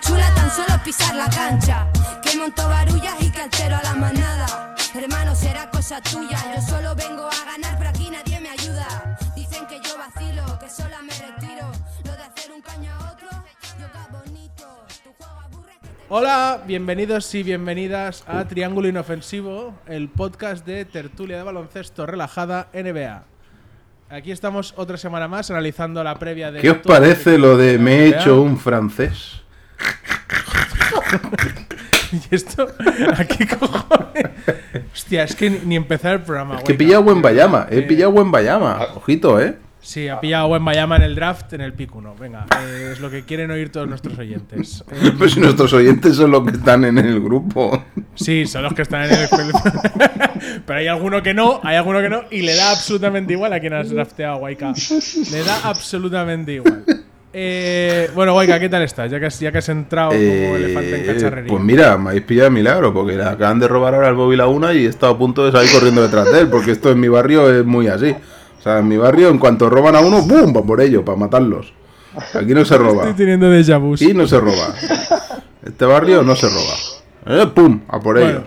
chula 0.00 0.34
tan 0.34 0.50
solo 0.50 0.82
pisar 0.84 1.14
la 1.14 1.28
cancha. 1.30 1.86
Que 2.22 2.36
monto 2.36 2.68
barullas 2.68 3.14
y 3.20 3.30
que 3.30 3.40
altero 3.42 3.76
a 3.76 3.82
la 3.82 3.94
manada. 3.94 4.74
Hermano, 4.94 5.34
será 5.34 5.70
cosa 5.70 6.00
tuya. 6.00 6.38
Yo 6.54 6.62
solo 6.62 6.94
vengo 6.94 7.26
a 7.26 7.44
ganar, 7.44 7.76
pero 7.78 7.90
aquí 7.90 8.10
nadie 8.10 8.40
me 8.40 8.50
ayuda. 8.50 9.16
Dicen 9.34 9.66
que 9.66 9.80
yo 9.80 9.96
vacilo, 9.98 10.58
que 10.58 10.68
sola 10.68 11.02
me 11.02 11.37
Hola, 16.08 16.62
bienvenidos 16.66 17.34
y 17.34 17.42
bienvenidas 17.42 18.24
a 18.26 18.44
Triángulo 18.46 18.88
Inofensivo, 18.88 19.74
el 19.86 20.08
podcast 20.08 20.64
de 20.64 20.84
tertulia 20.86 21.36
de 21.36 21.42
baloncesto 21.42 22.06
relajada 22.06 22.68
NBA. 22.72 23.24
Aquí 24.10 24.30
estamos 24.32 24.72
otra 24.78 24.96
semana 24.96 25.28
más 25.28 25.50
analizando 25.50 26.02
la 26.02 26.18
previa 26.18 26.50
de. 26.50 26.60
¿Qué 26.60 26.70
os 26.70 26.78
parece 26.78 27.36
lo 27.36 27.58
de 27.58 27.78
me 27.78 27.98
he 28.00 28.06
hecho 28.08 28.40
un 28.40 28.58
francés? 28.58 29.42
¿Y 32.12 32.34
esto? 32.34 32.66
¿A 33.18 33.24
qué 33.26 33.46
cojones? 33.46 34.24
Hostia, 34.94 35.24
es 35.24 35.36
que 35.36 35.50
ni- 35.50 35.58
ni 35.66 35.76
empezar 35.76 36.14
el 36.14 36.22
programa. 36.22 36.56
Es 36.56 36.64
que 36.64 36.72
he 36.72 36.76
pillado 36.76 37.02
buen. 37.02 37.20
Bayama, 37.20 37.66
he 37.70 37.80
Eh, 37.80 37.82
pillado 37.82 38.12
buen 38.12 38.30
Bayama. 38.30 38.78
Ojito, 38.94 39.38
¿eh? 39.38 39.58
Sí, 39.80 40.08
ha 40.08 40.20
pillado 40.20 40.48
buen 40.48 40.64
Bayama 40.64 40.96
en 40.96 41.02
el 41.02 41.14
draft 41.14 41.52
en 41.54 41.60
el 41.60 41.72
pick 41.72 41.94
1. 41.94 42.14
Venga, 42.20 42.46
eh, 42.60 42.90
es 42.92 43.00
lo 43.00 43.10
que 43.10 43.22
quieren 43.22 43.50
oír 43.50 43.70
todos 43.70 43.88
nuestros 43.88 44.18
oyentes. 44.18 44.84
Eh, 44.90 45.12
Pues 45.18 45.32
si 45.32 45.40
nuestros 45.40 45.72
oyentes 45.72 46.16
son 46.16 46.30
los 46.32 46.44
que 46.44 46.50
están 46.56 46.84
en 46.84 46.98
el 46.98 47.20
grupo. 47.20 47.84
Sí, 48.14 48.46
son 48.46 48.64
los 48.64 48.74
que 48.74 48.82
están 48.82 49.04
en 49.04 49.12
el 49.12 49.28
Pero 50.66 50.78
hay 50.78 50.88
alguno 50.88 51.22
que 51.22 51.32
no, 51.32 51.60
hay 51.62 51.76
alguno 51.76 52.00
que 52.00 52.08
no, 52.10 52.22
y 52.30 52.42
le 52.42 52.54
da 52.56 52.72
absolutamente 52.72 53.32
igual 53.32 53.52
a 53.52 53.60
quien 53.60 53.72
has 53.72 53.88
drafteado, 53.90 54.38
Waika. 54.38 54.72
Le 55.30 55.42
da 55.44 55.60
absolutamente 55.64 56.52
igual. 56.54 56.84
Eh, 57.32 58.10
bueno, 58.14 58.34
Waika, 58.34 58.58
¿qué 58.58 58.68
tal 58.68 58.82
estás? 58.82 59.10
Ya 59.10 59.20
que 59.20 59.26
has, 59.26 59.38
ya 59.38 59.52
que 59.52 59.58
has 59.58 59.68
entrado 59.68 60.10
como 60.10 60.20
Eh, 60.20 60.54
elefante 60.56 61.00
en 61.00 61.06
cacharrería. 61.14 61.50
pues 61.50 61.62
mira, 61.62 61.96
me 61.98 62.10
habéis 62.10 62.24
pillado 62.24 62.50
de 62.50 62.54
milagro, 62.56 62.92
porque 62.92 63.14
le 63.16 63.24
acaban 63.24 63.60
de 63.60 63.68
robar 63.68 63.94
ahora 63.94 64.08
el 64.08 64.14
móvil 64.16 64.40
a 64.40 64.46
una 64.48 64.72
y 64.74 64.86
he 64.86 64.88
estado 64.88 65.12
a 65.12 65.18
punto 65.18 65.44
de 65.44 65.52
salir 65.52 65.70
corriendo 65.70 66.02
detrás 66.02 66.30
de 66.32 66.40
él, 66.40 66.48
porque 66.48 66.72
esto 66.72 66.90
en 66.90 66.98
mi 67.00 67.08
barrio 67.08 67.50
es 67.54 67.64
muy 67.64 67.86
así. 67.86 68.14
O 68.58 68.62
sea, 68.62 68.78
en 68.78 68.88
mi 68.88 68.96
barrio, 68.96 69.28
en 69.28 69.38
cuanto 69.38 69.70
roban 69.70 69.94
a 69.96 70.00
uno, 70.00 70.22
¡bum! 70.22 70.54
Va 70.56 70.62
por 70.62 70.80
ello, 70.80 71.04
para 71.04 71.16
matarlos. 71.18 71.72
Aquí 72.34 72.52
no 72.54 72.64
se 72.64 72.76
roba. 72.76 73.04
Estoy 73.08 73.14
teniendo 73.26 73.50
déjà 73.52 73.78
vu. 73.78 73.94
Aquí 73.94 74.12
no 74.14 74.26
se 74.26 74.40
roba. 74.40 74.74
Este 75.64 75.84
barrio 75.84 76.22
no 76.22 76.34
se 76.34 76.48
roba. 76.48 76.74
Eh, 77.26 77.46
¡Pum! 77.54 77.82
A 77.88 78.00
por 78.00 78.18
ello. 78.18 78.26
Bueno. 78.26 78.46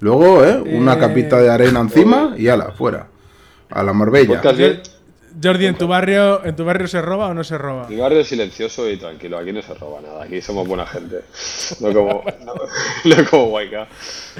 Luego, 0.00 0.44
¿eh? 0.44 0.60
Una 0.74 0.94
Eh, 0.94 0.98
capita 0.98 1.38
de 1.40 1.48
arena 1.50 1.80
encima 1.80 2.34
y 2.36 2.48
ala, 2.48 2.72
fuera. 2.72 3.06
A 3.70 3.82
la 3.82 3.92
Marbella. 3.92 4.42
Podcast. 4.42 4.88
Jordi, 5.40 5.66
¿en 5.66 5.76
tu 5.76 5.86
barrio 5.86 6.44
en 6.44 6.56
tu 6.56 6.64
barrio 6.64 6.88
se 6.88 7.00
roba 7.00 7.28
o 7.28 7.34
no 7.34 7.44
se 7.44 7.56
roba? 7.58 7.86
Mi 7.88 7.96
barrio 7.96 8.20
es 8.20 8.28
silencioso 8.28 8.88
y 8.90 8.96
tranquilo, 8.96 9.38
aquí 9.38 9.52
no 9.52 9.62
se 9.62 9.74
roba 9.74 10.00
nada, 10.00 10.24
aquí 10.24 10.40
somos 10.42 10.66
buena 10.66 10.84
gente. 10.86 11.20
No 11.80 11.92
como, 11.92 12.24
no, 12.44 12.54
no 13.16 13.30
como 13.30 13.44
Waika. 13.46 13.86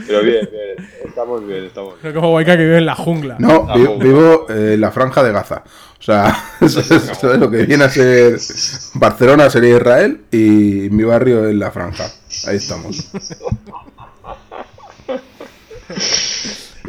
Pero 0.07 0.23
bien, 0.23 0.49
bien, 0.51 0.89
estamos 1.05 1.47
bien, 1.47 1.65
estamos 1.65 1.95
bien. 2.03 2.15
No 2.15 2.21
como 2.21 2.35
Waika 2.35 2.57
que 2.57 2.65
vive 2.65 2.79
en 2.79 2.87
la 2.87 2.95
jungla. 2.95 3.37
No, 3.39 3.67
Ah, 3.69 3.77
vi- 3.77 3.85
bueno. 3.85 4.05
vivo 4.05 4.47
eh, 4.51 4.75
en 4.75 4.81
la 4.81 4.91
franja 4.91 5.23
de 5.23 5.33
Gaza. 5.33 5.63
O 5.99 6.03
sea, 6.03 6.37
eso 6.61 6.81
es, 6.81 6.91
eso 6.91 7.33
es 7.33 7.39
lo 7.39 7.51
que 7.51 7.65
viene 7.65 7.85
a 7.85 7.89
ser 7.91 8.39
Barcelona 8.95 9.49
sería 9.51 9.77
Israel 9.77 10.23
y 10.33 10.89
mi 10.91 11.05
barrio 11.05 11.47
es 11.49 11.55
la 11.55 11.71
franja. 11.71 12.05
Ahí 12.47 12.57
estamos. 12.57 13.11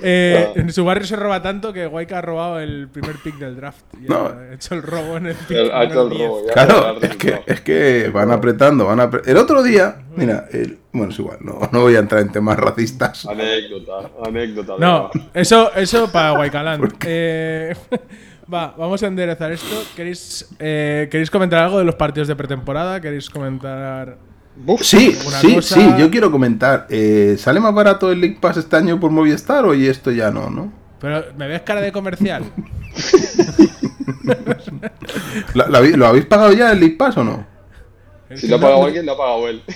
Eh, 0.02 0.52
en 0.56 0.72
su 0.74 0.84
barrio 0.84 1.06
se 1.06 1.16
roba 1.16 1.42
tanto 1.42 1.72
que 1.72 1.86
Waika 1.88 2.18
ha 2.20 2.22
robado 2.22 2.60
el 2.60 2.88
primer 2.90 3.16
pick 3.18 3.36
del 3.38 3.56
draft. 3.56 3.84
Y 4.02 4.06
No. 4.10 4.28
ha 4.28 4.54
hecho 4.54 4.76
el 4.76 4.82
robo 4.82 5.18
en 5.18 5.28
el 5.28 5.36
pick 5.36 5.52
El- 5.58 5.72
Ha 5.72 5.84
hecho 5.84 6.04
el 6.04 6.10
número 6.10 6.16
10. 6.18 6.28
robo, 6.30 6.48
ya 6.48 6.54
Claro, 6.54 6.98
es 7.02 7.16
que, 7.18 7.42
es 7.46 7.62
que 7.62 8.10
van 8.14 8.32
apretando, 8.32 8.86
van 8.86 9.00
apre- 9.00 9.22
El 9.28 9.38
otro 9.38 9.62
día, 9.64 9.98
mira, 10.16 10.48
el- 10.52 10.80
bueno, 10.92 11.12
es 11.12 11.20
igual, 11.20 11.38
no, 11.42 11.60
no 11.72 11.82
voy 11.82 11.96
a 11.96 12.00
entrar 12.00 12.22
en 12.22 12.32
temas 12.32 12.58
racistas. 12.58 13.26
Anécdota, 13.26 14.10
anécdota. 14.26 14.74
No, 14.80 15.10
eso, 15.34 15.74
eso 15.76 16.12
para 16.12 16.34
Waikaland. 16.40 16.94
Eh, 17.06 17.76
va, 18.54 18.74
vamos 18.78 19.02
a 19.04 19.08
enderezar 19.08 19.52
esto. 19.52 19.84
¿Queréis, 19.96 20.50
eh, 20.60 21.08
¿Queréis 21.12 21.30
comentar 21.32 21.64
algo 21.64 21.78
de 21.80 21.86
los 21.86 21.96
partidos 21.96 22.28
de 22.28 22.36
pretemporada? 22.36 23.00
¿Queréis 23.00 23.30
comentar...? 23.30 24.18
Buf, 24.56 24.82
Sí, 24.84 25.16
sí, 25.42 25.56
cosa- 25.56 25.76
sí, 25.76 25.90
yo 25.98 26.10
quiero 26.12 26.32
comentar. 26.32 26.86
eh, 26.90 27.36
¿Sale 27.40 27.60
más 27.60 27.74
barato 27.74 28.12
el 28.12 28.22
League 28.22 28.38
Pass 28.40 28.58
este 28.58 28.76
año 28.76 29.00
por 29.00 29.12
Movistar 29.12 29.66
o 29.66 29.74
y 29.74 29.88
esto 29.88 30.12
ya 30.12 30.30
no, 30.32 30.50
no? 30.50 30.72
Pero, 31.00 31.24
¿me 31.38 31.48
ves 31.48 31.62
cara 31.64 31.82
de 31.82 31.92
comercial? 31.92 32.44
¿Lo, 35.54 35.68
lo 35.98 36.08
habéis 36.08 36.26
pagado 36.26 36.54
ya 36.54 36.72
el 36.72 36.80
League 36.80 36.96
Pass 36.96 37.18
o 37.18 37.24
no? 37.24 37.46
Si 38.38 38.48
lo 38.48 38.56
ha 38.56 38.60
pagado 38.60 38.86
alguien, 38.86 39.06
lo 39.06 39.12
ha 39.14 39.18
pagado 39.18 39.48
él. 39.48 39.62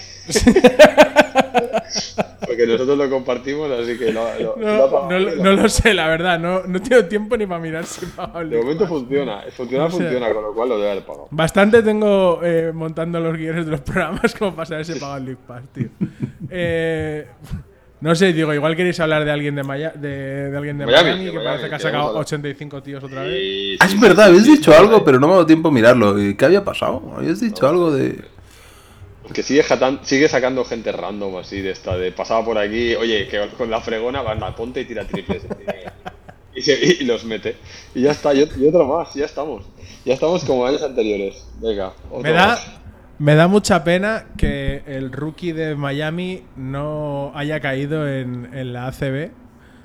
Porque 2.48 2.66
nosotros 2.66 2.98
lo 2.98 3.10
compartimos, 3.10 3.70
así 3.72 3.98
que 3.98 4.12
lo, 4.12 4.24
lo- 4.40 4.56
lo 4.58 4.68
ha 4.68 4.78
No, 4.78 4.92
pagado 4.92 5.10
no, 5.10 5.16
él, 5.18 5.44
no 5.44 5.52
lo 5.54 5.70
sé, 5.70 5.94
la 5.94 6.08
verdad. 6.08 6.40
No, 6.40 6.64
no 6.64 6.82
tengo 6.82 7.06
tiempo 7.06 7.36
ni 7.38 7.46
para 7.46 7.60
mirar 7.60 7.86
si 7.86 8.06
pago 8.08 8.40
De 8.44 8.58
momento 8.58 8.82
Pass. 8.84 8.90
funciona, 8.90 9.44
funciona, 9.56 9.86
O 9.86 9.90
sea- 9.92 10.00
funciona, 10.00 10.34
con 10.34 10.44
lo 10.44 10.54
cual 10.54 10.70
lo 10.70 10.78
debe 10.78 10.92
haber 10.92 11.04
pagado. 11.06 11.28
Bastante 11.32 11.84
tengo 11.84 12.40
eh, 12.44 12.72
montando 12.74 13.20
los 13.20 13.36
guiones 13.38 13.66
de 13.66 13.72
los 13.72 13.82
programas 13.82 14.34
como 14.36 14.56
para 14.56 14.66
saber 14.66 14.86
si 14.86 14.94
he 14.94 14.96
pagado 14.96 15.18
el 15.18 15.26
League 15.26 15.40
Pass, 15.46 15.64
tío. 15.74 15.88
Eh, 16.50 17.28
no 18.00 18.14
sé, 18.16 18.32
digo, 18.32 18.54
igual 18.54 18.76
queréis 18.76 19.00
hablar 19.00 19.26
de 19.26 19.32
alguien 19.32 19.56
de, 19.56 19.64
Maya- 19.64 19.94
de, 19.96 20.50
de 20.52 20.58
alguien 20.58 20.78
de 20.78 20.86
Miami, 20.86 21.26
que 21.26 21.32
Miami, 21.32 21.44
parece 21.46 21.70
que 21.70 21.76
ha 21.76 21.80
sacado 21.80 21.98
vamos 22.04 22.08
a 22.08 22.10
hablar. 22.20 22.22
85 22.26 22.84
tíos 22.84 23.04
otra 23.04 23.24
vez. 23.24 23.78
Ah, 23.82 23.86
es 23.86 23.92
sí, 23.92 23.98
verdad, 24.00 24.28
habéis 24.28 24.44
sí, 24.44 24.52
dicho 24.52 24.72
sí, 24.72 24.78
algo, 24.78 24.98
sí. 24.98 25.02
pero 25.06 25.20
no 25.20 25.28
me 25.28 25.34
ha 25.34 25.36
dado 25.38 25.46
tiempo 25.48 25.70
a 25.70 25.72
mirarlo. 25.72 26.20
¿Y 26.22 26.36
¿Qué 26.36 26.46
había 26.46 26.64
pasado? 26.64 27.02
Habéis 27.18 27.40
dicho 27.42 27.68
algo 27.68 27.92
de. 27.92 28.24
Que 29.34 29.44
sigue, 29.44 29.64
jatan- 29.64 30.00
sigue 30.04 30.28
sacando 30.30 30.64
gente 30.66 30.92
random 30.92 31.38
así 31.38 31.62
de 31.62 31.72
esta, 31.72 31.98
de 31.98 32.12
pasaba 32.12 32.44
por 32.46 32.58
aquí, 32.58 32.96
oye, 32.96 33.28
que 33.28 33.48
con 33.58 33.70
la 33.70 33.82
fregona 33.82 34.22
va, 34.22 34.32
anda, 34.32 34.56
ponte 34.56 34.82
y 34.82 34.86
tira 34.86 35.06
triples. 35.06 35.44
y, 36.56 36.62
se- 36.62 36.80
y 37.00 37.04
los 37.06 37.24
mete. 37.26 37.56
Y 37.94 38.02
ya 38.04 38.12
está, 38.12 38.34
y, 38.34 38.42
ot- 38.42 38.58
y 38.58 38.68
otro 38.68 38.86
más, 38.86 39.14
ya 39.14 39.26
estamos. 39.26 39.66
Ya 40.06 40.14
estamos 40.14 40.44
como 40.46 40.66
años 40.66 40.82
anteriores. 40.84 41.46
Venga, 41.62 41.94
otro 42.10 42.22
Me 42.24 42.32
da, 42.32 42.48
más. 42.48 42.68
me 43.20 43.36
da 43.36 43.48
mucha 43.48 43.84
pena 43.84 44.28
que 44.38 44.82
el 44.88 45.12
rookie 45.12 45.52
de 45.52 45.76
Miami 45.76 46.44
no 46.56 47.32
haya 47.36 47.60
caído 47.60 48.08
en, 48.08 48.50
en 48.54 48.72
la 48.74 48.88
ACB. 48.88 49.32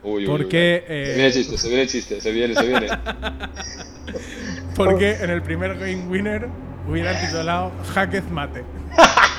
Uy, 0.05 0.23
uy, 0.23 0.27
porque, 0.27 0.85
uy. 0.89 0.95
eh, 0.95 1.05
Se 1.07 1.13
viene 1.15 1.27
el 1.27 1.33
chiste, 1.33 1.59
se 1.59 1.69
viene 1.69 1.83
el 1.83 1.89
chiste, 1.89 2.21
se 2.21 2.33
viene, 2.33 2.55
se 2.55 2.67
viene. 2.67 2.89
Porque 4.75 5.17
en 5.21 5.31
el 5.31 5.43
primer 5.43 5.79
game 5.79 6.07
winner 6.09 6.49
hubieran 6.89 7.21
titulado 7.25 7.71
Hacketh 7.95 8.29
Mate. 8.31 8.65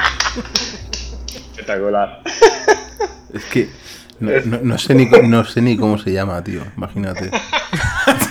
Espectacular. 1.52 2.22
Es 3.34 3.46
que. 3.46 3.70
No, 4.20 4.32
no- 4.46 4.60
no 4.64 4.78
sé 4.78 4.94
ni, 4.96 5.06
no 5.08 5.44
sé 5.44 5.62
ni 5.62 5.76
cómo 5.76 5.98
se 5.98 6.12
llama, 6.14 6.44
tío. 6.44 6.62
Imagínate. 6.78 7.30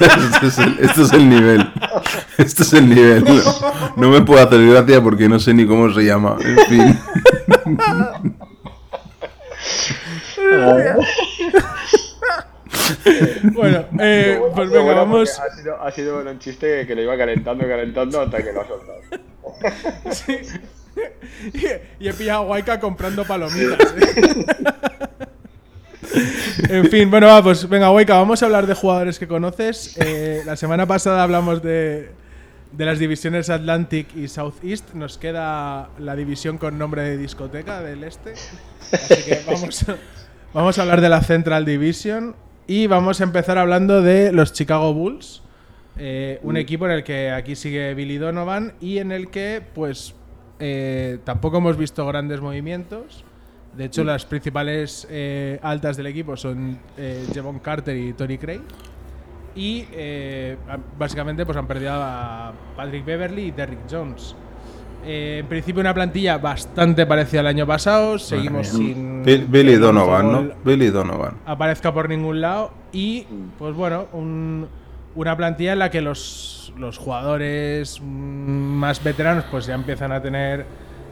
Esto 0.00 0.46
es 0.46 0.58
el, 0.58 0.78
esto 0.80 1.02
es 1.02 1.12
el 1.12 1.28
nivel. 1.28 1.72
Esto 2.38 2.62
es 2.62 2.72
el 2.72 2.88
nivel. 2.88 3.24
No, 3.24 3.42
no 3.96 4.08
me 4.10 4.20
puedo 4.22 4.42
hacer 4.46 4.64
gracia 4.66 5.02
porque 5.02 5.28
no 5.28 5.38
sé 5.38 5.52
ni 5.54 5.66
cómo 5.66 5.92
se 5.92 6.02
llama. 6.04 6.36
En 6.40 6.58
fin. 6.66 7.00
Bueno, 13.52 13.84
eh, 14.00 14.40
pues 14.54 14.70
venga, 14.70 14.82
Bueno, 14.84 15.00
vamos. 15.00 15.38
Ha 15.40 15.50
sido, 15.56 15.82
ha 15.82 15.90
sido 15.90 16.18
un 16.20 16.38
chiste 16.38 16.86
que 16.86 16.94
lo 16.94 17.02
iba 17.02 17.16
calentando, 17.16 17.66
calentando 17.66 18.20
hasta 18.20 18.42
que 18.42 18.52
lo 18.52 18.60
ha 18.62 18.66
soltado. 18.66 19.00
Sí. 20.12 20.36
Y, 21.54 22.04
y 22.04 22.08
he 22.08 22.12
pillado 22.12 22.42
a 22.42 22.46
Waika 22.46 22.78
comprando 22.78 23.24
palomitas. 23.24 23.94
en 26.68 26.88
fin, 26.88 27.10
bueno, 27.10 27.26
va, 27.26 27.42
pues 27.42 27.68
venga, 27.68 27.90
Waika, 27.90 28.14
vamos 28.14 28.42
a 28.42 28.46
hablar 28.46 28.66
de 28.66 28.74
jugadores 28.74 29.18
que 29.18 29.26
conoces. 29.26 29.96
Eh, 29.98 30.42
la 30.44 30.56
semana 30.56 30.86
pasada 30.86 31.22
hablamos 31.22 31.62
de, 31.62 32.10
de 32.72 32.84
las 32.84 32.98
divisiones 32.98 33.50
Atlantic 33.50 34.14
y 34.16 34.28
Southeast. 34.28 34.94
Nos 34.94 35.18
queda 35.18 35.90
la 35.98 36.16
división 36.16 36.58
con 36.58 36.78
nombre 36.78 37.02
de 37.02 37.16
discoteca 37.16 37.82
del 37.82 38.04
este. 38.04 38.34
Así 38.92 39.24
que 39.24 39.42
vamos 39.46 39.88
a, 39.88 39.96
vamos 40.52 40.78
a 40.78 40.82
hablar 40.82 41.00
de 41.00 41.08
la 41.08 41.22
Central 41.22 41.64
Division. 41.64 42.34
Y 42.66 42.86
vamos 42.86 43.20
a 43.20 43.24
empezar 43.24 43.58
hablando 43.58 44.02
de 44.02 44.32
los 44.32 44.52
Chicago 44.52 44.94
Bulls. 44.94 45.42
Eh, 45.98 46.38
un 46.42 46.56
equipo 46.56 46.86
en 46.86 46.92
el 46.92 47.04
que 47.04 47.30
aquí 47.30 47.54
sigue 47.54 47.92
Billy 47.94 48.16
Donovan 48.16 48.72
y 48.80 48.98
en 48.98 49.12
el 49.12 49.28
que, 49.28 49.62
pues, 49.74 50.14
eh, 50.64 51.18
tampoco 51.24 51.58
hemos 51.58 51.76
visto 51.76 52.06
grandes 52.06 52.40
movimientos. 52.40 53.24
De 53.76 53.86
hecho, 53.86 54.04
las 54.04 54.24
principales 54.26 55.08
eh, 55.10 55.58
altas 55.62 55.96
del 55.96 56.06
equipo 56.06 56.36
son 56.36 56.78
eh, 56.96 57.26
Jevon 57.34 57.58
Carter 57.58 57.96
y 57.96 58.12
Tony 58.12 58.38
Craig. 58.38 58.60
Y 59.56 59.86
eh, 59.92 60.56
básicamente 60.98 61.44
pues 61.44 61.58
han 61.58 61.66
perdido 61.66 61.92
a 61.94 62.52
Patrick 62.76 63.04
Beverly 63.04 63.46
y 63.46 63.50
Derrick 63.50 63.80
Jones. 63.90 64.36
En 65.04 65.46
principio 65.46 65.80
una 65.80 65.92
plantilla 65.92 66.38
bastante 66.38 67.06
parecida 67.06 67.40
al 67.40 67.48
año 67.48 67.66
pasado. 67.66 68.18
Seguimos 68.20 68.68
sin 68.68 69.24
Bi- 69.24 69.44
Billy 69.48 69.74
Donovan, 69.74 70.30
¿no? 70.32 70.48
Billy 70.64 70.90
Donovan. 70.90 71.38
aparezca 71.44 71.92
por 71.92 72.08
ningún 72.08 72.40
lado 72.40 72.70
y 72.92 73.26
pues 73.58 73.74
bueno 73.74 74.06
un- 74.12 74.68
una 75.14 75.36
plantilla 75.36 75.72
en 75.72 75.78
la 75.78 75.90
que 75.90 76.00
los, 76.00 76.72
los 76.76 76.98
jugadores 76.98 78.00
mm, 78.00 78.04
más 78.04 79.02
veteranos 79.02 79.44
pues 79.50 79.66
ya 79.66 79.74
empiezan 79.74 80.12
a 80.12 80.22
tener 80.22 80.64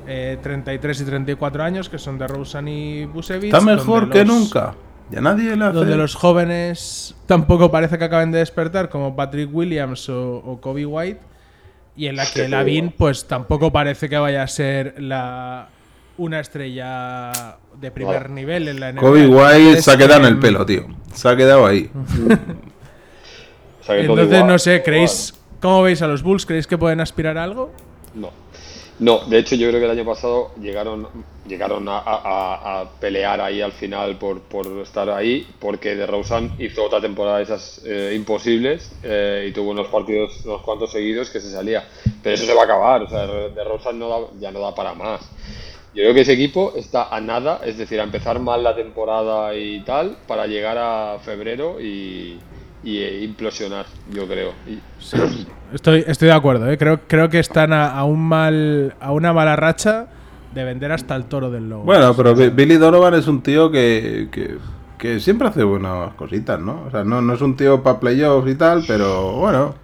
eh, 0.07 0.39
33 0.43 1.01
y 1.01 1.05
34 1.05 1.63
años 1.63 1.89
que 1.89 1.99
son 1.99 2.19
de 2.19 2.27
Rosen 2.27 2.69
y 2.69 3.05
Busevich 3.05 3.53
Está 3.53 3.61
mejor 3.61 4.11
que 4.11 4.25
nunca. 4.25 4.75
Ya 5.11 5.21
nadie 5.21 5.53
hace. 5.53 5.73
donde 5.73 5.97
los 5.97 6.15
jóvenes 6.15 7.17
tampoco 7.27 7.71
parece 7.71 7.99
que 7.99 8.05
acaben 8.05 8.31
de 8.31 8.39
despertar 8.39 8.89
como 8.89 9.17
Patrick 9.17 9.53
Williams 9.53 10.09
o, 10.09 10.37
o 10.37 10.61
Kobe 10.61 10.87
White 10.87 11.21
y 11.97 12.07
en 12.07 12.17
la 12.17 12.27
que 12.27 12.49
Lavin 12.49 12.95
pues 12.97 13.27
tampoco 13.27 13.73
parece 13.73 14.09
que 14.09 14.17
vaya 14.17 14.43
a 14.43 14.47
ser 14.47 14.95
la 15.03 15.69
una 16.17 16.41
estrella 16.41 17.57
de 17.81 17.91
primer 17.91 18.31
nivel 18.31 18.69
en 18.69 18.79
la 18.79 18.93
NBA. 18.93 19.01
Kobe 19.01 19.27
White 19.27 19.83
se 19.83 19.91
ha 19.91 19.97
quedado 19.97 20.21
en 20.21 20.27
el 20.27 20.39
pelo, 20.39 20.67
tío. 20.67 20.87
Se 21.15 21.29
ha 21.29 21.37
quedado 21.37 21.67
ahí. 21.67 21.91
Entonces, 23.99 24.27
igual, 24.29 24.47
no 24.47 24.59
sé, 24.59 24.71
igual. 24.73 24.85
¿creéis, 24.85 25.35
cómo 25.61 25.83
veis 25.83 26.03
a 26.03 26.07
los 26.07 26.23
Bulls? 26.23 26.47
¿Creéis 26.47 26.67
que 26.67 26.79
pueden 26.79 27.01
aspirar 27.01 27.37
a 27.39 27.45
algo? 27.45 27.71
No. 28.15 28.31
No, 28.99 29.21
de 29.21 29.39
hecho 29.39 29.55
yo 29.55 29.69
creo 29.69 29.81
que 29.81 29.87
el 29.87 29.93
año 29.93 30.05
pasado 30.05 30.51
llegaron, 30.61 31.09
llegaron 31.47 31.89
a, 31.89 31.97
a- 32.01 32.21
a- 32.23 32.81
a 32.83 32.91
pelear 33.01 33.41
ahí 33.41 33.63
al 33.63 33.73
final 33.73 34.17
por, 34.17 34.41
por 34.43 34.67
estar 34.83 35.09
ahí, 35.09 35.47
porque 35.59 35.97
de 35.97 36.07
Rosen 36.07 36.53
hizo 36.59 36.85
otra 36.85 37.01
temporada 37.01 37.39
de 37.39 37.45
esas 37.45 37.81
eh, 37.87 38.13
imposibles 38.15 38.93
eh, 39.03 39.47
y 39.49 39.53
tuvo 39.53 39.71
unos 39.71 39.87
partidos, 39.87 40.45
unos 40.45 40.61
cuantos 40.61 40.93
seguidos 40.93 41.31
que 41.31 41.41
se 41.41 41.51
salía. 41.51 41.83
Pero 42.23 42.35
eso 42.35 42.45
se 42.45 42.53
va 42.53 42.61
a 42.61 42.65
acabar, 42.67 43.03
o 43.03 43.09
sea, 43.09 43.27
de 43.27 43.65
Rosen 43.65 43.99
no 43.99 44.09
da, 44.11 44.19
ya 44.39 44.51
no 44.51 44.61
da 44.61 44.75
para 44.75 44.93
más. 44.93 45.23
Yo 45.95 46.03
creo 46.03 46.13
que 46.15 46.21
ese 46.21 46.35
equipo 46.35 46.75
está 46.77 47.09
a 47.09 47.23
nada, 47.23 47.63
es 47.65 47.79
decir, 47.79 47.99
a 48.01 48.05
empezar 48.05 48.39
mal 48.39 48.63
la 48.63 48.77
temporada 48.77 49.55
y 49.57 49.81
tal, 49.81 50.19
para 50.27 50.47
llegar 50.47 50.77
a 50.79 51.19
febrero 51.25 51.81
y, 51.81 52.39
y, 52.83 52.99
eh, 52.99 53.23
implosionar, 53.25 53.87
yo 54.13 54.27
creo. 54.27 54.53
Y- 54.67 54.79
Estoy, 55.75 56.05
estoy 56.07 56.29
de 56.29 56.35
acuerdo, 56.35 56.71
¿eh? 56.71 56.77
creo, 56.77 57.01
creo 57.07 57.29
que 57.29 57.39
están 57.39 57.73
a, 57.73 57.91
a 57.93 58.05
un 58.05 58.21
mal, 58.21 58.95
a 59.01 59.13
una 59.13 59.33
mala 59.33 59.55
racha 59.55 60.09
de 60.53 60.65
vender 60.65 60.91
hasta 60.91 61.15
el 61.15 61.27
toro 61.27 61.51
del 61.51 61.69
lobo. 61.69 61.85
Bueno, 61.85 62.15
pero 62.17 62.35
Bi- 62.35 62.49
Billy 62.49 62.77
Donovan 62.77 63.15
es 63.15 63.29
un 63.29 63.41
tío 63.41 63.71
que, 63.71 64.29
que, 64.33 64.57
que 64.99 65.21
siempre 65.21 65.47
hace 65.47 65.63
buenas 65.63 66.15
cositas, 66.15 66.59
¿no? 66.59 66.83
O 66.87 66.91
sea, 66.91 67.05
no, 67.05 67.23
no 67.23 67.35
es 67.35 67.41
un 67.41 67.55
tío 67.57 67.83
para 67.85 68.01
playoffs 68.01 68.51
y 68.51 68.57
tal, 68.57 68.83
pero 68.89 69.35
bueno. 69.35 69.75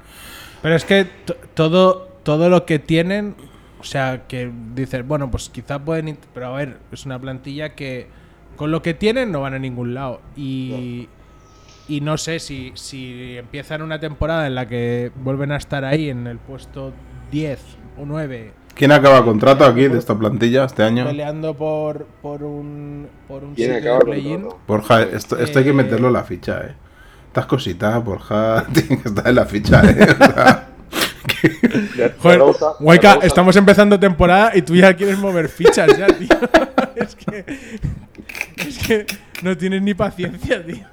Pero 0.62 0.74
es 0.74 0.84
que 0.84 1.04
to- 1.24 1.36
todo, 1.54 2.08
todo 2.24 2.48
lo 2.48 2.66
que 2.66 2.80
tienen, 2.80 3.36
o 3.78 3.84
sea, 3.84 4.26
que 4.26 4.50
dices, 4.74 5.06
bueno, 5.06 5.30
pues 5.30 5.48
quizá 5.50 5.78
pueden. 5.78 6.18
Pero 6.34 6.46
a 6.52 6.56
ver, 6.56 6.78
es 6.90 7.06
una 7.06 7.20
plantilla 7.20 7.76
que 7.76 8.08
con 8.56 8.72
lo 8.72 8.82
que 8.82 8.92
tienen 8.94 9.30
no 9.30 9.42
van 9.42 9.54
a 9.54 9.60
ningún 9.60 9.94
lado. 9.94 10.20
Y, 10.36 11.08
y 11.88 12.00
no 12.00 12.16
sé 12.18 12.38
si, 12.38 12.72
si 12.74 13.36
empiezan 13.38 13.82
una 13.82 13.98
temporada 14.00 14.46
en 14.46 14.54
la 14.54 14.66
que 14.66 15.10
vuelven 15.16 15.52
a 15.52 15.56
estar 15.56 15.84
ahí 15.84 16.10
en 16.10 16.26
el 16.26 16.38
puesto 16.38 16.92
10 17.30 17.58
o 17.98 18.04
9, 18.06 18.52
¿Quién 18.74 18.92
acaba 18.92 19.24
contrato 19.24 19.64
aquí 19.64 19.88
de 19.88 19.98
esta 19.98 20.18
plantilla 20.18 20.64
este 20.66 20.82
año? 20.82 21.06
peleando 21.06 21.54
por, 21.54 22.04
por 22.20 22.42
un, 22.42 23.08
por 23.26 23.42
un 23.42 23.54
¿Quién 23.54 23.74
sitio 23.76 23.96
acaba? 23.96 24.56
Borja, 24.66 25.02
esto, 25.02 25.38
esto 25.38 25.58
hay 25.58 25.64
que 25.64 25.70
Eh, 25.70 25.74
meterlo 25.74 26.08
en 26.08 26.12
la 26.12 26.24
ficha, 26.24 26.60
¿eh? 26.62 26.74
Estas 27.28 27.46
cositas, 27.46 28.04
Borja, 28.04 28.66
tiene 28.74 29.00
que 29.02 29.08
estar 29.08 29.26
en 29.26 29.34
la 29.34 29.46
ficha, 29.46 29.82
¿eh? 29.82 30.06
O 30.10 30.24
sea, 31.94 32.14
Joder, 32.18 32.38
Rosen- 32.40 33.22
estamos 33.22 33.56
empezando 33.56 33.98
temporada 33.98 34.52
y 34.54 34.62
tú 34.62 34.74
ya 34.76 34.94
quieres 34.94 35.18
mover 35.18 35.48
fichas 35.48 35.96
ya, 35.98 36.06
tío. 36.08 36.28
es 36.96 37.16
que. 37.16 37.44
Es 38.56 38.78
que 38.86 39.06
no 39.42 39.56
tienes 39.56 39.82
ni 39.82 39.94
paciencia, 39.94 40.64
tío. 40.64 40.84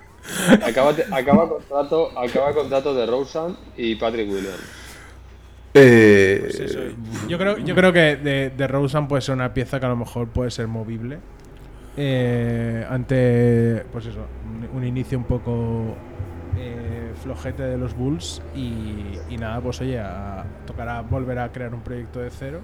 Acaba, 0.66 0.94
acaba 1.12 1.50
contrato, 1.50 2.18
acaba 2.18 2.54
contrato 2.54 2.94
de 2.94 3.06
Rosen 3.06 3.56
y 3.78 3.96
Patrick 3.96 4.30
Williams. 4.30 4.62
eh, 5.74 6.96
Yo 7.28 7.38
creo, 7.38 7.58
yo 7.58 7.76
creo 7.76 7.92
que 7.94 8.16
de, 8.16 8.50
de 8.52 8.68
Rosen 8.68 9.08
puede 9.08 9.22
ser 9.22 9.36
una 9.36 9.54
pieza 9.54 9.80
que 9.80 9.86
a 9.86 9.90
lo 9.90 9.96
mejor 9.96 10.28
puede 10.30 10.52
ser 10.52 10.68
movible. 10.68 11.20
eh, 11.98 12.86
ante, 12.90 13.84
pues 13.92 14.06
eso, 14.08 14.26
un, 14.46 14.78
un 14.78 14.84
inicio 14.88 15.18
un 15.18 15.26
poco 15.26 15.96
eh, 16.58 17.12
flojete 17.22 17.64
de 17.64 17.78
los 17.78 17.96
Bulls. 17.96 18.42
Y, 18.56 19.20
y 19.30 19.38
nada, 19.38 19.60
pues 19.62 19.82
oye, 19.82 20.00
a- 20.00 20.46
tocará 20.66 21.02
volver 21.02 21.40
a 21.40 21.52
crear 21.52 21.74
un 21.74 21.82
proyecto 21.82 22.20
de 22.20 22.30
cero. 22.30 22.62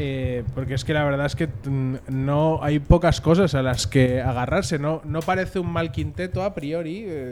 Eh, 0.00 0.44
porque 0.54 0.74
es 0.74 0.84
que 0.84 0.94
la 0.94 1.02
verdad 1.02 1.26
es 1.26 1.34
que 1.34 1.48
mm, 1.48 1.94
no 2.08 2.60
hay 2.62 2.78
pocas 2.78 3.20
cosas 3.20 3.54
a 3.54 3.62
las 3.62 3.86
que 3.86 4.20
agarrarse. 4.20 4.78
No, 4.78 5.02
no 5.04 5.20
parece 5.20 5.58
un 5.58 5.72
mal 5.72 5.90
quinteto 5.90 6.44
a 6.44 6.54
priori. 6.54 7.02
eh, 7.04 7.30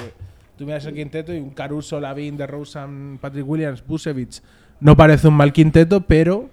tú 0.58 0.64
miras 0.66 0.84
el 0.86 0.94
quinteto 0.94 1.32
y 1.32 1.38
un 1.38 1.50
Caruso, 1.50 2.00
Lavin, 2.00 2.36
DeRozan, 2.36 3.18
Patrick 3.20 3.46
Williams, 3.46 3.86
Busevich 3.86 4.42
no 4.80 4.96
parece 4.96 5.28
un 5.28 5.34
mal 5.34 5.52
quinteto, 5.52 6.02
pero 6.02 6.50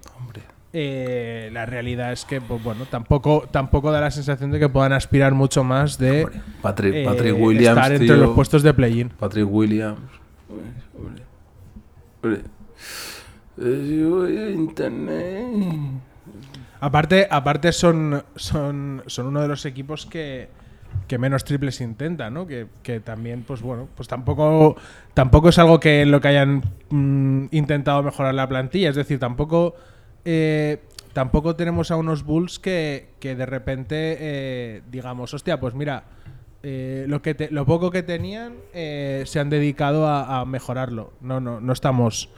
eh, 0.71 1.49
la 1.53 1.65
realidad 1.65 2.11
es 2.11 2.25
que 2.25 2.41
pues 2.41 2.63
bueno 2.63 2.85
tampoco 2.89 3.47
tampoco 3.51 3.91
da 3.91 4.01
la 4.01 4.11
sensación 4.11 4.49
de 4.51 4.59
que 4.59 4.69
puedan 4.69 4.93
aspirar 4.93 5.33
mucho 5.33 5.63
más 5.63 5.97
de 5.97 6.27
Patrick, 6.61 6.95
eh, 6.95 7.05
Patrick 7.05 7.35
Williams, 7.39 7.77
estar 7.77 7.91
entre 7.91 8.07
tío. 8.07 8.17
los 8.17 8.33
puestos 8.35 8.63
de 8.63 8.73
play-in. 8.73 9.09
Patrick 9.09 9.47
Williams. 9.47 9.99
Hombre, 10.49 11.21
hombre. 12.21 12.41
Voy 13.63 14.37
a 14.37 14.49
internet. 14.49 15.47
Aparte, 16.81 17.27
aparte 17.31 17.71
son, 17.71 18.21
son, 18.35 19.03
son 19.07 19.27
uno 19.27 19.41
de 19.41 19.47
los 19.47 19.65
equipos 19.65 20.05
que, 20.05 20.49
que 21.07 21.17
menos 21.17 21.45
triples 21.45 21.79
intenta, 21.79 22.29
¿no? 22.29 22.45
Que, 22.45 22.67
que 22.81 22.99
también, 22.99 23.43
pues 23.43 23.61
bueno, 23.61 23.87
pues 23.95 24.09
tampoco, 24.09 24.75
tampoco 25.13 25.47
es 25.47 25.59
algo 25.59 25.79
que 25.79 26.05
lo 26.05 26.19
que 26.19 26.27
hayan 26.27 26.61
mm, 26.89 27.45
intentado 27.51 28.03
mejorar 28.03 28.33
la 28.33 28.49
plantilla. 28.49 28.89
Es 28.89 28.97
decir, 28.97 29.17
tampoco, 29.17 29.75
eh, 30.25 30.81
tampoco 31.13 31.55
tenemos 31.55 31.89
a 31.89 31.95
unos 31.95 32.25
Bulls 32.25 32.59
que, 32.59 33.11
que 33.21 33.33
de 33.33 33.45
repente 33.45 34.17
eh, 34.19 34.81
digamos, 34.91 35.33
hostia, 35.33 35.61
pues 35.61 35.73
mira, 35.73 36.03
eh, 36.63 37.05
lo, 37.07 37.21
que 37.21 37.47
lo 37.49 37.65
poco 37.65 37.91
que 37.91 38.03
tenían 38.03 38.55
se 38.73 39.39
han 39.39 39.49
dedicado 39.49 40.05
a, 40.05 40.41
a 40.41 40.45
mejorarlo. 40.45 41.13
No, 41.21 41.39
no, 41.39 41.61
no 41.61 41.71
estamos 41.71 42.29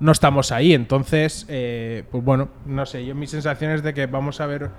no 0.00 0.12
estamos 0.12 0.52
ahí. 0.52 0.74
Entonces, 0.74 1.46
eh, 1.48 2.04
pues 2.10 2.24
bueno, 2.24 2.48
no 2.66 2.86
sé, 2.86 3.04
yo 3.04 3.14
mi 3.14 3.26
sensación 3.26 3.72
es 3.72 3.82
de 3.82 3.94
que 3.94 4.06
vamos 4.06 4.40
a 4.40 4.46
ver 4.46 4.70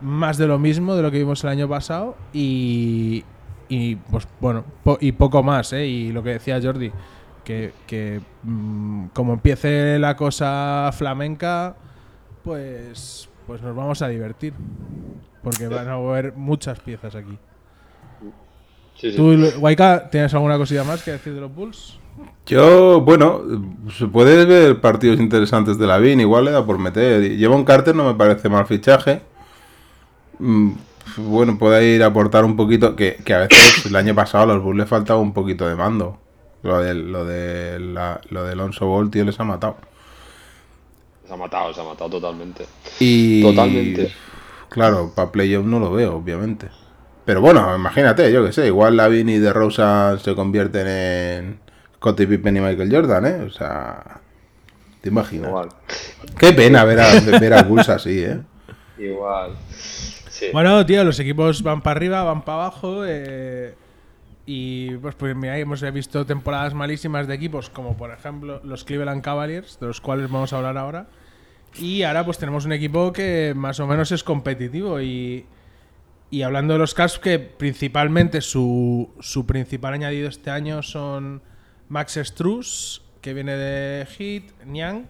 más 0.00 0.38
de 0.38 0.46
lo 0.46 0.58
mismo 0.58 0.94
de 0.94 1.02
lo 1.02 1.10
que 1.10 1.18
vimos 1.18 1.42
el 1.44 1.50
año 1.50 1.68
pasado 1.68 2.16
y, 2.32 3.24
y 3.68 3.96
pues 3.96 4.28
bueno, 4.40 4.64
po- 4.84 4.98
y 5.00 5.12
poco 5.12 5.42
más, 5.42 5.72
¿eh? 5.72 5.86
Y 5.86 6.12
lo 6.12 6.22
que 6.22 6.30
decía 6.30 6.60
Jordi, 6.62 6.92
que, 7.44 7.72
que, 7.86 8.20
mm, 8.44 9.06
como 9.12 9.32
empiece 9.34 9.98
la 9.98 10.16
cosa 10.16 10.90
flamenca, 10.92 11.74
pues, 12.44 13.28
pues 13.46 13.60
nos 13.62 13.74
vamos 13.74 14.00
a 14.02 14.08
divertir. 14.08 14.54
Porque 15.42 15.66
van 15.68 15.88
a 15.88 15.94
haber 15.94 16.34
muchas 16.34 16.78
piezas 16.80 17.14
aquí. 17.14 17.38
Sí, 18.94 19.10
sí. 19.12 19.16
¿Tú, 19.16 19.34
Waika, 19.60 20.10
tienes 20.10 20.34
alguna 20.34 20.58
cosilla 20.58 20.84
más 20.84 21.02
que 21.02 21.12
decir 21.12 21.32
de 21.34 21.40
los 21.40 21.54
Bulls? 21.54 21.98
Yo, 22.46 23.00
bueno, 23.02 23.42
se 23.96 24.06
puede 24.06 24.46
ver 24.46 24.80
partidos 24.80 25.20
interesantes 25.20 25.78
de 25.78 25.86
la 25.86 25.98
VIN, 25.98 26.20
igual 26.20 26.46
le 26.46 26.50
da 26.52 26.64
por 26.64 26.78
meter. 26.78 27.36
Lleva 27.36 27.54
un 27.56 27.64
Carter, 27.64 27.94
no 27.94 28.04
me 28.04 28.14
parece 28.14 28.48
mal 28.48 28.66
fichaje. 28.66 29.22
Mm, 30.38 30.72
Bueno, 31.16 31.58
puede 31.58 31.84
ir 31.96 32.02
a 32.02 32.06
aportar 32.06 32.44
un 32.44 32.56
poquito, 32.56 32.94
que, 32.94 33.16
que 33.24 33.34
a 33.34 33.38
veces 33.40 33.86
el 33.86 33.96
año 33.96 34.14
pasado 34.14 34.44
a 34.44 34.46
los 34.54 34.62
Bulls 34.62 34.78
le 34.78 34.86
faltaba 34.86 35.18
un 35.20 35.32
poquito 35.32 35.66
de 35.68 35.74
mando. 35.74 36.18
Lo 36.62 36.80
de, 36.80 36.94
lo 36.94 37.24
de, 37.24 37.78
la- 37.80 38.20
lo 38.30 38.44
de 38.44 38.52
Alonso 38.52 38.86
Ball, 38.86 39.10
tío, 39.10 39.24
les 39.24 39.38
ha 39.40 39.44
matado. 39.44 39.76
Se 41.26 41.32
ha 41.32 41.36
matado, 41.36 41.72
se 41.74 41.80
ha 41.80 41.84
matado 41.84 42.10
totalmente. 42.10 42.66
Y 42.98 43.42
Totalmente. 43.42 44.12
Claro, 44.68 45.12
para 45.14 45.32
playoff 45.32 45.64
no 45.66 45.78
lo 45.80 45.92
veo, 45.92 46.16
obviamente. 46.16 46.68
Pero 47.24 47.40
bueno, 47.40 47.74
imagínate, 47.76 48.32
yo 48.32 48.44
que 48.44 48.52
sé, 48.52 48.66
igual 48.66 48.96
Lavin 48.96 49.28
y 49.28 49.38
De 49.38 49.52
Rosa 49.52 50.18
se 50.18 50.34
convierten 50.34 50.86
en 50.88 51.60
Scottie 51.98 52.26
Pippen 52.26 52.56
y 52.56 52.60
Michael 52.60 52.90
Jordan, 52.92 53.26
¿eh? 53.26 53.42
O 53.42 53.50
sea, 53.50 54.20
te 55.00 55.08
imaginas. 55.10 55.48
Igual. 55.48 55.68
Qué 56.38 56.52
pena 56.52 56.84
ver 56.84 57.00
a, 57.00 57.38
ver 57.38 57.54
a 57.54 57.62
Bulls 57.62 57.88
así, 57.88 58.20
¿eh? 58.20 58.40
Igual. 58.98 59.52
Sí. 59.68 60.46
Bueno, 60.52 60.84
tío, 60.86 61.04
los 61.04 61.18
equipos 61.20 61.62
van 61.62 61.82
para 61.82 61.96
arriba, 61.96 62.22
van 62.24 62.42
para 62.42 62.62
abajo. 62.66 63.04
eh, 63.06 63.74
y 64.50 64.96
pues, 64.96 65.14
pues 65.14 65.36
mira, 65.36 65.58
hemos 65.58 65.82
visto 65.92 66.24
temporadas 66.24 66.72
malísimas 66.72 67.26
de 67.26 67.34
equipos, 67.34 67.68
como 67.68 67.98
por 67.98 68.10
ejemplo 68.12 68.62
los 68.64 68.82
Cleveland 68.82 69.20
Cavaliers, 69.20 69.78
de 69.78 69.88
los 69.88 70.00
cuales 70.00 70.30
vamos 70.30 70.54
a 70.54 70.56
hablar 70.56 70.78
ahora. 70.78 71.06
Y 71.78 72.02
ahora 72.02 72.24
pues 72.24 72.38
tenemos 72.38 72.64
un 72.64 72.72
equipo 72.72 73.12
que 73.12 73.52
más 73.54 73.78
o 73.78 73.86
menos 73.86 74.10
es 74.10 74.24
competitivo. 74.24 75.02
Y, 75.02 75.44
y 76.30 76.42
hablando 76.42 76.72
de 76.72 76.78
los 76.78 76.94
Cavs, 76.94 77.18
que 77.18 77.38
principalmente 77.38 78.40
su, 78.40 79.10
su 79.20 79.44
principal 79.44 79.92
añadido 79.92 80.30
este 80.30 80.50
año 80.50 80.82
son 80.82 81.42
Max 81.88 82.18
Struz, 82.22 83.02
que 83.20 83.34
viene 83.34 83.56
de 83.56 84.06
Heat, 84.06 84.44
Niang, 84.66 85.06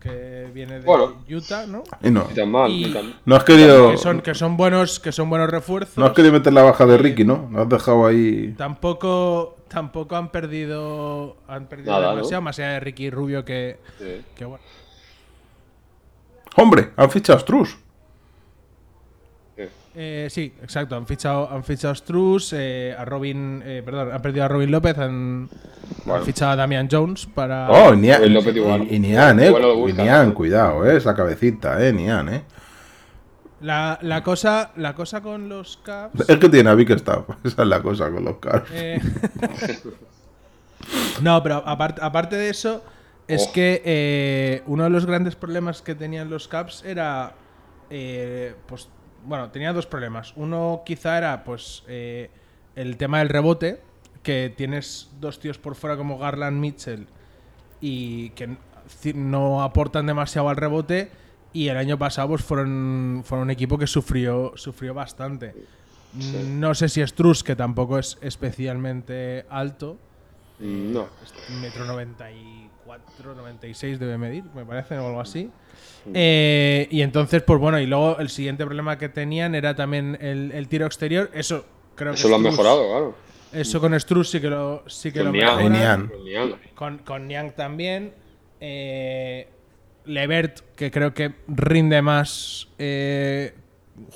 que 0.00 0.50
viene 0.52 0.80
de 0.80 0.84
Bueno. 0.86 1.22
Utah, 1.30 1.66
¿no? 1.66 1.82
Y 2.02 2.10
no. 2.10 2.26
Ni 2.28 2.34
tan 2.34 2.50
mal, 2.50 2.70
Y- 2.70 2.92
tan- 2.92 3.14
No 3.24 3.36
has 3.36 3.44
querido. 3.44 3.92
Que 3.92 3.96
son, 3.98 4.20
que 4.20 4.34
son 4.34 4.56
buenos, 4.56 5.00
que 5.00 5.12
son 5.12 5.30
buenos 5.30 5.48
refuerzos. 5.50 5.96
No 5.96 6.04
has 6.06 6.12
querido 6.12 6.32
meter 6.32 6.52
la 6.52 6.62
baja 6.62 6.84
de 6.86 6.98
Ricky, 6.98 7.24
¿no? 7.24 7.48
Lo 7.52 7.62
has 7.62 7.68
dejado 7.68 8.06
ahí. 8.06 8.54
Tampoco, 8.58 9.56
tampoco 9.68 10.16
han 10.16 10.30
perdido, 10.30 11.36
han 11.48 11.66
perdido 11.68 11.92
Nada, 11.92 12.10
¿no? 12.10 12.16
demasiado, 12.16 12.42
más 12.42 12.58
allá 12.58 12.68
de 12.72 12.80
Ricky 12.80 13.08
Rubio 13.10 13.44
que, 13.44 13.78
Sí. 13.98 14.22
que 14.36 14.44
bueno. 14.44 14.62
Hombre, 16.56 16.90
han 16.96 17.10
fichado 17.10 17.38
a 17.38 17.40
Struz. 17.40 17.76
Sí. 19.94 20.00
Eh, 20.00 20.26
sí, 20.28 20.52
exacto. 20.60 20.96
Han 20.96 21.06
fichado, 21.06 21.48
han 21.50 21.62
fichado 21.62 21.92
a 21.92 21.94
Struz, 21.94 22.52
eh, 22.52 22.94
a 22.98 23.04
Robin, 23.04 23.62
eh, 23.64 23.80
perdón, 23.84 24.10
han 24.12 24.20
perdido 24.20 24.44
a 24.44 24.48
Robin 24.48 24.70
López, 24.70 24.98
han, 24.98 25.48
fichado 26.24 26.52
a 26.52 26.56
Damian 26.56 26.88
Jones 26.90 27.26
para. 27.26 27.70
Oh, 27.70 27.94
y 27.94 27.98
Nian. 27.98 28.34
López 28.34 28.56
igual. 28.56 28.82
Y, 28.90 28.96
y 28.96 28.98
Nian, 28.98 29.38
eh. 29.40 29.52
Y. 29.88 29.92
Nian, 29.92 30.32
cuidado, 30.32 30.84
eh. 30.84 30.96
Esa 30.96 31.14
cabecita, 31.14 31.80
eh. 31.86 31.92
Nian, 31.92 32.28
eh. 32.28 32.42
La, 33.60 33.98
la 34.02 34.22
cosa, 34.24 34.72
la 34.76 34.94
cosa 34.94 35.22
con 35.22 35.48
los 35.48 35.76
Cavs. 35.78 36.28
Es 36.28 36.36
que 36.38 36.48
tiene 36.48 36.68
a 36.70 36.74
Bickerstaff. 36.74 37.28
Esa 37.44 37.62
es 37.62 37.68
la 37.68 37.80
cosa 37.80 38.10
con 38.10 38.24
los 38.24 38.36
Cavs. 38.38 38.68
Eh, 38.72 39.00
no, 41.22 41.42
pero 41.42 41.62
aparte, 41.66 42.00
aparte 42.02 42.36
de 42.36 42.50
eso, 42.50 42.82
es 43.28 43.46
Oh. 43.48 43.52
que 43.52 43.82
eh, 43.84 44.62
uno 44.66 44.84
de 44.84 44.90
los 44.90 45.06
grandes 45.06 45.36
problemas 45.36 45.82
que 45.82 45.94
tenían 45.94 46.30
los 46.30 46.48
Caps 46.48 46.84
era. 46.84 47.34
eh, 47.90 48.54
pues, 48.66 48.88
bueno, 49.24 49.50
tenía 49.50 49.72
dos 49.72 49.86
problemas. 49.86 50.32
Uno 50.36 50.82
quizá 50.84 51.18
era 51.18 51.44
pues 51.44 51.82
eh, 51.88 52.30
el 52.76 52.96
tema 52.96 53.18
del 53.18 53.28
rebote, 53.28 53.80
que 54.22 54.52
tienes 54.56 55.10
dos 55.20 55.38
tíos 55.38 55.58
por 55.58 55.74
fuera 55.74 55.96
como 55.96 56.18
Garland 56.18 56.58
Mitchell 56.58 57.06
y 57.80 58.30
que 58.30 58.56
no 59.14 59.62
aportan 59.62 60.06
demasiado 60.06 60.48
al 60.48 60.56
rebote. 60.56 61.10
Y 61.52 61.68
el 61.68 61.76
año 61.76 61.98
pasado 61.98 62.28
pues, 62.28 62.42
fueron, 62.42 63.22
fueron 63.24 63.44
un 63.44 63.50
equipo 63.50 63.78
que 63.78 63.86
sufrió, 63.86 64.52
sufrió 64.56 64.92
bastante. 64.94 65.54
No 66.48 66.74
sé 66.74 66.88
si 66.88 67.04
Struz, 67.06 67.42
que 67.42 67.56
tampoco 67.56 67.98
es 67.98 68.18
especialmente 68.20 69.46
alto, 69.50 69.98
No. 70.60 71.08
metro 71.60 71.84
94, 71.84 73.34
96 73.34 73.98
debe 73.98 74.16
medir, 74.18 74.44
me 74.54 74.64
parece, 74.64 74.96
o 74.98 75.06
algo 75.08 75.20
así. 75.20 75.50
Eh, 76.12 76.86
y 76.90 77.02
entonces, 77.02 77.42
pues 77.42 77.58
bueno, 77.58 77.78
y 77.80 77.86
luego 77.86 78.18
el 78.18 78.28
siguiente 78.28 78.64
problema 78.64 78.98
que 78.98 79.08
tenían 79.08 79.54
era 79.54 79.74
también 79.74 80.18
el, 80.20 80.52
el 80.52 80.68
tiro 80.68 80.86
exterior. 80.86 81.30
Eso 81.32 81.64
creo 81.94 82.12
que 82.12 82.18
Eso 82.18 82.28
lo 82.28 82.36
han 82.36 82.42
mejorado, 82.42 82.88
claro. 82.88 83.14
Eso 83.52 83.80
con 83.80 83.98
Struz 83.98 84.30
sí 84.30 84.40
que 84.40 84.48
lo, 84.48 84.82
sí 84.88 85.12
que 85.12 85.20
Con 85.20 85.26
lo. 85.26 85.32
Niang. 85.32 86.08
Con 86.08 86.24
Niang. 86.24 86.56
Con, 86.74 86.98
con 86.98 87.28
Niang 87.28 87.52
también. 87.52 88.12
Eh, 88.60 89.48
Levert, 90.06 90.60
que 90.76 90.90
creo 90.90 91.14
que 91.14 91.32
rinde 91.48 92.02
más 92.02 92.68
eh, 92.78 93.54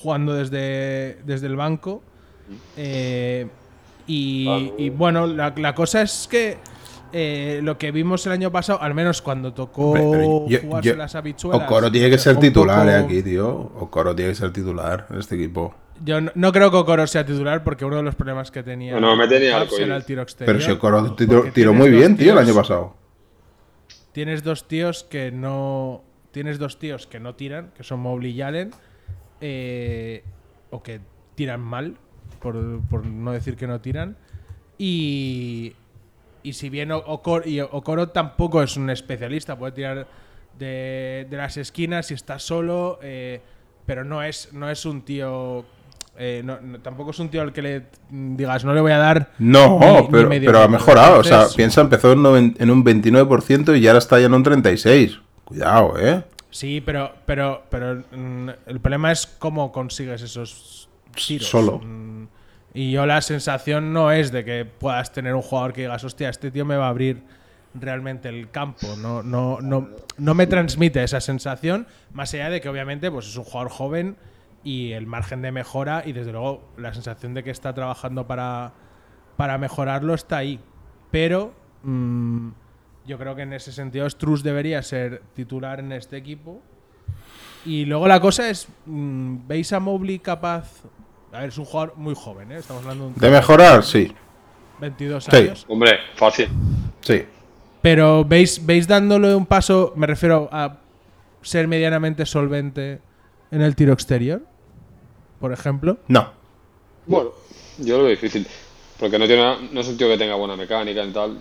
jugando 0.02 0.34
desde, 0.34 1.18
desde 1.24 1.46
el 1.46 1.56
banco. 1.56 2.02
Eh, 2.76 3.46
y, 4.06 4.72
y 4.76 4.90
bueno, 4.90 5.26
la, 5.26 5.54
la 5.56 5.74
cosa 5.74 6.02
es 6.02 6.26
que 6.30 6.56
eh, 7.12 7.60
lo 7.62 7.78
que 7.78 7.90
vimos 7.92 8.24
el 8.26 8.32
año 8.32 8.50
pasado, 8.52 8.80
al 8.82 8.94
menos 8.94 9.22
cuando 9.22 9.52
tocó 9.54 9.90
Hombre, 9.92 10.02
pero 10.10 10.48
yo- 10.48 10.60
jugarse 10.60 10.90
yo- 10.90 10.96
las 10.96 11.14
habichuelas. 11.14 11.62
Okoro 11.62 11.90
tiene 11.90 12.10
que 12.10 12.18
ser 12.18 12.34
un 12.36 12.40
titular 12.40 12.78
poco- 12.80 12.90
eh, 12.90 12.94
aquí, 12.96 13.22
tío. 13.22 13.48
Okoro 13.78 14.14
tiene 14.14 14.32
que 14.32 14.36
ser 14.36 14.52
titular 14.52 15.06
en 15.10 15.18
este 15.18 15.34
equipo. 15.36 15.74
Yo 16.04 16.20
no, 16.20 16.30
no 16.34 16.52
creo 16.52 16.70
que 16.70 16.76
Okoro 16.76 17.06
sea 17.06 17.24
titular 17.26 17.64
porque 17.64 17.84
uno 17.84 17.96
de 17.96 18.02
los 18.04 18.14
problemas 18.14 18.50
que 18.50 18.62
tenía 18.62 19.00
No, 19.00 19.16
Caps 19.18 19.32
arcoíris. 19.32 19.78
era 19.86 19.96
el 19.96 20.04
tiro 20.04 20.22
exterior. 20.22 20.54
Pero 20.56 20.64
si 20.64 20.70
Okoro 20.72 21.14
tiró, 21.52 21.74
muy 21.74 21.90
bien, 21.90 22.16
tío, 22.16 22.32
el 22.32 22.38
año 22.38 22.54
pasado. 22.54 22.94
Tienes 24.12 24.42
dos 24.42 24.66
tíos 24.68 25.04
que 25.04 25.30
no. 25.32 26.02
Tienes 26.30 26.58
dos 26.58 26.78
tíos 26.78 27.06
que 27.06 27.18
no 27.20 27.34
tiran, 27.34 27.70
que 27.76 27.82
son 27.82 28.00
Mobley 28.00 28.32
y 28.32 28.42
Allen, 28.42 28.70
eh, 29.40 30.22
o 30.70 30.82
que 30.82 31.00
tiran 31.34 31.60
mal, 31.60 31.96
por, 32.40 32.80
por 32.88 33.06
no 33.06 33.32
decir 33.32 33.56
que 33.56 33.66
no 33.66 33.80
tiran. 33.80 34.16
Y. 34.76 35.74
Y 36.42 36.52
si 36.52 36.68
bien 36.68 36.92
O- 36.92 36.98
Okoro, 36.98 37.48
y 37.48 37.60
Okoro 37.60 38.08
tampoco 38.10 38.62
es 38.62 38.76
un 38.76 38.90
especialista, 38.90 39.58
puede 39.58 39.72
tirar 39.72 40.06
de, 40.58 41.26
de 41.28 41.36
las 41.36 41.56
esquinas 41.56 42.10
y 42.10 42.14
está 42.14 42.38
solo, 42.38 42.98
eh, 43.02 43.40
pero 43.86 44.04
no 44.04 44.22
es, 44.22 44.52
no 44.52 44.68
es 44.70 44.84
un 44.84 45.02
tío. 45.02 45.64
eh, 46.20 46.42
no- 46.44 46.60
no- 46.60 46.80
tampoco 46.80 47.12
es 47.12 47.18
un 47.20 47.28
tío 47.28 47.42
al 47.42 47.52
que 47.52 47.62
le 47.62 47.80
mm, 48.10 48.34
digas, 48.36 48.64
no 48.64 48.74
le 48.74 48.80
voy 48.80 48.90
a 48.90 48.98
dar. 48.98 49.30
No, 49.38 49.78
ni- 49.78 50.08
pero, 50.10 50.28
pero 50.28 50.58
ha 50.58 50.66
minuto". 50.66 50.68
mejorado. 50.70 51.20
O 51.20 51.24
sea, 51.24 51.46
piensa, 51.54 51.80
empezó 51.80 52.10
en, 52.12 52.18
un 52.70 52.84
29% 52.84 53.78
y 53.78 53.86
ahora 53.86 53.98
está 54.00 54.18
ya 54.18 54.26
en 54.26 54.34
un 54.34 54.42
36%. 54.44 55.20
Cuidado, 55.44 55.94
eh. 55.98 56.24
Sí, 56.50 56.80
pero, 56.84 57.12
pero, 57.24 57.62
pero 57.70 58.02
mm, 58.10 58.48
el 58.66 58.80
problema 58.80 59.12
es 59.12 59.26
cómo 59.38 59.70
consigues 59.70 60.20
esos 60.22 60.88
tiros. 61.14 61.46
Solo. 61.48 61.80
Y 62.74 62.90
yo 62.92 63.06
la 63.06 63.20
sensación 63.22 63.92
no 63.92 64.12
es 64.12 64.30
de 64.30 64.44
que 64.44 64.64
puedas 64.64 65.12
tener 65.12 65.34
un 65.34 65.42
jugador 65.42 65.72
que 65.72 65.82
digas, 65.82 66.04
hostia, 66.04 66.28
este 66.28 66.50
tío 66.50 66.64
me 66.64 66.76
va 66.76 66.86
a 66.86 66.90
abrir 66.90 67.22
realmente 67.74 68.28
el 68.28 68.50
campo. 68.50 68.86
No, 68.98 69.22
no, 69.22 69.60
no, 69.60 69.88
no 70.16 70.34
me 70.34 70.46
transmite 70.46 71.02
esa 71.02 71.20
sensación, 71.20 71.86
más 72.12 72.32
allá 72.34 72.50
de 72.50 72.60
que 72.60 72.68
obviamente 72.68 73.10
pues, 73.10 73.26
es 73.26 73.36
un 73.36 73.44
jugador 73.44 73.70
joven 73.70 74.16
y 74.64 74.92
el 74.92 75.06
margen 75.06 75.42
de 75.42 75.52
mejora 75.52 76.02
y 76.04 76.12
desde 76.12 76.32
luego 76.32 76.68
la 76.76 76.92
sensación 76.92 77.34
de 77.34 77.42
que 77.42 77.50
está 77.50 77.72
trabajando 77.74 78.26
para, 78.26 78.72
para 79.36 79.58
mejorarlo 79.58 80.14
está 80.14 80.38
ahí. 80.38 80.60
Pero 81.10 81.54
mm, 81.82 82.50
yo 83.06 83.18
creo 83.18 83.34
que 83.34 83.42
en 83.42 83.52
ese 83.54 83.72
sentido 83.72 84.08
Struz 84.10 84.42
debería 84.42 84.82
ser 84.82 85.22
titular 85.34 85.80
en 85.80 85.92
este 85.92 86.16
equipo. 86.16 86.60
Y 87.64 87.86
luego 87.86 88.06
la 88.06 88.20
cosa 88.20 88.50
es, 88.50 88.68
mm, 88.86 89.46
¿veis 89.46 89.72
a 89.72 89.80
Mobley 89.80 90.18
capaz? 90.18 90.82
A 91.32 91.40
ver, 91.40 91.48
es 91.50 91.58
un 91.58 91.64
jugador 91.64 91.94
muy 91.96 92.14
joven, 92.14 92.52
¿eh? 92.52 92.58
Estamos 92.58 92.82
hablando 92.82 93.04
de 93.04 93.10
un 93.10 93.16
De 93.18 93.30
mejorar, 93.30 93.82
sí. 93.84 94.12
22 94.80 95.24
Sí. 95.24 95.36
años. 95.36 95.64
Hombre, 95.68 95.98
fácil. 96.16 96.48
Sí. 97.00 97.24
Pero 97.82 98.24
¿veis, 98.24 98.64
¿veis 98.64 98.86
dándole 98.88 99.34
un 99.34 99.46
paso, 99.46 99.92
me 99.96 100.06
refiero 100.06 100.48
a 100.52 100.78
ser 101.42 101.68
medianamente 101.68 102.24
solvente 102.26 103.00
en 103.50 103.60
el 103.62 103.76
tiro 103.76 103.92
exterior? 103.92 104.42
Por 105.40 105.52
ejemplo. 105.52 105.98
No. 106.08 106.32
Bueno, 107.06 107.30
yo 107.78 107.98
lo 107.98 108.04
veo 108.04 108.10
difícil. 108.10 108.46
Porque 108.98 109.18
no, 109.18 109.26
tiene, 109.26 109.70
no 109.72 109.80
es 109.80 109.88
un 109.88 109.96
tío 109.96 110.08
que 110.08 110.18
tenga 110.18 110.34
buena 110.34 110.56
mecánica 110.56 111.04
y 111.04 111.10
tal. 111.12 111.38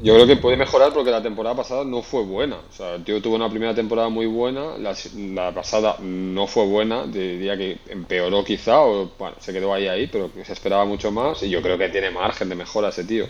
Yo 0.00 0.14
creo 0.14 0.26
que 0.26 0.36
puede 0.36 0.56
mejorar 0.56 0.92
porque 0.94 1.10
la 1.10 1.22
temporada 1.22 1.56
pasada 1.56 1.84
no 1.84 2.02
fue 2.02 2.22
buena. 2.22 2.56
O 2.56 2.72
sea, 2.72 2.94
el 2.94 3.04
tío 3.04 3.20
tuvo 3.20 3.34
una 3.36 3.50
primera 3.50 3.74
temporada 3.74 4.08
muy 4.08 4.26
buena, 4.26 4.78
la, 4.78 4.94
la 5.34 5.52
pasada 5.52 5.96
no 6.00 6.46
fue 6.46 6.64
buena, 6.66 7.04
diría 7.06 7.56
que 7.58 7.78
empeoró 7.88 8.44
quizá, 8.44 8.80
o 8.80 9.10
bueno, 9.18 9.36
se 9.40 9.52
quedó 9.52 9.74
ahí 9.74 9.86
ahí, 9.88 10.06
pero 10.06 10.30
se 10.44 10.52
esperaba 10.52 10.84
mucho 10.84 11.10
más 11.10 11.42
y 11.42 11.50
yo 11.50 11.60
creo 11.60 11.76
que 11.76 11.88
tiene 11.88 12.10
margen 12.10 12.48
de 12.48 12.54
mejora 12.54 12.88
ese 12.90 13.04
tío. 13.04 13.26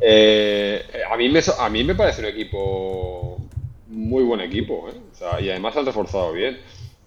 Eh, 0.00 0.84
a, 1.10 1.16
mí 1.16 1.28
me, 1.28 1.40
a 1.58 1.68
mí 1.70 1.84
me 1.84 1.94
parece 1.94 2.20
un 2.20 2.26
equipo, 2.26 3.38
muy 3.86 4.24
buen 4.24 4.40
equipo, 4.40 4.88
¿eh? 4.88 4.94
O 5.12 5.16
sea, 5.16 5.40
y 5.40 5.48
además 5.50 5.76
han 5.76 5.86
reforzado 5.86 6.32
bien. 6.32 6.58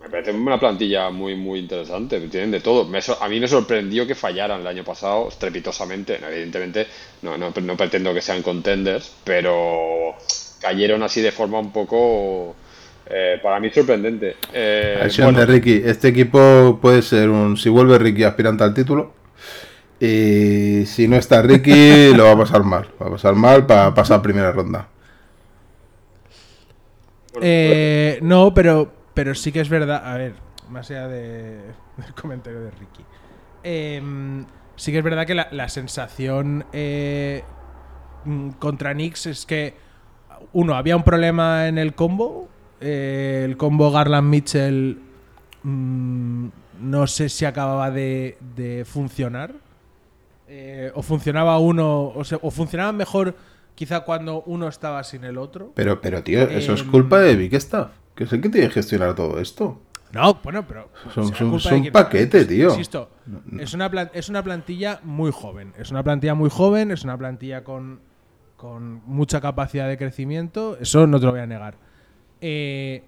Me 0.08 0.12
parece 0.12 0.32
una 0.32 0.58
plantilla 0.58 1.10
muy, 1.10 1.36
muy 1.36 1.60
interesante. 1.60 2.20
Tienen 2.30 2.52
de 2.52 2.62
todo. 2.62 2.86
Me 2.86 3.02
so- 3.02 3.22
a 3.22 3.28
mí 3.28 3.40
me 3.42 3.48
sorprendió 3.48 4.08
que 4.08 4.16
fallaran 4.16 4.62
el 4.62 4.68
año 4.68 4.84
pasado 4.86 5.28
estrepitosamente. 5.28 6.18
Evidentemente, 6.26 6.88
no, 7.24 7.38
no, 7.38 7.52
no 7.52 7.76
pretendo 7.78 8.14
que 8.14 8.22
sean 8.22 8.42
contenders, 8.42 9.12
pero 9.26 10.16
cayeron 10.62 11.04
así 11.04 11.22
de 11.22 11.32
forma 11.34 11.60
un 11.60 11.74
poco, 11.74 12.56
eh, 13.10 13.38
para 13.44 13.60
mí, 13.60 13.70
sorprendente. 13.70 14.38
Eh, 14.54 14.98
Acción 15.04 15.34
bueno, 15.34 15.40
de 15.40 15.46
Ricky. 15.46 15.82
Este 15.84 16.08
equipo 16.08 16.80
puede 16.82 17.02
ser 17.02 17.30
un. 17.30 17.58
Si 17.58 17.68
vuelve 17.68 17.98
Ricky 18.00 18.24
aspirante 18.24 18.64
al 18.64 18.74
título. 18.74 19.12
Y 20.00 20.86
si 20.86 21.08
no 21.08 21.18
está 21.18 21.42
Ricky, 21.42 22.14
lo 22.16 22.26
va 22.26 22.32
a 22.32 22.38
pasar 22.38 22.64
mal. 22.64 22.88
Va 23.02 23.08
a 23.08 23.12
pasar 23.12 23.36
mal 23.36 23.66
para 23.66 23.94
pasar 23.94 24.22
primera 24.22 24.52
ronda. 24.54 24.88
Eh, 27.42 28.20
no, 28.22 28.54
pero, 28.54 28.92
pero 29.18 29.34
sí 29.34 29.52
que 29.52 29.62
es 29.62 29.68
verdad. 29.70 30.04
A 30.06 30.16
ver, 30.16 30.34
más 30.70 30.92
allá 30.92 31.08
de- 31.08 31.72
del 31.98 32.14
comentario 32.14 32.62
de 32.62 32.70
Ricky. 32.70 33.04
Em, 33.64 34.46
sí 34.76 34.92
que 34.92 35.00
es 35.00 35.04
verdad 35.04 35.26
que 35.26 35.34
la, 35.34 35.48
la 35.52 35.70
sensación 35.70 36.66
eh, 36.72 37.44
mm, 38.26 38.50
contra 38.60 38.94
Knicks 38.94 39.26
es 39.26 39.46
que, 39.48 39.74
uno, 40.54 40.76
había 40.76 40.96
un 40.96 41.04
problema 41.04 41.68
en 41.68 41.80
el 41.80 41.96
combo. 41.96 42.48
eh, 42.80 43.42
el 43.44 43.58
combo 43.58 43.92
Garland 43.92 44.30
Mitchell 44.30 45.00
mm, 45.64 46.48
no 46.82 47.08
sé 47.08 47.30
si 47.30 47.44
acababa 47.46 47.90
de, 47.90 48.38
de 48.56 48.86
funcionar. 48.86 49.54
Eh, 50.48 50.92
o 50.94 51.02
funcionaba 51.02 51.58
uno, 51.58 52.14
o, 52.14 52.52
funcionaba 52.52 52.92
mejor 52.94 53.36
quizá 53.74 54.02
cuando 54.02 54.44
uno 54.44 54.68
estaba 54.68 55.04
sin 55.04 55.24
el 55.24 55.40
otro. 55.40 55.72
Pero, 55.74 56.00
pero 56.02 56.22
tío, 56.24 56.42
eso 56.44 56.74
es 56.76 56.82
Em, 56.82 56.92
culpa 56.92 57.20
de 57.20 57.36
Bickerstaff. 57.36 57.90
Que 58.18 58.26
es 58.26 58.34
el 58.34 58.42
que 58.42 58.50
tiene 58.50 58.68
que 58.68 58.74
gestionar 58.74 59.16
todo 59.16 59.40
esto. 59.40 59.82
No, 60.12 60.34
bueno, 60.44 60.66
pero. 60.68 60.90
Son- 61.14 61.34
son- 61.34 61.60
son 61.60 61.82
quien- 61.82 61.94
paquete, 61.94 62.44
tío. 62.46 62.70
Insisto, 62.72 63.10
es 63.60 63.74
una, 63.74 63.88
es 64.14 64.28
una 64.30 64.44
plantilla 64.44 65.00
muy 65.04 65.32
joven. 65.32 65.74
Es 65.78 65.92
una 65.92 66.04
plantilla 66.04 66.34
muy 66.34 66.50
joven, 66.50 66.92
es 66.92 67.04
una 67.04 67.18
plantilla 67.18 67.64
con, 67.64 68.00
con 68.56 69.02
mucha 69.06 69.40
capacidad 69.40 69.88
de 69.88 69.98
crecimiento. 69.98 70.78
Eso 70.82 71.06
no 71.08 71.20
te 71.20 71.26
lo 71.28 71.32
voy 71.32 71.42
a 71.42 71.46
negar. 71.48 71.76
Eh, 72.42 73.04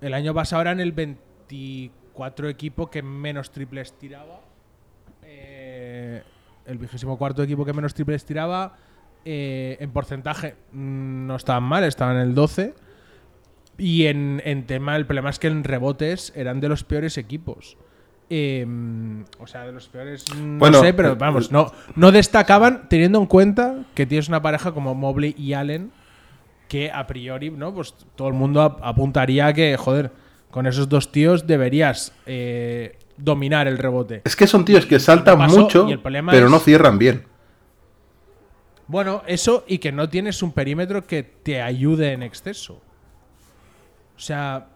el 0.00 0.14
año 0.14 0.32
pasado 0.32 0.62
eran 0.62 0.80
el 0.80 0.92
24 0.92 2.48
equipo 2.48 2.88
que 2.90 3.02
menos 3.02 3.50
triples 3.50 3.92
tiraba. 3.98 4.40
Eh, 5.24 6.22
el 6.66 6.78
vigésimo 6.78 7.18
cuarto 7.18 7.42
equipo 7.42 7.64
que 7.64 7.72
menos 7.72 7.94
triples 7.94 8.24
tiraba. 8.24 8.76
Eh, 9.26 9.76
en 9.80 9.90
porcentaje 9.90 10.54
mm, 10.72 11.26
no 11.26 11.36
estaban 11.36 11.62
mal, 11.64 11.82
estaban 11.84 12.16
en 12.16 12.22
el 12.22 12.34
12. 12.34 12.74
Y 13.78 14.06
en, 14.06 14.40
en 14.44 14.66
tema, 14.66 14.96
el 14.96 15.06
problema 15.06 15.30
es 15.30 15.38
que 15.38 15.48
en 15.48 15.64
rebotes 15.64 16.32
eran 16.36 16.60
de 16.60 16.68
los 16.68 16.84
peores 16.84 17.18
equipos. 17.18 17.76
Eh, 18.30 18.64
o 19.38 19.46
sea, 19.46 19.66
de 19.66 19.72
los 19.72 19.88
peores. 19.88 20.24
mm, 20.34 20.58
Bueno, 20.58 20.78
no 20.78 20.84
sé, 20.84 20.94
pero 20.94 21.12
eh, 21.12 21.16
vamos, 21.18 21.50
no, 21.52 21.70
no 21.96 22.10
destacaban 22.12 22.88
teniendo 22.88 23.18
en 23.18 23.26
cuenta 23.26 23.84
que 23.94 24.06
tienes 24.06 24.28
una 24.28 24.40
pareja 24.40 24.72
como 24.72 24.94
Mobley 24.94 25.34
y 25.36 25.52
Allen 25.52 25.90
que 26.68 26.90
a 26.90 27.06
priori, 27.06 27.50
¿no? 27.50 27.74
Pues 27.74 27.94
todo 28.16 28.28
el 28.28 28.34
mundo 28.34 28.62
ap- 28.62 28.80
apuntaría 28.82 29.48
a 29.48 29.52
que, 29.52 29.76
joder, 29.76 30.10
con 30.50 30.66
esos 30.66 30.88
dos 30.88 31.12
tíos 31.12 31.46
deberías 31.46 32.12
eh, 32.26 32.96
dominar 33.18 33.68
el 33.68 33.76
rebote. 33.76 34.22
Es 34.24 34.34
que 34.36 34.46
son 34.46 34.64
tíos 34.64 34.86
que 34.86 34.98
saltan 34.98 35.36
mucho, 35.62 35.86
pero 36.32 36.46
es- 36.46 36.50
no 36.52 36.58
cierran 36.60 36.98
bien. 36.98 37.24
Bueno, 38.86 39.22
eso 39.26 39.64
y 39.66 39.78
que 39.78 39.92
no 39.92 40.08
tienes 40.08 40.42
un 40.42 40.52
perímetro 40.52 41.06
que 41.06 41.22
te 41.22 41.60
ayude 41.62 42.12
en 42.12 42.22
exceso. 42.22 42.80
O 44.16 44.20
sea, 44.20 44.66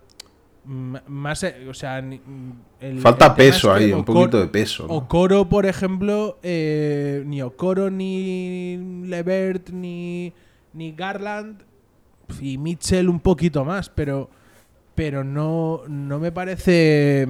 más, 0.66 1.42
eh, 1.44 1.66
o 1.68 1.74
sea, 1.74 1.98
el- 1.98 3.00
Falta 3.00 3.26
el 3.28 3.32
peso 3.34 3.72
es 3.74 3.78
que 3.78 3.84
ahí, 3.86 3.92
un 3.92 4.04
poquito 4.04 4.38
de 4.40 4.46
peso, 4.48 4.86
¿no? 4.86 4.94
Okoro, 4.94 5.48
por 5.48 5.64
ejemplo, 5.66 6.38
eh, 6.42 7.22
ni 7.26 7.40
Okoro, 7.42 7.90
ni 7.90 9.02
Levert, 9.06 9.70
ni, 9.70 10.32
ni 10.74 10.92
Garland 10.92 11.62
y 12.40 12.58
Mitchell 12.58 13.08
un 13.08 13.20
poquito 13.20 13.64
más, 13.64 13.88
pero, 13.88 14.28
pero 14.94 15.24
no, 15.24 15.82
no 15.88 16.18
me 16.18 16.32
parece. 16.32 17.26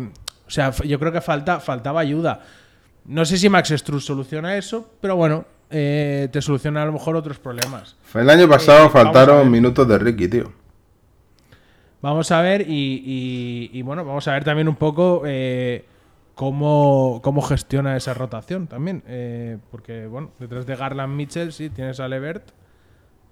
O 0.47 0.50
sea, 0.50 0.73
yo 0.73 0.99
creo 0.99 1.12
que 1.12 1.21
falta, 1.21 1.61
faltaba 1.61 2.00
ayuda. 2.00 2.41
No 3.05 3.25
sé 3.25 3.38
si 3.38 3.49
Max 3.49 3.69
Struz 3.77 4.05
soluciona 4.05 4.57
eso, 4.57 4.91
pero 5.00 5.15
bueno, 5.15 5.45
eh, 5.71 6.29
te 6.33 6.43
soluciona 6.43 6.83
a 6.83 6.87
lo 6.87 6.93
mejor 6.93 7.15
otros 7.17 7.38
problemas. 7.38 7.97
El 8.15 8.29
año 8.29 8.49
pasado 8.49 8.87
Eh, 8.87 8.91
faltaron 8.91 9.50
minutos 9.50 9.87
de 9.87 9.99
Ricky, 9.99 10.27
tío. 10.29 10.53
Vamos 12.00 12.31
a 12.31 12.40
ver 12.43 12.62
y, 12.69 13.02
y- 13.05 13.71
y, 13.73 13.83
bueno, 13.83 14.05
vamos 14.05 14.26
a 14.28 14.33
ver 14.33 14.45
también 14.45 14.69
un 14.69 14.76
poco 14.76 15.23
eh, 15.26 15.85
cómo, 16.35 17.21
cómo 17.25 17.43
gestiona 17.43 17.97
esa 17.97 18.14
rotación 18.14 18.67
también. 18.69 19.02
eh, 19.07 19.59
porque, 19.71 20.07
bueno, 20.07 20.31
detrás 20.38 20.64
de 20.67 20.76
Garland 20.76 21.14
Mitchell 21.17 21.52
sí 21.52 21.71
tienes 21.71 21.99
a 21.99 22.07
Levert 22.07 22.50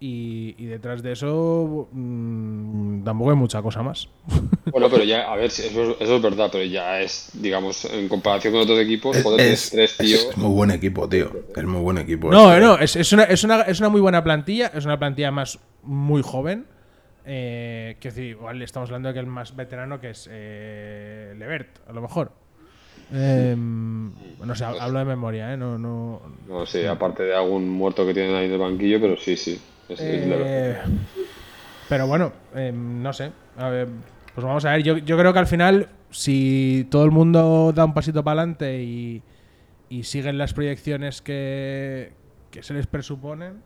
y, 0.00 0.54
y 0.58 0.66
detrás 0.66 1.02
de 1.02 1.12
eso 1.12 1.88
mm, 1.92 3.02
tampoco 3.04 3.30
hay 3.30 3.36
mucha 3.36 3.62
cosa 3.62 3.82
más. 3.82 4.08
Bueno, 4.72 4.90
pero 4.90 5.04
ya, 5.04 5.32
a 5.32 5.36
ver, 5.36 5.44
eso, 5.46 5.62
es- 5.62 5.96
eso 6.00 6.16
es 6.16 6.22
verdad, 6.22 6.48
pero 6.52 6.64
ya 6.64 7.00
es, 7.00 7.30
digamos, 7.34 7.84
en 7.86 8.08
comparación 8.08 8.52
con 8.52 8.62
otros 8.62 8.80
equipos, 8.80 9.16
Es, 9.16 9.22
joder, 9.22 9.40
es- 9.40 9.70
tres 9.70 9.96
tíos. 9.96 10.26
es 10.30 10.36
muy 10.36 10.50
buen 10.50 10.70
equipo, 10.72 11.08
tío. 11.08 11.30
Es 11.54 11.64
muy 11.64 11.80
buen 11.80 11.98
equipo. 11.98 12.30
No, 12.32 12.52
este. 12.52 12.60
no, 12.66 12.78
es, 12.78 12.96
es 12.96 13.12
una, 13.12 13.22
es, 13.22 13.42
una, 13.44 13.62
es 13.62 13.78
una 13.78 13.88
muy 13.88 14.00
buena 14.00 14.22
plantilla, 14.24 14.66
es 14.74 14.84
una 14.84 14.98
plantilla 14.98 15.30
más 15.30 15.60
muy 15.84 16.20
joven. 16.20 16.66
Eh, 17.28 17.96
que 17.98 18.08
decir, 18.08 18.24
igual 18.24 18.62
estamos 18.62 18.88
hablando 18.88 19.08
de 19.08 19.14
que 19.14 19.20
el 19.20 19.26
más 19.26 19.56
veterano 19.56 20.00
que 20.00 20.10
es 20.10 20.28
eh, 20.30 21.34
Levert, 21.36 21.80
a 21.88 21.92
lo 21.92 22.00
mejor. 22.00 22.30
Eh, 23.12 23.54
no 23.56 24.54
sé, 24.54 24.64
hablo 24.64 24.98
de 25.00 25.04
memoria, 25.04 25.52
¿eh? 25.52 25.56
No, 25.56 25.76
no, 25.78 26.22
No 26.48 26.66
sé, 26.66 26.88
aparte 26.88 27.24
de 27.24 27.34
algún 27.34 27.68
muerto 27.68 28.06
que 28.06 28.14
tienen 28.14 28.34
ahí 28.34 28.46
en 28.46 28.52
el 28.52 28.58
banquillo, 28.58 29.00
pero 29.00 29.16
sí, 29.16 29.36
sí. 29.36 29.60
Es, 29.88 30.00
es. 30.00 30.26
Eh, 30.26 30.76
pero 31.88 32.06
bueno, 32.06 32.32
eh, 32.54 32.72
no 32.72 33.12
sé. 33.12 33.30
A 33.56 33.68
ver, 33.70 33.88
pues 34.34 34.44
vamos 34.44 34.64
a 34.64 34.72
ver. 34.72 34.82
Yo, 34.82 34.98
yo 34.98 35.16
creo 35.16 35.32
que 35.32 35.38
al 35.38 35.46
final, 35.46 35.88
si 36.10 36.86
todo 36.90 37.04
el 37.04 37.10
mundo 37.10 37.72
da 37.74 37.84
un 37.84 37.94
pasito 37.94 38.22
para 38.24 38.40
adelante 38.40 38.82
y, 38.82 39.22
y 39.88 40.02
siguen 40.02 40.38
las 40.38 40.52
proyecciones 40.52 41.22
que, 41.22 42.12
que 42.50 42.62
se 42.62 42.74
les 42.74 42.86
presuponen, 42.86 43.62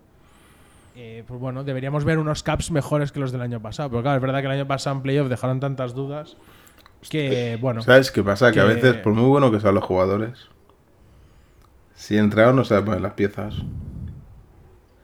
eh, 1.03 1.25
pues 1.27 1.41
bueno, 1.41 1.65
deberíamos 1.65 2.05
ver 2.05 2.19
unos 2.19 2.43
caps 2.43 2.71
mejores 2.71 3.13
que 3.13 3.21
los 3.21 3.33
del 3.33 3.41
año 3.43 3.61
pasado. 3.61 3.91
Pero 3.91 4.03
claro, 4.03 4.17
es 4.17 4.23
verdad 4.23 4.41
que 4.41 4.47
el 4.47 4.53
año 4.53 4.67
pasado 4.67 4.97
en 4.97 5.03
playoff 5.03 5.29
dejaron 5.29 5.61
tantas 5.61 5.95
dudas 5.95 6.37
que, 7.09 7.59
bueno, 7.61 7.81
¿Sabes 7.83 8.11
qué 8.11 8.23
pasa? 8.23 8.53
Que 8.53 8.61
a 8.61 8.65
veces, 8.65 8.97
por 8.97 9.15
muy 9.15 9.29
bueno 9.29 9.51
que 9.51 9.61
sean 9.61 9.75
los 9.75 9.85
jugadores, 9.85 10.49
si 11.95 12.15
el 12.17 12.25
entrenador 12.25 12.55
no 12.55 12.65
sabe 12.65 12.83
poner 12.83 13.01
las 13.01 13.13
piezas. 13.15 13.55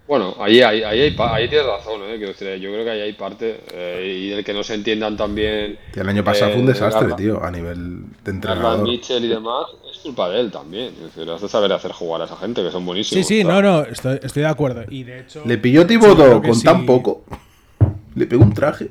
Bueno, 0.06 0.36
ahí, 0.38 0.60
ahí, 0.62 0.82
ahí, 0.84 1.00
hay 1.00 1.10
pa- 1.10 1.34
ahí 1.34 1.48
tienes 1.48 1.66
razón, 1.66 2.00
¿eh? 2.02 2.14
Quiero 2.16 2.28
decir, 2.28 2.54
yo 2.60 2.70
creo 2.70 2.84
que 2.84 2.90
ahí 2.90 3.00
hay 3.00 3.12
parte. 3.14 3.60
eh, 3.72 4.16
y 4.28 4.32
el 4.32 4.44
que 4.44 4.52
no 4.54 4.62
se 4.62 4.74
entiendan 4.74 5.16
también. 5.16 5.78
El 5.94 6.08
año 6.08 6.22
pasado 6.22 6.52
fue 6.52 6.60
un 6.60 6.66
eh, 6.68 6.72
desastre, 6.72 7.12
tío, 7.14 7.42
a 7.42 7.50
nivel 7.50 8.04
de 8.24 8.30
entrenador. 8.30 8.88
Mitchell 8.88 9.24
y 9.24 9.28
demás, 9.28 9.66
es 9.85 9.85
culpa 10.06 10.28
de 10.28 10.40
él 10.40 10.50
también. 10.50 10.94
Es 10.94 11.14
decir, 11.14 11.30
has 11.30 11.40
de 11.42 11.48
saber 11.48 11.72
hacer 11.72 11.92
jugar 11.92 12.22
a 12.22 12.24
esa 12.24 12.36
gente, 12.36 12.62
que 12.62 12.70
son 12.70 12.82
sí, 12.82 12.86
buenísimos. 12.86 13.26
sí, 13.26 13.42
sea, 13.42 13.52
no, 13.52 13.62
no, 13.62 13.82
estoy, 13.82 14.18
estoy 14.22 14.42
de 14.42 14.48
acuerdo. 14.48 14.84
Y 14.88 15.02
de 15.04 15.20
hecho, 15.20 15.42
Le 15.44 15.58
pilló 15.58 15.84
Sí, 16.36 16.42
que 16.42 16.48
con 16.48 16.56
sí. 16.58 16.64
tan 16.64 16.86
poco. 16.86 17.24
Le 18.14 18.26
pegó 18.26 18.44
un 18.44 18.54
traje. 18.54 18.90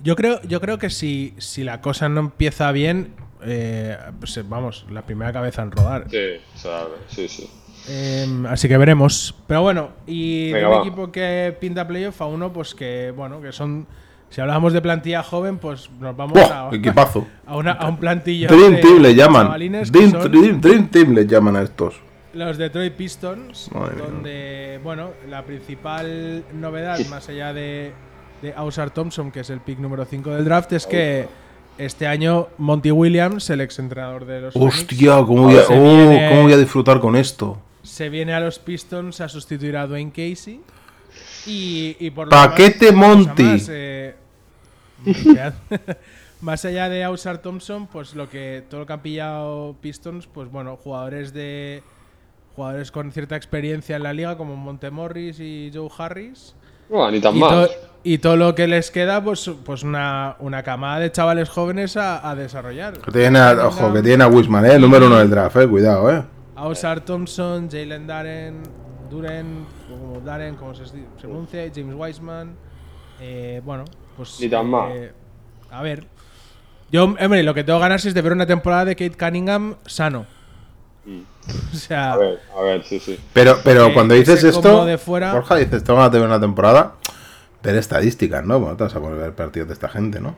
Yo 0.00 0.16
creo, 0.16 0.40
yo 0.42 0.60
creo 0.60 0.78
que 0.78 0.90
si, 0.90 1.34
si 1.38 1.62
la 1.62 1.80
cosa 1.80 2.08
no 2.08 2.20
empieza 2.20 2.72
bien, 2.72 3.14
eh, 3.44 3.96
pues, 4.18 4.40
vamos, 4.48 4.84
la 4.90 5.02
primera 5.02 5.32
cabeza 5.32 5.62
en 5.62 5.70
rodar. 5.70 6.06
Sí, 6.10 6.16
sea, 6.58 6.86
sí, 7.08 7.28
sí. 7.28 7.48
Eh, 7.88 8.26
así 8.48 8.68
que 8.68 8.76
veremos. 8.78 9.34
Pero 9.46 9.62
bueno, 9.62 9.90
y 10.06 10.48
de 10.48 10.54
Venga, 10.54 10.68
un 10.68 10.74
va. 10.74 10.80
equipo 10.80 11.12
que 11.12 11.56
pinta 11.60 11.86
playoff 11.86 12.20
a 12.22 12.26
uno, 12.26 12.52
pues 12.52 12.74
que, 12.74 13.12
bueno, 13.14 13.40
que 13.40 13.52
son. 13.52 13.86
Si 14.32 14.40
hablamos 14.40 14.72
de 14.72 14.80
plantilla 14.80 15.22
joven, 15.22 15.58
pues 15.58 15.90
nos 16.00 16.16
vamos 16.16 16.38
a, 16.38 16.70
Equipazo. 16.72 17.26
a, 17.46 17.56
una- 17.56 17.72
a 17.72 17.86
un 17.88 17.98
plantillo. 17.98 18.48
Dream 18.48 18.76
de 18.76 18.78
Team 18.80 18.98
le 19.02 19.14
llaman. 19.14 19.48
Dream, 19.58 19.84
son 20.10 20.32
Dream- 20.32 20.58
Dream 20.60 20.88
Team 20.88 21.14
le 21.14 21.26
llaman 21.26 21.54
a 21.56 21.62
estos. 21.62 21.94
Los 22.32 22.56
Detroit 22.56 22.94
Pistons, 22.94 23.68
Madre 23.74 23.96
mía. 23.96 24.04
donde, 24.06 24.80
bueno, 24.82 25.10
la 25.28 25.42
principal 25.44 26.44
novedad, 26.54 26.98
más 27.10 27.28
allá 27.28 27.52
de, 27.52 27.92
de 28.40 28.54
Ausar 28.54 28.88
Thompson, 28.90 29.30
que 29.30 29.40
es 29.40 29.50
el 29.50 29.60
pick 29.60 29.78
número 29.78 30.06
5 30.06 30.30
del 30.30 30.44
draft, 30.46 30.72
es 30.72 30.86
que 30.86 31.28
este 31.76 32.06
año 32.06 32.48
Monty 32.56 32.90
Williams, 32.90 33.50
el 33.50 33.60
exentrenador 33.60 34.24
de 34.24 34.40
los 34.40 34.54
Phoenix, 34.54 34.78
Hostia, 34.78 35.16
¿cómo 35.26 35.42
voy, 35.42 35.56
a, 35.58 35.62
se 35.64 35.74
oh, 35.78 35.82
viene- 35.82 36.28
¿cómo 36.30 36.42
voy 36.44 36.52
a 36.54 36.56
disfrutar 36.56 37.00
con 37.00 37.16
esto? 37.16 37.58
se 37.82 38.08
viene 38.08 38.32
a 38.32 38.40
los 38.40 38.58
Pistons 38.60 39.20
a 39.20 39.28
sustituir 39.28 39.76
a 39.76 39.86
Dwayne 39.86 40.10
Casey. 40.12 40.60
Y, 41.46 41.96
y 41.98 42.10
por 42.12 42.26
lo 42.26 42.30
Paquete 42.30 42.86
demás, 42.86 43.16
Monty. 43.16 43.42
Más, 43.42 43.68
eh, 43.70 44.14
más 46.40 46.64
allá 46.64 46.88
de 46.88 47.04
Ausar 47.04 47.38
Thompson, 47.38 47.86
pues 47.86 48.14
lo 48.14 48.28
que 48.28 48.64
todo 48.68 48.80
lo 48.80 48.86
que 48.86 48.92
han 48.92 49.00
pillado 49.02 49.76
Pistons, 49.80 50.26
pues 50.26 50.50
bueno, 50.50 50.76
jugadores 50.76 51.32
de 51.32 51.82
jugadores 52.56 52.90
con 52.90 53.12
cierta 53.12 53.36
experiencia 53.36 53.96
en 53.96 54.02
la 54.02 54.12
liga 54.12 54.36
como 54.36 54.56
Montemorris 54.56 55.40
y 55.40 55.70
Joe 55.72 55.88
Harris. 55.96 56.54
No, 56.90 57.10
ni 57.10 57.20
tan 57.20 57.34
Y, 57.36 57.40
mal. 57.40 57.66
to- 57.66 57.72
y 58.04 58.18
todo 58.18 58.36
lo 58.36 58.54
que 58.54 58.66
les 58.66 58.90
queda, 58.90 59.22
pues, 59.22 59.50
pues 59.64 59.82
una, 59.84 60.36
una 60.40 60.62
camada 60.62 60.98
de 60.98 61.10
chavales 61.12 61.48
jóvenes 61.48 61.96
a, 61.96 62.28
a 62.28 62.34
desarrollar. 62.34 62.98
Que 62.98 63.10
tiene 63.12 63.38
a- 63.38 63.68
ojo, 63.68 63.92
que 63.92 64.02
tiene 64.02 64.24
a 64.24 64.28
Wisman, 64.28 64.66
¿eh? 64.66 64.74
El 64.74 64.82
número 64.82 65.06
uno 65.06 65.18
del 65.18 65.30
draft, 65.30 65.56
eh. 65.56 65.68
Cuidado, 65.68 66.10
eh. 66.12 66.22
Ausar 66.56 67.00
Thompson, 67.00 67.70
Jalen 67.70 68.06
Darren, 68.06 68.62
Duren, 69.08 69.64
como 69.88 70.20
Darren, 70.20 70.56
como 70.56 70.74
se, 70.74 70.84
se 70.86 70.98
pronuncia, 71.20 71.62
James 71.74 71.94
Wiseman. 71.96 72.54
Eh, 73.20 73.62
bueno, 73.64 73.84
pues. 74.30 74.40
Ni 74.40 74.48
tan 74.48 74.66
mal. 74.66 74.92
eh, 74.92 75.12
a 75.70 75.82
ver. 75.82 76.06
Yo, 76.90 77.04
hombre, 77.04 77.42
lo 77.42 77.54
que 77.54 77.64
tengo 77.64 77.78
ganas 77.78 78.04
es 78.04 78.12
de 78.14 78.20
ver 78.22 78.32
una 78.32 78.46
temporada 78.46 78.84
de 78.84 78.96
Kate 78.96 79.16
Cunningham 79.16 79.76
sano. 79.86 80.26
O 81.72 81.76
sea, 81.76 82.12
A 82.12 82.16
ver, 82.18 82.38
a 82.56 82.62
ver, 82.62 82.84
sí, 82.84 83.00
sí. 83.00 83.18
Pero, 83.32 83.56
pero 83.64 83.88
Que- 83.88 83.94
cuando 83.94 84.14
dices 84.14 84.44
esto, 84.44 84.84
de 84.84 84.96
fuera- 84.96 85.32
Borja, 85.32 85.56
dices, 85.56 85.82
tengo 85.82 85.98
ganas 85.98 86.12
de 86.12 86.20
ver 86.20 86.28
una 86.28 86.38
temporada, 86.40 86.94
ver 87.64 87.74
estadísticas, 87.74 88.44
¿no? 88.44 88.60
Bueno, 88.60 88.76
te 88.76 88.84
vas 88.84 88.94
a 88.94 89.00
poner 89.00 89.18
a 89.18 89.22
ver 89.22 89.34
partidos 89.34 89.66
de 89.68 89.74
esta 89.74 89.88
gente, 89.88 90.20
¿no? 90.20 90.36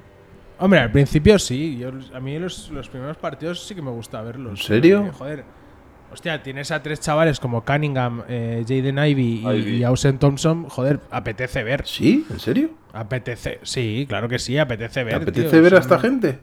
hombre, 0.59 0.81
al 0.81 0.91
principio 0.91 1.39
sí. 1.39 1.77
Yo, 1.77 1.91
a 2.15 2.21
mí 2.21 2.39
los, 2.39 2.71
los 2.71 2.89
primeros 2.89 3.19
partidos 3.19 3.67
sí 3.67 3.75
que 3.75 3.83
me 3.83 3.91
gusta 3.91 4.23
verlos. 4.23 4.53
¿En 4.61 4.67
serio? 4.67 5.03
Porque, 5.03 5.19
joder. 5.19 5.45
Hostia, 6.15 6.45
tienes 6.45 6.71
a 6.71 6.81
tres 6.81 7.01
chavales 7.01 7.41
como 7.41 7.65
Cunningham, 7.65 8.23
eh, 8.29 8.65
Jaden 8.69 8.99
Ivy 9.05 9.43
y, 9.43 9.49
Ivy. 9.49 9.77
y 9.79 9.83
Ausen 9.83 10.19
Thompson. 10.21 10.69
Joder, 10.69 11.01
apetece 11.11 11.65
ver. 11.65 11.85
¿Sí? 11.85 12.25
¿En 12.31 12.39
serio? 12.39 12.71
Apetece, 12.93 13.59
sí, 13.65 14.07
claro 14.09 14.29
que 14.29 14.39
sí, 14.39 14.57
apetece 14.57 15.01
¿Te 15.01 15.05
ver. 15.05 15.15
apetece 15.17 15.49
tío, 15.51 15.61
ver 15.63 15.75
a 15.75 15.79
esta 15.81 15.99
gente? 15.99 16.39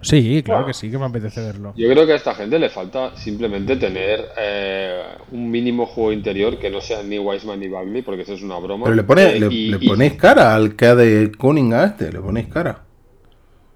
Sí, 0.00 0.42
claro 0.42 0.60
Bueno. 0.60 0.66
que 0.68 0.72
sí, 0.74 0.90
que 0.90 0.96
me 0.96 1.04
apetece 1.04 1.42
verlo. 1.42 1.74
Yo 1.76 1.86
creo 1.90 2.06
que 2.06 2.14
a 2.14 2.16
esta 2.16 2.34
gente 2.34 2.58
le 2.58 2.70
falta 2.70 3.14
simplemente 3.18 3.76
tener 3.76 4.24
eh, 4.38 5.02
un 5.32 5.50
mínimo 5.50 5.84
juego 5.84 6.12
interior 6.12 6.58
que 6.58 6.70
no 6.70 6.80
sea 6.80 7.02
ni 7.02 7.18
Wiseman 7.18 7.60
ni 7.60 7.68
Bagley, 7.68 8.00
porque 8.00 8.22
eso 8.22 8.32
es 8.32 8.42
una 8.42 8.58
broma. 8.58 8.84
Pero 8.84 8.96
le, 8.96 9.02
pone, 9.02 9.36
Eh, 9.36 9.40
le, 9.40 9.46
y- 9.54 9.68
le 9.68 9.78
y- 9.82 9.86
ponéis 9.88 10.14
cara 10.14 10.54
al 10.54 10.76
que 10.76 10.94
de 10.94 11.30
Cunningham 11.32 11.80
a 11.80 11.84
este, 11.88 12.10
le 12.10 12.20
ponéis 12.20 12.46
cara. 12.46 12.84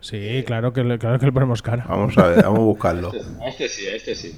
Sí, 0.02 0.42
claro 0.46 0.72
que 0.72 0.82
le, 0.82 0.98
claro 0.98 1.18
que 1.18 1.26
le 1.26 1.32
ponemos 1.32 1.60
cara. 1.60 1.84
Vamos 1.86 2.16
a 2.16 2.28
ver, 2.28 2.42
vamos 2.44 2.60
a 2.60 2.62
buscarlo. 2.62 3.12
A 3.44 3.48
este 3.50 3.68
sí, 3.68 3.86
a 3.86 3.96
este 3.96 4.14
sí. 4.14 4.34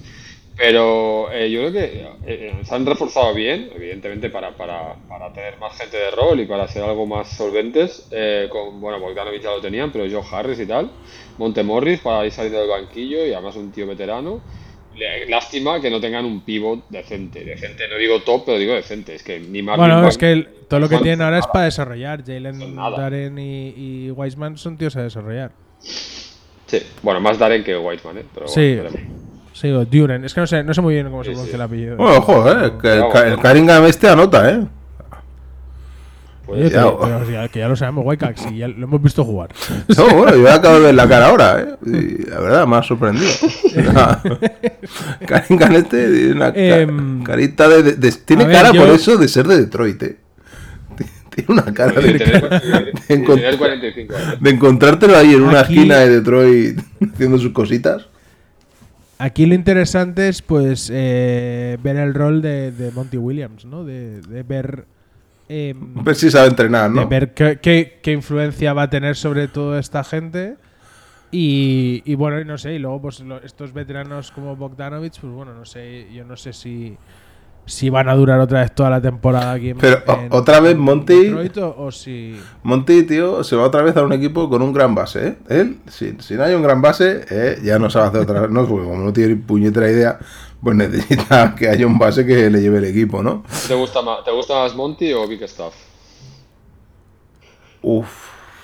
Pero 0.57 1.33
eh, 1.33 1.51
yo 1.51 1.61
creo 1.61 1.73
que 1.73 2.07
eh, 2.27 2.53
se 2.65 2.75
han 2.75 2.85
reforzado 2.87 3.33
bien, 3.35 3.71
evidentemente 3.75 4.29
para, 4.31 4.51
para, 4.57 4.95
para 5.09 5.33
tener 5.33 5.59
más 5.59 5.77
gente 5.77 5.97
de 5.97 6.11
rol 6.11 6.39
y 6.41 6.47
para 6.47 6.69
ser 6.69 6.83
algo 6.85 7.07
más 7.07 7.29
solventes. 7.29 8.07
eh, 8.11 8.49
con, 8.51 8.81
bueno, 8.81 9.01
Bogdanovich 9.01 9.43
ya 9.43 9.51
lo 9.51 9.61
tenían, 9.61 9.91
pero 9.91 10.05
Joe 10.11 10.23
Harris 10.31 10.61
y 10.61 10.67
tal. 10.67 10.91
Montemorris 11.39 12.01
para 12.01 12.25
ir 12.27 12.33
saliendo 12.33 12.61
del 12.61 12.69
banquillo 12.69 13.27
y 13.27 13.33
además 13.33 13.57
un 13.57 13.73
tío 13.73 13.87
veterano. 13.87 14.41
Lástima 15.29 15.81
que 15.81 15.91
no 15.91 16.01
tengan 16.03 16.27
un 16.27 16.43
pivot 16.43 16.85
decente. 16.91 17.43
Decente, 17.45 17.89
no 17.89 17.97
digo 17.97 18.21
top, 18.21 18.43
pero 18.45 18.59
digo 18.59 18.75
decente. 18.75 19.15
Es 19.15 19.23
que 19.23 19.41
ni 19.41 19.63
Marvin 19.63 19.87
Bueno, 19.89 20.07
es 20.07 20.19
que 20.19 20.33
el- 20.33 20.49
todo 20.69 20.81
lo 20.81 20.89
que 20.91 20.99
tienen 20.99 21.23
ahora 21.23 21.39
es 21.39 21.47
para 21.47 21.65
desarrollar. 21.65 22.23
Jalen. 22.25 22.77
Darren 22.77 23.39
y, 23.39 23.69
y 24.07 24.11
Wiseman 24.11 24.59
son 24.59 24.77
tíos 24.77 24.95
a 24.97 25.03
desarrollar. 25.03 25.53
Sí, 25.81 26.79
bueno, 27.03 27.21
más 27.21 27.39
Darren 27.39 27.65
que 27.65 27.77
Whiteman, 27.77 28.19
¿eh? 28.19 28.25
Pero 28.35 28.49
Sí. 28.49 28.79
Sí, 29.53 29.71
o 29.71 29.85
Duren. 29.85 30.25
Es 30.25 30.35
que 30.35 30.41
no 30.41 30.47
sé, 30.47 30.63
no 30.65 30.73
sé 30.75 30.81
muy 30.81 30.95
bien 30.95 31.09
cómo 31.11 31.23
se 31.25 31.31
pronuncia 31.31 31.53
sí. 31.53 31.57
el 31.57 31.63
apellido. 31.63 31.97
Bueno, 31.97 32.17
ojo, 32.19 32.51
eh. 32.51 32.73
Que 32.81 32.93
el. 32.95 33.09
Ka- 33.13 33.29
el 33.29 33.85
este 33.87 34.09
anota, 34.09 34.51
eh. 34.51 34.65
Puede 36.47 36.63
Oye, 36.63 36.71
pero- 36.71 37.49
que 37.53 37.59
ya 37.61 37.69
lo 37.69 37.77
sabemos, 37.77 38.05
Whitecax, 38.05 38.51
y 38.51 38.59
ya 38.59 38.67
lo 38.69 38.85
hemos 38.85 39.01
visto 39.01 39.25
jugar. 39.25 39.51
No, 39.97 40.09
bueno, 40.17 40.37
yo 40.37 40.51
acabo 40.51 40.75
de 40.77 40.81
ver 40.87 40.95
la 40.97 41.09
cara 41.09 41.27
ahora, 41.29 41.61
¿eh? 41.61 41.77
Y 41.87 42.29
la 42.29 42.41
verdad, 42.41 42.67
me 42.67 42.77
ha 42.77 42.83
sorprendido. 42.83 43.31
Karim 45.27 45.59
Canete 45.59 46.09
tiene 46.11 46.33
una 46.33 46.53
ca- 46.53 46.59
Em, 46.81 47.23
carita 47.23 47.69
de, 47.69 47.83
de- 47.83 47.93
de- 47.95 48.13
Tiene 48.13 48.45
a 48.45 48.47
ver, 48.49 48.57
cara 48.57 48.73
yo- 48.73 48.81
por 48.85 48.91
eso 48.95 49.17
de 49.17 49.29
ser 49.29 49.47
de 49.47 49.59
Detroit, 49.59 50.03
¿eh? 50.03 50.17
Tiene 51.35 51.47
una 51.63 51.73
cara 51.73 51.95
Y 52.01 52.13
de, 52.13 52.19
tener, 52.19 52.63
y 53.09 53.13
encont- 53.15 53.37
tener 53.37 53.57
45 53.57 54.15
años. 54.15 54.41
de 54.43 54.51
encontrártelo 54.51 55.17
ahí 55.17 55.35
en 55.35 55.43
una 55.43 55.61
Aquí- 55.61 55.75
esquina 55.79 55.97
de 55.99 56.09
Detroit 56.11 56.79
haciendo 57.15 57.39
sus 57.39 57.53
cositas. 57.53 58.07
Aquí 59.25 59.47
lo 59.47 59.55
interesante 59.55 60.29
es 60.29 60.43
pues 60.43 60.91
eh, 60.93 61.79
ver 61.81 61.97
el 61.97 62.13
rol 62.13 62.43
de, 62.43 62.73
de 62.73 62.91
Monty 62.91 63.19
Williams, 63.19 63.65
¿no? 63.65 63.85
De, 63.85 64.21
de 64.21 64.43
ver 64.43 64.85
A 65.49 66.03
ver 66.03 66.17
si 66.17 66.31
sabe 66.31 66.49
entrenar, 66.49 66.91
de 66.91 66.97
¿no? 66.97 67.09
ver 67.09 67.33
qué, 67.33 67.59
qué- 67.63 68.01
qué 68.03 68.13
influencia 68.13 68.73
va 68.73 68.83
a 68.83 68.91
tener 68.91 69.15
sobre 69.17 69.47
toda 69.49 69.79
esta 69.79 70.03
gente. 70.03 70.57
Y, 71.31 72.03
y 72.05 72.15
bueno, 72.15 72.41
y 72.41 72.45
no 72.45 72.59
sé, 72.59 72.75
y 72.75 72.79
luego 72.79 73.01
pues 73.03 73.21
lo- 73.21 73.43
estos 73.43 73.73
veteranos 73.73 74.33
como 74.33 74.57
Bogdanovich, 74.57 75.21
pues 75.21 75.33
bueno, 75.33 75.55
no 75.55 75.65
sé, 75.65 76.09
yo 76.13 76.25
no 76.25 76.37
sé 76.37 76.53
si, 76.53 76.97
si 77.65 77.91
van 77.91 78.09
a 78.09 78.15
durar 78.15 78.41
otra 78.41 78.61
vez 78.63 78.75
toda 78.75 78.91
la 78.91 79.01
temporada 79.01 79.53
aquí 79.53 79.71
en, 79.71 79.79
Pero, 79.79 80.03
en- 80.07 80.29
otra 80.33 80.61
vez 80.61 80.77
Monty- 80.77 81.25
Detroit 81.25 81.57
o, 81.59 81.75
o 81.79 81.93
si... 81.93 82.37
Monty, 82.65 83.05
tío, 83.05 83.45
se 83.45 83.55
va 83.57 83.65
otra 83.65 83.83
vez 83.83 83.97
a 83.97 84.03
un 84.03 84.13
equipo 84.13 84.49
con 84.51 84.63
un 84.63 84.73
gran 84.73 84.95
base, 84.95 85.29
¿eh? 85.29 85.37
Él, 85.49 85.79
si, 85.89 86.17
si 86.19 86.35
no 86.35 86.43
hay 86.45 86.55
un 86.55 86.63
gran 86.63 86.83
base, 86.83 87.25
eh, 87.31 87.59
ya 87.63 87.79
no 87.79 87.89
sabe 87.89 88.07
hacer 88.09 88.21
otra 88.23 88.49
No, 88.49 88.67
porque 88.67 88.85
como 88.89 89.03
no 89.03 89.13
tiene 89.13 89.37
puñetera 89.37 89.89
idea, 89.91 90.19
pues 90.63 90.77
necesita 90.77 91.55
que 91.59 91.69
haya 91.69 91.87
un 91.87 91.99
base 91.99 92.27
que 92.27 92.51
le 92.51 92.61
lleve 92.61 92.79
el 92.79 92.85
equipo, 92.87 93.23
¿no? 93.23 93.45
¿Te 93.69 93.75
gusta 93.75 94.03
más, 94.03 94.25
¿Te 94.25 94.33
gusta 94.33 94.55
más 94.55 94.75
Monty 94.75 95.13
o 95.13 95.27
Big 95.29 95.47
Stuff? 95.49 95.75
Uf. 97.83 98.09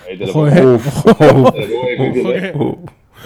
Ahí 0.09 0.17
te 0.17 0.25
lo. 0.27 0.33
Uf, 0.33 1.05
Ojo 1.05 1.53
que- 1.53 2.53
uf. 2.55 2.77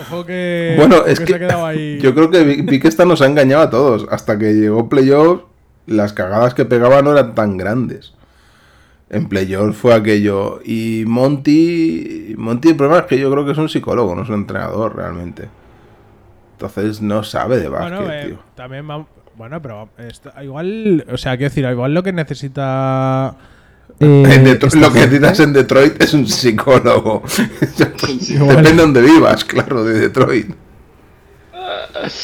Ojo 0.01 0.25
que, 0.25 0.73
Bueno, 0.77 0.97
ojo 0.97 1.05
es 1.05 1.19
que 1.19 1.25
que 1.25 1.31
se 1.33 1.35
ha 1.35 1.39
quedado 1.39 1.65
ahí. 1.67 1.99
yo 1.99 2.15
creo 2.15 2.31
que 2.31 2.43
Viquesta 2.43 3.05
nos 3.05 3.21
ha 3.21 3.27
engañado 3.27 3.61
a 3.63 3.69
todos. 3.69 4.07
Hasta 4.09 4.39
que 4.39 4.53
llegó 4.53 4.89
Playoff, 4.89 5.41
las 5.87 6.13
cagadas 6.13 6.53
que 6.53 6.65
pegaba 6.65 7.01
no 7.01 7.11
eran 7.11 7.35
tan 7.35 7.57
grandes. 7.57 8.13
En 9.09 9.27
Playoff 9.29 9.77
fue 9.77 9.93
aquello. 9.93 10.59
Y 10.65 11.03
Monty. 11.05 12.33
Monty, 12.37 12.69
el 12.69 12.75
problema 12.75 13.01
es 13.01 13.05
que 13.05 13.19
yo 13.19 13.29
creo 13.31 13.45
que 13.45 13.51
es 13.51 13.57
un 13.57 13.69
psicólogo, 13.69 14.15
no 14.15 14.23
es 14.23 14.29
un 14.29 14.35
entrenador 14.35 14.95
realmente. 14.95 15.49
Entonces 16.53 17.01
no 17.01 17.23
sabe 17.23 17.59
de 17.59 17.67
básquet, 17.67 17.97
Bueno, 17.99 18.11
eh, 18.13 18.25
tío. 18.27 18.39
también 18.55 18.89
va- 18.89 19.05
Bueno, 19.35 19.61
pero 19.61 19.89
esto- 19.97 20.31
igual, 20.43 21.05
o 21.11 21.17
sea, 21.17 21.35
quiero 21.37 21.49
decir, 21.49 21.65
igual 21.65 21.93
lo 21.93 22.01
que 22.03 22.13
necesita. 22.13 23.35
eh, 23.99 24.23
En 24.35 24.45
Detro- 24.45 24.67
esta 24.67 24.79
lo 24.79 24.91
que 24.93 24.99
necesitas 25.01 25.39
en 25.41 25.53
Detroit 25.53 26.01
es 26.01 26.13
un 26.13 26.25
psicólogo. 26.27 27.21
Depende 27.77 28.63
de 28.71 28.73
dónde 28.75 29.01
vivas, 29.01 29.43
claro, 29.43 29.83
de 29.83 29.99
Detroit. 29.99 30.51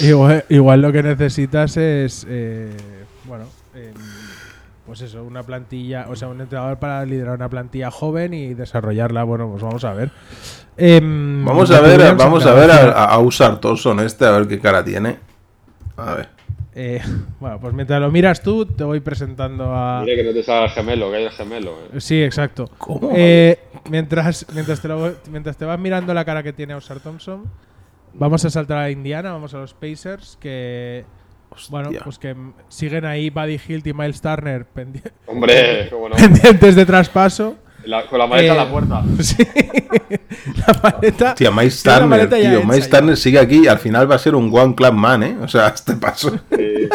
Igual, 0.02 0.43
igual 0.50 0.82
lo 0.82 0.91
que 0.91 1.04
necesitas 1.04 1.78
es. 1.78 2.26
eh, 2.30 2.69
bueno, 3.30 3.46
em, 3.74 3.94
pues 4.86 5.02
eso, 5.02 5.24
una 5.24 5.44
plantilla. 5.44 6.08
O 6.10 6.15
sea, 6.18 6.28
un 6.28 6.42
entrenador 6.42 6.78
para 6.80 7.06
liderar 7.06 7.36
una 7.36 7.48
plantilla 7.50 7.92
joven 7.92 8.34
y 8.34 8.54
desarrollarla. 8.56 9.24
Bueno, 9.24 9.50
pues 9.50 9.62
vamos 9.63 9.84
a 9.86 9.94
ver. 9.94 10.12
Em, 10.78 11.46
Vamos 11.46 11.72
a 11.72 11.80
ver, 11.82 12.00
Williams, 12.00 12.18
vamos 12.18 12.46
a 12.46 12.54
ver 12.54 12.72
a, 12.72 13.06
a 13.06 13.20
usar 13.20 13.60
Tolson 13.60 14.00
este, 14.02 14.26
a 14.26 14.32
ver 14.32 14.48
qué 14.48 14.60
cara 14.60 14.84
tiene. 14.84 15.18
A 15.98 16.13
ver. 16.15 16.30
eh, 16.74 17.02
bueno, 17.39 17.60
pues 17.60 17.74
mientras 17.74 18.00
lo 18.02 18.10
miras 18.12 18.42
tú, 18.42 18.65
te 18.65 18.84
voy 18.84 19.00
presentando 19.02 19.76
a. 19.76 20.02
Mira 20.04 20.15
que 20.15 20.24
no 20.24 20.34
te 20.34 20.42
salga 20.44 20.65
el 20.65 20.72
gemelo, 20.72 21.12
que 21.12 21.18
hay 21.18 21.24
el 21.26 21.32
gemelo. 21.32 21.72
¿eh? 21.94 22.00
Sí, 22.02 22.24
exacto. 22.24 22.70
¿Cómo? 22.78 23.12
Eh, 23.13 23.60
mientras, 23.89 24.46
mientras, 24.54 24.82
te 24.82 24.88
lo- 24.88 25.15
mientras 25.30 25.58
te 25.58 25.65
vas 25.65 25.80
mirando 25.80 26.13
la 26.13 26.24
cara 26.26 26.42
que 26.44 26.54
tiene 26.54 26.74
Osar 26.76 27.00
Thompson, 27.02 27.44
vamos 28.13 28.44
a 28.46 28.50
saltar 28.50 28.78
a 28.78 28.89
Indiana, 28.89 29.34
vamos 29.34 29.54
a 29.54 29.58
los 29.60 29.74
Pacers, 29.74 30.38
que 30.39 31.04
bueno, 31.69 31.89
Hostia. 31.89 32.04
pues 32.04 32.17
que 32.19 32.36
siguen 32.69 33.06
ahí 33.06 33.30
Buddy 33.30 33.60
Hilt 33.67 33.86
y 33.88 33.93
Miles 33.93 34.22
Turner 34.22 34.65
pendi- 34.74 35.02
Hombre, 35.26 35.89
pendientes 36.17 36.76
de 36.76 36.86
traspaso. 36.86 37.56
La- 37.86 38.06
con 38.08 38.19
la 38.19 38.28
maleta 38.28 38.54
Eh, 38.54 38.60
a 38.60 38.63
la 38.63 38.69
puerta. 38.72 39.04
Sí. 39.19 39.36
la 40.67 40.80
maleta. 40.84 41.36
Miles 41.52 41.84
Turner, 41.84 42.30
ya 42.30 42.36
tío. 42.38 42.58
hecha 42.60 42.67
Miles 42.67 42.89
ya. 42.89 42.98
Turner 43.00 43.17
sigue 43.17 43.39
aquí 43.39 43.62
y 43.63 43.67
al 43.67 43.80
final 43.80 44.10
va 44.10 44.15
a 44.15 44.19
ser 44.19 44.36
un 44.36 44.50
One 44.56 44.76
Club 44.76 44.93
Man, 44.93 45.24
¿eh? 45.24 45.38
O 45.41 45.48
sea, 45.48 45.67
este 45.69 45.95
paso. 45.95 46.38
Sí. 46.52 46.89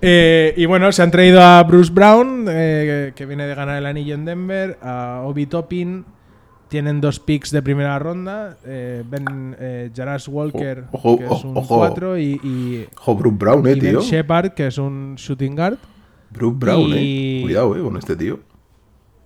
Eh, 0.00 0.54
y 0.56 0.66
bueno, 0.66 0.90
se 0.92 1.02
han 1.02 1.10
traído 1.10 1.40
a 1.42 1.62
Bruce 1.64 1.90
Brown, 1.92 2.46
eh, 2.48 3.12
que 3.14 3.26
viene 3.26 3.46
de 3.46 3.54
ganar 3.54 3.76
el 3.78 3.86
anillo 3.86 4.14
en 4.14 4.24
Denver, 4.24 4.78
a 4.82 5.22
Obi 5.24 5.46
Toppin. 5.46 6.04
Tienen 6.72 7.02
dos 7.02 7.20
picks 7.20 7.50
de 7.50 7.60
primera 7.60 7.98
ronda. 7.98 8.56
Eh, 8.64 9.04
ben 9.06 9.54
eh, 9.60 9.90
Jaras 9.94 10.26
Walker, 10.26 10.84
Ojo, 10.90 11.18
que 11.18 11.26
es 11.26 11.44
un 11.44 11.54
ojo. 11.54 11.76
4, 11.76 12.16
y, 12.16 12.40
y, 12.42 12.86
Ojo, 12.96 13.14
Bruce 13.14 13.36
Brown, 13.36 13.66
eh, 13.66 13.74
Ben. 13.78 13.96
Shepard, 13.98 14.52
que 14.54 14.68
es 14.68 14.78
un 14.78 15.16
shooting 15.16 15.54
guard. 15.54 15.76
Bruce 16.30 16.56
Brown, 16.58 16.88
y- 16.96 17.40
eh. 17.40 17.42
Cuidado, 17.42 17.76
eh, 17.76 17.82
con 17.82 17.98
este 17.98 18.16
tío. 18.16 18.40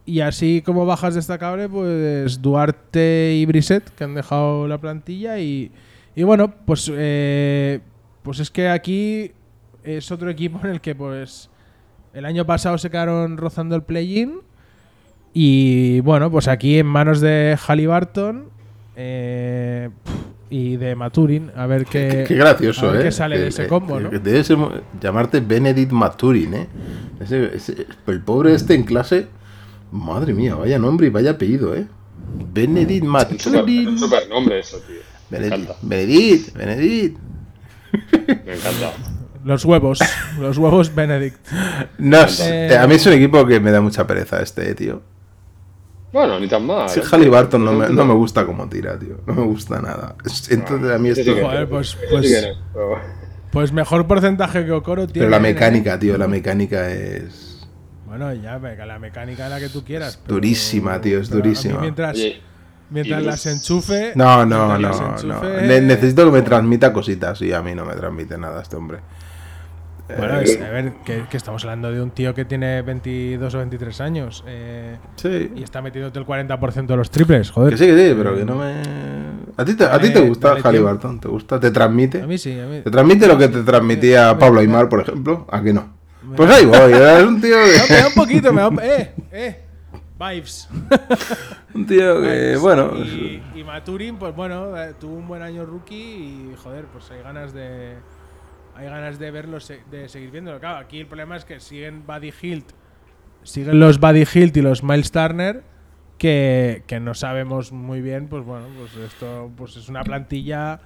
Y 0.04 0.18
así 0.22 0.60
como 0.66 0.86
bajas 0.86 1.14
destacable, 1.14 1.68
pues 1.68 2.42
Duarte 2.42 3.34
y 3.36 3.46
Brissett, 3.46 3.90
que 3.94 4.02
han 4.02 4.16
dejado 4.16 4.66
la 4.66 4.78
plantilla. 4.78 5.38
Y, 5.38 5.70
y 6.16 6.24
bueno, 6.24 6.52
pues, 6.64 6.90
eh, 6.92 7.78
pues 8.24 8.40
es 8.40 8.50
que 8.50 8.68
aquí 8.68 9.30
es 9.84 10.10
otro 10.10 10.30
equipo 10.30 10.58
en 10.64 10.70
el 10.72 10.80
que 10.80 10.96
pues 10.96 11.48
el 12.12 12.24
año 12.24 12.44
pasado 12.44 12.76
se 12.76 12.90
quedaron 12.90 13.36
rozando 13.36 13.76
el 13.76 13.84
play-in. 13.84 14.40
Y 15.38 16.00
bueno, 16.00 16.30
pues 16.30 16.48
aquí 16.48 16.78
en 16.78 16.86
manos 16.86 17.20
de 17.20 17.58
Halliburton 17.60 18.46
eh, 18.96 19.90
y 20.48 20.76
de 20.78 20.94
Maturin, 20.94 21.50
a 21.54 21.66
ver 21.66 21.84
qué, 21.84 22.08
Qué, 22.08 22.24
qué 22.28 22.34
gracioso, 22.36 22.88
a 22.88 22.92
ver 22.92 23.00
eh. 23.02 23.04
qué 23.04 23.12
sale 23.12 23.38
de 23.38 23.48
ese 23.48 23.64
que- 23.64 23.68
combo, 23.68 23.98
que- 23.98 24.04
¿no? 24.04 24.08
que 24.10 24.18
debe 24.18 24.42
ser 24.42 24.56
llamarte 24.98 25.40
Benedict 25.40 25.92
Maturin, 25.92 26.54
eh. 26.54 26.66
Ese- 27.20 27.54
ese- 27.54 27.86
el 28.06 28.22
pobre 28.22 28.54
este 28.54 28.72
en 28.74 28.84
clase. 28.84 29.26
Madre 29.92 30.32
mía, 30.32 30.54
vaya 30.54 30.78
nombre 30.78 31.08
y 31.08 31.10
vaya 31.10 31.32
apellido, 31.32 31.76
eh. 31.76 31.86
Benedict 32.54 33.04
super, 33.04 33.52
Maturin. 33.52 33.88
un 33.88 33.98
super 33.98 34.28
nombre 34.30 34.60
eso, 34.60 34.78
tío. 34.86 34.96
Benedict. 35.28 35.70
Benedict, 35.82 36.56
Benedict. 36.56 37.18
Me 38.26 38.54
encanta. 38.54 38.92
Los 39.44 39.66
huevos, 39.66 39.98
los 40.40 40.56
huevos 40.56 40.94
Benedict. 40.94 41.36
No, 41.98 42.26
sé, 42.26 42.68
Eh, 42.68 42.78
a 42.78 42.86
mí 42.86 42.94
es 42.94 43.04
un 43.06 43.12
equipo 43.12 43.44
que 43.46 43.60
me 43.60 43.70
da 43.70 43.82
mucha 43.82 44.06
pereza 44.06 44.40
este, 44.40 44.70
eh, 44.70 44.74
tío. 44.74 45.02
Bueno, 46.16 46.40
ni 46.40 46.48
tan 46.48 46.64
mal. 46.66 46.88
¿eh? 46.88 47.02
Halliburton 47.10 47.62
no 47.62 47.72
me, 47.74 47.90
no 47.90 48.06
me 48.06 48.14
gusta 48.14 48.46
como 48.46 48.66
tira, 48.70 48.98
tío. 48.98 49.18
No 49.26 49.34
me 49.34 49.42
gusta 49.42 49.82
nada. 49.82 50.14
Es- 50.24 50.50
Entonces 50.50 50.90
a 50.90 50.96
mí 50.96 51.10
esto... 51.10 51.34
sí 51.34 51.40
Joder, 51.42 51.68
pues- 51.68 51.94
pues- 52.10 52.26
sí 52.26 52.46
Pues 53.52 53.70
mejor 53.70 54.06
porcentaje 54.06 54.64
que 54.64 54.72
Okoro 54.72 55.06
tiene. 55.06 55.26
Pero 55.26 55.30
la 55.30 55.40
mecánica, 55.40 55.98
tío, 55.98 56.16
la 56.16 56.26
mecánica 56.26 56.90
es... 56.90 57.68
Bueno, 58.06 58.32
ya, 58.32 58.56
venga, 58.56 58.86
la 58.86 58.98
mecánica 58.98 59.44
es 59.44 59.50
la 59.50 59.60
que 59.60 59.68
tú 59.68 59.84
quieras. 59.84 60.16
pero- 60.16 60.36
durísima, 60.36 60.98
tío, 61.02 61.20
es 61.20 61.28
durísima. 61.28 61.80
mientras 61.80 62.16
las 63.22 63.44
enchufe. 63.44 64.12
No, 64.14 64.46
no, 64.46 64.78
no, 64.78 65.16
no. 65.22 65.42
necesito 65.82 66.24
que 66.24 66.30
me 66.30 66.40
transmita 66.40 66.94
cositas 66.94 67.42
y 67.42 67.52
a 67.52 67.60
mí 67.60 67.74
no 67.74 67.84
me 67.84 67.92
transmite 67.94 68.38
nada 68.38 68.62
este 68.62 68.76
hombre. 68.76 69.00
Bueno, 70.16 70.40
es- 70.40 70.60
a 70.60 70.68
ver, 70.70 70.92
que, 71.04 71.24
que 71.28 71.36
estamos 71.36 71.64
hablando 71.64 71.90
de 71.90 72.00
un 72.00 72.10
tío 72.10 72.34
que 72.34 72.44
tiene 72.44 72.82
22 72.82 73.54
o 73.54 73.58
23 73.58 74.00
años 74.00 74.44
eh, 74.46 74.96
Sí. 75.16 75.50
y 75.56 75.62
está 75.62 75.82
metiéndote 75.82 76.18
el 76.18 76.24
40% 76.26 76.86
de 76.86 76.96
los 76.96 77.10
triples, 77.10 77.50
joder. 77.50 77.72
Que 77.72 77.78
sí, 77.78 77.86
que 77.86 78.08
sí, 78.08 78.14
pero 78.16 78.36
que 78.36 78.44
no 78.44 78.56
me... 78.56 78.74
¿A 79.56 79.64
ti 79.64 79.74
te, 79.74 79.84
a 79.84 79.98
ti 79.98 80.12
te 80.12 80.20
gusta 80.20 80.56
Halliburton? 80.62 81.18
¿Te 81.20 81.28
gusta? 81.28 81.58
¿Te 81.58 81.70
transmite? 81.70 82.22
A 82.22 82.26
mí 82.26 82.38
sí, 82.38 82.58
a 82.58 82.66
mí. 82.66 82.82
¿Te 82.82 82.90
transmite 82.90 83.26
lo 83.26 83.36
que 83.38 83.48
te 83.48 83.62
transmitía 83.62 84.36
Pablo 84.38 84.60
Aymar, 84.60 84.88
por 84.88 85.00
ejemplo? 85.00 85.46
¿A 85.50 85.60
que 85.62 85.72
no? 85.72 85.94
Pues 86.36 86.50
ahí 86.50 86.66
voy, 86.66 86.92
es 86.92 87.24
un 87.24 87.40
tío 87.40 87.56
No, 87.60 87.62
me 87.66 87.96
da 87.96 88.02
que... 88.02 88.06
un 88.08 88.14
poquito, 88.14 88.52
me 88.52 88.60
da 88.60 88.68
un. 88.68 88.80
¡Eh! 88.82 89.12
¡Eh! 89.32 89.60
Vibes. 90.18 90.68
Un 91.74 91.86
tío 91.86 92.22
que, 92.22 92.56
bueno... 92.58 92.92
Y, 92.96 93.42
y 93.54 93.62
Maturin, 93.62 94.16
pues 94.16 94.34
bueno, 94.34 94.74
eh, 94.82 94.94
tuvo 94.98 95.14
un 95.16 95.28
buen 95.28 95.42
año 95.42 95.66
rookie 95.66 95.94
y 95.94 96.54
joder, 96.56 96.86
pues 96.86 97.10
hay 97.10 97.22
ganas 97.22 97.52
de. 97.52 97.96
Hay 98.76 98.86
ganas 98.86 99.18
de 99.18 99.30
verlo, 99.30 99.58
de 99.90 100.08
seguir 100.08 100.30
viéndolo. 100.30 100.60
Claro, 100.60 100.78
aquí 100.78 101.00
el 101.00 101.06
problema 101.06 101.36
es 101.36 101.44
que 101.44 101.60
siguen 101.60 102.06
Buddy 102.06 102.32
Hilt, 102.42 102.72
siguen 103.42 103.80
los 103.80 103.98
Buddy 103.98 104.24
Hilt 104.32 104.56
y 104.56 104.62
los 104.62 104.82
Miles 104.82 105.10
Turner, 105.10 105.62
que, 106.18 106.82
que 106.86 107.00
no 107.00 107.14
sabemos 107.14 107.72
muy 107.72 108.02
bien, 108.02 108.28
pues 108.28 108.44
bueno, 108.44 108.66
pues 108.78 108.94
esto 108.96 109.50
pues 109.56 109.76
es 109.76 109.88
una 109.88 110.02
plantilla, 110.02 110.80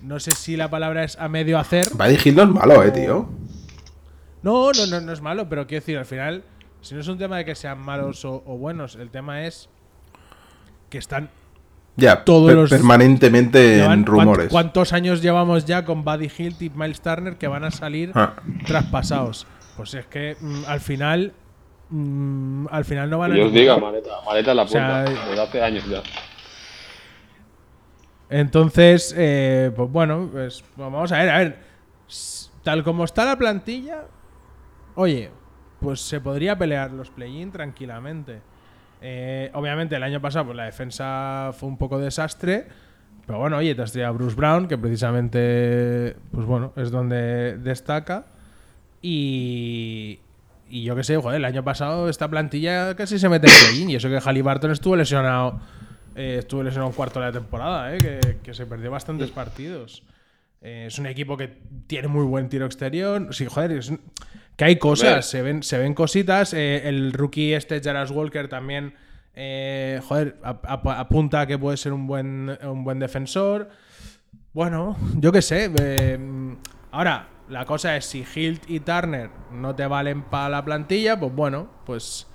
no 0.00 0.20
sé 0.20 0.30
si 0.32 0.56
la 0.56 0.70
palabra 0.70 1.04
es 1.04 1.18
a 1.18 1.28
medio 1.28 1.58
hacer. 1.58 1.88
Buddy 1.94 2.18
Hill 2.24 2.36
no 2.36 2.42
es 2.44 2.50
malo, 2.50 2.82
eh, 2.82 2.90
tío. 2.90 3.28
No, 4.42 4.70
no, 4.72 4.86
no, 4.86 5.00
no 5.00 5.12
es 5.12 5.20
malo, 5.20 5.48
pero 5.48 5.66
quiero 5.66 5.80
decir, 5.80 5.98
al 5.98 6.06
final, 6.06 6.44
si 6.82 6.94
no 6.94 7.00
es 7.00 7.08
un 7.08 7.18
tema 7.18 7.38
de 7.38 7.44
que 7.44 7.54
sean 7.54 7.78
malos 7.78 8.24
o, 8.24 8.42
o 8.46 8.56
buenos, 8.58 8.94
el 8.94 9.10
tema 9.10 9.44
es 9.46 9.68
que 10.90 10.98
están 10.98 11.30
Ya, 11.96 12.24
Todos 12.24 12.48
per- 12.48 12.56
los- 12.56 12.70
permanentemente 12.70 13.76
Llevan- 13.76 14.00
en 14.00 14.04
¿cuán- 14.04 14.06
rumores. 14.06 14.48
¿Cuántos 14.50 14.92
años 14.92 15.22
llevamos 15.22 15.64
ya 15.64 15.84
con 15.84 16.02
Buddy 16.04 16.28
Hilt 16.36 16.60
y 16.62 16.70
Miles 16.70 17.00
Turner 17.00 17.36
que 17.36 17.46
van 17.46 17.62
a 17.64 17.70
salir 17.70 18.10
Ah. 18.14 18.34
traspasados? 18.66 19.46
Pues 19.76 19.94
es 19.94 20.06
que 20.06 20.36
mm, 20.40 20.62
al 20.66 20.80
final. 20.80 21.32
mm, 21.90 22.66
al 22.70 22.84
final 22.84 23.10
no 23.10 23.18
van 23.18 23.32
a. 23.32 23.36
Yo 23.36 23.42
os 23.46 23.52
ningún 23.52 23.60
diga, 23.60 23.76
maleta, 23.76 24.10
maleta 24.26 24.50
en 24.52 24.56
la 24.56 24.62
O 24.64 24.68
sea, 24.68 25.04
puerta. 25.04 25.28
desde 25.28 25.42
hace 25.42 25.62
años 25.62 25.86
ya. 25.86 26.02
Entonces, 28.30 29.14
eh, 29.16 29.70
pues 29.76 29.90
bueno, 29.90 30.28
pues 30.32 30.64
vamos 30.76 31.12
a 31.12 31.18
ver, 31.18 31.30
a 31.30 31.38
ver. 31.38 31.58
Tal 32.62 32.82
como 32.82 33.04
está 33.04 33.24
la 33.26 33.36
plantilla, 33.36 34.04
oye, 34.94 35.30
pues 35.80 36.00
se 36.00 36.20
podría 36.20 36.56
pelear 36.56 36.90
los 36.92 37.10
play-in 37.10 37.52
tranquilamente. 37.52 38.40
Eh, 39.06 39.50
obviamente 39.52 39.96
el 39.96 40.02
año 40.02 40.18
pasado 40.22 40.46
pues, 40.46 40.56
la 40.56 40.64
defensa 40.64 41.50
fue 41.52 41.68
un 41.68 41.76
poco 41.76 41.98
desastre, 41.98 42.66
pero 43.26 43.38
bueno, 43.38 43.58
oye, 43.58 43.74
te 43.74 43.82
has 43.82 43.92
traído 43.92 44.08
a 44.08 44.12
Bruce 44.12 44.34
Brown, 44.34 44.66
que 44.66 44.78
precisamente, 44.78 46.16
pues 46.32 46.46
bueno, 46.46 46.72
es 46.76 46.90
donde 46.90 47.58
destaca. 47.58 48.24
Y, 49.02 50.20
y 50.70 50.84
yo 50.84 50.96
qué 50.96 51.04
sé, 51.04 51.16
joder, 51.18 51.36
el 51.36 51.44
año 51.44 51.62
pasado 51.62 52.08
esta 52.08 52.28
plantilla 52.28 52.94
casi 52.96 53.18
se 53.18 53.28
mete 53.28 53.46
en 53.46 53.52
play-in, 53.66 53.90
y 53.90 53.96
eso 53.96 54.08
que 54.08 54.18
Halliburton 54.20 54.70
estuvo 54.70 54.96
lesionado, 54.96 55.60
eh, 56.16 56.36
estuvo 56.38 56.62
lesionado 56.62 56.88
un 56.88 56.94
cuarto 56.94 57.20
de 57.20 57.26
la 57.26 57.32
temporada, 57.32 57.94
eh, 57.94 57.98
que, 57.98 58.38
que 58.42 58.54
se 58.54 58.64
perdió 58.64 58.90
bastantes 58.90 59.30
partidos. 59.30 60.02
Es 60.62 60.98
un 60.98 61.04
equipo 61.04 61.36
que 61.36 61.58
tiene 61.86 62.08
muy 62.08 62.24
buen 62.24 62.48
tiro 62.48 62.64
exterior. 62.64 63.28
Sí, 63.34 63.44
joder, 63.44 63.72
es 63.72 63.90
un- 63.90 64.00
que 64.56 64.64
hay 64.64 64.76
cosas, 64.76 65.26
se 65.28 65.42
ven, 65.42 65.62
se 65.62 65.78
ven 65.78 65.94
cositas. 65.94 66.52
Eh, 66.54 66.88
el 66.88 67.12
rookie 67.12 67.54
este, 67.54 67.80
Jaras 67.82 68.10
Walker, 68.10 68.48
también, 68.48 68.94
eh, 69.34 70.00
joder, 70.06 70.36
ap- 70.42 70.64
ap- 70.66 70.86
apunta 70.88 71.40
a 71.40 71.46
que 71.46 71.58
puede 71.58 71.76
ser 71.76 71.92
un 71.92 72.06
buen, 72.06 72.56
un 72.62 72.84
buen 72.84 72.98
defensor. 72.98 73.68
Bueno, 74.52 74.96
yo 75.16 75.32
qué 75.32 75.42
sé. 75.42 75.70
eh, 75.80 76.18
ahora, 76.92 77.28
la 77.48 77.64
cosa 77.64 77.96
es 77.96 78.04
si 78.06 78.24
Hilt 78.34 78.70
y 78.70 78.80
Turner 78.80 79.28
no 79.52 79.74
te 79.74 79.86
valen 79.86 80.22
para 80.22 80.48
la 80.48 80.64
plantilla, 80.64 81.18
pues 81.18 81.32
bueno, 81.34 81.68
pues, 81.84 82.26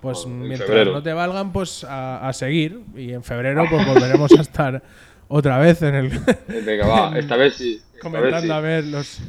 pues 0.00 0.24
Bueno, 0.24 0.44
mientras 0.44 0.66
febrero. 0.68 0.92
no 0.92 1.02
te 1.02 1.12
valgan, 1.12 1.52
pues 1.52 1.84
a, 1.84 2.26
a 2.26 2.32
seguir. 2.32 2.80
Y 2.96 3.12
en 3.12 3.22
febrero 3.22 3.64
pues 3.70 3.86
volveremos 3.86 4.32
a 4.32 4.40
estar 4.40 4.82
otra 5.28 5.58
vez 5.58 5.82
en 5.82 5.94
el 5.94 6.08
Venga, 6.64 6.86
va, 6.86 7.18
esta 7.18 7.36
vez 7.36 7.54
sí. 7.54 7.74
Esta 7.74 7.84
vez 7.84 7.92
sí. 7.94 7.98
comentando 8.00 8.54
a 8.54 8.60
ver 8.60 8.84
los. 8.84 9.20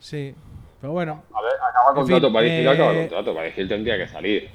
Sí, 0.00 0.34
pero 0.82 0.92
bueno. 0.92 1.22
A 1.32 1.40
ver, 1.40 1.52
acaba 1.70 1.94
contrato. 1.94 2.26
fin, 2.26 2.32
Para 2.34 2.46
Hill 2.46 2.66
eh, 2.66 2.68
acaba 2.68 2.92
contrato. 2.92 3.34
Para 3.34 3.48
Hill 3.48 3.68
tendría 3.68 3.96
que 3.96 4.08
salir. 4.08 4.50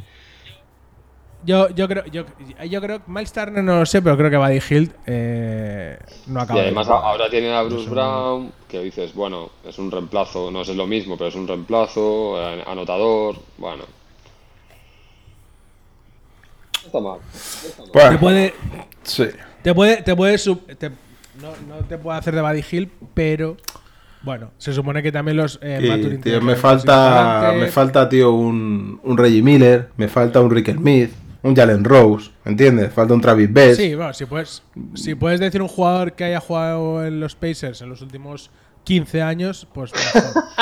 Yo, 1.45 1.69
yo 1.69 1.87
creo, 1.87 2.03
yo, 2.07 2.25
yo 2.69 2.81
creo 2.81 2.97
que 2.99 3.09
Miles 3.09 3.31
Turner 3.31 3.63
no 3.63 3.79
lo 3.79 3.85
sé, 3.85 4.01
pero 4.01 4.17
creo 4.17 4.29
que 4.29 4.35
Buddy 4.37 4.59
Hilt 4.69 4.93
eh, 5.05 5.97
no 6.25 6.41
Y 6.41 6.43
acaba. 6.43 6.59
de- 6.59 6.65
además 6.65 6.89
ahora 6.89 7.29
tienen 7.29 7.53
a 7.53 7.61
Bruce 7.61 7.89
Brown, 7.89 8.51
que 8.67 8.81
dices, 8.81 9.13
bueno, 9.13 9.51
es 9.63 9.77
un 9.79 9.89
reemplazo, 9.89 10.51
no 10.51 10.61
es 10.63 10.67
lo 10.75 10.85
mismo, 10.85 11.15
pero 11.17 11.29
es 11.29 11.35
un 11.35 11.47
reemplazo, 11.47 12.35
eh, 12.41 12.63
anotador, 12.67 13.37
bueno. 13.57 13.85
No 16.81 16.87
está 16.87 16.99
mal. 16.99 17.19
está 17.33 17.81
mal. 17.83 17.91
Bueno, 17.93 18.09
Te 18.11 18.17
puede, 18.17 18.53
sí. 19.03 19.27
te 19.63 19.73
puede, 19.73 20.01
te 20.01 20.15
puede 20.15 20.37
sub- 20.37 20.65
te- 20.77 20.89
no, 20.89 21.51
no 21.67 21.75
te 21.87 21.97
puede 21.97 22.17
hacer 22.17 22.35
de 22.35 22.41
Buddy 22.41 22.63
Hill, 22.69 22.91
pero 23.13 23.55
bueno, 24.27 24.51
se 24.59 24.73
supone 24.73 25.01
que 25.01 25.11
también 25.11 25.37
los 25.37 25.57
eh, 25.63 25.79
Y, 26.13 26.17
tío, 26.17 26.41
me 26.41 26.55
falta, 26.55 27.53
me 27.57 27.67
falta, 27.67 28.07
tío, 28.07 28.31
un, 28.33 28.99
un 29.03 29.17
Reggie 29.17 29.41
Miller, 29.41 29.87
me 29.97 30.07
falta 30.07 30.39
un 30.41 30.51
Rick 30.51 30.75
Smith, 30.75 31.09
un 31.41 31.55
Jalen 31.55 31.83
Rose, 31.83 32.29
¿entiendes? 32.45 32.93
Falta 32.93 33.13
un 33.13 33.21
Travis 33.21 33.51
Best. 33.51 33.79
Sí, 33.79 33.95
bueno, 33.95 34.13
si 34.13 34.25
puedes, 34.25 34.61
si 34.93 35.15
puedes 35.15 35.39
decir 35.39 35.61
un 35.61 35.67
jugador 35.67 36.13
que 36.13 36.25
haya 36.25 36.39
jugado 36.39 37.05
en 37.05 37.19
los 37.19 37.35
Pacers 37.35 37.81
en 37.81 37.89
los 37.89 38.01
últimos 38.01 38.51
15 38.83 39.21
años, 39.21 39.67
pues 39.73 39.91
mejor. 39.93 40.43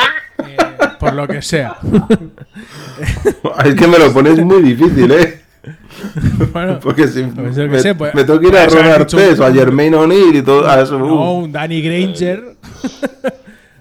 Eh, 0.47 0.57
por 0.99 1.13
lo 1.13 1.27
que 1.27 1.41
sea. 1.41 1.77
Es 3.65 3.73
que 3.75 3.87
me 3.87 3.97
lo 3.97 4.13
pones 4.13 4.37
muy 4.43 4.61
difícil, 4.61 5.09
¿eh? 5.11 5.41
bueno, 6.53 6.79
Porque 6.79 7.07
si 7.07 7.23
Pues 7.23 7.55
me, 7.57 7.79
sé, 7.79 7.95
pues, 7.95 8.13
me 8.13 8.23
tengo 8.23 8.39
que 8.39 8.47
ir 8.49 8.55
a 8.57 8.63
haber 8.63 8.99
Ron 8.99 9.07
un- 9.33 9.39
o 9.41 9.43
a 9.45 9.51
Jermaine 9.51 9.95
O'Neal 9.95 10.35
y 10.35 10.41
todo. 10.41 10.67
a 10.69 10.81
eso, 10.81 10.99
no, 10.99 11.05
uh. 11.05 11.39
un 11.45 11.51
Danny 11.51 11.81
Granger. 11.81 12.57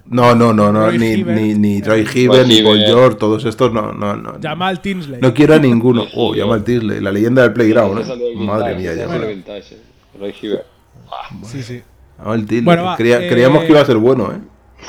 No, 0.06 0.34
no, 0.34 0.52
no, 0.52 0.70
no, 0.70 0.92
ni, 0.92 1.22
ni, 1.24 1.54
ni 1.54 1.80
Troy 1.80 2.04
ni 2.46 2.62
Paul. 2.62 2.78
George, 2.84 3.16
todos 3.16 3.44
estos 3.46 3.72
no, 3.72 3.92
no, 3.92 4.14
no. 4.14 4.34
Jamal 4.42 4.80
Tinsley. 4.80 5.20
No 5.20 5.32
quiero 5.32 5.54
a 5.54 5.58
ninguno. 5.58 6.04
Oh, 6.14 6.34
llama 6.34 6.54
al 6.54 6.64
Tisley, 6.64 7.00
la 7.00 7.10
leyenda 7.10 7.42
del 7.42 7.52
playground, 7.54 8.00
¿eh? 8.00 8.34
Madre 8.36 8.74
mía, 8.76 8.92
vintage, 8.92 9.74
eh. 9.76 9.78
Roy 10.18 10.34
Hibbert. 10.40 10.66
Sí, 11.44 11.62
sí. 11.62 11.82
Llama 12.18 12.34
al 12.34 12.44
Tisley. 12.44 12.64
Bueno, 12.64 12.84
va, 12.84 12.96
Creía- 12.96 13.24
eh, 13.24 13.28
Creíamos 13.30 13.64
que 13.64 13.70
iba 13.70 13.80
a 13.80 13.86
ser 13.86 13.96
bueno, 13.96 14.30
¿eh? 14.32 14.38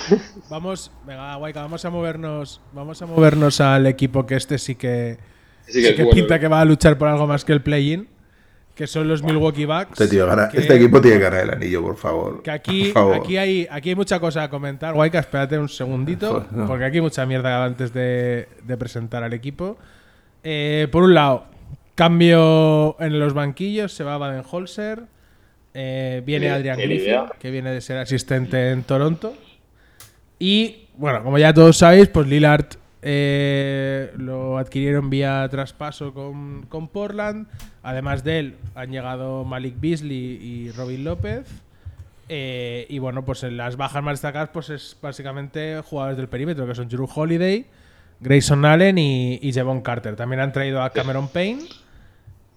Vamos, 0.49 0.91
venga, 1.07 1.35
Guayca, 1.35 1.61
vamos 1.61 1.85
a 1.85 1.89
movernos, 1.89 2.61
vamos 2.73 3.01
a 3.01 3.05
movernos 3.05 3.61
al 3.61 3.87
equipo 3.87 4.25
que 4.25 4.35
este 4.35 4.57
sí 4.57 4.75
que, 4.75 5.17
Sí 5.65 5.81
que 5.81 5.89
es 5.89 5.95
que 5.95 6.03
bueno, 6.03 6.15
pinta 6.15 6.35
eh. 6.35 6.39
que 6.39 6.47
va 6.47 6.61
a 6.61 6.65
luchar 6.65 6.97
por 6.97 7.07
algo 7.07 7.25
más 7.25 7.45
que 7.45 7.53
el 7.53 7.61
play-in, 7.61 8.07
que 8.75 8.87
son 8.87 9.07
los 9.07 9.23
Milwaukee 9.23 9.65
Bucks. 9.65 9.91
Este, 9.93 10.07
tío 10.09 10.27
gana- 10.27 10.49
que- 10.49 10.59
este 10.59 10.75
equipo 10.75 10.99
tiene 11.01 11.17
que 11.17 11.23
ganar 11.23 11.43
el 11.45 11.49
anillo, 11.51 11.81
por 11.81 11.95
favor. 11.95 12.43
Que 12.43 12.51
aquí, 12.51 12.83
Por 12.85 12.93
favor. 12.93 13.15
aquí, 13.17 13.37
hay, 13.37 13.67
aquí 13.71 13.89
hay 13.89 13.95
mucha 13.95 14.19
cosa 14.19 14.43
a 14.43 14.49
comentar. 14.49 14.93
Guayca, 14.93 15.19
espérate 15.19 15.57
un 15.57 15.69
segundito, 15.69 16.45
no. 16.51 16.67
porque 16.67 16.83
aquí 16.85 16.97
hay 16.97 17.01
mucha 17.01 17.25
mierda 17.25 17.63
antes 17.63 17.93
de, 17.93 18.49
de 18.63 18.77
presentar 18.77 19.23
al 19.23 19.31
equipo. 19.33 19.77
Eh, 20.43 20.87
por 20.91 21.03
un 21.03 21.13
lado, 21.13 21.45
cambio 21.95 22.97
en 22.99 23.17
los 23.17 23.33
banquillos, 23.33 23.93
se 23.93 24.03
va 24.03 24.17
Baden-Holzer, 24.17 25.03
eh, 25.73 26.21
viene 26.25 26.49
Adrian 26.51 26.77
Griffin, 26.77 27.21
que 27.39 27.51
viene 27.51 27.71
de 27.71 27.79
ser 27.81 27.97
asistente 27.97 28.71
en 28.71 28.83
Toronto. 28.83 29.33
Y, 30.37 30.87
bueno, 30.97 31.23
como 31.23 31.37
ya 31.37 31.53
todos 31.53 31.77
sabéis, 31.77 32.09
pues 32.09 32.27
Lillard 32.27 32.65
eh, 33.07 34.11
lo 34.17 34.57
adquirieron 34.57 35.11
vía 35.11 35.47
traspaso 35.51 36.11
con, 36.11 36.65
con 36.67 36.87
Portland. 36.87 37.47
Además 37.83 38.23
de 38.23 38.39
él, 38.39 38.55
han 38.73 38.89
llegado 38.89 39.45
Malik 39.45 39.79
Beasley 39.79 40.39
y 40.41 40.71
Robin 40.71 41.03
López. 41.03 41.47
Eh, 42.29 42.87
y 42.89 42.97
bueno, 42.97 43.23
pues 43.23 43.43
en 43.43 43.57
las 43.57 43.77
bajas 43.77 44.01
más 44.01 44.13
destacadas, 44.13 44.49
pues 44.49 44.71
es 44.71 44.97
básicamente 44.99 45.79
jugadores 45.85 46.17
del 46.17 46.27
perímetro, 46.27 46.65
que 46.65 46.73
son 46.73 46.89
Drew 46.89 47.07
Holiday, 47.13 47.67
Grayson 48.21 48.65
Allen 48.65 48.97
y, 48.97 49.39
y 49.39 49.53
Javon 49.53 49.81
Carter. 49.81 50.15
También 50.15 50.39
han 50.39 50.51
traído 50.51 50.81
a 50.81 50.89
Cameron 50.89 51.27
Payne. 51.27 51.61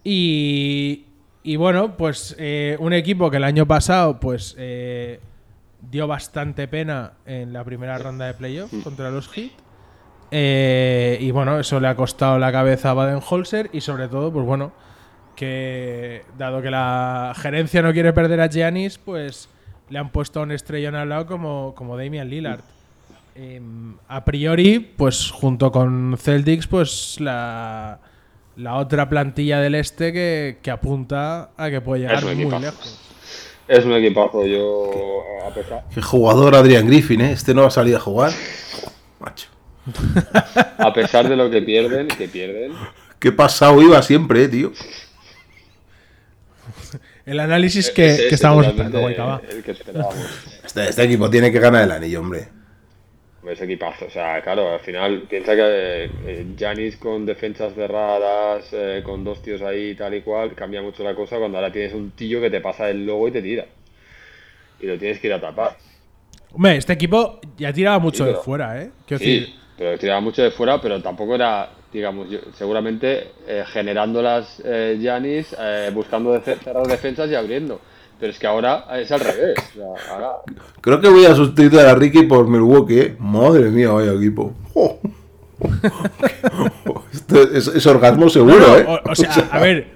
Y, 0.03 1.05
bueno, 1.59 1.95
pues 1.99 2.35
eh, 2.39 2.79
un 2.81 2.95
equipo 2.95 3.31
que 3.31 3.37
el 3.37 3.45
año 3.45 3.67
pasado, 3.67 4.19
pues 4.19 4.57
dio 5.91 6.07
bastante 6.07 6.69
pena 6.69 7.13
en 7.27 7.53
la 7.53 7.63
primera 7.65 7.99
ronda 7.99 8.25
de 8.25 8.33
playoff 8.33 8.73
contra 8.83 9.11
los 9.11 9.29
Heat. 9.29 9.68
Eh, 10.31 11.19
y 11.21 11.31
bueno, 11.31 11.59
eso 11.59 11.81
le 11.81 11.89
ha 11.89 11.95
costado 11.95 12.39
la 12.39 12.53
cabeza 12.53 12.91
a 12.91 12.95
Baden-Holzer 12.95 13.71
y 13.73 13.81
sobre 13.81 14.09
todo, 14.09 14.33
pues 14.33 14.45
bueno, 14.45 14.73
que 15.37 16.23
dado 16.37 16.61
que 16.61 16.71
la 16.71 17.33
gerencia 17.37 17.83
no 17.83 17.93
quiere 17.93 18.13
perder 18.13 18.41
a 18.41 18.49
Giannis, 18.49 18.99
pues 18.99 19.49
le 19.89 19.99
han 19.99 20.11
puesto 20.11 20.41
a 20.41 20.43
un 20.43 20.53
estrellón 20.53 20.95
al 20.95 21.09
lado 21.09 21.27
como, 21.27 21.75
como 21.75 21.97
Damian 21.97 22.29
Lillard. 22.29 22.61
Em, 23.35 23.97
a 24.09 24.25
priori, 24.25 24.81
pues 24.81 25.31
junto 25.31 25.71
con 25.71 26.17
Celtics, 26.19 26.67
pues 26.67 27.17
la, 27.21 28.01
la 28.57 28.75
otra 28.75 29.09
plantilla 29.09 29.61
del 29.61 29.77
este 29.77 30.13
que, 30.13 30.59
que 30.61 30.71
apunta 30.73 31.51
a 31.57 31.71
que 31.71 31.81
puede 31.81 32.03
llegar 32.03 32.25
muy 32.25 32.33
equipazo. 32.33 32.61
lejos. 32.61 33.01
Es 33.69 33.85
un 33.85 33.93
equipazo, 33.93 34.45
yo 34.45 34.91
a 35.47 35.51
pesar, 35.51 35.85
Qué 35.95 36.03
jugador 36.03 36.57
Adrian 36.57 36.87
Griffin, 36.87 37.21
¿eh? 37.21 37.33
Este 37.33 37.55
no 37.55 37.63
va 37.63 37.69
a 37.69 37.71
salir 37.71 37.95
a 37.95 38.01
jugar. 38.01 38.33
Macho. 39.21 39.49
A 40.79 40.93
pesar 40.93 41.29
de 41.29 41.37
lo 41.37 41.51
que 41.51 41.63
pierden, 41.63 42.09
que 42.09 42.29
pierden, 42.29 42.73
Qué 43.19 43.33
pasado 43.33 43.83
iba 43.83 44.01
siempre, 44.03 44.45
eh, 44.45 44.49
tío. 44.49 44.73
El 47.27 47.41
análisis 47.41 47.91
que, 47.91 48.29
estábamos 48.29 48.67
esperando, 48.67 49.01
Guayca, 49.01 49.25
va. 49.25 49.43
el 49.51 49.63
que 49.63 49.73
esperábamos. 49.73 50.17
Este, 50.65 50.89
este 50.89 51.03
equipo 51.03 51.29
tiene 51.29 51.51
que 51.53 51.59
ganar 51.59 51.85
el 51.85 51.91
anillo, 51.91 52.21
hombre. 52.21 52.49
Ese 53.47 53.65
equipazo, 53.65 54.07
o 54.07 54.11
sea, 54.11 54.43
claro, 54.43 54.73
al 54.75 54.81
final 54.81 55.23
piensa 55.23 55.57
que 55.57 56.11
Janis 56.59 56.97
con 56.97 57.25
defensas 57.25 57.73
cerradas, 57.75 58.67
eh, 58.73 59.03
con 59.05 59.25
dos 59.25 59.43
tíos 59.43 59.63
ahí 59.63 59.95
tal 59.95 60.15
y 60.15 60.21
cual, 60.21 60.55
cambia 60.55 60.83
mucho 60.83 61.03
la 61.03 61.15
cosa 61.15 61.39
cuando 61.39 61.57
ahora 61.57 61.73
tienes 61.73 61.95
un 61.95 62.11
tío 62.11 62.41
que 62.43 62.51
te 62.51 62.61
pasa 62.61 62.91
el 62.91 63.07
logo 63.07 63.29
y 63.29 63.31
te 63.33 63.41
tira. 63.41 63.67
Y 64.81 64.87
lo 64.87 64.99
tienes 64.99 65.19
que 65.19 65.29
ir 65.29 65.33
a 65.33 65.41
tapar. 65.41 65.77
Hombre, 66.53 66.77
este 66.77 66.93
equipo 66.93 67.41
ya 67.57 67.73
tiraba 67.73 67.99
mucho 67.99 68.25
Sí, 68.25 68.33
de 68.33 68.37
fuera, 68.37 68.83
¿eh? 68.83 68.91
Quiero 69.07 69.25
Sí, 69.25 69.41
decir, 69.41 69.55
pero 69.79 69.97
tiraba 69.99 70.21
mucho 70.21 70.43
de 70.43 70.51
fuera, 70.51 70.81
pero 70.81 71.01
tampoco 71.01 71.37
era, 71.37 71.71
digamos, 71.93 72.29
yo- 72.29 72.41
seguramente 72.57 73.29
eh, 73.47 73.63
generando 73.67 74.21
las 74.21 74.61
eh, 74.65 74.99
Giannis, 75.01 75.55
eh, 75.59 75.91
buscando 75.95 76.39
cerrar 76.41 76.87
defensas 76.87 77.31
y 77.31 77.35
abriendo. 77.37 77.81
Pero 78.21 78.33
es 78.33 78.39
que 78.41 78.47
ahora 78.49 78.85
es 79.01 79.13
al 79.13 79.21
revés. 79.21 79.55
o 79.81 79.97
sea, 79.97 80.13
ahora, 80.15 80.31
Creo 80.81 81.01
que 81.01 81.09
voy 81.09 81.25
a 81.25 81.35
sustituir 81.37 81.79
a 81.81 81.95
Ricky 81.95 82.25
por 82.25 82.49
Milwaukee. 82.49 82.99
¿eh? 83.01 83.17
Madre 83.21 83.71
mía, 83.71 83.91
vaya 83.91 84.13
equipo. 84.13 84.53
Jo. 84.75 84.99
Esto 87.13 87.43
es, 87.53 87.69
es 87.69 87.87
orgasmo 87.87 88.29
seguro, 88.29 88.59
No, 88.59 88.67
no, 88.69 88.77
¿eh? 88.79 88.85
o, 89.05 89.11
o 89.11 89.15
sea, 89.15 89.49
a 89.51 89.61
ver, 89.61 89.89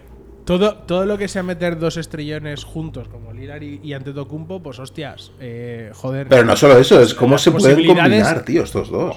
todo, 0.45 0.75
todo 0.87 1.05
lo 1.07 1.18
que 1.18 1.29
sea 1.29 1.42
meter 1.42 1.79
dos 1.79 1.97
estrellones 1.97 2.64
juntos, 2.64 3.09
como 3.09 3.33
Lillard 3.33 3.62
y, 3.62 3.81
y 3.83 3.92
Antetokounmpo, 3.92 4.62
pues 4.62 4.79
hostias, 4.79 5.33
eh, 5.40 5.90
joder. 5.95 6.29
Pero 6.29 6.45
no 6.45 6.57
solo 6.57 6.79
eso, 6.79 7.01
es 7.01 7.14
cómo 7.14 7.38
se 7.38 7.51
pueden 7.51 7.87
combinar, 7.87 8.45
tío, 8.45 8.62
estos 8.62 8.88
dos. 8.90 9.16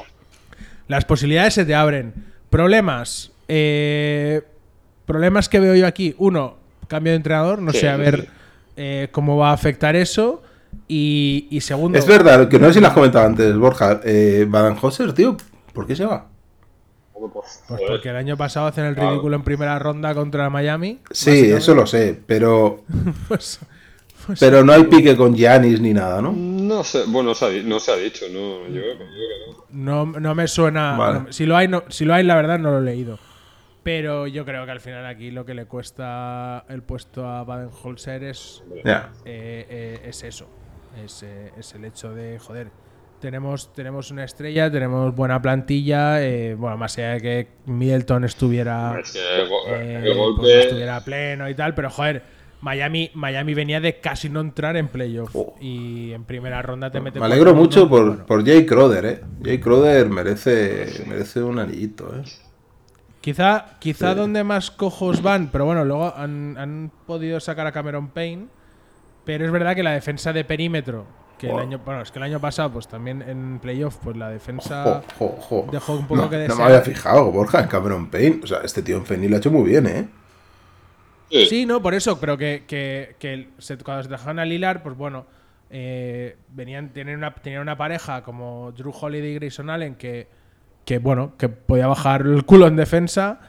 Las 0.88 1.06
posibilidades 1.06 1.54
se 1.54 1.66
te 1.66 1.76
abren. 1.76 2.14
Problemas. 2.50 3.32
eh, 3.48 4.42
problemas 5.06 5.50
que 5.50 5.60
veo 5.60 5.76
yo 5.76 5.86
aquí. 5.88 6.16
Uno, 6.18 6.56
cambio 6.88 7.12
de 7.12 7.18
entrenador. 7.18 7.62
No 7.62 7.72
Sí, 7.72 7.80
sé 7.80 7.90
a 7.90 7.98
ver 7.98 8.28
eh, 8.76 9.10
cómo 9.12 9.38
va 9.38 9.50
a 9.52 9.54
afectar 9.54 9.96
eso. 9.96 10.42
Y, 10.88 11.48
y 11.52 11.62
segundo. 11.62 11.98
Es 11.98 12.06
verdad, 12.08 12.48
que 12.50 12.60
no 12.60 12.68
sé 12.68 12.74
si 12.76 12.80
lo 12.82 12.88
has 12.88 12.94
comentado 12.94 13.26
antes, 13.26 13.56
Borja. 13.58 14.02
Eh, 14.04 14.46
Baden-Holzer, 14.50 15.14
tío, 15.14 15.38
¿por 15.74 15.86
qué 15.88 15.96
se 15.96 16.06
va? 16.06 16.28
Pues 17.34 17.62
porque 17.88 18.10
el 18.10 18.18
año 18.18 18.36
pasado 18.36 18.68
hacen 18.68 18.86
el 18.86 18.96
ridículo 18.96 19.38
en 19.38 19.44
primera 19.44 19.80
ronda 19.80 20.14
contra 20.14 20.50
Miami. 20.50 21.00
Sí, 21.12 21.50
eso 21.52 21.74
lo 21.74 21.88
sé, 21.88 22.20
pero 22.26 22.84
Pues- 23.28 23.60
pues 24.28 24.40
pero 24.40 24.64
no 24.64 24.74
hay 24.74 24.84
pique 24.86 25.16
con 25.16 25.34
Giannis 25.36 25.80
ni 25.80 25.94
nada, 25.94 26.22
¿no? 26.22 26.34
No 26.68 26.84
sé, 26.84 27.04
bueno, 27.08 27.30
no 27.30 27.36
se 27.36 27.46
ha, 27.46 27.50
di- 27.50 27.64
no 27.64 27.80
se 27.80 27.92
ha 27.92 27.96
dicho, 27.96 28.26
no, 28.32 28.68
yo, 28.68 28.82
creo 28.82 28.98
que- 28.98 29.04
yo 29.06 29.12
creo 29.14 29.56
que 29.56 29.74
no. 29.74 30.06
No, 30.06 30.20
no 30.20 30.36
me 30.36 30.48
suena. 30.48 30.98
Vale. 30.98 31.20
no- 31.22 31.32
si, 31.34 31.46
lo 31.46 31.56
hay, 31.58 31.68
no, 31.68 31.84
si 31.90 32.06
lo 32.06 32.14
hay, 32.14 32.24
la 32.24 32.36
verdad 32.36 32.60
no 32.60 32.72
lo 32.72 32.80
he 32.80 32.82
leído. 32.82 33.18
Pero 33.84 34.26
yo 34.26 34.46
creo 34.46 34.66
que 34.66 34.72
al 34.72 34.80
final 34.82 35.06
aquí 35.06 35.30
lo 35.30 35.46
que 35.46 35.54
le 35.54 35.66
cuesta 35.66 36.66
el 36.70 36.82
puesto 36.82 37.28
a 37.28 37.44
Baden-Holzer 37.44 38.24
es, 38.24 38.64
eh, 38.84 39.02
eh, 39.26 40.00
es 40.06 40.24
eso. 40.24 40.48
Es, 41.04 41.22
eh, 41.24 41.52
es 41.58 41.74
el 41.76 41.86
hecho 41.86 42.14
de, 42.16 42.40
joder, 42.40 42.70
tenemos, 43.20 43.72
tenemos 43.74 44.10
una 44.10 44.24
estrella, 44.24 44.72
tenemos 44.72 45.14
buena 45.16 45.40
plantilla. 45.42 46.24
eh, 46.24 46.56
bueno, 46.56 46.78
más 46.78 46.98
allá 46.98 47.12
de 47.12 47.22
que 47.22 47.48
Middleton 47.66 48.24
estuviera, 48.24 48.98
Es 49.00 49.12
que 49.14 49.42
el, 49.42 49.50
go- 49.50 49.68
eh, 49.68 50.02
el 50.04 50.36
pues, 50.38 50.56
estuviera 50.66 51.00
pleno 51.02 51.48
y 51.50 51.54
tal, 51.54 51.76
pero 51.76 51.90
joder. 51.92 52.24
Miami, 52.66 53.12
Miami 53.14 53.54
venía 53.54 53.80
de 53.80 54.00
casi 54.00 54.28
no 54.28 54.40
entrar 54.42 54.76
en 54.76 54.88
playoff 54.88 55.30
Oh. 55.36 55.54
y 55.62 56.12
en 56.14 56.24
primera 56.24 56.64
ronda 56.64 56.90
te 56.90 57.00
mete 57.00 57.20
Me 57.20 57.28
alegro 57.28 57.54
mucho 57.54 57.88
por, 57.88 58.08
bueno. 58.08 58.26
por 58.26 58.44
Jay 58.44 58.66
Crowder, 58.66 59.06
¿eh? 59.06 59.22
Jay 59.44 59.60
Crowder 59.60 60.10
merece, 60.10 61.04
merece 61.08 61.44
un 61.44 61.60
anillito, 61.60 62.12
¿eh? 62.18 62.24
Quizá, 63.22 63.78
quizá 63.80 64.16
donde 64.16 64.44
más 64.44 64.72
cojos 64.72 65.22
van, 65.22 65.50
pero 65.52 65.66
bueno, 65.66 65.86
luego 65.86 66.12
han, 66.16 66.58
han 66.58 66.92
podido 67.06 67.40
sacar 67.40 67.68
a 67.68 67.72
Cameron 67.72 68.08
Payne. 68.10 68.48
Pero 69.26 69.46
es 69.46 69.52
verdad 69.52 69.76
que 69.76 69.84
la 69.84 69.92
defensa 69.92 70.34
de 70.34 70.44
perímetro, 70.44 71.06
que 71.38 71.50
el 71.52 71.58
año, 71.60 71.80
bueno, 71.86 72.02
es 72.02 72.12
que 72.12 72.18
el 72.20 72.24
año 72.24 72.40
pasado, 72.40 72.72
pues 72.74 72.88
también 72.88 73.22
en 73.24 73.60
playoff, 73.60 73.98
pues 74.04 74.18
la 74.18 74.30
defensa 74.30 74.84
Jo, 74.84 75.02
jo, 75.20 75.36
jo. 75.40 75.68
dejó 75.72 75.94
un 75.94 76.08
poco 76.08 76.22
no, 76.22 76.30
que 76.30 76.36
no 76.38 76.42
desear. 76.44 76.58
me 76.60 76.64
había 76.66 76.82
fijado, 76.82 77.32
Borja, 77.32 77.62
en 77.62 77.68
Cameron 77.68 78.10
Payne. 78.12 78.40
O 78.44 78.48
sea, 78.48 78.60
este 78.64 78.82
tío 78.84 78.98
en 78.98 79.06
Fenil 79.06 79.30
lo 79.32 79.38
ha 79.38 79.40
hecho 79.40 79.52
muy 79.52 79.70
bien, 79.70 79.86
¿eh? 79.88 80.08
Sí, 81.30 81.46
Sí, 81.48 81.66
no, 81.66 81.82
por 81.82 81.94
eso, 81.94 82.20
pero 82.20 82.38
que, 82.38 82.64
que, 82.68 83.16
que 83.20 83.50
se- 83.58 83.78
cuando 83.78 84.04
se 84.04 84.10
dejaron 84.10 84.40
a 84.40 84.46
Lilar, 84.46 84.84
pues 84.84 84.96
bueno, 84.96 85.26
eh, 85.70 86.38
venían, 86.50 86.90
tenían 86.90 87.18
una, 87.18 87.34
tenían 87.34 87.62
una 87.64 87.76
pareja 87.78 88.22
como 88.24 88.72
Drew 88.72 88.94
Holiday 89.00 89.32
y 89.32 89.36
Grayson 89.36 89.70
Allen 89.70 89.96
que, 89.96 90.28
que, 90.86 91.00
bueno, 91.00 91.34
que 91.38 91.50
podía 91.50 91.88
bajar 91.88 92.22
el 92.22 92.46
culo 92.46 92.68
en 92.68 92.76
defensa. 92.76 93.40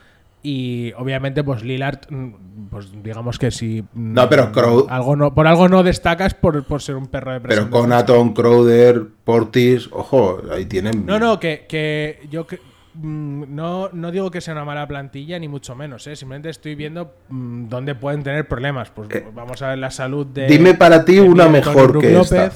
Y 0.43 0.93
obviamente, 0.97 1.43
pues 1.43 1.63
Lillard, 1.65 2.09
mm, 2.09 2.69
pues 2.71 2.91
digamos 3.03 3.37
que 3.39 3.51
si 3.51 3.83
mm, 3.83 4.13
No, 4.15 4.29
pero 4.29 4.53
Crow- 4.53 4.87
algo 4.89 5.17
no, 5.17 5.35
por 5.35 5.47
algo 5.47 5.69
no 5.69 5.83
destacas 5.83 6.35
por, 6.35 6.65
por 6.65 6.81
ser 6.81 6.95
un 6.95 7.09
perro 7.09 7.33
de 7.33 7.41
Pero 7.41 7.49
presión. 7.49 7.71
con 7.71 7.91
defensa. 7.91 7.99
Aton, 8.15 8.33
Crowder, 8.33 9.03
Portis, 9.25 9.89
ojo, 9.93 10.41
ahí 10.53 10.67
tienen. 10.67 11.05
No, 11.05 11.19
no, 11.19 11.39
que, 11.41 11.67
que 11.69 12.21
yo 12.31 12.47
que- 12.47 12.57
mm, 12.57 12.61
no, 13.03 13.91
no 13.93 14.11
digo 14.11 14.31
que 14.31 14.41
sea 14.41 14.55
una 14.55 14.65
mala 14.65 14.87
plantilla, 14.89 15.39
ni 15.39 15.49
mucho 15.49 15.75
menos, 15.75 16.07
¿eh? 16.07 16.17
Simplemente 16.17 16.49
estoy 16.51 16.75
viendo 16.75 17.13
mm, 17.29 17.69
dónde 17.69 17.95
pueden 17.95 18.23
tener 18.23 18.47
problemas. 18.49 18.91
Pues 18.91 19.09
Eh, 19.11 19.27
vamos 19.35 19.61
a 19.63 19.69
ver 19.71 19.79
la 19.79 19.91
salud 19.91 20.27
de. 20.27 20.47
Dime 20.47 20.75
para 20.75 21.05
ti 21.05 21.19
una 21.19 21.49
mejor 21.49 21.99
que 21.99 22.19
esta. 22.19 22.51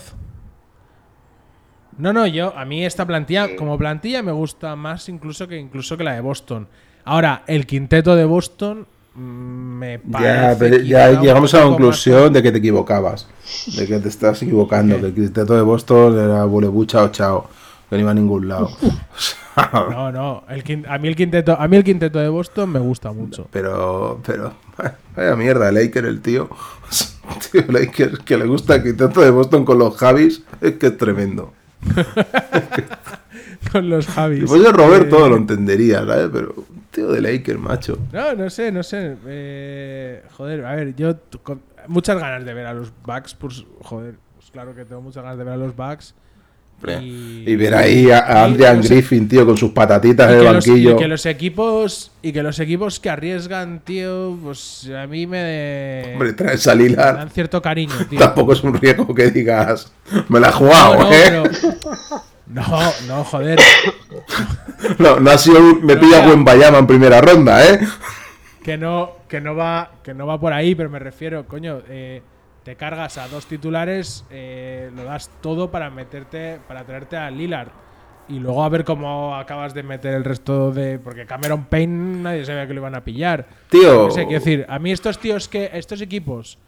No, 1.98 2.12
no, 2.12 2.26
yo, 2.26 2.56
a 2.56 2.64
mí 2.64 2.84
esta 2.84 3.06
plantilla, 3.06 3.56
como 3.56 3.76
plantilla, 3.76 4.22
me 4.22 4.32
gusta 4.32 4.74
más 4.76 5.08
incluso 5.08 5.46
que 5.46 5.58
incluso 5.58 5.96
que 5.96 6.04
la 6.04 6.14
de 6.14 6.20
Boston. 6.20 6.66
Ahora, 7.04 7.42
el 7.46 7.66
quinteto 7.66 8.16
de 8.16 8.24
Boston 8.24 8.86
mm, 9.14 9.20
me 9.20 9.98
parece. 9.98 10.86
Ya, 10.86 11.10
ya 11.10 11.20
llegamos 11.20 11.52
a 11.52 11.58
la 11.58 11.64
más- 11.64 11.70
conclusión 11.72 12.32
de 12.32 12.42
que 12.42 12.52
te 12.52 12.58
equivocabas. 12.58 13.28
De 13.76 13.86
que 13.86 13.98
te 13.98 14.08
estás 14.08 14.42
equivocando. 14.42 14.98
Que 14.98 15.06
el 15.06 15.14
quinteto 15.14 15.54
de 15.54 15.62
Boston 15.62 16.18
era 16.18 16.44
Bulebu 16.44 16.86
chao 16.86 17.08
chao. 17.08 17.48
Que 17.90 17.96
no 17.96 18.02
iba 18.02 18.12
a 18.12 18.14
ningún 18.14 18.48
lado. 18.48 18.70
No, 19.72 20.10
no, 20.10 20.44
el 20.48 20.86
a, 20.88 20.96
mí 20.96 21.08
el 21.08 21.16
quinteto, 21.16 21.54
a 21.58 21.68
mí 21.68 21.76
el 21.76 21.84
quinteto 21.84 22.18
de 22.18 22.30
Boston 22.30 22.70
me 22.70 22.78
gusta 22.78 23.12
mucho. 23.12 23.46
Pero, 23.50 24.18
pero, 24.24 24.54
vaya 25.14 25.36
mierda, 25.36 25.70
Laker 25.70 26.06
el 26.06 26.22
tío. 26.22 26.48
Tío, 27.52 27.64
Laker, 27.68 28.18
que 28.18 28.38
le 28.38 28.46
gusta 28.46 28.76
el 28.76 28.84
quinteto 28.84 29.20
de 29.20 29.30
Boston 29.30 29.66
con 29.66 29.78
los 29.78 29.96
Javis, 29.96 30.42
es 30.62 30.76
que 30.76 30.86
es 30.86 30.96
tremendo. 30.96 31.52
Con 33.72 33.88
los 33.88 34.06
Javis. 34.06 34.40
Si 34.40 34.46
fuese 34.46 34.72
Roberto 34.72 35.26
Eh, 35.26 35.28
lo 35.28 35.36
entendería, 35.36 35.98
¿sabes? 36.04 36.30
Pero, 36.32 36.54
tío 36.90 37.08
de 37.08 37.20
Laker, 37.20 37.58
macho. 37.58 37.98
No, 38.12 38.34
no 38.34 38.50
sé, 38.50 38.72
no 38.72 38.82
sé. 38.82 39.16
Eh, 39.26 40.22
joder, 40.36 40.64
a 40.64 40.74
ver, 40.74 40.94
yo 40.96 41.14
con 41.42 41.60
muchas 41.86 42.18
ganas 42.18 42.44
de 42.44 42.54
ver 42.54 42.66
a 42.66 42.74
los 42.74 42.92
Bucks. 43.04 43.34
Pues, 43.34 43.64
joder, 43.82 44.16
pues 44.36 44.50
claro 44.50 44.74
que 44.74 44.84
tengo 44.84 45.02
muchas 45.02 45.22
ganas 45.22 45.38
de 45.38 45.44
ver 45.44 45.54
a 45.54 45.56
los 45.56 45.76
Bucks. 45.76 46.14
Y, 47.02 47.44
Y 47.46 47.56
ver 47.56 47.74
ahí 47.74 48.10
a, 48.10 48.44
Adrian 48.44 48.78
los- 48.78 48.88
Griffin, 48.88 49.28
tío, 49.28 49.44
con 49.44 49.56
sus 49.56 49.70
patatitas 49.72 50.30
en 50.30 50.38
el 50.38 50.44
los- 50.44 50.52
banquillo. 50.66 50.92
y 50.92 50.96
que 50.96 51.08
los 51.08 51.26
equipos 51.26 52.10
y 52.22 52.32
que 52.32 52.42
los 52.42 52.58
equipos 52.58 53.00
que 53.00 53.10
arriesgan, 53.10 53.80
tío, 53.80 54.36
pues 54.42 54.90
a 54.96 55.06
mí 55.06 55.26
me, 55.26 56.12
Hombre, 56.14 56.32
traes 56.32 56.66
a 56.68 56.74
me 56.74 56.84
Lillard. 56.84 57.16
dan 57.16 57.30
cierto 57.30 57.60
cariño, 57.60 57.94
tío. 58.08 58.18
Tampoco 58.18 58.52
es 58.54 58.62
un 58.62 58.74
riesgo 58.74 59.14
que 59.14 59.30
digas, 59.30 59.92
me 60.28 60.40
la 60.40 60.48
he 60.48 60.52
jugado, 60.52 60.94
no, 60.96 61.02
no, 61.04 61.12
¿eh? 61.12 61.22
pero- 61.24 61.44
no, 62.46 62.64
no, 63.08 63.24
joder. 63.24 63.58
No, 64.98 65.20
no 65.20 65.30
ha 65.30 65.38
sido 65.38 65.58
un, 65.60 65.84
me 65.84 65.94
No, 65.94 66.00
pilla 66.00 66.26
buen 66.26 66.44
Bayama 66.44 66.78
en 66.78 66.86
primera 66.86 67.20
ronda, 67.20 67.64
¿eh? 67.64 67.80
que 68.64 68.76
no, 68.76 69.12
que 69.28 69.40
no 69.40 69.54
va, 69.54 69.90
que 70.02 70.14
no 70.14 70.26
va 70.26 70.38
por 70.40 70.52
ahí, 70.52 70.74
pero 70.74 70.90
me 70.90 70.98
refiero, 70.98 71.46
coño, 71.46 71.80
eh, 71.88 72.22
te 72.70 72.76
cargas 72.76 73.18
a 73.18 73.26
dos 73.26 73.46
titulares, 73.46 74.24
eh, 74.30 74.92
lo 74.94 75.02
das 75.02 75.28
todo 75.40 75.72
para 75.72 75.90
meterte, 75.90 76.60
para 76.68 76.84
traerte 76.84 77.16
a 77.16 77.28
Lillard. 77.28 77.66
Y 78.28 78.38
luego 78.38 78.62
a 78.62 78.68
ver 78.68 78.84
cómo 78.84 79.34
acabas 79.34 79.74
de 79.74 79.82
meter 79.82 80.14
el 80.14 80.22
resto 80.22 80.70
de. 80.70 81.00
Porque 81.00 81.26
Cameron 81.26 81.64
Payne 81.64 82.22
nadie 82.22 82.44
sabía 82.44 82.68
que 82.68 82.74
lo 82.74 82.82
iban 82.82 82.94
a 82.94 83.02
pillar. 83.02 83.44
Tío. 83.70 84.04
No 84.04 84.10
sé, 84.12 84.22
quiero 84.22 84.38
decir, 84.38 84.66
a 84.68 84.78
mí 84.78 84.92
estos 84.92 85.18
tíos 85.18 85.48
que. 85.48 85.68
Estos 85.72 86.00
equipos 86.00 86.58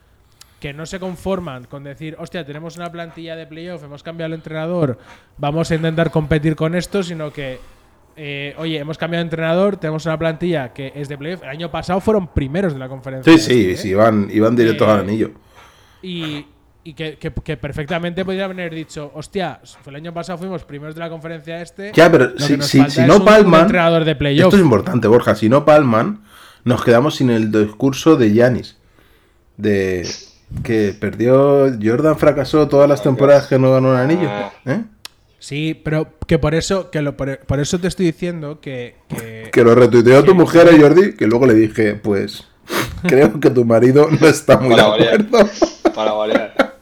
que 0.58 0.72
no 0.72 0.86
se 0.86 0.98
conforman 0.98 1.66
con 1.66 1.84
decir, 1.84 2.16
hostia, 2.18 2.44
tenemos 2.44 2.76
una 2.76 2.90
plantilla 2.90 3.36
de 3.36 3.46
playoff, 3.46 3.84
hemos 3.84 4.02
cambiado 4.02 4.26
el 4.34 4.40
entrenador, 4.40 4.98
vamos 5.38 5.70
a 5.70 5.76
intentar 5.76 6.10
competir 6.10 6.56
con 6.56 6.74
esto, 6.74 7.04
sino 7.04 7.32
que, 7.32 7.60
eh, 8.16 8.54
oye, 8.58 8.78
hemos 8.78 8.98
cambiado 8.98 9.22
de 9.22 9.26
entrenador, 9.26 9.76
tenemos 9.76 10.04
una 10.06 10.18
plantilla 10.18 10.72
que 10.72 10.92
es 10.96 11.08
de 11.08 11.16
playoff. 11.16 11.44
El 11.44 11.48
año 11.48 11.70
pasado 11.70 12.00
fueron 12.00 12.26
primeros 12.26 12.72
de 12.72 12.80
la 12.80 12.88
conferencia. 12.88 13.32
Sí, 13.32 13.38
sí, 13.38 13.70
este, 13.70 13.82
sí, 13.82 13.88
¿eh? 13.88 13.92
iban, 13.92 14.28
iban 14.32 14.56
directos 14.56 14.88
Eh, 14.88 14.90
al 14.90 14.98
anillo. 15.00 15.30
Y, 16.02 16.46
y 16.84 16.94
que, 16.94 17.16
que- 17.16 17.30
que 17.32 17.56
perfectamente 17.56 18.24
podrían 18.24 18.50
haber 18.52 18.74
dicho, 18.74 19.10
hostia, 19.14 19.60
el 19.86 19.94
año 19.94 20.12
pasado 20.12 20.38
fuimos 20.38 20.64
primeros 20.64 20.94
de 20.94 21.00
la 21.00 21.08
conferencia 21.08 21.62
este. 21.62 21.92
Ya, 21.94 22.10
pero 22.10 22.36
si, 22.38 22.56
no 23.06 23.16
un- 23.18 23.24
palman. 23.24 23.62
entrenador 23.62 24.04
de 24.04 24.16
playoff. 24.16 24.46
Esto 24.48 24.56
es 24.56 24.62
importante, 24.62 25.06
Borja. 25.08 25.34
Si 25.34 25.48
no 25.48 25.64
palman, 25.64 26.22
nos 26.64 26.82
quedamos 26.84 27.16
sin 27.16 27.30
el 27.30 27.50
discurso 27.52 28.16
de 28.16 28.32
Yanis. 28.34 28.76
De 29.56 30.06
que 30.64 30.94
perdió. 30.98 31.70
Jordan 31.82 32.18
fracasó 32.18 32.66
todas 32.68 32.88
las 32.88 33.02
temporadas 33.02 33.46
que 33.46 33.58
no 33.58 33.70
ganó 33.72 33.90
un 33.90 33.96
anillo. 33.96 34.28
¿eh? 34.66 34.82
Sí, 35.38 35.80
pero 35.84 36.08
que 36.26 36.38
por 36.38 36.54
eso, 36.54 36.90
que 36.90 37.00
lo, 37.02 37.16
por, 37.16 37.38
por 37.40 37.58
eso 37.60 37.78
te 37.78 37.88
estoy 37.88 38.06
diciendo 38.06 38.60
que, 38.60 38.96
que- 39.08 39.50
Que 39.52 39.62
lo 39.64 39.74
retuiteó 39.74 40.22
tu 40.24 40.34
mujer 40.34 40.68
a 40.68 40.76
Jordi. 40.78 41.14
Que 41.14 41.26
luego 41.26 41.46
le 41.46 41.54
dije, 41.54 41.94
pues. 41.94 42.48
Creo 43.06 43.38
que 43.40 43.50
tu 43.50 43.64
marido 43.64 44.08
no 44.20 44.26
está 44.26 44.58
muy 44.58 44.74
de 44.74 44.80
acuerdo. 44.82 45.48
Para 45.94 46.12
variar. 46.12 46.54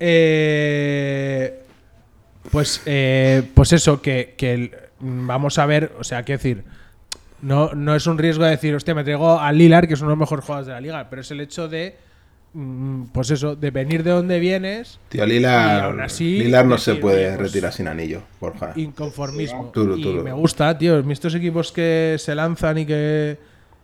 Eh, 0.00 1.60
pues, 2.50 2.82
eh, 2.86 3.42
pues 3.54 3.72
eso, 3.72 4.00
que, 4.00 4.34
que 4.36 4.54
el- 4.54 4.70
vamos 5.00 5.58
a 5.58 5.66
ver, 5.66 5.92
o 5.98 6.04
sea, 6.04 6.22
quiero 6.22 6.38
decir, 6.38 6.64
no, 7.42 7.72
no 7.74 7.94
es 7.96 8.06
un 8.06 8.16
riesgo 8.18 8.44
de 8.44 8.50
decir, 8.50 8.74
hostia, 8.74 8.94
me 8.94 9.04
traigo 9.04 9.38
a 9.40 9.50
Lilar, 9.52 9.88
que 9.88 9.94
es 9.94 10.00
uno 10.00 10.10
de 10.10 10.12
los 10.16 10.20
mejores 10.20 10.44
jugadores 10.44 10.66
de 10.68 10.72
la 10.72 10.80
liga, 10.80 11.10
pero 11.10 11.22
es 11.22 11.30
el 11.30 11.40
hecho 11.40 11.68
de 11.68 11.96
mm, 12.52 13.04
pues 13.06 13.30
eso, 13.30 13.56
de 13.56 13.70
venir 13.70 14.02
de 14.04 14.10
donde 14.12 14.38
vienes, 14.38 14.98
Tío, 15.08 15.24
Y 15.24 15.28
Lilar, 15.30 15.84
aún 15.86 16.00
así, 16.00 16.38
Lilar 16.38 16.64
no 16.66 16.78
se 16.78 16.94
puede 16.96 17.32
pues- 17.36 17.48
retirar 17.52 17.72
sin 17.72 17.88
anillo, 17.88 18.22
Borja. 18.40 18.72
inconformismo. 18.76 19.72
Y 19.96 20.04
me 20.22 20.32
gusta, 20.32 20.76
tío. 20.78 20.98
Estos 21.10 21.34
equipos 21.34 21.72
que 21.72 22.16
se 22.18 22.34
lanzan 22.34 22.78
y 22.78 22.86
que, 22.86 23.36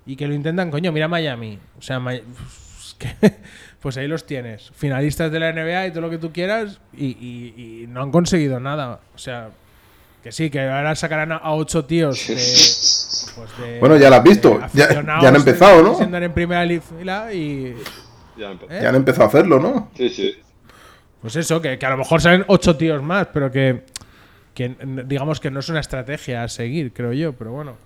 y 0.07 0.17
que 0.17 0.27
lo 0.29 0.35
intentan, 0.35 0.71
coño, 0.71 0.93
mira 0.93 1.09
Miami. 1.09 1.59
O 1.79 1.83
sea, 1.83 2.01
pues 3.81 3.97
ahí 3.97 4.07
los 4.09 4.27
tienes. 4.27 4.71
Finalistas 4.75 5.31
de 5.33 5.41
la 5.41 5.53
NBA 5.53 5.87
y 5.89 5.91
todo 5.91 6.03
lo 6.03 6.11
que 6.11 6.19
tú 6.19 6.33
quieras 6.33 6.81
y, 6.93 7.07
y- 7.07 7.83
y 7.83 7.87
no 7.87 8.03
han 8.03 8.11
conseguido 8.11 8.61
nada. 8.61 9.01
O 9.15 9.19
sea, 9.19 9.51
que 10.23 10.33
sí, 10.33 10.51
que 10.51 10.61
ahora 10.61 10.95
sacarán 10.95 11.33
a, 11.33 11.53
ocho 11.53 11.85
tíos 11.85 12.27
de, 12.29 12.35
pues 12.35 13.59
de- 13.59 13.79
Bueno, 13.81 13.97
ya 13.97 14.09
lo 14.11 14.17
has 14.17 14.23
visto. 14.25 14.61
Ya- 14.73 14.89
han 14.89 15.37
empezado, 15.37 15.83
¿no? 15.83 16.01
en 16.01 16.33
primera 16.33 16.67
fila 16.81 17.33
y... 17.33 17.75
Ya. 18.37 18.53
¿Eh? 18.69 18.87
Han 18.87 18.97
empezado 18.97 19.25
a 19.25 19.29
hacerlo, 19.29 19.61
¿no? 19.61 19.91
Sí, 19.97 20.09
sí. 20.09 20.35
Pues 21.21 21.37
eso, 21.37 21.61
que, 21.63 21.79
que 21.79 21.87
a 21.87 21.91
lo 21.91 21.97
mejor 21.99 22.21
salen 22.21 22.45
ocho 22.49 22.77
tíos 22.77 23.03
más, 23.03 23.29
pero 23.33 23.51
que, 23.51 23.85
que 24.55 24.77
digamos 25.07 25.41
que 25.41 25.51
no 25.51 25.61
es 25.61 25.69
una 25.69 25.81
estrategia 25.81 26.43
a 26.43 26.49
seguir, 26.49 26.93
creo 26.93 27.13
yo, 27.13 27.33
pero 27.35 27.53
bueno. 27.53 27.77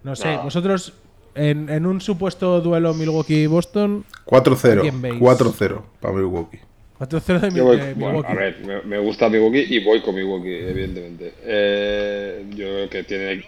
Eh, 0.00 0.04
no 0.04 0.16
sé, 0.16 0.34
No. 0.36 0.42
vosotros 0.44 0.92
en, 1.34 1.68
en 1.68 1.86
un 1.86 2.00
supuesto 2.00 2.60
duelo 2.60 2.92
Milwaukee-Boston, 2.94 4.04
4-0. 4.26 4.80
¿Quién 4.82 5.00
veis? 5.02 5.14
4-0 5.20 5.80
para 6.00 6.14
Milwaukee. 6.14 6.58
4-0 6.98 7.40
de, 7.40 7.50
Yo 7.56 7.64
voy, 7.64 7.76
de 7.78 7.94
bueno, 7.94 8.18
Milwaukee. 8.18 8.32
a 8.32 8.34
ver, 8.34 8.66
me, 8.66 8.82
me 8.82 8.98
gusta 8.98 9.28
Milwaukee 9.28 9.64
y 9.68 9.82
voy 9.84 10.00
con 10.02 10.14
Milwaukee, 10.14 10.54
evidentemente. 10.54 11.34
Eh, 11.44 12.44
yo 12.50 12.56
creo 12.66 12.90
que 12.90 13.02
tiene, 13.04 13.44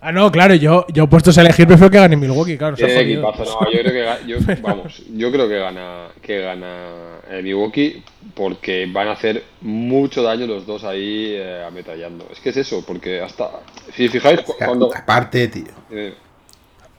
Ah, 0.00 0.12
no, 0.12 0.30
claro, 0.30 0.54
yo, 0.54 0.84
yo 0.92 1.06
puestos 1.08 1.38
a 1.38 1.40
elegir 1.40 1.66
prefiero 1.66 1.90
que 1.90 1.98
gane 1.98 2.14
Milwaukee, 2.16 2.58
claro. 2.58 2.76
tiene 2.76 3.00
equipazo. 3.00 3.44
No, 3.44 3.70
yo 3.72 3.78
creo 3.80 3.92
que, 3.92 4.26
yo, 4.28 4.36
vamos, 4.62 5.02
yo 5.14 5.32
creo 5.32 5.48
que 5.48 5.58
gana, 5.58 6.08
que 6.20 6.40
gana 6.40 7.20
eh, 7.30 7.40
Milwaukee 7.42 8.02
porque 8.34 8.86
van 8.92 9.08
a 9.08 9.12
hacer 9.12 9.42
mucho 9.62 10.22
daño 10.22 10.46
los 10.46 10.66
dos 10.66 10.84
ahí 10.84 11.32
eh, 11.36 11.64
ametrallando. 11.66 12.26
Es 12.30 12.40
que 12.40 12.50
es 12.50 12.58
eso, 12.58 12.84
porque 12.86 13.22
hasta, 13.22 13.50
si 13.94 14.08
fijáis, 14.08 14.42
cu- 14.42 14.54
cuando, 14.58 14.90
Aparte, 14.94 15.48
tío. 15.48 15.64
eh, 15.90 16.12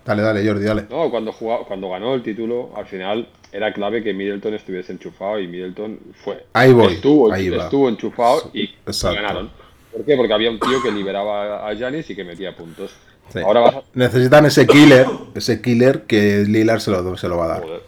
Dale, 0.04 0.22
dale, 0.22 0.48
Jordi, 0.48 0.66
dale. 0.66 0.86
no, 0.90 1.10
cuando 1.10 1.32
jugaba, 1.32 1.66
cuando 1.66 1.90
ganó 1.90 2.14
el 2.14 2.22
título, 2.22 2.72
al 2.76 2.86
final 2.86 3.28
era 3.52 3.74
clave 3.74 4.04
que 4.04 4.14
Middleton 4.14 4.54
estuviese 4.54 4.92
enchufado 4.92 5.40
y 5.40 5.48
Middleton 5.48 6.00
fue. 6.24 6.46
Ahí 6.54 6.72
voy, 6.74 6.94
Estuvo, 6.94 7.32
ahí 7.34 7.50
va. 7.50 7.64
estuvo 7.66 7.90
enchufado 7.90 8.52
y 8.54 8.66
Exacto. 8.86 9.16
ganaron. 9.16 9.52
¿Por 9.96 10.06
qué? 10.06 10.16
Porque 10.18 10.34
había 10.34 10.52
un 10.52 10.60
tío 10.60 10.82
que 10.84 10.92
liberaba 10.92 11.68
a 11.68 11.74
Giannis 11.74 12.10
y 12.10 12.16
que 12.16 12.24
metía 12.24 12.56
puntos. 12.56 12.92
Sí. 13.32 13.40
Ahora 13.40 13.62
vas 13.62 13.76
a. 13.76 13.82
Necesitan 13.94 14.46
ese 14.46 14.68
killer, 14.68 15.08
ese 15.34 15.62
killer 15.62 16.04
que 16.04 16.44
Lilar 16.48 16.82
se 16.82 16.92
lo, 16.92 17.16
se 17.18 17.28
lo 17.28 17.38
va 17.38 17.46
a 17.46 17.48
dar. 17.48 17.62
Joder. 17.64 17.82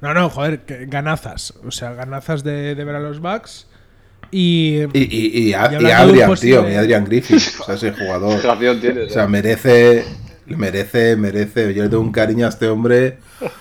No, 0.00 0.12
no, 0.12 0.28
joder, 0.28 0.60
que 0.60 0.86
ganazas. 0.86 1.54
O 1.66 1.70
sea, 1.70 1.94
ganazas 1.94 2.44
de, 2.44 2.74
de 2.74 2.84
ver 2.84 2.96
a 2.96 3.00
los 3.00 3.20
Bucks. 3.20 3.66
Y, 4.30 4.82
Y, 4.92 5.08
y, 5.10 5.48
y, 5.48 5.54
a- 5.54 5.70
Y 5.72 5.82
de 5.84 5.92
Adrian, 5.92 6.34
tío, 6.34 6.68
y 6.70 6.74
Adrian 6.74 7.04
Griffith. 7.04 7.60
O 7.60 7.64
sea, 7.64 7.74
ese 7.74 7.92
jugador. 7.92 8.38
O 9.08 9.10
sea, 9.10 9.26
merece, 9.26 10.04
merece, 10.46 11.16
merece. 11.16 11.72
Yo 11.72 11.84
le 11.84 11.88
tengo 11.88 12.02
un 12.02 12.12
cariño 12.12 12.46
a 12.46 12.48
este 12.50 12.68
hombre. 12.68 13.18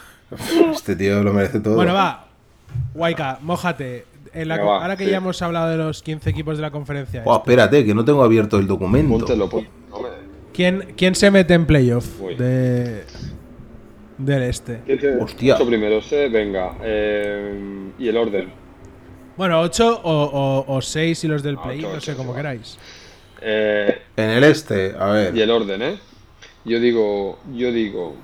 Este 0.73 0.95
tío 0.95 1.21
lo 1.23 1.31
merece 1.31 1.59
todo. 1.59 1.75
Bueno, 1.75 1.93
va. 1.93 2.27
Waika, 2.95 3.37
mójate. 3.41 4.05
En 4.33 4.47
la- 4.47 4.57
Venga, 4.57 4.69
va, 4.69 4.81
ahora 4.81 4.97
que 4.97 5.05
sí. 5.05 5.11
ya 5.11 5.17
hemos 5.17 5.41
hablado 5.41 5.69
de 5.69 5.77
los 5.77 6.01
15 6.01 6.29
equipos 6.29 6.57
de 6.57 6.61
la 6.63 6.71
conferencia. 6.71 7.23
Buah, 7.23 7.37
espérate, 7.37 7.85
que 7.85 7.93
no 7.93 8.03
tengo 8.03 8.23
abierto 8.23 8.57
el 8.57 8.67
documento. 8.67 9.17
Póntelo, 9.17 9.49
¿Quién, 10.53 10.93
quién 10.95 11.15
se 11.15 11.31
mete 11.31 11.53
en 11.55 11.65
playoff 11.65 12.05
de, 12.37 13.03
del 14.17 14.43
este? 14.43 14.81
¿Quién 14.85 14.99
te- 14.99 15.15
Hostia. 15.17 15.55
ocho 15.55 15.65
primeros, 15.67 16.11
eh? 16.13 16.29
Venga. 16.29 16.75
eh, 16.81 17.89
y 17.97 18.07
el 18.07 18.17
orden. 18.17 18.49
Bueno, 19.35 19.59
8 19.61 20.01
o, 20.03 20.63
o, 20.67 20.81
6 20.81 21.23
y 21.23 21.27
los 21.27 21.41
del 21.41 21.55
Ah, 21.57 21.63
play, 21.63 21.79
ocho, 21.79 21.93
no 21.95 22.01
sé, 22.01 22.11
sí, 22.11 22.17
como 22.17 22.31
va. 22.31 22.37
queráis. 22.37 22.77
Eh, 23.41 23.97
En 24.15 24.29
el 24.29 24.43
este, 24.43 24.93
a 24.97 25.07
ver. 25.07 25.35
y 25.35 25.41
el 25.41 25.49
orden, 25.49 25.81
¿eh? 25.81 25.99
Yo 26.65 26.79
digo. 26.79 27.39
Yo 27.55 27.71
digo. 27.71 28.15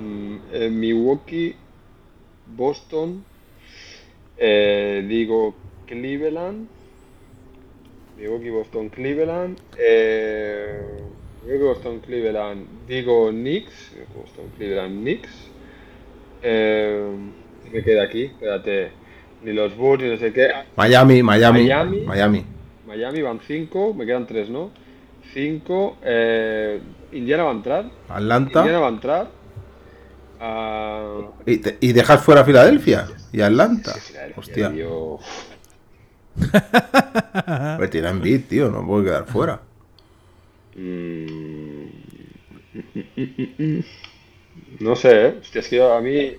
mm, 0.00 0.36
eh, 0.52 0.70
Milwaukee, 0.70 1.54
Boston. 2.56 3.22
Eh, 4.38 5.04
digo 5.06 5.54
Cleveland. 5.86 6.68
Milwaukee, 8.16 8.50
Boston, 8.50 8.88
Cleveland. 8.90 9.58
Eh, 9.78 10.80
Milwaukee, 11.44 11.64
Boston, 11.64 12.00
Cleveland. 12.00 12.66
Digo 12.86 13.30
Knicks. 13.30 13.92
Boston, 14.14 14.46
Cleveland, 14.56 15.00
Knicks. 15.00 15.50
Eh, 16.42 17.10
¿Qué 17.64 17.70
me 17.70 17.82
queda 17.82 18.04
aquí? 18.04 18.24
Espérate. 18.24 18.90
Ni 19.42 19.52
los 19.52 19.76
Bulls, 19.76 20.02
ni 20.02 20.10
no 20.10 20.16
sé 20.16 20.32
qué. 20.32 20.48
Miami, 20.76 21.22
Miami. 21.22 21.64
Miami. 21.64 22.00
Miami. 22.00 22.44
Miami 22.86 23.22
van 23.22 23.40
5, 23.40 23.94
me 23.94 24.06
quedan 24.06 24.26
3, 24.26 24.50
¿no? 24.50 24.70
5. 25.32 25.96
Eh, 26.02 26.80
Indiana 27.12 27.44
va 27.44 27.50
a 27.50 27.54
entrar. 27.54 27.84
Indiana 27.84 28.14
Atlanta. 28.14 28.62
va 28.80 28.86
a 28.86 28.90
entrar. 28.90 29.28
Ah, 30.40 31.20
Y, 31.46 31.58
te- 31.58 31.78
y 31.80 31.92
dejas 31.92 32.22
fuera 32.22 32.44
Filadelfia 32.44 33.06
y 33.32 33.40
Atlanta. 33.40 33.92
Filadelfia, 33.94 34.40
Hostia. 34.40 34.72
tío. 34.72 35.18
Pues 37.78 37.90
tiene 37.90 38.08
Embiid, 38.08 38.42
tío, 38.48 38.70
no 38.70 38.84
puede 38.86 39.04
quedar 39.06 39.26
fuera. 39.26 39.60
Mm. 40.76 41.86
No 44.80 44.94
sé, 44.96 45.26
¿eh? 45.26 45.38
Hostia, 45.40 45.60
es 45.60 45.68
que 45.68 45.82
a 45.82 46.00
mí. 46.00 46.32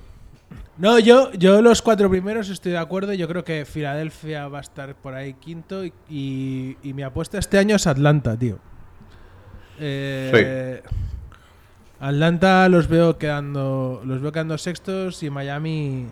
No, 0.78 1.00
yo, 1.00 1.32
yo 1.34 1.62
los 1.62 1.82
cuatro 1.82 2.10
primeros 2.10 2.50
estoy 2.50 2.74
de 2.74 2.78
acuerdo. 2.78 3.14
Yo 3.14 3.28
creo 3.28 3.44
que 3.44 3.66
Filadelfia 3.66 4.48
va 4.50 4.58
a 4.60 4.62
estar 4.62 4.96
por 4.96 5.14
ahí 5.14 5.34
quinto. 5.36 5.86
Y, 5.86 5.94
y, 6.10 6.78
y 6.84 6.94
mi 6.94 7.04
apuesta 7.04 7.38
este 7.38 7.58
año 7.58 7.76
es 7.78 7.88
Atlanta, 7.88 8.38
tío. 8.38 8.60
Eh, 9.80 10.82
Atlanta 12.00 12.68
los 12.70 12.88
veo 12.88 13.18
quedando. 13.18 14.02
Los 14.06 14.22
veo 14.22 14.32
quedando 14.32 14.58
sextos 14.58 15.22
y 15.24 15.30
Miami. 15.30 16.08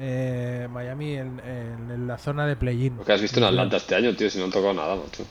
eh, 0.00 0.66
Miami 0.72 1.12
en, 1.14 1.40
en- 1.46 1.90
en 1.90 2.06
la 2.08 2.18
zona 2.18 2.46
de 2.46 2.56
play-in. 2.56 2.96
Lo 2.96 3.04
que 3.04 3.12
has 3.12 3.20
visto 3.20 3.38
en 3.38 3.44
Atlanta 3.44 3.76
este 3.76 3.94
año, 3.94 4.14
tío, 4.16 4.28
si 4.30 4.38
no 4.38 4.44
han 4.46 4.50
tocado 4.50 4.74
nada, 4.74 4.96
macho. 4.96 5.24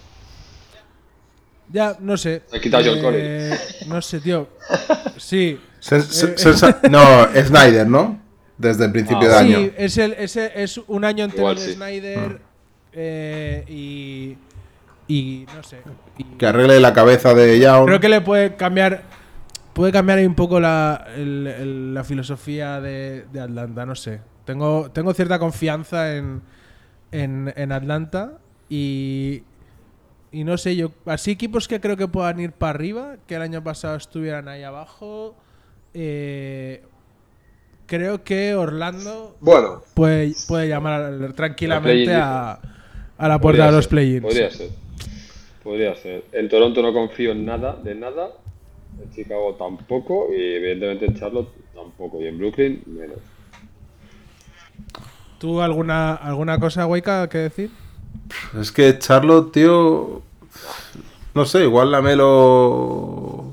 Ya, 1.73 1.95
no 1.99 2.15
sé. 2.17 2.43
He 2.51 2.59
quitado 2.61 2.83
John 2.85 3.13
Eh, 3.13 3.57
No 3.87 4.01
sé, 4.01 4.19
tío. 4.19 4.47
Sí. 5.17 5.59
Sen- 5.81 6.01
sen- 6.07 6.35
sensa- 6.37 6.79
no, 6.89 7.27
Snyder, 7.43 7.87
¿no? 7.87 8.19
Desde 8.57 8.85
el 8.85 8.91
principio 8.91 9.27
de 9.27 9.35
Ah, 9.35 9.39
año. 9.39 9.57
Sí, 9.57 9.71
es, 9.77 9.97
el, 9.97 10.13
es 10.13 10.77
un 10.87 11.03
año 11.05 11.23
entero 11.25 11.41
Igual 11.43 11.55
de 11.57 11.61
sí. 11.65 11.73
Snyder 11.73 12.39
eh, 12.93 13.65
y, 13.67 14.37
y 15.07 15.45
no 15.55 15.63
sé. 15.63 15.77
y 16.17 16.23
Que 16.37 16.45
arregle 16.45 16.79
la 16.79 16.93
cabeza 16.93 17.33
de 17.33 17.59
Young. 17.59 17.85
creo 17.87 17.99
que 17.99 18.09
le 18.09 18.21
puede 18.21 18.55
cambiar 18.55 19.03
puede 19.73 19.91
cambiar 19.91 20.17
ahí 20.19 20.25
un 20.25 20.35
poco 20.35 20.59
la, 20.59 21.07
el- 21.15 21.47
el- 21.47 21.93
la 21.93 22.03
filosofía 22.03 22.79
de, 22.81 23.25
de 23.31 23.39
Atlanta, 23.39 23.85
no 23.85 23.95
sé. 23.95 24.21
Tengo, 24.45 24.89
tengo 24.91 25.13
cierta 25.13 25.39
confianza 25.39 26.15
en, 26.15 26.41
en, 27.11 27.53
en 27.55 27.71
Atlanta 27.71 28.33
y, 28.69 29.43
y 30.31 30.43
no 30.43 30.57
sé, 30.57 30.75
yo 30.75 30.91
así 31.05 31.31
equipos 31.31 31.67
que 31.67 31.79
creo 31.79 31.95
que 31.97 32.07
puedan 32.07 32.39
ir 32.39 32.51
para 32.51 32.71
arriba, 32.71 33.15
que 33.27 33.35
el 33.35 33.41
año 33.43 33.63
pasado 33.63 33.95
estuvieran 33.97 34.47
ahí 34.47 34.63
abajo. 34.63 35.35
eh, 35.93 36.83
creo 37.85 38.23
que 38.23 38.55
Orlando 38.55 39.35
Bueno, 39.41 39.83
puede, 39.93 40.33
puede 40.47 40.67
llamar 40.69 41.33
tranquilamente 41.33 42.13
a, 42.15 42.59
a 43.17 43.27
la 43.27 43.39
puerta 43.39 43.65
de 43.67 43.71
los 43.73 43.87
play-ins. 43.87 44.21
Podría 44.23 44.49
ser. 44.49 44.69
Podría 45.63 45.95
ser. 45.95 46.23
En 46.31 46.49
Toronto 46.49 46.81
no 46.81 46.91
confío 46.93 47.33
en 47.33 47.45
nada, 47.45 47.75
de 47.83 47.93
nada. 47.93 48.29
En 49.03 49.11
Chicago 49.13 49.55
tampoco. 49.55 50.27
Y 50.33 50.55
evidentemente 50.55 51.05
en 51.05 51.15
Charlotte 51.15 51.49
tampoco. 51.73 52.21
Y 52.21 52.27
en 52.27 52.37
Brooklyn 52.37 52.83
menos. 52.87 53.17
¿Tú 55.39 55.59
alguna, 55.61 56.13
alguna 56.15 56.59
cosa, 56.59 56.85
Waika, 56.85 57.27
que 57.27 57.37
decir? 57.39 57.71
Es 58.59 58.71
que 58.71 58.97
Charlotte, 58.99 59.51
tío. 59.51 60.21
No 61.33 61.45
sé, 61.45 61.63
igual 61.63 61.91
la 61.91 62.01
Melo. 62.01 63.51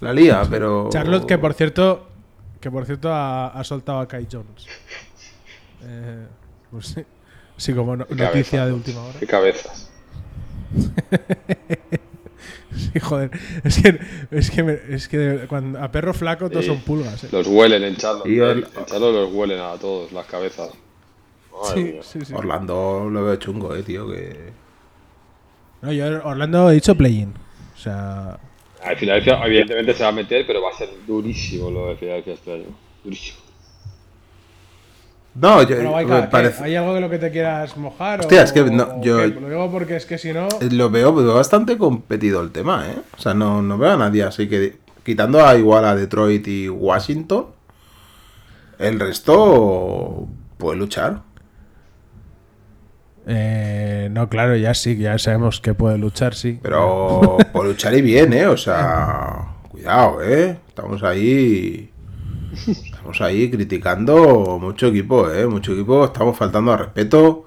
La 0.00 0.12
lía, 0.12 0.42
pero. 0.50 0.88
Charlotte, 0.90 1.26
que 1.26 1.38
por 1.38 1.54
cierto, 1.54 2.06
que 2.60 2.70
por 2.70 2.84
cierto 2.86 3.12
ha, 3.12 3.48
ha 3.48 3.62
soltado 3.64 4.00
a 4.00 4.08
Kai 4.08 4.26
Jones. 4.30 4.66
Eh, 5.84 6.26
pues 6.70 6.86
sí, 6.86 7.02
sí, 7.56 7.74
como 7.74 7.96
no- 7.96 8.04
noticia 8.08 8.28
cabezas, 8.28 8.66
de 8.68 8.72
última 8.72 9.02
hora. 9.02 9.18
Qué 9.18 9.26
cabezas. 9.26 9.90
Sí, 12.92 12.98
joder. 13.00 13.30
Es 13.64 13.80
que, 13.82 13.98
es 14.30 14.50
que, 14.50 14.62
me- 14.62 14.78
es 14.88 15.08
que 15.08 15.44
cuando, 15.48 15.78
a 15.82 15.90
perro 15.92 16.14
flaco 16.14 16.48
todos 16.48 16.64
Sí. 16.64 16.70
son 16.70 16.80
pulgas. 16.80 17.24
eh. 17.24 17.28
Los 17.32 17.46
huelen 17.46 17.82
en 17.84 17.96
Charlotte. 17.96 18.26
Y 18.26 18.38
el- 18.38 18.66
En 18.76 18.84
Charlotte 18.86 19.12
los 19.14 19.32
huelen 19.32 19.60
a 19.60 19.74
todos, 19.74 20.10
las 20.12 20.26
cabezas. 20.26 20.70
Sí, 21.74 21.96
sí, 22.02 22.24
sí. 22.24 22.32
Orlando 22.34 23.08
lo 23.10 23.24
veo 23.24 23.36
chungo, 23.36 23.74
eh, 23.76 23.82
tío. 23.82 24.10
Que. 24.10 24.50
No, 25.82 25.92
yo 25.92 26.06
Orlando 26.24 26.70
he 26.70 26.74
dicho 26.74 26.94
play-in. 26.94 27.32
O 27.74 27.78
sea, 27.78 28.38
A 28.84 28.96
Filadelfia, 28.96 29.40
evidentemente 29.44 29.94
se 29.94 30.02
va 30.02 30.08
a 30.08 30.12
meter, 30.12 30.44
pero 30.46 30.62
va 30.62 30.70
a 30.70 30.74
ser 30.76 30.88
durísimo 31.06 31.70
lo 31.70 31.88
de 31.90 31.96
Filadelfia 31.96 32.34
este 32.34 32.52
año. 32.54 32.64
Durísimo. 33.04 33.38
No, 35.34 35.62
yo, 35.62 35.76
parece- 36.30 36.62
¿hay 36.64 36.76
algo 36.76 36.92
de 36.94 37.00
lo 37.00 37.08
que 37.08 37.18
te 37.18 37.30
quieras 37.30 37.76
mojar? 37.78 38.20
Hostia, 38.20 38.40
o- 38.42 38.44
es 38.44 38.52
que 38.52 38.64
no, 38.64 39.00
yo-? 39.02 39.26
Lo 39.26 39.48
digo 39.48 39.70
porque 39.70 39.96
es 39.96 40.04
que 40.04 40.18
si 40.18 40.32
no. 40.32 40.46
lo 40.70 40.90
veo, 40.90 41.14
veo 41.14 41.34
bastante 41.34 41.78
competido 41.78 42.42
el 42.42 42.50
tema, 42.50 42.86
¿eh? 42.90 42.96
O 43.16 43.20
sea, 43.20 43.32
no, 43.32 43.62
no 43.62 43.78
veo 43.78 43.92
a 43.92 43.96
nadie 43.96 44.22
así 44.24 44.48
que... 44.48 44.80
Quitando 45.04 45.44
a 45.44 45.56
igual 45.56 45.84
a 45.84 45.96
Detroit 45.96 46.46
y 46.46 46.68
Washington, 46.68 47.46
el 48.78 49.00
resto 49.00 50.28
puede 50.58 50.76
luchar. 50.78 51.22
Eh, 53.26 54.08
no, 54.12 54.28
claro, 54.28 54.54
ya 54.56 54.74
sí, 54.74 54.96
ya 54.96 55.18
sabemos 55.18 55.60
que 55.60 55.74
puede 55.74 55.98
luchar, 55.98 56.34
sí. 56.34 56.60
Pero 56.62 57.36
por 57.52 57.66
luchar 57.66 57.94
y 57.94 58.02
bien, 58.02 58.32
¿eh? 58.32 58.46
O 58.46 58.56
sea, 58.56 59.54
cuidado, 59.70 60.22
¿eh? 60.22 60.58
Estamos 60.68 61.02
ahí... 61.02 61.90
Estamos 63.02 63.20
ahí 63.20 63.50
criticando 63.50 64.58
mucho 64.60 64.86
equipo, 64.86 65.28
¿eh? 65.28 65.44
Mucho 65.48 65.72
equipo, 65.72 66.04
estamos 66.04 66.36
faltando 66.36 66.72
al 66.72 66.78
respeto. 66.78 67.46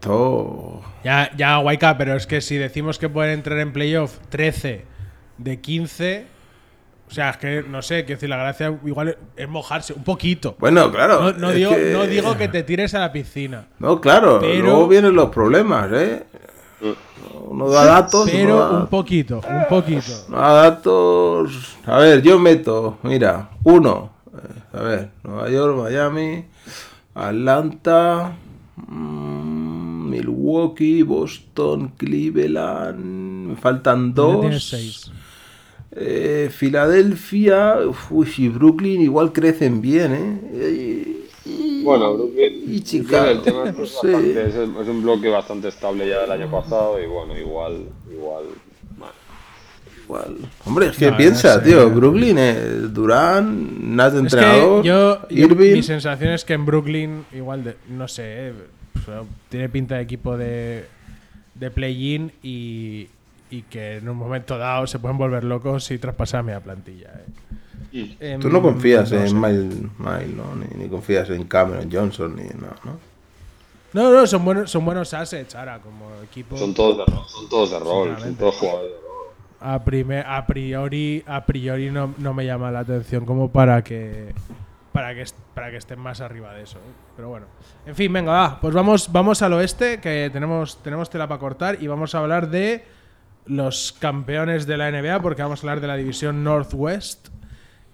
Todo... 0.00 0.80
Ya, 1.04 1.30
ya, 1.36 1.60
Waika, 1.60 1.96
pero 1.96 2.16
es 2.16 2.26
que 2.26 2.40
si 2.40 2.56
decimos 2.56 2.98
que 2.98 3.08
pueden 3.08 3.32
entrar 3.34 3.60
en 3.60 3.72
playoff 3.72 4.18
13 4.30 4.84
de 5.38 5.60
15, 5.60 6.26
o 7.08 7.14
sea, 7.14 7.30
es 7.30 7.36
que 7.36 7.62
no 7.62 7.80
sé, 7.80 8.04
quiero 8.04 8.16
decir, 8.18 8.28
la 8.28 8.38
gracia 8.38 8.76
igual 8.84 9.16
es 9.36 9.48
mojarse 9.48 9.92
un 9.92 10.02
poquito. 10.02 10.56
Bueno, 10.58 10.90
claro. 10.90 11.20
No, 11.20 11.32
no 11.32 11.50
digo, 11.52 11.70
que- 11.70 11.92
no 11.92 12.02
digo 12.06 12.36
que 12.36 12.48
te 12.48 12.64
tires 12.64 12.92
a 12.94 12.98
la 12.98 13.12
piscina, 13.12 13.66
No, 13.78 14.00
claro, 14.00 14.38
Pero- 14.40 14.64
luego 14.64 14.88
vienen 14.88 15.14
los 15.14 15.30
problemas, 15.30 15.90
¿eh? 15.92 16.24
Uno 17.44 17.68
da 17.68 17.84
datos, 17.84 18.28
pero 18.28 18.58
da, 18.58 18.70
un 18.80 18.86
poquito, 18.88 19.40
un 19.48 19.64
poquito. 19.68 20.10
uno 20.28 20.38
da 20.40 20.52
datos. 20.54 21.76
A 21.86 21.98
ver, 21.98 22.20
yo 22.22 22.36
meto, 22.40 22.98
mira, 23.04 23.50
uno. 23.62 24.10
Eh, 24.34 24.76
A 24.76 24.82
ver, 24.82 25.10
Nueva 25.24 25.50
York, 25.50 25.76
Miami, 25.76 26.44
Atlanta, 27.14 28.36
mm, 28.88 30.08
Milwaukee, 30.10 31.02
Boston, 31.02 31.92
Cleveland. 31.96 33.04
Me 33.48 33.56
faltan 33.56 34.14
dos. 34.14 34.62
seis. 34.64 35.10
Eh, 35.94 36.48
Filadelfia, 36.50 37.76
uf, 37.86 38.38
y 38.38 38.48
Brooklyn 38.48 39.02
igual 39.02 39.32
crecen 39.32 39.80
bien, 39.82 40.12
¿eh? 40.14 41.04
Y- 41.44 41.82
Bueno, 41.82 42.14
Brooklyn, 42.14 42.62
y 42.66 42.80
Chicago, 42.82 43.28
el 43.30 43.42
tema 43.42 43.64
es, 43.68 43.76
no 43.76 43.82
es, 43.84 43.90
sé. 43.90 44.12
bastante- 44.12 44.46
es, 44.48 44.54
es 44.54 44.88
un 44.88 45.02
bloque 45.02 45.28
bastante 45.28 45.68
estable 45.68 46.08
ya 46.08 46.20
del 46.22 46.30
año 46.30 46.50
pasado 46.50 47.02
y 47.02 47.06
bueno, 47.06 47.36
igual, 47.36 47.88
igual, 48.10 48.44
Igual. 50.04 50.36
Hombre, 50.66 50.86
es 50.88 50.96
que 50.96 51.10
No, 51.10 51.16
piensa, 51.16 51.56
no 51.56 51.62
sé. 51.64 51.68
tío, 51.70 51.90
Brooklyn, 51.90 52.36
eh, 52.38 52.60
Durán, 52.90 53.96
Nat 53.96 54.12
de 54.12 54.18
Es 54.18 54.24
entrenador, 54.32 54.82
que 54.82 54.88
yo, 54.88 55.28
yo- 55.28 55.36
Irving. 55.46 55.72
mi 55.74 55.82
sensación 55.82 56.30
es 56.32 56.44
que 56.44 56.54
en 56.54 56.66
Brooklyn, 56.66 57.24
igual, 57.32 57.64
de, 57.64 57.76
no 57.88 58.08
sé, 58.08 58.48
eh, 58.48 58.52
tiene 59.48 59.68
pinta 59.68 59.96
de 59.96 60.02
equipo 60.02 60.36
de, 60.36 60.86
de 61.54 61.70
play-in 61.70 62.32
y, 62.42 63.08
y 63.50 63.62
que 63.62 63.96
en 63.98 64.08
un 64.08 64.16
momento 64.16 64.58
dado 64.58 64.86
se 64.86 64.98
pueden 64.98 65.18
volver 65.18 65.44
locos 65.44 65.90
y 65.90 65.98
traspasar 65.98 66.40
a 66.40 66.42
media 66.42 66.60
plantilla. 66.60 67.10
eh. 67.92 68.16
Em, 68.20 68.40
Tú 68.40 68.48
no 68.48 68.62
confías 68.62 69.12
no 69.12 69.18
en 69.20 69.28
sé. 69.28 69.34
Miles, 69.34 69.74
Miles, 69.98 70.34
¿no? 70.36 70.54
Ni, 70.56 70.82
ni 70.84 70.88
confías 70.88 71.28
en 71.30 71.44
Cameron 71.44 71.90
Johnson, 71.92 72.34
ni 72.34 72.44
nada, 72.44 72.76
¿no? 72.84 72.98
No, 73.92 74.10
no, 74.10 74.26
son 74.26 74.42
buenos, 74.46 74.70
son 74.70 74.84
buenos 74.86 75.12
assets 75.12 75.54
ahora 75.54 75.78
como 75.78 76.06
equipo. 76.24 76.56
son 76.56 76.72
todos 76.72 76.96
de 76.96 77.04
rol, 77.04 77.24
son 77.28 77.48
todos 77.50 77.70
de 77.70 77.78
rol, 77.78 78.16
son 78.18 78.34
todos 78.36 78.54
jugadores. 78.54 78.92
A, 79.62 79.84
prime- 79.84 80.24
a 80.26 80.46
priori, 80.46 81.22
a 81.26 81.44
priori 81.46 81.90
no, 81.90 82.14
no 82.18 82.34
me 82.34 82.44
llama 82.44 82.70
la 82.70 82.80
atención 82.80 83.24
como 83.24 83.50
para 83.50 83.82
que 83.84 84.34
para 84.92 85.14
que 85.14 85.24
para 85.54 85.70
que 85.70 85.76
estén 85.78 85.98
más 86.00 86.20
arriba 86.20 86.52
de 86.52 86.62
eso. 86.64 86.78
¿eh? 86.78 86.92
Pero 87.16 87.28
bueno, 87.28 87.46
en 87.86 87.94
fin, 87.94 88.12
venga, 88.12 88.32
va, 88.32 88.60
pues 88.60 88.74
vamos 88.74 89.10
vamos 89.12 89.40
al 89.42 89.52
oeste 89.54 90.00
que 90.00 90.28
tenemos 90.32 90.82
tenemos 90.82 91.08
tela 91.10 91.26
para 91.28 91.38
cortar 91.40 91.78
y 91.80 91.86
vamos 91.86 92.14
a 92.14 92.18
hablar 92.18 92.50
de 92.50 92.84
los 93.46 93.92
campeones 93.98 94.66
de 94.66 94.76
la 94.76 94.90
NBA 94.90 95.20
porque 95.22 95.42
vamos 95.42 95.60
a 95.60 95.62
hablar 95.62 95.80
de 95.80 95.86
la 95.86 95.96
división 95.96 96.44
Northwest 96.44 97.28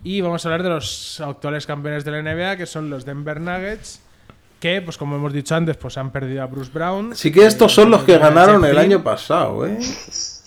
y 0.04 0.20
vamos 0.20 0.44
a 0.44 0.48
hablar 0.48 0.62
de 0.62 0.68
los 0.70 1.20
actuales 1.20 1.66
campeones 1.66 2.04
de 2.04 2.10
la 2.10 2.22
NBA 2.22 2.56
que 2.56 2.66
son 2.66 2.90
los 2.90 3.04
Denver 3.04 3.40
Nuggets 3.40 4.00
que 4.60 4.82
pues 4.82 4.98
como 4.98 5.16
hemos 5.16 5.32
dicho 5.32 5.54
antes 5.54 5.76
pues 5.76 5.96
han 5.98 6.10
perdido 6.10 6.42
a 6.42 6.46
Bruce 6.46 6.70
Brown. 6.72 7.12
Así 7.12 7.30
que 7.30 7.46
estos 7.46 7.72
son 7.72 7.90
los 7.90 8.02
que 8.04 8.18
ganaron 8.18 8.64
el 8.64 8.76
año 8.76 9.02
pasado, 9.04 9.66
¿eh? 9.66 9.78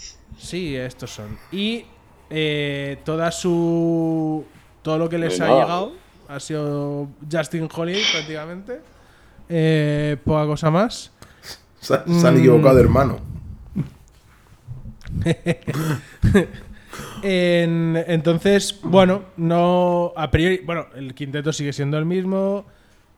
Sí, 0.41 0.75
estos 0.75 1.11
son. 1.11 1.37
Y 1.51 1.85
eh, 2.29 2.97
toda 3.05 3.31
su. 3.31 4.43
Todo 4.81 4.97
lo 4.97 5.07
que 5.09 5.17
les 5.19 5.39
No 5.39 5.45
ha 5.45 5.47
llegado 5.49 5.93
ha 6.27 6.39
sido 6.39 7.07
Justin 7.31 7.67
Holiday 7.73 8.01
prácticamente. 8.11 8.79
Eh, 9.49 10.17
poca 10.23 10.45
cosa 10.45 10.71
más. 10.71 11.11
Se, 11.79 11.95
se 12.19 12.27
han 12.27 12.37
equivocado 12.37 12.75
de 12.75 12.81
hermano. 12.81 13.19
En- 17.23 18.03
entonces, 18.07 18.79
bueno, 18.83 19.23
no. 19.37 20.11
A 20.15 20.31
priori. 20.31 20.61
Bueno, 20.65 20.87
el 20.95 21.13
quinteto 21.13 21.53
sigue 21.53 21.71
siendo 21.73 21.97
el 21.97 22.05
mismo. 22.05 22.65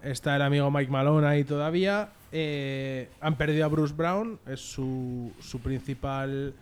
Está 0.01 0.35
el 0.35 0.41
amigo 0.41 0.69
Mike 0.69 0.91
Malone 0.91 1.25
ahí 1.27 1.43
todavía. 1.43 2.09
Eh, 2.31 3.09
han 3.21 3.35
perdido 3.37 3.65
a 3.65 3.67
Bruce 3.69 3.93
Brown. 3.95 4.39
Es 4.45 4.59
su, 4.59 5.31
su 5.39 5.59
principal. 5.59 6.53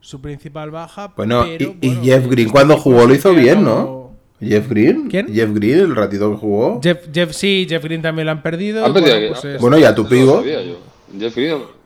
Su 0.00 0.20
principal 0.20 0.70
baja. 0.70 1.12
Bueno, 1.16 1.44
pero, 1.58 1.74
y, 1.80 1.90
Jeff 2.04 2.26
Green 2.28 2.48
cuando 2.48 2.76
jugó 2.76 3.06
lo 3.06 3.14
hizo 3.14 3.32
bien, 3.34 3.64
no-. 3.64 4.12
Jeff 4.40 4.68
Green. 4.68 5.08
¿Quién? 5.08 5.32
Jeff 5.32 5.50
Green, 5.54 5.78
el 5.80 5.96
ratito 5.96 6.30
que 6.30 6.36
jugó. 6.36 6.80
Jeff, 6.82 6.98
Jeff, 7.12 7.32
sí, 7.32 7.66
Jeff 7.68 7.82
Green 7.82 8.02
también 8.02 8.26
lo 8.26 8.32
han 8.32 8.42
perdido. 8.42 8.84
Han 8.84 8.92
perdido 8.92 9.14
Bueno, 9.16 9.32
pues 9.32 9.44
es- 9.54 9.60
Bueno, 9.60 9.78
y 9.78 9.84
a 9.84 9.94
tu 9.94 10.06
pivot. 10.06 10.44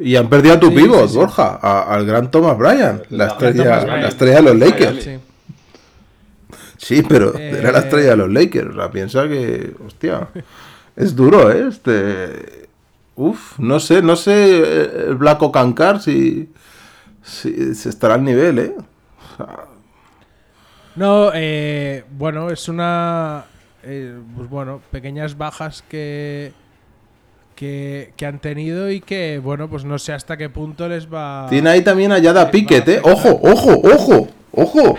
Y 0.01 0.17
han 0.17 0.29
perdido 0.29 0.55
a 0.55 0.61
tu 0.61 0.69
Sí, 0.69 0.75
pivot, 0.75 1.03
sí, 1.07 1.13
sí. 1.13 1.17
Borja, 1.17 1.59
a- 1.63 1.95
al 1.95 2.05
gran 2.05 2.31
Thomas 2.31 2.59
Bryan, 2.59 3.03
la 3.11 3.27
estrella, 3.29 3.63
Bryant. 3.81 4.03
la 4.03 4.09
estrella 4.09 4.37
de 4.37 4.43
los 4.43 4.57
Lakers. 4.59 5.05
Sí. 5.05 5.11
Sí, 6.77 7.03
pero 7.09 7.35
Eh, 7.39 7.57
era 7.59 7.73
la 7.73 7.79
estrella 7.81 8.11
de 8.11 8.17
los 8.17 8.31
Lakers. 8.31 8.71
O 8.71 8.75
sea, 8.75 8.91
piensa 8.91 9.29
que, 9.29 9.73
hostia, 9.87 10.29
es 10.97 11.15
duro, 11.15 11.53
¿eh? 11.53 11.67
Este, 11.69 12.69
uf, 13.17 13.59
no 13.59 13.79
sé, 13.81 14.03
no 14.03 14.17
sé 14.17 14.33
eh, 14.59 14.91
el 15.09 15.15
Blanco 15.17 15.53
Cancar 15.53 16.01
si, 16.03 16.49
si, 17.23 17.75
si 17.75 17.89
estará 17.89 18.15
al 18.15 18.25
nivel, 18.25 18.59
¿eh? 18.59 18.75
O 18.79 19.37
sea, 19.37 19.65
No, 20.97 21.31
eh, 21.35 22.05
bueno, 22.11 22.51
es 22.51 22.69
una. 22.69 23.45
eh, 23.83 24.19
pues 24.37 24.49
bueno, 24.49 24.81
pequeñas 24.91 25.37
bajas 25.39 25.83
que, 25.89 26.53
que. 27.55 28.13
que 28.17 28.27
han 28.27 28.41
tenido 28.41 28.91
y 28.91 29.01
que, 29.01 29.39
bueno, 29.39 29.69
pues 29.69 29.85
no 29.85 29.99
sé 29.99 30.13
hasta 30.13 30.37
qué 30.37 30.49
punto 30.51 30.89
les 30.89 31.13
va. 31.13 31.47
Tiene 31.49 31.71
ahí 31.71 31.83
también 31.83 32.13
a 32.13 32.19
Yada 32.19 32.43
a 32.43 32.51
¿eh? 32.53 33.01
Ojo, 33.05 33.41
ojo, 33.43 33.81
ojo, 33.85 34.29
ojo. 34.53 34.99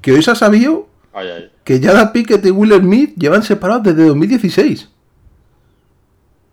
Que 0.00 0.12
hoy 0.12 0.22
se 0.22 0.30
ha 0.30 0.34
sabido 0.34 0.88
ay, 1.12 1.28
ay. 1.28 1.50
que 1.64 1.80
Yada 1.80 2.12
Pickett 2.12 2.44
y 2.46 2.50
Will 2.50 2.72
Smith 2.80 3.14
llevan 3.16 3.42
separados 3.42 3.82
desde 3.82 4.06
2016. 4.06 4.88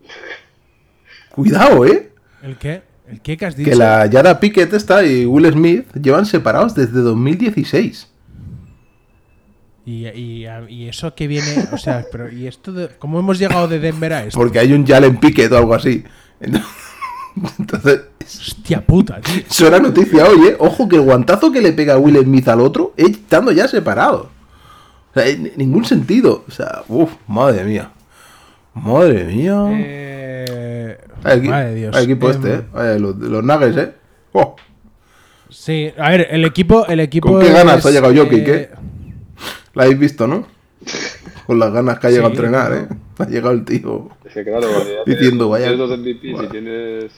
Cuidado, 1.35 1.85
¿eh? 1.85 2.11
¿El 2.41 2.57
qué? 2.57 2.81
¿El 3.09 3.21
qué 3.21 3.37
que 3.37 3.45
has 3.45 3.55
dicho? 3.55 3.69
Que 3.69 3.75
la 3.75 4.05
Yada 4.07 4.39
Pickett 4.39 4.73
está 4.73 5.05
y 5.05 5.25
Will 5.25 5.51
Smith 5.51 5.85
llevan 5.93 6.25
separados 6.25 6.75
desde 6.75 6.99
2016. 6.99 8.07
Y, 9.85 10.07
y, 10.07 10.45
y 10.67 10.89
eso 10.89 11.15
que 11.15 11.27
viene. 11.27 11.67
O 11.71 11.77
sea, 11.77 12.05
pero 12.11 12.31
¿y 12.31 12.47
esto 12.47 12.73
de, 12.73 12.89
¿Cómo 12.99 13.19
hemos 13.19 13.39
llegado 13.39 13.67
de 13.67 13.79
Denver 13.79 14.13
a 14.13 14.23
esto? 14.25 14.37
Porque 14.37 14.59
hay 14.59 14.73
un 14.73 14.85
Jalen 14.85 15.17
Pickett 15.17 15.51
o 15.53 15.57
algo 15.57 15.73
así. 15.73 16.03
Entonces, 17.59 18.01
Hostia 18.27 18.85
puta, 18.85 19.21
tío. 19.21 19.43
eso 19.49 19.67
era 19.67 19.79
noticia 19.79 20.25
hoy, 20.25 20.47
¿eh? 20.47 20.55
Ojo 20.59 20.89
que 20.89 20.97
el 20.97 21.03
guantazo 21.03 21.51
que 21.51 21.61
le 21.61 21.71
pega 21.71 21.97
Will 21.97 22.17
Smith 22.17 22.47
al 22.49 22.59
otro 22.59 22.93
es 22.97 23.11
estando 23.11 23.51
ya 23.51 23.67
separado. 23.67 24.29
O 25.11 25.13
sea, 25.13 25.27
en 25.27 25.53
ningún 25.55 25.85
sentido. 25.85 26.43
O 26.47 26.51
sea, 26.51 26.83
uff, 26.89 27.11
madre 27.27 27.63
mía. 27.63 27.91
Madre 28.73 29.23
mía. 29.23 29.65
Eh, 29.71 30.16
Hay 31.23 31.39
equi- 31.39 31.49
madre 31.49 31.69
de 31.69 31.75
Dios. 31.75 31.95
hay 31.95 32.03
equipo 32.05 32.29
este, 32.29 32.53
¿eh? 32.53 32.61
Vaya, 32.73 32.99
los, 32.99 33.15
los 33.17 33.43
Nuggets, 33.43 33.77
¿eh? 33.77 33.93
Oh, 34.33 34.55
Sí, 35.49 35.91
a 35.97 36.09
ver, 36.09 36.27
el 36.31 36.43
equipo. 36.45 36.85
El 36.87 36.99
equipo 36.99 37.29
¿Con 37.31 37.41
qué 37.41 37.51
ganas 37.53 37.79
es, 37.79 37.85
ha 37.85 37.91
llegado 37.91 38.13
Jokic, 38.15 38.47
eh, 38.49 38.55
eh? 38.55 38.69
La 39.73 39.83
habéis 39.83 39.97
visto, 39.99 40.27
¿no? 40.27 40.45
Con 41.45 41.57
las 41.59 41.71
ganas 41.71 41.99
que 41.99 42.07
ha 42.07 42.09
llegado 42.09 42.29
Sí, 42.31 42.35
a 42.35 42.35
entrenar. 42.45 42.73
¿eh? 42.73 42.87
Ha 43.19 43.25
llegado 43.27 43.51
el 43.53 43.63
tío. 43.63 44.09
Es 44.25 44.33
que 44.33 44.43
claro, 44.43 44.67
cuando 44.67 44.83
ya 44.93 44.99
Diciendo, 45.05 45.49
vaya- 45.49 45.67
tienes 45.69 45.79
dos 45.89 45.97
MVP, 45.97 46.35
si 46.37 46.47
tienes 46.47 47.11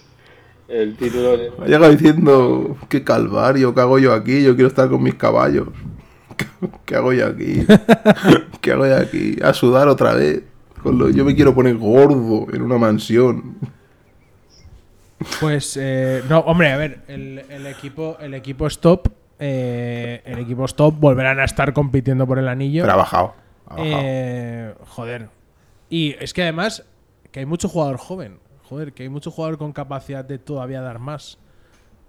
el 0.68 0.96
título 0.96 1.38
de... 1.38 1.52
Ha 1.60 1.66
llegado 1.66 1.90
diciendo, 1.90 2.78
qué 2.88 3.04
calvario, 3.04 3.74
¿qué 3.74 3.82
hago 3.82 3.98
yo 3.98 4.14
aquí? 4.14 4.44
Yo 4.44 4.54
quiero 4.56 4.68
estar 4.68 4.88
con 4.90 5.02
mis 5.02 5.16
caballos. 5.16 5.70
¿Qué 6.86 6.96
hago 6.96 7.12
yo 7.14 7.26
aquí? 7.26 7.66
¿Qué 8.62 8.72
hago 8.74 8.86
yo 8.86 8.96
aquí? 8.98 9.38
A 9.42 9.54
sudar 9.54 9.88
otra 9.88 10.14
vez. 10.14 10.44
Con 10.84 11.00
lo- 11.00 11.10
yo 11.10 11.26
me 11.26 11.34
quiero 11.36 11.56
poner 11.56 11.76
gordo 11.78 12.46
en 12.54 12.62
una 12.62 12.78
mansión. 12.78 13.56
Pues, 15.40 15.78
eh, 15.80 16.24
no, 16.30 16.40
hombre, 16.40 16.72
a 16.72 16.78
ver, 16.78 17.02
el, 17.08 17.44
el 17.50 17.68
equipo, 17.68 18.18
el 18.20 18.34
equipo 18.34 18.68
es 18.68 18.80
top. 18.80 19.10
eh, 19.40 20.22
en 20.26 20.38
equipos 20.40 20.76
top 20.76 20.96
volverán 20.98 21.40
a 21.40 21.44
estar 21.46 21.74
compitiendo 21.74 22.26
por 22.28 22.40
el 22.40 22.48
anillo. 22.48 22.84
Pero 22.84 22.94
ha 22.94 22.98
bajado. 22.98 23.34
ha 23.68 23.76
bajado. 23.76 23.88
Eh, 24.02 24.74
joder. 24.88 25.30
Y 25.90 26.16
es 26.20 26.34
que 26.34 26.44
además 26.44 26.86
que 27.32 27.40
hay 27.42 27.46
mucho 27.46 27.68
jugador 27.70 27.98
joven. 27.98 28.40
Joder, 28.64 28.94
que 28.94 29.04
hay 29.04 29.10
mucho 29.10 29.32
jugador 29.32 29.58
con 29.58 29.74
capacidad 29.74 30.24
de 30.24 30.38
todavía 30.38 30.82
dar 30.82 31.00
más. 31.00 31.38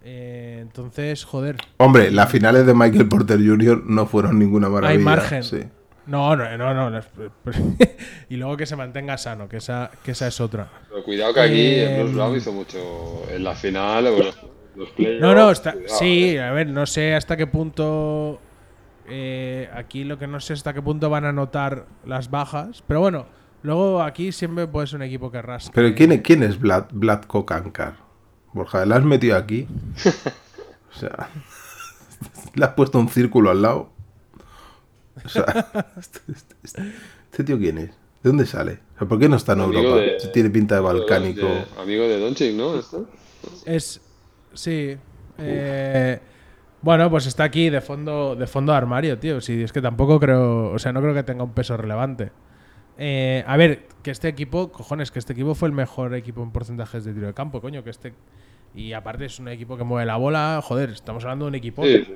Eh, 0.05 0.59
entonces, 0.61 1.25
joder. 1.25 1.57
Hombre, 1.79 2.11
las 2.11 2.31
finales 2.31 2.65
de 2.67 2.75
Michael 2.75 3.09
Porter 3.09 3.39
Jr. 3.39 3.83
no 3.87 4.07
fueron 4.07 4.39
ninguna 4.39 4.69
maravilla. 4.69 4.99
Hay 4.99 5.05
margen. 5.05 5.43
Sí. 5.43 5.63
No, 6.11 6.35
no, 6.37 6.57
no, 6.75 6.91
no. 6.91 7.01
y 8.29 8.37
luego 8.37 8.57
que 8.57 8.67
se 8.67 8.75
mantenga 8.77 9.17
sano, 9.17 9.49
que 9.49 9.59
esa, 9.59 9.91
que 10.05 10.11
esa 10.11 10.27
es 10.27 10.41
otra. 10.41 10.69
Pero 10.89 11.05
cuidado 11.05 11.35
que 11.35 11.41
aquí 11.41 11.61
Eh, 11.61 12.11
Brown 12.13 12.37
hizo 12.37 12.53
mucho 12.53 13.23
en 13.31 13.45
la 13.45 13.55
final 13.55 14.07
o 14.09 14.19
los, 14.19 14.39
los 14.77 14.89
playoffs, 14.91 15.21
No, 15.21 15.35
no, 15.35 15.51
está, 15.51 15.73
cuidado, 15.73 15.99
sí, 15.99 16.31
eh. 16.37 16.43
a 16.43 16.51
ver, 16.53 16.67
no 16.67 16.85
sé 16.87 17.15
hasta 17.15 17.37
qué 17.37 17.47
punto. 17.47 18.41
eh, 19.09 19.69
aquí 19.75 20.05
lo 20.05 20.19
que 20.19 20.27
no 20.27 20.41
sé 20.41 20.53
hasta 20.55 20.73
qué 20.75 20.83
punto 20.83 21.11
van 21.11 21.25
a 21.25 21.33
notar 21.33 21.87
las 22.05 22.31
bajas. 22.31 22.83
Pero 22.87 23.01
bueno, 23.01 23.27
luego 23.63 24.03
aquí 24.03 24.33
siempre 24.33 24.67
puede 24.67 24.87
ser 24.89 24.97
un 24.97 25.03
equipo 25.05 25.31
que 25.31 25.43
rasque. 25.43 25.71
Pero 25.75 25.95
¿quién, 25.95 26.13
es- 26.13 26.21
quién 26.23 26.43
es 26.43 26.59
Vlad, 26.59 26.87
Vlatko 26.93 27.47
Kankar? 27.47 27.95
Borja, 28.53 28.85
¿le 28.85 28.95
has 28.97 29.05
metido 29.05 29.37
aquí? 29.37 29.67
O 30.93 30.99
sea, 30.99 31.29
le 32.55 32.65
has 32.65 32.73
puesto 32.73 32.99
un 32.99 33.09
círculo 33.09 33.51
al 33.51 33.63
lado. 33.63 33.91
O 35.25 35.29
sea, 35.29 35.93
este, 35.99 36.21
este- 36.63 36.83
este 37.31 37.45
tío 37.45 37.59
quién 37.59 37.79
es? 37.79 37.91
¿De 38.23 38.29
dónde 38.31 38.47
sale? 38.47 38.81
O 38.97 38.99
sea, 39.01 39.09
¿Por 39.09 39.19
qué 39.19 39.29
no 39.29 39.37
está 39.37 39.53
en 39.55 39.61
Amigo 39.61 39.81
Europa? 39.81 40.01
de- 40.01 40.21
Si 40.21 40.29
tiene 40.33 40.51
pinta 40.51 40.75
de 40.77 40.81
balcánico. 40.83 41.47
de- 41.47 41.65
amigo 41.81 42.05
de 42.05 42.21
Doncic, 42.21 42.55
¿no? 42.55 42.79
¿Este? 42.79 42.97
Es. 43.67 44.01
Sí. 44.53 44.97
eh, 45.39 46.21
bueno, 46.83 47.09
pues 47.11 47.27
está 47.27 47.45
aquí 47.45 47.71
de 47.71 47.81
fondo, 47.81 48.35
de 48.37 48.47
fondo 48.47 48.73
de 48.73 48.79
armario, 48.79 49.19
tío. 49.19 49.41
Si 49.41 49.63
es 49.63 49.73
que 49.73 49.81
tampoco 49.83 50.19
creo. 50.21 50.71
O 50.73 50.79
sea, 50.79 50.93
no 50.93 51.01
creo 51.01 51.15
que 51.15 51.23
tenga 51.23 51.45
un 51.45 51.53
peso 51.53 51.77
relevante. 51.77 52.31
Eh, 52.99 53.43
a 53.47 53.57
ver, 53.57 53.87
que 54.03 54.11
este 54.11 54.29
equipo, 54.29 54.71
cojones, 54.73 55.11
que 55.11 55.19
este 55.19 55.33
equipo 55.33 55.55
fue 55.55 55.69
el 55.69 55.75
mejor 55.75 56.15
equipo 56.15 56.43
en 56.43 56.51
porcentajes 56.51 57.05
de 57.05 57.13
tiro 57.15 57.27
de 57.29 57.35
campo, 57.35 57.61
coño, 57.61 57.83
que 57.85 57.91
este. 57.91 58.13
Y 58.75 58.93
aparte 58.93 59.25
es 59.25 59.39
un 59.39 59.49
equipo 59.49 59.77
que 59.77 59.85
mueve 59.85 60.07
la 60.07 60.17
bola, 60.17 60.61
joder, 60.63 60.91
estamos 60.91 61.25
hablando 61.25 61.47
de 61.47 61.49
un 61.49 61.55
equipo. 61.55 61.83
Sí, 61.85 62.05
sí. 62.05 62.15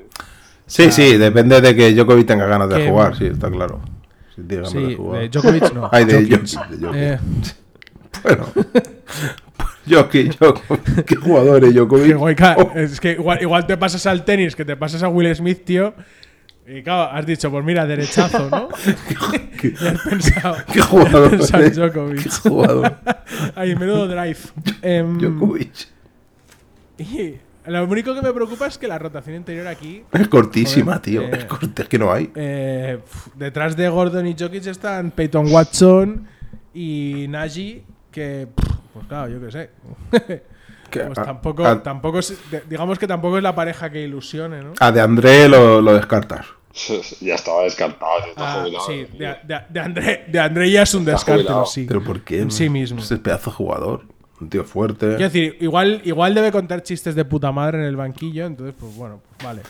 Sí, 0.66 0.90
sí, 0.90 1.16
depende 1.18 1.60
de 1.60 1.74
que 1.76 1.92
Djokovic 1.94 2.26
tenga 2.26 2.46
ganas 2.46 2.68
de 2.68 2.76
Que- 2.76 2.88
jugar, 2.90 3.16
sí, 3.16 3.26
está 3.26 3.50
claro. 3.50 3.80
Si 4.34 4.42
tiene 4.42 4.62
ganas 4.64 4.72
de 4.72 4.88
Sí, 4.88 4.94
jugar. 4.96 5.20
de 5.20 5.28
Djokovic 5.28 5.72
no. 5.74 5.88
Ay, 5.92 6.04
de 6.06 6.14
Jokic. 6.30 6.60
Eh, 6.94 7.18
Bueno. 8.22 8.46
Jokic, 9.88 10.38
Jokic, 10.38 11.04
¿qué 11.04 11.16
jugador 11.16 11.62
es 11.64 11.74
Djokovic? 11.74 12.06
que 12.06 12.14
guayca, 12.14 12.56
Oh, 12.58 12.72
es 12.74 12.98
que 13.00 13.12
igual, 13.12 13.42
igual 13.42 13.66
te 13.66 13.76
pasas 13.76 14.06
al 14.06 14.24
tenis, 14.24 14.56
que 14.56 14.64
te 14.64 14.76
pasas 14.76 15.02
a 15.02 15.08
Will 15.08 15.34
Smith, 15.36 15.64
tío. 15.64 15.94
Y 16.66 16.82
claro, 16.82 17.10
has 17.12 17.26
dicho, 17.26 17.50
pues 17.50 17.62
mira, 17.62 17.84
derechazo, 17.84 18.48
¿no? 18.48 18.68
y 19.62 19.74
has 19.86 20.00
pensado. 20.00 20.56
¿Qué 20.72 20.80
jugador 20.80 21.24
has 21.24 21.30
pensado 21.32 21.62
es? 21.64 21.76
Djokovic. 21.76 22.22
¿Qué 22.22 22.48
jugador? 22.48 22.96
Ay, 23.54 23.76
menudo 23.76 24.08
drive. 24.08 24.38
Em, 24.80 25.18
Djokovic. 25.18 25.88
y 26.96 27.34
lo 27.66 27.84
único 27.84 28.14
que 28.14 28.22
me 28.22 28.32
preocupa 28.32 28.66
es 28.66 28.78
que 28.78 28.86
la 28.88 28.98
rotación 28.98 29.36
interior 29.36 29.66
aquí, 29.66 30.02
Es 30.12 30.28
cortísima, 30.28 30.92
Joder, 30.96 31.00
tío. 31.02 31.22
eh. 31.22 31.30
Es, 31.32 31.44
corta, 31.46 31.82
es 31.82 31.88
que 31.88 31.98
no 31.98 32.12
hay. 32.12 32.30
eh, 32.34 32.98
pf, 33.02 33.30
detrás 33.36 33.76
de 33.76 33.88
Gordon 33.88 34.26
y 34.26 34.34
Jokic 34.38 34.66
están 34.66 35.10
Peyton 35.10 35.46
Watson 35.52 36.26
y 36.74 37.26
Nagy, 37.28 37.82
que, 38.10 38.48
pf, 38.54 38.74
pues 38.92 39.06
claro, 39.06 39.28
yo 39.30 39.40
qué 39.40 39.50
sé. 39.52 39.70
Que 40.90 41.00
pues 41.00 41.18
a- 41.18 41.24
tampoco, 41.24 41.66
a- 41.66 41.82
tampoco 41.82 42.18
es- 42.20 42.36
digamos 42.68 42.98
que 43.00 43.08
tampoco 43.08 43.36
es 43.38 43.42
la 43.42 43.54
pareja 43.54 43.90
que 43.90 44.02
ilusione, 44.02 44.62
¿no? 44.62 44.74
A 44.78 44.92
de 44.92 45.00
André 45.00 45.48
lo, 45.48 45.80
lo 45.80 45.94
descartas. 45.94 46.46
Ya 47.20 47.34
estaba 47.36 47.62
descartado, 47.62 48.10
ya 48.20 48.26
está 48.28 48.52
Ah, 48.52 48.60
jubilado. 48.62 48.86
sí, 48.86 49.06
de, 49.18 49.36
de, 49.44 49.60
de 49.70 49.80
André, 49.80 50.24
de 50.28 50.40
André 50.40 50.70
ya 50.70 50.82
es 50.82 50.94
un 50.94 51.04
descarte, 51.04 51.48
sí. 51.66 51.84
¿Pero 51.88 52.02
por 52.04 52.20
qué? 52.22 52.40
En 52.40 52.50
sí 52.50 52.68
mismo. 52.68 52.98
Es 53.00 53.10
el 53.10 53.20
pedazo 53.20 53.50
de 53.50 53.56
jugador. 53.56 54.02
Un 54.40 54.48
tío 54.48 54.64
fuerte. 54.64 55.06
Quiero 55.16 55.24
decir, 55.24 55.56
igual, 55.60 56.00
igual 56.04 56.34
debe 56.34 56.50
contar 56.50 56.82
chistes 56.82 57.14
de 57.14 57.24
puta 57.24 57.52
madre 57.52 57.78
en 57.78 57.84
el 57.84 57.96
banquillo, 57.96 58.46
entonces, 58.46 58.74
pues 58.78 58.94
bueno, 58.96 59.20
pues 59.28 59.44
vale. 59.46 59.62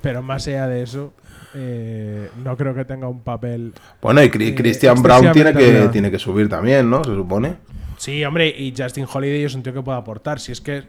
Pero 0.00 0.22
más 0.22 0.46
allá 0.46 0.68
de 0.68 0.82
eso, 0.82 1.12
eh, 1.54 2.30
no 2.44 2.56
creo 2.56 2.74
que 2.74 2.84
tenga 2.84 3.08
un 3.08 3.20
papel. 3.22 3.72
Bueno, 4.00 4.22
y 4.22 4.28
Cri- 4.30 4.48
Eh, 4.50 4.54
Christian 4.54 5.02
Brown 5.02 5.32
tiene 5.32 5.52
que, 5.52 5.88
tiene 5.90 6.10
que 6.10 6.18
subir 6.18 6.48
también, 6.48 6.88
¿no? 6.88 7.02
Se 7.02 7.14
supone. 7.14 7.56
Sí, 7.96 8.24
hombre, 8.24 8.48
y 8.48 8.74
Justin 8.76 9.06
Holiday 9.12 9.44
es 9.44 9.54
un 9.54 9.62
tío 9.62 9.72
que 9.72 9.82
puede 9.82 9.98
aportar. 9.98 10.38
Si 10.40 10.52
es 10.52 10.60
que 10.60 10.84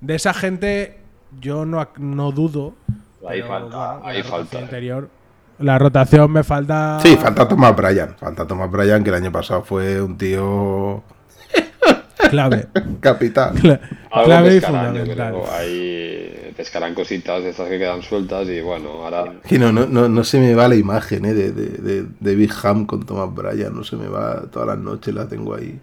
de 0.00 0.14
esa 0.14 0.32
gente, 0.32 0.98
yo 1.40 1.66
no, 1.66 1.86
no 1.98 2.32
dudo. 2.32 2.74
Ahí 3.28 3.40
pero, 3.42 3.48
falta, 3.48 3.76
bueno, 3.94 4.06
ahí 4.06 4.16
la 4.18 4.22
rotación 4.22 4.30
falta. 4.30 4.58
eh. 4.58 4.62
Interior, 4.62 5.10
la 5.58 5.78
rotación 5.78 6.32
me 6.32 6.44
falta. 6.44 7.00
Sí, 7.02 7.16
falta 7.16 7.46
Thomas 7.48 7.76
Bryan. 7.76 8.16
Falta 8.18 8.46
Thomas 8.46 8.70
Bryan, 8.70 9.02
que 9.04 9.10
el 9.10 9.16
año 9.16 9.32
pasado 9.32 9.62
fue 9.62 10.00
un 10.00 10.16
tío 10.16 11.02
Clave. 12.28 12.68
capital. 13.00 13.54
Cla- 13.54 13.80
Algo 14.10 14.26
clave 14.26 14.56
y 14.56 14.60
fundamental. 14.60 15.14
creo. 15.14 15.50
Ahí 15.52 16.52
pescarán 16.56 16.94
cositas 16.94 17.42
de 17.42 17.50
estas 17.50 17.68
que 17.68 17.78
quedan 17.78 18.02
sueltas 18.02 18.46
y 18.48 18.60
bueno, 18.60 18.90
ahora 19.04 19.24
Que 19.48 19.58
no, 19.58 19.72
no, 19.72 19.86
no, 19.86 20.08
no 20.08 20.24
se 20.24 20.38
me 20.40 20.54
va 20.54 20.68
la 20.68 20.74
imagen 20.76 21.24
¿eh? 21.24 21.32
de, 21.34 21.52
de, 21.52 21.66
de, 21.78 22.06
de 22.18 22.34
Big 22.34 22.52
Ham 22.64 22.84
con 22.86 23.06
Thomas 23.06 23.34
Bryan. 23.34 23.74
No 23.74 23.84
se 23.84 23.96
me 23.96 24.08
va 24.08 24.42
todas 24.50 24.68
las 24.68 24.78
noches, 24.78 25.14
la 25.14 25.26
tengo 25.26 25.54
ahí. 25.54 25.80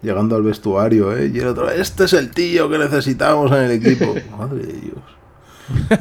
Llegando 0.00 0.36
al 0.36 0.42
vestuario, 0.44 1.16
¿eh? 1.16 1.30
Y 1.34 1.38
el 1.40 1.48
otro, 1.48 1.68
este 1.70 2.04
es 2.04 2.12
el 2.12 2.30
tío 2.30 2.70
que 2.70 2.78
necesitamos 2.78 3.50
en 3.52 3.58
el 3.64 3.70
equipo. 3.72 4.14
Madre 4.38 4.64
de 4.64 4.72
Dios. 4.74 4.98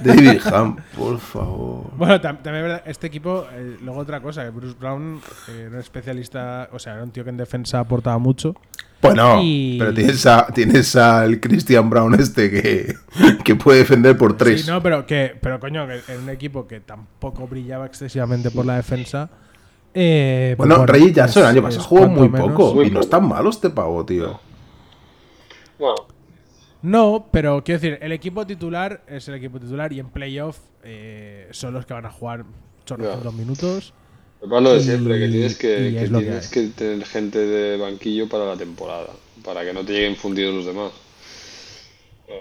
David 0.02 0.40
Ham, 0.54 0.78
por 0.98 1.20
favor. 1.20 1.92
Bueno, 1.98 2.16
tam- 2.22 2.42
también 2.42 2.56
es 2.58 2.62
verdad, 2.64 2.84
este 2.86 3.08
equipo, 3.08 3.46
eh, 3.54 3.78
luego 3.84 4.00
otra 4.00 4.22
cosa, 4.22 4.44
que 4.46 4.50
Bruce 4.52 4.78
Brown 4.80 5.20
eh, 5.50 5.64
era 5.66 5.70
un 5.72 5.80
especialista, 5.80 6.70
o 6.72 6.80
sea, 6.80 6.94
era 6.94 7.04
un 7.04 7.12
tío 7.12 7.26
que 7.26 7.32
en 7.32 7.38
defensa 7.38 7.80
aportaba 7.80 8.18
mucho. 8.18 8.56
Bueno, 9.02 9.40
Y- 9.44 9.78
pero 9.80 9.94
tienes, 9.94 10.26
a, 10.26 10.48
tienes 10.48 10.96
al 10.96 11.40
Christian 11.40 11.90
Brown 11.90 12.16
este 12.20 12.50
que, 12.50 12.96
que 13.44 13.56
puede 13.56 13.80
defender 13.80 14.18
por 14.18 14.36
tres. 14.36 14.62
Sí, 14.66 14.70
no, 14.72 14.82
pero 14.82 15.06
que, 15.06 15.36
pero 15.40 15.60
coño, 15.60 15.86
que 15.88 16.02
en 16.14 16.22
un 16.24 16.30
equipo 16.30 16.68
que 16.68 16.80
tampoco 16.80 17.48
brillaba 17.48 17.86
excesivamente 17.86 18.50
por 18.52 18.66
la 18.66 18.76
defensa. 18.76 19.30
eh, 19.94 20.56
pues 20.58 20.68
bueno, 20.68 20.86
Reggie 20.86 21.10
es- 21.10 21.14
Jackson 21.16 21.44
el 21.44 21.50
año 21.50 21.62
pasado 21.62 21.84
jugó 21.84 22.08
muy 22.08 22.28
menos- 22.30 22.50
poco. 22.52 22.74
Muy 22.76 22.88
y 22.88 22.92
no 22.92 23.00
es 23.00 23.10
tan 23.10 23.28
malo 23.28 23.50
este 23.50 23.70
pavo, 23.70 24.06
tío. 24.06 24.40
bueno, 25.80 25.96
No, 26.82 27.28
pero 27.32 27.64
quiero 27.64 27.80
decir, 27.82 27.98
el 28.02 28.12
equipo 28.12 28.46
titular 28.48 29.04
es 29.08 29.28
el 29.28 29.36
equipo 29.36 29.60
titular 29.60 29.92
y 29.94 30.00
en 30.00 30.10
playoff 30.10 30.58
eh, 30.84 31.48
son 31.52 31.74
los 31.74 31.86
que 31.86 31.94
van 31.94 32.06
a 32.06 32.12
jugar 32.12 32.46
chorrocientos 32.86 33.34
minutos. 33.34 33.94
Es 34.42 34.50
lo 34.50 34.74
de 34.74 34.78
Y- 34.80 34.84
siempre, 34.84 35.20
que 35.20 35.28
tienes 35.30 35.56
que, 35.58 35.90
y 35.90 35.94
que 35.94 36.04
es 36.04 36.12
lo 36.12 36.20
que 36.20 36.26
tienes 36.26 36.46
hay. 36.46 36.52
que 36.52 36.68
tener 36.76 37.06
gente 37.06 37.40
de 37.40 37.78
banquillo 37.78 38.28
para 38.30 38.46
la 38.46 38.56
temporada, 38.58 39.08
para 39.44 39.64
que 39.66 39.74
no 39.74 39.84
te 39.84 39.94
lleguen 39.94 40.16
fundidos 40.16 40.54
los 40.56 40.66
demás. 40.66 40.92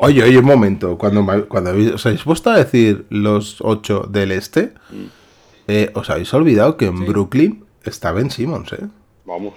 Oye, 0.00 0.22
oye, 0.24 0.38
un 0.38 0.44
momento. 0.44 0.98
Cuando, 0.98 1.22
me- 1.22 1.42
cuando 1.44 1.70
habéis- 1.70 1.92
os 1.94 2.04
habéis 2.06 2.22
puesto 2.22 2.50
a 2.50 2.58
decir 2.58 3.06
los 3.08 3.58
ocho 3.60 4.00
del 4.10 4.32
este, 4.32 4.72
eh, 5.68 5.90
os 5.94 6.10
habéis 6.10 6.32
olvidado 6.34 6.76
que 6.76 6.86
en 6.86 6.98
Sí. 6.98 7.04
Brooklyn 7.04 7.64
está 7.84 8.12
Ben 8.12 8.30
Simmons, 8.30 8.72
¿eh? 8.72 8.86
Vamos. 9.24 9.54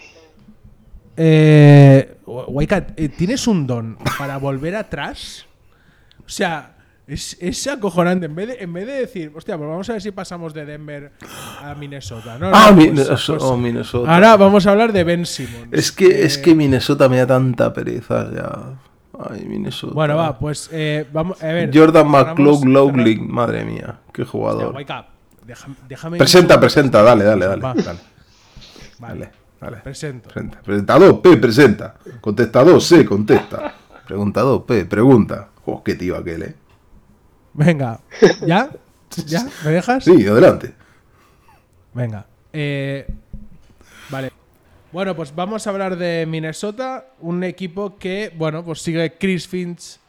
Eh, 1.17 2.15
Waikat, 2.25 2.97
eh, 2.99 3.09
¿tienes 3.09 3.47
un 3.47 3.67
don 3.67 3.97
para 4.17 4.37
volver 4.37 4.75
atrás? 4.75 5.45
O 6.19 6.29
sea, 6.29 6.77
es, 7.09 7.37
es 7.39 7.67
acojonante. 7.67 8.27
En 8.27 8.35
vez, 8.35 8.47
de, 8.47 8.57
en 8.63 8.71
vez 8.73 8.85
de 8.87 8.93
decir, 8.93 9.31
hostia, 9.35 9.57
pues 9.57 9.69
vamos 9.69 9.89
a 9.89 9.93
ver 9.93 10.01
si 10.01 10.11
pasamos 10.11 10.53
de 10.53 10.65
Denver 10.65 11.11
a 11.61 11.73
Minnesota. 11.75 12.37
No, 12.37 12.51
Ah, 12.53 12.67
no, 12.69 12.75
pues- 12.75 12.87
Minnesota. 12.89 13.39
pues 13.39 13.43
oh, 13.51 13.57
Minnesota. 13.57 14.13
ahora 14.15 14.37
vamos 14.37 14.65
a 14.67 14.71
hablar 14.71 14.93
de 14.93 15.03
Ben 15.03 15.25
Simmons. 15.25 15.67
es, 15.71 15.91
que, 15.91 16.23
es 16.23 16.37
Eh, 16.37 16.41
que 16.41 16.55
Minnesota 16.55 17.09
me 17.09 17.17
da 17.17 17.27
tanta 17.27 17.73
pereza 17.73 18.29
ya. 18.33 18.79
Ay, 19.29 19.45
Minnesota. 19.45 19.93
Bueno, 19.93 20.15
va, 20.15 20.37
pues 20.39 20.69
eh, 20.71 21.05
vamos 21.11 21.41
a 21.43 21.47
ver. 21.47 21.69
Jordan 21.73 22.07
McLaughlin, 22.09 23.29
madre 23.29 23.65
mía, 23.65 23.99
qué 24.13 24.21
Hostia, 24.21 24.31
jugador. 24.31 24.75
Wake 24.75 24.93
up. 24.93 25.05
Déjame, 25.45 25.75
déjame 25.89 26.17
Presenta, 26.17 26.59
presenta, 26.59 27.01
dale, 27.01 27.23
dale, 27.25 27.45
dale. 27.47 27.61
Va. 27.61 27.73
Dale, 27.73 27.99
Vale, 28.99 29.19
dale, 29.19 29.31
dale. 29.59 29.77
presento. 29.77 30.29
Presenta. 30.29 30.61
Presentador 30.61 31.21
P, 31.21 31.37
presenta. 31.37 31.95
Contestador 32.21 32.81
C, 32.81 33.03
contesta. 33.05 33.73
Preguntador 34.07 34.65
P, 34.65 34.85
pregunta. 34.85 35.49
Oh, 35.65 35.83
qué 35.83 35.95
tío 35.95 36.15
aquel, 36.15 36.43
eh. 36.43 36.55
Venga, 37.59 37.99
¿ya? 38.45 38.69
¿Ya? 39.25 39.45
¿Me 39.65 39.71
dejas? 39.71 40.05
Sí, 40.05 40.25
adelante. 40.25 40.73
Venga. 41.93 42.25
eh, 42.53 43.05
vale. 44.09 44.31
Bueno, 44.93 45.13
pues 45.13 45.35
vamos 45.35 45.67
a 45.67 45.69
hablar 45.69 45.97
de 45.97 46.25
Minnesota, 46.25 47.05
un 47.19 47.43
equipo 47.43 47.97
que, 47.97 48.31
bueno, 48.37 48.63
pues 48.63 48.81
sigue 48.81 49.13
Chris 49.19 49.45
Finch 49.45 49.99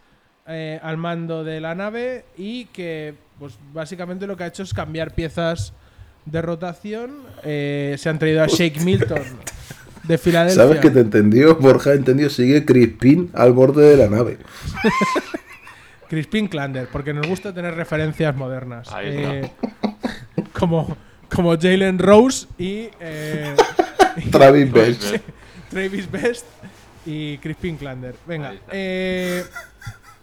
eh, 0.46 0.78
al 0.80 0.96
mando 0.96 1.42
de 1.42 1.60
la 1.60 1.74
nave 1.74 2.24
y 2.38 2.66
que, 2.66 3.14
pues 3.40 3.58
básicamente 3.74 4.28
lo 4.28 4.36
que 4.36 4.44
ha 4.44 4.46
hecho 4.46 4.62
es 4.62 4.72
cambiar 4.72 5.12
piezas 5.12 5.72
de 6.26 6.40
rotación. 6.42 7.16
Eh, 7.42 7.96
se 7.98 8.08
han 8.08 8.20
traído 8.20 8.44
a 8.44 8.46
Shake 8.46 8.80
Milton 8.80 9.22
de 10.04 10.18
Filadelfia. 10.18 10.62
¿Sabes 10.62 10.78
que 10.80 10.90
te 10.90 11.00
entendió? 11.00 11.56
Borja 11.56 11.94
entendió, 11.94 12.30
sigue 12.30 12.64
Crispin 12.64 13.28
al 13.34 13.52
borde 13.52 13.90
de 13.90 13.96
la 13.96 14.08
nave. 14.08 14.38
Crispin 16.10 16.48
Klander, 16.48 16.88
porque 16.88 17.14
nos 17.14 17.24
gusta 17.28 17.54
tener 17.54 17.72
referencias 17.76 18.34
modernas. 18.34 18.92
Ahí 18.92 19.14
Eh, 19.16 19.50
como, 20.58 20.96
como 21.32 21.56
Jalen 21.56 22.00
Rose 22.00 22.48
y, 22.58 22.88
eh, 22.98 23.54
Travis 24.32 24.72
Best. 24.72 25.14
Travis 25.70 26.10
Best 26.10 26.46
y 27.06 27.38
Crispin 27.38 27.76
Klander. 27.76 28.16
Venga, 28.26 28.54
eh, 28.72 29.44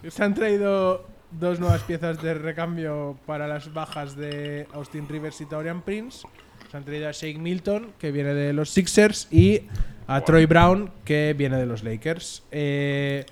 se 0.06 0.22
han 0.22 0.34
traído 0.34 1.06
dos 1.30 1.58
nuevas 1.58 1.82
piezas 1.84 2.20
de 2.20 2.34
recambio 2.34 3.16
para 3.24 3.48
las 3.48 3.72
bajas 3.72 4.14
de 4.14 4.66
Austin 4.74 5.08
Rivers 5.08 5.40
y 5.40 5.46
Taurian 5.46 5.80
Prince. 5.80 6.28
Se 6.70 6.76
han 6.76 6.84
traído 6.84 7.08
a 7.08 7.12
Shake 7.12 7.38
Milton, 7.38 7.92
que 7.98 8.12
viene 8.12 8.34
de 8.34 8.52
los 8.52 8.68
Sixers, 8.68 9.26
y 9.30 9.62
a 10.06 10.20
Troy 10.20 10.44
Brown, 10.44 10.90
que 11.06 11.34
viene 11.36 11.56
de 11.56 11.64
los 11.64 11.82
Lakers. 11.82 12.42
Eh, 12.50 13.24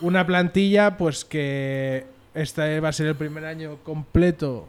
una 0.00 0.26
plantilla, 0.26 0.96
pues 0.96 1.24
que 1.24 2.06
este 2.34 2.80
va 2.80 2.88
a 2.88 2.92
ser 2.92 3.06
el 3.06 3.16
primer 3.16 3.44
año 3.44 3.78
completo 3.82 4.68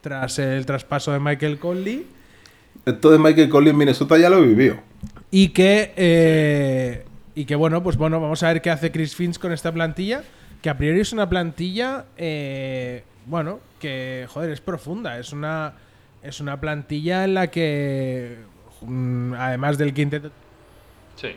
tras 0.00 0.38
el 0.38 0.66
traspaso 0.66 1.12
de 1.12 1.20
Michael 1.20 1.58
Conley. 1.58 2.06
Esto 2.84 3.10
de 3.10 3.18
Michael 3.18 3.48
Conley 3.48 3.70
en 3.70 3.78
Minnesota 3.78 4.18
ya 4.18 4.30
lo 4.30 4.42
vivió. 4.42 4.78
Y 5.30 5.48
que, 5.48 5.92
eh, 5.96 7.04
y 7.34 7.44
que 7.44 7.56
bueno, 7.56 7.82
pues 7.82 7.96
bueno, 7.96 8.20
vamos 8.20 8.42
a 8.42 8.48
ver 8.48 8.62
qué 8.62 8.70
hace 8.70 8.92
Chris 8.92 9.16
Finch 9.16 9.38
con 9.38 9.52
esta 9.52 9.72
plantilla. 9.72 10.22
Que 10.62 10.70
a 10.70 10.76
priori 10.76 11.00
es 11.00 11.12
una 11.12 11.28
plantilla, 11.28 12.06
eh, 12.16 13.02
bueno, 13.26 13.60
que 13.80 14.26
joder, 14.28 14.50
es 14.50 14.60
profunda. 14.60 15.18
Es 15.18 15.32
una, 15.32 15.74
es 16.22 16.40
una 16.40 16.60
plantilla 16.60 17.24
en 17.24 17.34
la 17.34 17.48
que, 17.48 18.36
mm, 18.82 19.34
además 19.34 19.78
del 19.78 19.92
quinteto, 19.94 20.30
Sí. 21.16 21.28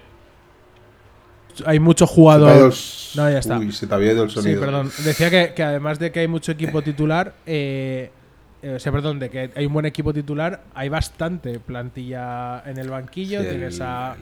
Hay 1.66 1.80
mucho 1.80 2.06
Se 2.08 2.14
te 2.16 2.20
ha 2.20 2.24
ido 2.24 2.24
jugador. 2.24 2.66
el 2.66 2.70
s- 2.72 3.18
No, 3.20 3.30
ya 3.30 3.39
está. 3.39 3.58
Uy, 3.58 3.72
se 3.72 3.88
te 3.88 3.93
había 3.95 4.12
ido 4.14 4.24
el 4.24 4.30
Sí, 4.30 4.36
sonido. 4.41 4.60
perdón. 4.62 4.91
Decía 5.04 5.30
que, 5.30 5.54
que 5.54 5.64
además 5.64 6.00
de 6.00 6.12
que 6.12 6.20
hay 6.22 6.28
mucho 6.28 6.52
equipo 6.52 6.82
titular, 6.82 7.34
eh, 7.45 8.12
eh, 8.62 8.74
o 8.76 8.80
sea, 8.80 8.91
perdón, 8.91 9.20
de 9.20 9.30
que 9.30 9.50
hay 9.56 9.66
un 9.66 9.74
buen 9.74 9.86
equipo 9.86 10.14
titular, 10.14 10.64
hay 10.76 10.89
bastante 10.89 11.60
plantilla 11.60 12.62
en 12.66 12.78
el 12.78 12.89
banquillo. 12.89 13.41
Sí, 13.41 13.47
tienes 13.50 13.76
el- 13.78 13.84
a, 13.84 14.16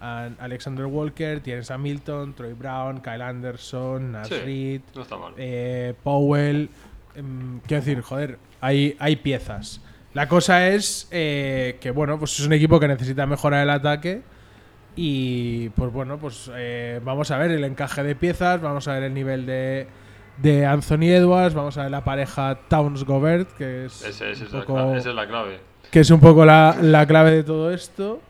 a 0.00 0.28
Alexander 0.40 0.84
Walker, 0.86 1.40
tienes 1.40 1.70
a 1.70 1.78
Milton, 1.78 2.34
Troy 2.34 2.52
Brown, 2.52 3.00
Kyle 3.00 3.22
Anderson, 3.22 4.16
Sí. 4.28 4.34
Reed, 4.44 4.80
No 4.94 5.18
mal. 5.18 5.32
eh, 5.38 5.94
Powell. 6.02 6.68
em, 7.16 7.60
quiero 7.60 7.82
decir, 7.84 8.00
joder, 8.02 8.38
hay, 8.60 8.96
hay 8.98 9.16
piezas. 9.16 9.80
La 10.14 10.28
cosa 10.28 10.68
es 10.68 11.06
eh, 11.12 11.78
que, 11.80 11.90
bueno, 11.92 12.18
pues 12.18 12.38
es 12.38 12.46
un 12.46 12.52
equipo 12.52 12.78
que 12.80 12.88
necesita 12.88 13.24
mejorar 13.26 13.62
el 13.62 13.70
ataque. 13.70 14.22
Y 14.96 15.70
pues 15.70 15.92
bueno, 15.92 16.18
pues 16.18 16.50
eh, 16.54 17.00
vamos 17.04 17.30
a 17.30 17.38
ver 17.38 17.50
el 17.50 17.64
encaje 17.64 18.02
de 18.02 18.14
piezas, 18.14 18.60
vamos 18.60 18.86
a 18.88 18.94
ver 18.94 19.02
el 19.04 19.14
nivel 19.14 19.44
de, 19.44 19.86
de 20.38 20.66
Anthony 20.66 21.04
Edwards, 21.10 21.54
vamos 21.54 21.76
a 21.78 21.82
ver 21.82 21.90
la 21.90 22.04
pareja 22.04 22.58
Towns 22.68 23.04
Gobert, 23.04 23.50
que 23.56 23.86
es, 23.86 24.02
Ese- 24.04 24.30
ese 24.30 24.44
la 24.44 24.96
esa 24.96 25.10
es 25.10 25.14
la 25.16 25.26
clave. 25.26 25.58
que 25.90 26.00
es 26.00 26.10
un 26.10 26.20
poco 26.20 26.44
la, 26.44 26.76
la 26.80 27.06
clave 27.06 27.32
de 27.32 27.42
todo 27.42 27.72
esto. 27.72 28.20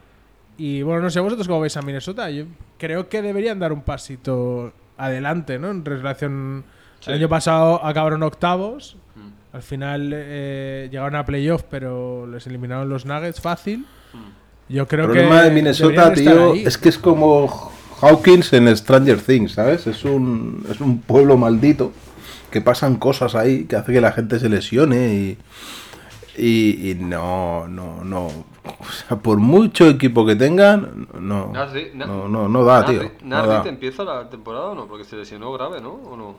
Y 0.57 0.83
bueno, 0.83 1.03
no 1.03 1.11
sé 1.11 1.21
vosotros 1.21 1.49
cómo 1.49 1.61
veis 1.61 1.77
a 1.77 1.83
Minnesota. 1.83 2.31
Yo 2.31 2.45
creo 2.79 3.09
que 3.09 3.21
deberían 3.23 3.59
dar 3.59 3.73
un 3.73 3.83
pasito 3.83 4.73
adelante, 4.97 5.59
¿no? 5.59 5.71
En 5.71 5.85
relación. 5.85 6.65
Sí. 7.01 7.11
El 7.11 7.17
año 7.19 7.29
pasado 7.29 7.85
acabaron 7.85 8.23
octavos. 8.23 8.97
Mm. 9.17 9.57
Al 9.57 9.63
final 9.63 10.11
eh, 10.15 10.89
llegaron 10.91 11.17
a 11.17 11.25
playoff, 11.25 11.65
pero 11.69 12.27
les 12.29 12.47
eliminaron 12.47 12.89
los 12.89 13.05
Nuggets 13.05 13.41
fácil. 13.41 13.85
Yo 14.69 14.87
creo 14.89 15.05
El 15.07 15.13
que. 15.13 15.19
problema 15.21 15.43
de 15.43 15.51
Minnesota, 15.51 16.13
tío, 16.15 16.55
es 16.55 16.79
que 16.79 16.89
es 16.89 16.99
como 16.99 17.71
Hawkins 18.01 18.53
en 18.55 18.75
Stranger 18.77 19.21
Things, 19.21 19.53
¿sabes? 19.53 19.87
Es 19.87 20.05
un, 20.05 20.65
es 20.71 20.81
un 20.81 21.01
pueblo 21.01 21.37
maldito 21.37 21.93
que 22.51 22.61
pasan 22.61 22.97
cosas 22.97 23.35
ahí 23.35 23.65
que 23.65 23.77
hace 23.77 23.93
que 23.93 24.01
la 24.01 24.13
gente 24.13 24.39
se 24.39 24.49
lesione 24.49 25.15
y, 25.15 25.39
y, 26.37 26.91
y 26.91 26.95
no, 26.95 27.67
no, 27.69 28.03
no. 28.05 28.27
O 28.27 28.85
sea, 29.07 29.19
por 29.19 29.37
mucho 29.39 29.87
equipo 29.89 30.25
que 30.25 30.37
tengan, 30.37 31.07
no, 31.21 31.53
Na- 31.53 31.67
no, 32.07 32.29
no, 32.29 32.49
no 32.49 32.65
da, 32.65 32.87
tío. 32.87 33.03
Nasri- 33.03 33.11
no 33.23 33.47
da. 33.47 33.63
te 33.63 33.69
empieza 33.69 34.05
la 34.05 34.31
temporada 34.31 34.67
o 34.71 34.75
no? 34.75 34.87
Porque 34.87 35.05
se 35.05 35.17
lesionó 35.17 35.53
grave, 35.53 35.81
¿no? 35.83 35.91
¿O 35.93 36.17
no? 36.17 36.37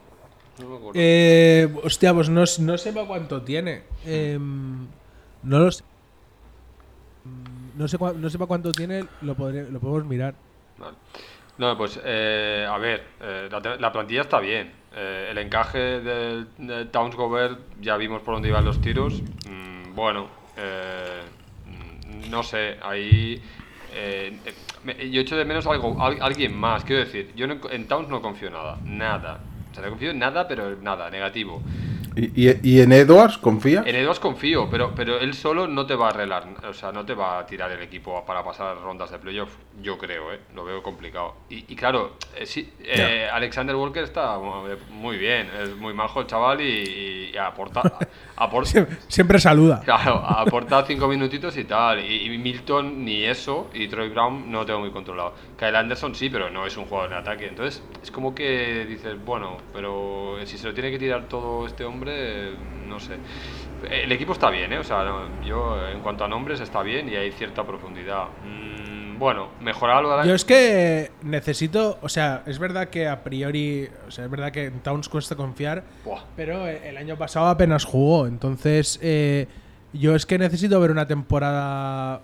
No 0.59 0.69
me 0.69 0.75
acuerdo. 0.77 0.91
Eh, 0.95 1.69
hostia, 1.83 2.13
pues 2.13 2.29
no, 2.29 2.43
no 2.59 2.77
sé 2.77 2.93
cuánto 3.07 3.41
tiene. 3.43 3.83
Em, 4.05 4.87
no 5.43 5.59
lo 5.59 5.71
sé. 5.71 5.83
No 7.75 7.87
sé, 7.87 7.97
no 7.99 8.29
sé 8.29 8.37
para 8.37 8.47
cuánto 8.47 8.73
tiene, 8.73 9.03
lo, 9.21 9.35
lo 9.35 9.79
podemos 9.79 10.05
mirar. 10.05 10.35
No, 11.57 11.77
pues 11.77 11.99
eh, 12.03 12.67
a 12.69 12.77
ver, 12.77 13.03
eh, 13.21 13.47
la, 13.51 13.77
la 13.77 13.91
plantilla 13.91 14.21
está 14.21 14.39
bien. 14.39 14.73
Eh, 14.93 15.27
el 15.31 15.37
encaje 15.37 16.01
del 16.01 16.47
de 16.57 16.85
Towns 16.85 17.15
Gobert 17.15 17.59
ya 17.79 17.95
vimos 17.97 18.21
por 18.21 18.35
dónde 18.35 18.49
iban 18.49 18.65
los 18.65 18.81
tiros. 18.81 19.21
Mm, 19.45 19.95
bueno, 19.95 20.27
eh, 20.57 21.21
no 22.29 22.43
sé, 22.43 22.77
ahí 22.81 23.41
eh, 23.93 24.37
me- 24.83 25.09
yo 25.09 25.21
echo 25.21 25.37
de 25.37 25.45
menos 25.45 25.65
algo, 25.67 25.95
al- 26.01 26.21
alguien 26.21 26.53
más. 26.57 26.83
Quiero 26.83 27.05
decir, 27.05 27.33
yo 27.35 27.47
no- 27.47 27.59
en 27.69 27.87
Towns 27.87 28.09
no 28.09 28.21
confío 28.21 28.49
nada, 28.49 28.77
nada. 28.85 29.39
O 29.71 29.73
sea, 29.73 29.83
no 29.83 29.89
confío 29.91 30.11
en 30.11 30.19
nada, 30.19 30.47
pero 30.47 30.75
nada, 30.81 31.09
negativo. 31.09 31.61
¿Y, 32.15 32.49
y, 32.49 32.59
y 32.63 32.81
en 32.81 32.91
Edwards 32.91 33.37
confías? 33.37 33.85
En 33.85 33.95
Edwards 33.95 34.19
confío, 34.19 34.69
pero, 34.69 34.93
pero 34.95 35.19
él 35.19 35.33
solo 35.33 35.67
no 35.67 35.85
te 35.85 35.95
va 35.95 36.07
a 36.07 36.09
arreglar, 36.11 36.47
o 36.67 36.73
sea, 36.73 36.91
no 36.91 37.05
te 37.05 37.13
va 37.13 37.39
a 37.39 37.45
tirar 37.45 37.71
el 37.71 37.81
equipo 37.81 38.23
para 38.25 38.43
pasar 38.43 38.77
rondas 38.81 39.11
de 39.11 39.19
playoff, 39.19 39.49
yo 39.81 39.97
creo, 39.97 40.31
¿eh? 40.33 40.39
lo 40.55 40.63
veo 40.63 40.81
complicado. 40.81 41.35
Y, 41.49 41.65
y 41.71 41.75
claro, 41.75 42.13
eh, 42.37 42.45
sí, 42.45 42.71
eh, 42.83 43.27
Alexander 43.31 43.75
Walker 43.75 44.03
está 44.03 44.35
eh, 44.35 44.77
muy 44.91 45.17
bien, 45.17 45.49
es 45.61 45.75
muy 45.75 45.93
majo 45.93 46.21
el 46.21 46.27
chaval 46.27 46.61
y, 46.61 47.35
aporta, 47.37 47.81
aporta, 48.37 48.69
Siempre, 48.69 48.97
siempre 49.07 49.39
saluda. 49.39 49.81
claro, 49.83 50.15
aporta 50.25 50.85
cinco 50.85 51.07
minutitos 51.07 51.57
y 51.57 51.65
tal. 51.65 51.99
Y, 51.99 52.33
y 52.33 52.37
Milton 52.37 53.03
ni 53.03 53.23
eso, 53.23 53.69
y 53.73 53.87
Troy 53.87 54.09
Brown 54.09 54.49
no 54.49 54.59
lo 54.59 54.65
tengo 54.65 54.79
muy 54.79 54.91
controlado. 54.91 55.33
Kyle 55.57 55.75
Anderson 55.75 56.15
sí, 56.15 56.29
pero 56.29 56.49
no 56.49 56.65
es 56.65 56.77
un 56.77 56.85
jugador 56.85 57.11
en 57.11 57.17
ataque. 57.17 57.47
Entonces, 57.47 57.83
es 58.01 58.11
como 58.11 58.33
que 58.33 58.85
dices, 58.85 59.15
bueno, 59.23 59.57
pero 59.73 60.37
si 60.45 60.57
se 60.57 60.67
lo 60.67 60.73
tiene 60.73 60.91
que 60.91 60.99
tirar 60.99 61.27
todo 61.27 61.65
este 61.65 61.83
hombre, 61.83 62.04
no 62.87 62.99
sé. 62.99 63.15
El 63.89 64.11
equipo 64.11 64.33
está 64.33 64.49
bien, 64.49 64.71
¿eh? 64.73 64.79
O 64.79 64.83
sea, 64.83 65.03
yo 65.45 65.77
en 65.89 65.99
cuanto 66.01 66.23
a 66.23 66.27
nombres 66.27 66.59
está 66.59 66.81
bien 66.81 67.09
y 67.09 67.15
hay 67.15 67.31
cierta 67.31 67.63
profundidad. 67.65 68.25
Mm, 68.43 69.19
bueno, 69.19 69.49
mejorar 69.61 69.97
algo 69.97 70.11
de 70.11 70.17
la- 70.17 70.25
Yo 70.25 70.33
es 70.33 70.45
que 70.45 71.11
necesito, 71.23 71.97
o 72.01 72.09
sea, 72.09 72.43
es 72.45 72.57
verdad 72.59 72.89
que 72.89 73.07
a 73.07 73.23
priori, 73.23 73.87
o 74.07 74.11
sea, 74.11 74.25
es 74.25 74.31
verdad 74.31 74.51
que 74.51 74.65
en 74.65 74.79
Towns 74.81 75.07
cuesta 75.09 75.35
confiar, 75.35 75.83
Buah. 76.03 76.21
pero 76.35 76.67
el 76.67 76.97
año 76.97 77.15
pasado 77.17 77.47
apenas 77.47 77.85
jugó, 77.85 78.27
entonces 78.27 78.99
eh, 79.01 79.47
yo 79.93 80.15
es 80.15 80.25
que 80.25 80.37
necesito 80.37 80.79
ver 80.79 80.91
una 80.91 81.07
temporada, 81.07 82.21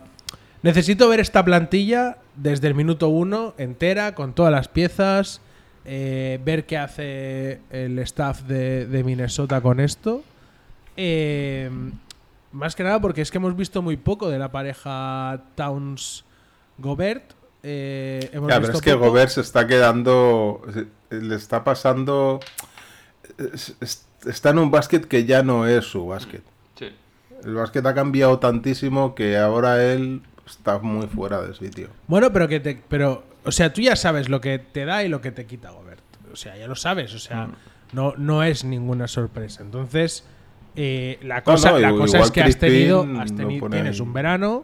necesito 0.63 1.07
ver 1.09 1.19
esta 1.19 1.43
plantilla 1.45 2.17
desde 2.36 2.67
el 2.67 2.75
minuto 2.75 3.07
uno 3.09 3.53
entera, 3.57 4.13
con 4.15 4.34
todas 4.34 4.51
las 4.51 4.67
piezas, 4.67 5.41
eh, 5.86 6.39
ver 6.43 6.65
qué 6.65 6.77
hace 6.77 7.59
el 7.69 7.97
staff 7.99 8.41
de, 8.43 8.86
de 8.86 9.03
Minnesota 9.03 9.61
con 9.61 9.79
esto. 9.79 10.23
Eh, 10.97 11.69
más 12.51 12.75
que 12.75 12.84
nada 12.84 12.99
porque 12.99 13.21
es 13.21 13.32
que 13.32 13.38
hemos 13.38 13.55
visto 13.55 13.82
muy 13.82 13.97
poco 13.97 14.29
de 14.29 14.38
la 14.39 14.51
pareja 14.51 15.41
Towns 15.55 16.25
Gobert. 16.77 17.34
Eh, 17.63 18.29
hemos 18.34 18.49
Ya, 18.49 18.59
pero 18.59 18.73
es 18.73 18.82
que. 18.82 18.93
Gobert 18.93 19.29
se 19.29 19.41
está 19.41 19.67
quedando. 19.67 20.61
Le 21.09 21.36
está 21.36 21.63
pasando. 21.63 22.39
es- 23.38 23.75
es- 23.79 24.05
Está 24.25 24.51
en 24.51 24.59
un 24.59 24.69
básquet 24.69 25.05
que 25.07 25.25
ya 25.25 25.41
no 25.41 25.65
es 25.65 25.84
su 25.86 26.05
básquet. 26.05 26.43
Sí. 26.77 26.89
El 27.43 27.55
básquet 27.55 27.84
ha 27.88 27.95
cambiado 27.95 28.38
tantísimo 28.38 29.15
que 29.15 29.36
ahora 29.36 29.84
él 29.84 30.21
está 30.45 30.77
muy 30.77 31.07
fuera 31.07 31.41
de 31.41 31.55
sitio. 31.55 31.88
Bueno, 32.07 32.32
pero 32.32 32.47
que 32.47 32.59
te, 32.59 32.79
pero, 32.88 33.23
o 33.44 33.52
sea, 33.52 33.74
tú 33.74 33.82
ya 33.82 33.96
sabes 33.96 34.30
lo 34.30 34.39
que 34.42 34.60
te 34.60 34.86
da 34.86 35.04
y 35.04 35.10
lo 35.10 35.22
que 35.22 35.32
te 35.32 35.46
quita 35.46 35.72
Gobert. 35.72 36.02
O 36.32 36.36
sea, 36.36 36.56
ya 36.58 36.68
lo 36.68 36.76
sabes. 36.76 37.14
O 37.14 37.20
sea, 37.20 37.48
Mm. 37.48 37.52
no, 37.94 38.14
no 38.18 38.44
es 38.44 38.64
ninguna 38.64 39.08
sorpresa. 39.08 39.64
Entonces, 39.64 40.26
eh, 40.76 41.20
la 41.24 41.44
cosa, 41.44 41.72
no, 41.72 41.80
la 41.80 41.89
igual 41.89 42.02
cosa 42.06 42.20
es 42.20 42.32
que 42.32 42.42
has 42.42 42.58
tenido, 42.58 43.02
has 43.20 43.34
teni- 43.34 43.60
pone 43.60 43.78
tienes 43.78 43.96
ahí. 43.98 44.02
un 44.02 44.14
verano 44.14 44.64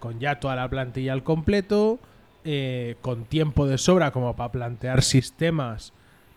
con 0.00 0.18
ya 0.20 0.40
toda 0.40 0.56
la 0.56 0.68
plantilla 0.68 1.12
al 1.12 1.22
completo, 1.22 1.98
eh, 2.44 2.96
con 3.00 3.24
tiempo 3.24 3.66
de 3.66 3.78
sobra 3.78 4.10
como 4.10 4.34
para 4.36 4.52
plantear 4.52 5.02
sistemas, 5.02 5.92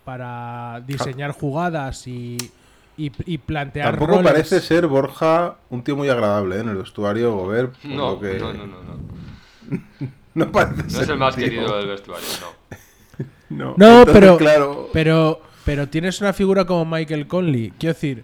para 0.06 0.82
diseñar 0.88 1.32
jugadas 1.32 2.08
y, 2.08 2.38
y, 2.96 3.12
y 3.26 3.38
plantear 3.40 3.90
Tampoco 3.92 4.14
roles. 4.18 4.32
parece 4.32 4.62
ser 4.62 4.88
Borja 4.88 5.58
un 5.70 5.84
tío 5.84 5.98
muy 5.98 6.08
agradable 6.10 6.56
¿eh? 6.58 6.60
en 6.62 6.70
el 6.70 6.78
vestuario 6.78 7.34
Gobert. 7.36 7.76
por 7.76 7.92
No, 7.92 8.12
lo 8.12 8.20
que- 8.22 8.40
no, 8.40 8.54
no, 8.54 8.68
no, 8.68 8.78
no. 8.84 8.98
No 10.38 10.52
parece 10.52 10.84
No 10.84 10.90
ser 10.90 11.04
es 11.04 11.10
el 11.10 11.18
más 11.18 11.36
tío. 11.36 11.46
querido 11.46 11.78
del 11.78 11.88
vestuario, 11.88 12.28
no. 12.42 12.78
No, 13.50 13.74
No, 13.78 14.00
Entonces, 14.00 14.14
pero, 14.14 14.38
Claro, 14.38 14.90
pero, 14.94 15.42
pero 15.66 15.88
tienes 15.88 16.20
una 16.22 16.34
figura 16.34 16.66
como 16.66 16.84
Michael 16.86 17.28
Conley. 17.28 17.72
Quiero 17.80 17.94
decir, 17.94 18.24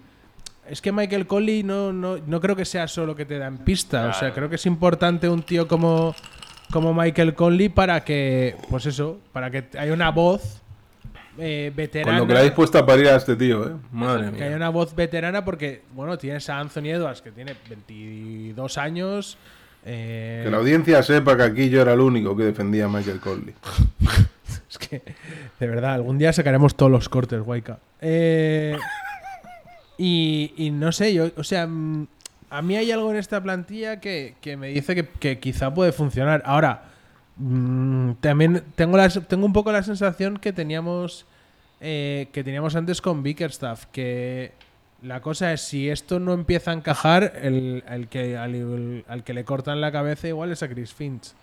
es 0.70 0.82
que 0.82 0.92
Michael 0.92 1.28
Conley 1.28 1.64
no, 1.64 1.94
no, 1.94 2.18
no 2.18 2.40
creo 2.42 2.56
que 2.56 2.66
sea 2.66 2.88
solo 2.88 3.16
que 3.16 3.26
te 3.26 3.38
da 3.40 3.48
en 3.48 3.58
pista. 3.60 4.10
O 4.10 4.14
sea, 4.14 4.34
creo 4.34 4.50
que 4.50 4.56
es 4.56 4.66
importante 4.66 5.30
un 5.30 5.44
tío 5.44 5.68
como, 5.68 6.14
como 6.72 6.94
Michael 6.94 7.34
Conley 7.36 7.70
para 7.70 8.04
que, 8.04 8.56
pues 8.70 8.86
eso, 8.86 9.20
para 9.32 9.50
que 9.50 9.66
haya 9.78 9.94
una 9.94 10.12
voz 10.12 10.62
eh, 11.38 11.68
Con 11.70 11.78
veterana. 11.78 12.20
lo 12.20 12.28
que 12.28 12.34
le 12.34 12.40
habéis 12.40 12.54
puesto 12.54 12.78
a 12.78 12.86
parir 12.86 13.08
a 13.08 13.16
este 13.16 13.36
tío, 13.38 13.66
¿eh? 13.66 13.72
Madre 13.94 14.30
que 14.32 14.38
haya 14.44 14.48
mía. 14.50 14.56
una 14.58 14.70
voz 14.70 14.94
veterana 14.94 15.44
porque, 15.46 15.84
bueno, 15.94 16.18
tienes 16.18 16.48
a 16.50 16.60
Anthony 16.60 16.90
Edwards 16.90 17.22
que 17.22 17.32
tiene 17.32 17.56
22 17.70 18.78
años. 18.78 19.38
Eh, 19.86 20.42
Que 20.44 20.52
la 20.52 20.58
audiencia 20.58 21.04
sepa 21.04 21.36
que 21.36 21.44
aquí 21.44 21.70
yo 21.70 21.82
era 21.82 21.94
el 21.94 22.00
único 22.00 22.36
que 22.36 22.44
defendía 22.44 22.86
a 22.86 22.90
Michael 22.90 23.20
Conley. 23.20 23.54
Es 24.70 24.78
que, 24.80 25.04
de 25.60 25.68
verdad, 25.68 25.94
algún 25.94 26.18
día 26.18 26.34
sacaremos 26.34 26.76
todos 26.76 26.92
los 26.92 27.08
cortes, 27.08 27.40
Waika. 27.46 27.78
Eh, 28.02 28.76
y, 30.00 30.52
y 30.58 30.72
no 30.72 30.92
sé, 30.92 31.14
yo, 31.14 31.30
o 31.38 31.44
sea, 31.44 31.68
mm, 31.68 32.08
a 32.50 32.62
mí 32.62 32.76
hay 32.76 32.92
algo 32.92 33.12
en 33.12 33.18
esta 33.18 33.42
plantilla 33.42 34.00
que, 34.00 34.36
que 34.42 34.58
me 34.58 34.70
dice 34.70 34.96
que, 34.96 35.08
que 35.08 35.40
quizá 35.40 35.74
puede 35.74 35.92
funcionar. 35.92 36.42
Ahora, 36.46 36.84
mm, 37.38 38.14
también 38.22 38.64
tengo, 38.76 38.98
la, 38.98 39.10
tengo 39.10 39.46
un 39.46 39.54
poco 39.54 39.72
la 39.72 39.84
sensación 39.84 40.38
que 40.38 40.54
teníamos, 40.54 41.26
eh, 41.80 42.30
que 42.32 42.44
teníamos 42.44 42.76
antes 42.76 43.02
con 43.02 43.24
Bickerstaff, 43.24 43.86
que 43.92 44.54
la 45.04 45.22
cosa 45.22 45.54
es 45.54 45.62
si 45.62 45.90
esto 45.90 46.20
no 46.20 46.34
empieza 46.34 46.72
a 46.72 46.74
encajar, 46.74 47.34
el, 47.42 47.84
el 47.90 48.08
que, 48.08 48.38
al, 48.38 48.56
el- 48.56 49.06
al 49.08 49.24
que 49.24 49.34
le 49.34 49.44
cortan 49.44 49.82
la 49.82 49.92
cabeza 49.92 50.28
igual 50.28 50.52
es 50.52 50.64
a 50.64 50.68
Chris 50.70 50.94
Finch. 50.94 51.34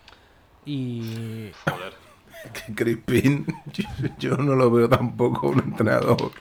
Y, 0.67 1.51
Joder. 1.65 1.93
Que 2.67 2.75
Crispin, 2.75 3.47
yo, 3.73 3.85
yo 4.19 4.37
no 4.39 4.55
lo 4.55 4.71
veo 4.71 4.89
tampoco 4.89 5.49
un 5.51 5.59
entrenador 5.59 6.33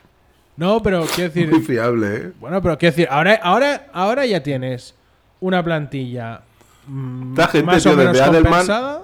No, 0.56 0.82
pero 0.82 1.06
quiero 1.14 1.30
decir. 1.34 1.50
muy 1.52 1.60
fiable, 1.62 2.16
¿eh? 2.16 2.32
Bueno, 2.40 2.62
pero 2.62 2.78
quiero 2.78 2.96
decir, 2.96 3.08
ahora, 3.12 3.38
ahora, 3.44 3.88
ahora 3.92 4.26
ya 4.26 4.42
tienes 4.42 4.96
una 5.42 5.62
plantilla 5.62 6.42
mm, 6.88 7.32
Esta 7.32 7.48
gente, 7.50 7.66
más 7.66 7.84
tío, 7.84 7.92
o 7.92 7.96
menos 7.98 8.18
compensada, 8.22 9.02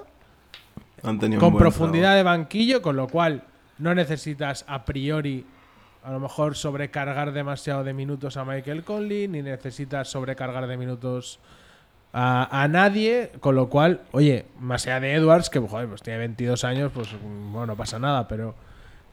Han 1.02 1.18
tenido 1.18 1.44
un 1.44 1.50
con 1.50 1.58
profundidad 1.58 2.14
de 2.14 2.22
banquillo, 2.22 2.80
con 2.80 2.96
lo 2.96 3.08
cual 3.08 3.42
no 3.78 3.94
necesitas 3.94 4.64
a 4.66 4.82
priori 4.86 5.44
a 6.06 6.12
lo 6.12 6.20
mejor 6.20 6.54
sobrecargar 6.54 7.32
demasiado 7.32 7.82
de 7.82 7.92
minutos 7.92 8.36
a 8.36 8.44
Michael 8.44 8.84
Conley, 8.84 9.26
ni 9.26 9.42
necesitas 9.42 10.08
sobrecargar 10.08 10.68
de 10.68 10.76
minutos 10.76 11.40
a, 12.12 12.62
a 12.62 12.68
nadie, 12.68 13.32
con 13.40 13.56
lo 13.56 13.68
cual, 13.68 14.02
oye, 14.12 14.46
más 14.60 14.86
allá 14.86 15.00
de 15.00 15.14
Edwards, 15.14 15.50
que 15.50 15.58
joder, 15.58 15.88
pues 15.88 16.02
tiene 16.02 16.20
22 16.20 16.62
años, 16.62 16.92
pues 16.94 17.08
bueno, 17.20 17.66
no 17.66 17.76
pasa 17.76 17.98
nada, 17.98 18.28
pero, 18.28 18.54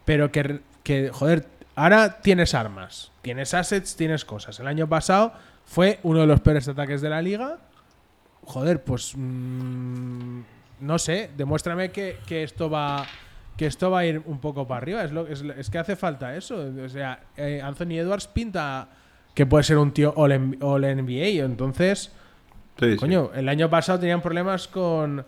pero 0.05 0.31
que, 0.31 0.61
que, 0.83 1.09
joder, 1.09 1.47
ahora 1.75 2.21
tienes 2.21 2.53
armas, 2.53 3.11
tienes 3.23 3.55
assets, 3.55 3.95
tienes 3.95 4.23
cosas. 4.23 4.59
El 4.59 4.67
año 4.67 4.87
pasado 4.87 5.33
fue 5.65 5.99
uno 6.03 6.19
de 6.19 6.27
los 6.27 6.41
peores 6.41 6.67
ataques 6.67 7.01
de 7.01 7.09
la 7.09 7.23
liga. 7.23 7.57
Joder, 8.45 8.83
pues 8.83 9.13
mm, 9.15 10.41
no 10.81 10.99
sé, 10.99 11.31
demuéstrame 11.35 11.89
que, 11.89 12.19
que 12.27 12.43
esto 12.43 12.69
va 12.69 13.03
que 13.57 13.65
esto 13.67 13.91
va 13.91 13.99
a 13.99 14.05
ir 14.05 14.21
un 14.25 14.39
poco 14.39 14.67
para 14.67 14.79
arriba. 14.79 15.03
Es, 15.03 15.11
lo, 15.11 15.27
es, 15.27 15.41
es 15.41 15.69
que 15.69 15.77
hace 15.77 15.95
falta 15.95 16.35
eso. 16.35 16.65
O 16.83 16.89
sea, 16.89 17.19
eh, 17.37 17.61
Anthony 17.63 17.97
Edwards 17.99 18.27
pinta 18.27 18.87
que 19.33 19.45
puede 19.45 19.63
ser 19.63 19.77
un 19.77 19.91
tío 19.91 20.13
all, 20.15 20.31
N- 20.31 20.57
all 20.61 20.81
NBA. 20.81 21.43
Entonces, 21.45 22.11
Sí, 22.79 22.93
sí. 22.93 22.97
Coño, 22.97 23.29
el 23.35 23.47
año 23.49 23.69
pasado 23.69 23.99
tenían 23.99 24.21
problemas 24.21 24.67
con, 24.67 25.23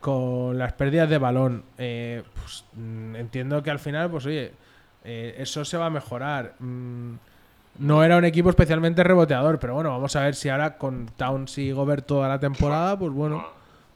con 0.00 0.58
las 0.58 0.74
pérdidas 0.74 1.08
de 1.08 1.16
balón. 1.16 1.64
Eh, 1.78 2.22
pues, 2.34 2.64
mm, 2.74 3.16
entiendo 3.16 3.62
que 3.62 3.70
al 3.70 3.78
final, 3.78 4.10
pues 4.10 4.26
oye, 4.26 4.52
eh, 5.04 5.34
eso 5.38 5.64
se 5.64 5.78
va 5.78 5.86
a 5.86 5.90
mejorar. 5.90 6.56
Mm, 6.58 7.14
no 7.78 8.04
era 8.04 8.18
un 8.18 8.26
equipo 8.26 8.50
especialmente 8.50 9.02
reboteador, 9.02 9.58
pero 9.58 9.72
bueno, 9.74 9.88
vamos 9.90 10.14
a 10.14 10.20
ver 10.24 10.34
si 10.34 10.50
ahora 10.50 10.76
con 10.76 11.06
Towns 11.16 11.56
y 11.56 11.72
Gobert 11.72 12.04
toda 12.06 12.28
la 12.28 12.38
temporada, 12.38 12.98
pues 12.98 13.12
bueno, 13.12 13.46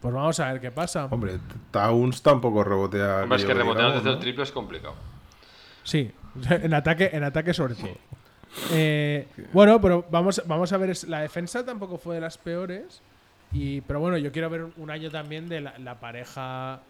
pues 0.05 0.15
vamos 0.15 0.39
a 0.39 0.53
ver 0.53 0.61
qué 0.61 0.71
pasa. 0.71 1.07
Hombre, 1.07 1.39
Towns 1.71 2.21
tampoco 2.21 2.63
rebotea. 2.63 3.23
Hombre, 3.23 3.39
es 3.39 3.45
que 3.47 3.55
rebotear 3.55 3.87
digamos, 3.87 4.05
desde 4.05 4.15
el 4.15 4.21
triple 4.21 4.43
es 4.43 4.53
complicado. 4.53 4.95
Sí, 5.83 6.13
en 6.51 6.75
ataque, 6.75 7.09
en 7.11 7.25
ataque 7.25 7.55
sobre 7.55 7.75
todo. 7.75 7.97
Eh, 8.73 9.27
bueno, 9.55 9.81
pero 9.81 10.05
vamos, 10.11 10.43
vamos 10.45 10.75
a 10.75 10.77
ver, 10.77 10.95
la 11.09 11.21
defensa 11.21 11.65
tampoco 11.65 11.97
fue 11.97 12.17
de 12.17 12.21
las 12.21 12.37
peores. 12.37 13.01
Y, 13.51 13.81
pero 13.81 13.99
bueno, 13.99 14.19
yo 14.19 14.31
quiero 14.31 14.51
ver 14.51 14.67
un 14.77 14.91
año 14.91 15.11
también 15.11 15.49
de 15.49 15.63
la, 15.63 15.79
la 15.79 15.99
pareja 15.99 16.81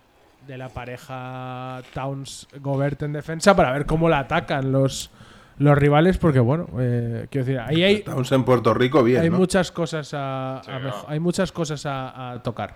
de 0.49 0.59
la 0.59 0.71
pareja 0.71 1.83
Towns 1.95 2.49
Gobert 2.61 3.01
en 3.05 3.13
defensa 3.13 3.55
para 3.55 3.71
ver 3.71 3.87
cómo 3.87 4.09
la 4.09 4.19
atacan 4.19 4.73
los, 4.73 5.13
los 5.59 5.79
rivales, 5.79 6.19
porque 6.19 6.41
bueno, 6.41 6.67
eh, 6.81 7.29
quiero 7.31 7.47
decir, 7.47 7.61
ahí 7.61 7.85
hay, 7.85 8.03
Towns 8.03 8.33
en 8.33 8.43
Puerto 8.45 8.75
Rico, 8.75 9.05
bien, 9.05 9.23
hay 9.23 9.31
¿no? 9.31 9.39
muchas 9.39 9.71
cosas 9.71 10.11
a, 10.15 10.63
Sí, 10.65 10.71
claro. 10.73 11.05
hay 11.07 11.21
muchas 11.21 11.53
cosas 11.53 11.87
a, 11.87 12.33
a 12.33 12.43
tocar. 12.43 12.75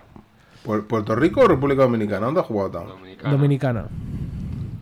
Pu- 0.65 0.85
¿Puerto 0.85 1.15
Rico 1.15 1.41
o 1.41 1.47
República 1.47 1.83
Dominicana? 1.83 2.25
¿Dónde 2.27 2.41
ha 2.41 2.43
jugado 2.43 2.71
Towns? 2.71 2.89
Dominicana. 2.89 3.31
Dominicana. 3.31 3.85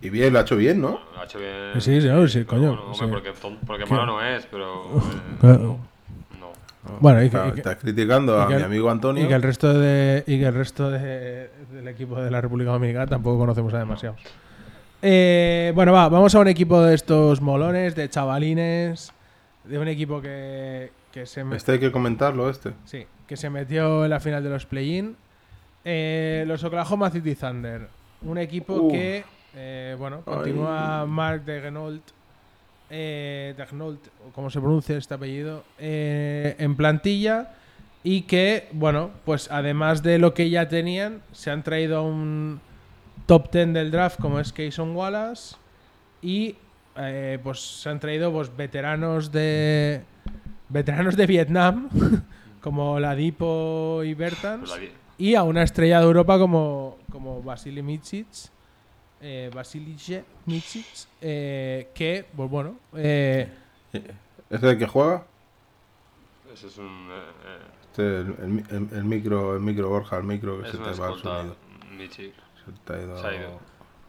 Y 0.02 0.10
bien, 0.10 0.32
lo 0.34 0.40
ha 0.40 0.42
hecho 0.44 0.56
bien, 0.56 0.80
¿no? 0.82 1.00
Lo 1.14 1.22
ha 1.22 1.26
hecho 1.26 1.40
bien. 1.40 1.82
Sí, 1.82 2.02
sí, 2.02 2.10
sí, 2.30 2.46
coño, 2.46 2.70
bueno, 2.70 2.84
hombre, 2.92 2.98
sí. 3.00 3.06
porque, 3.12 3.34
porque 3.66 3.86
malo 3.86 4.06
no 4.06 4.24
es, 4.26 4.46
pero. 4.46 4.84
eh, 4.86 5.38
Claro. 5.42 5.78
no. 6.40 6.48
Bueno, 7.00 7.22
y 7.24 7.30
que- 7.30 7.36
Está- 7.38 7.48
y 7.48 7.52
que- 7.52 7.58
Estás 7.60 7.76
criticando 7.78 8.38
y 8.38 8.42
a 8.42 8.48
que 8.48 8.54
mi 8.54 8.60
el- 8.60 8.66
amigo 8.66 8.90
Antonio. 8.90 9.24
Y 9.24 9.28
que 9.28 9.34
el 9.34 9.42
resto 9.44 9.74
de 9.74 10.24
y 10.26 10.40
que 10.40 10.46
el 10.46 10.54
resto 10.54 10.90
de- 10.90 11.50
del 11.74 11.88
equipo 11.90 12.22
de 12.22 12.32
la 12.32 12.40
República 12.42 12.72
Dominicana 12.72 13.08
tampoco 13.08 13.40
conocemos 13.40 13.74
a 13.74 13.80
demasiados. 13.80 14.20
Eh, 15.02 15.72
bueno, 15.76 15.92
va, 15.94 16.10
vamos 16.10 16.34
a 16.34 16.40
un 16.40 16.48
equipo 16.48 16.82
de 16.82 16.96
estos 16.96 17.42
molones, 17.42 17.96
de 17.96 18.10
chavalines, 18.10 19.12
de 19.66 19.78
un 19.78 19.88
equipo 19.88 20.22
que, 20.22 20.92
que 21.12 21.26
se 21.26 21.44
Este 21.56 21.74
hay 21.74 21.80
que 21.80 21.92
comentarlo, 21.92 22.50
este. 22.50 22.72
sí, 22.86 23.06
que 23.28 23.38
se 23.38 23.50
metió 23.50 24.06
en 24.06 24.10
la 24.10 24.20
final 24.20 24.44
de 24.44 24.50
los 24.50 24.66
play-in. 24.66 25.16
Eh, 25.90 26.44
los 26.46 26.62
Oklahoma 26.66 27.10
City 27.10 27.34
Thunder, 27.34 27.88
un 28.24 28.38
equipo 28.38 28.74
Uh. 28.74 28.92
que 28.92 29.24
eh, 29.56 29.96
bueno, 29.98 30.22
continúa 30.26 31.06
Mark 31.06 31.46
de 31.46 31.62
Genolt, 31.62 32.04
eh, 32.90 33.56
de 33.56 33.98
como 34.34 34.50
se 34.50 34.60
pronuncia 34.60 34.98
este 34.98 35.14
apellido, 35.14 35.64
eh, 35.80 36.58
en 36.60 36.76
plantilla 36.76 37.54
y 38.04 38.24
que, 38.24 38.68
bueno, 38.74 39.12
pues 39.24 39.50
además 39.50 40.04
de 40.04 40.20
lo 40.20 40.34
que 40.34 40.50
ya 40.50 40.68
tenían, 40.68 41.22
se 41.32 41.52
han 41.52 41.64
traído 41.64 42.00
a 42.00 42.02
un 42.02 42.60
top 43.26 43.50
10 43.52 43.74
del 43.74 43.90
draft 43.90 44.20
como 44.20 44.42
es 44.42 44.52
Kayson 44.52 44.94
Wallace 44.94 45.56
y 46.22 46.56
eh, 46.98 47.40
pues 47.42 47.62
se 47.62 47.90
han 47.90 48.00
traído 48.02 48.32
pues 48.32 48.56
veteranos 48.56 49.32
de 49.32 50.02
veteranos 50.68 51.16
de 51.16 51.26
Vietnam 51.28 51.90
como 52.62 53.00
Ladipo 53.00 54.02
y 54.04 54.14
Bertans. 54.14 54.70
Pues 54.70 54.82
la 54.82 54.86
y 55.18 55.36
a 55.36 55.44
una 55.44 55.64
estrella 55.64 56.00
de 56.00 56.06
Europa 56.06 56.38
como, 56.40 56.98
como 57.12 57.42
Vasily 57.42 57.82
Mitsic, 57.82 58.28
eh, 59.22 59.50
Vasilije 59.54 60.24
Mitsic, 60.46 60.86
eh, 61.22 61.90
que, 61.94 62.26
pues 62.36 62.50
bueno, 62.50 62.76
eh, 62.96 63.50
¿Este 64.50 64.70
el 64.70 64.78
que 64.78 64.88
juega? 64.88 65.26
Ese 66.54 66.68
es 66.68 66.78
un. 66.78 67.10
eh, 67.12 67.32
eh, 67.46 67.58
Este, 67.92 68.04
el, 68.20 68.28
el- 68.40 68.76
el- 68.92 68.98
el 68.98 69.04
micro, 69.04 69.56
el 69.56 69.62
micro, 69.62 69.90
Borja, 69.90 70.18
el 70.18 70.24
micro 70.24 70.60
que 70.62 70.66
es 70.68 70.72
se 70.72 70.78
te 70.78 70.84
va 70.84 70.94
sonido. 71.18 71.56
Se 72.66 72.72
te 72.86 72.94
ha 72.94 73.02
ido. 73.02 73.22
Se 73.22 73.28
ha 73.28 73.36
ido. 73.36 73.60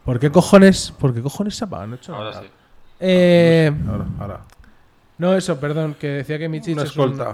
¿por 0.05 0.19
qué 0.19 0.31
cojones, 0.31 0.91
por 0.91 1.13
qué 1.13 1.21
cojones 1.21 1.55
se 1.55 1.65
apaga? 1.65 1.87
No, 1.87 1.95
he 1.95 1.97
hecho 1.97 2.15
Ahora 2.15 2.29
nada. 2.31 2.41
sí. 2.43 2.49
Eh, 2.99 3.71
Ahora, 3.87 4.05
ahora. 4.19 4.41
no, 5.17 5.33
eso, 5.35 5.59
perdón, 5.59 5.95
que 5.99 6.07
decía 6.07 6.37
que 6.37 6.47
Una 6.47 6.57
es 6.57 6.89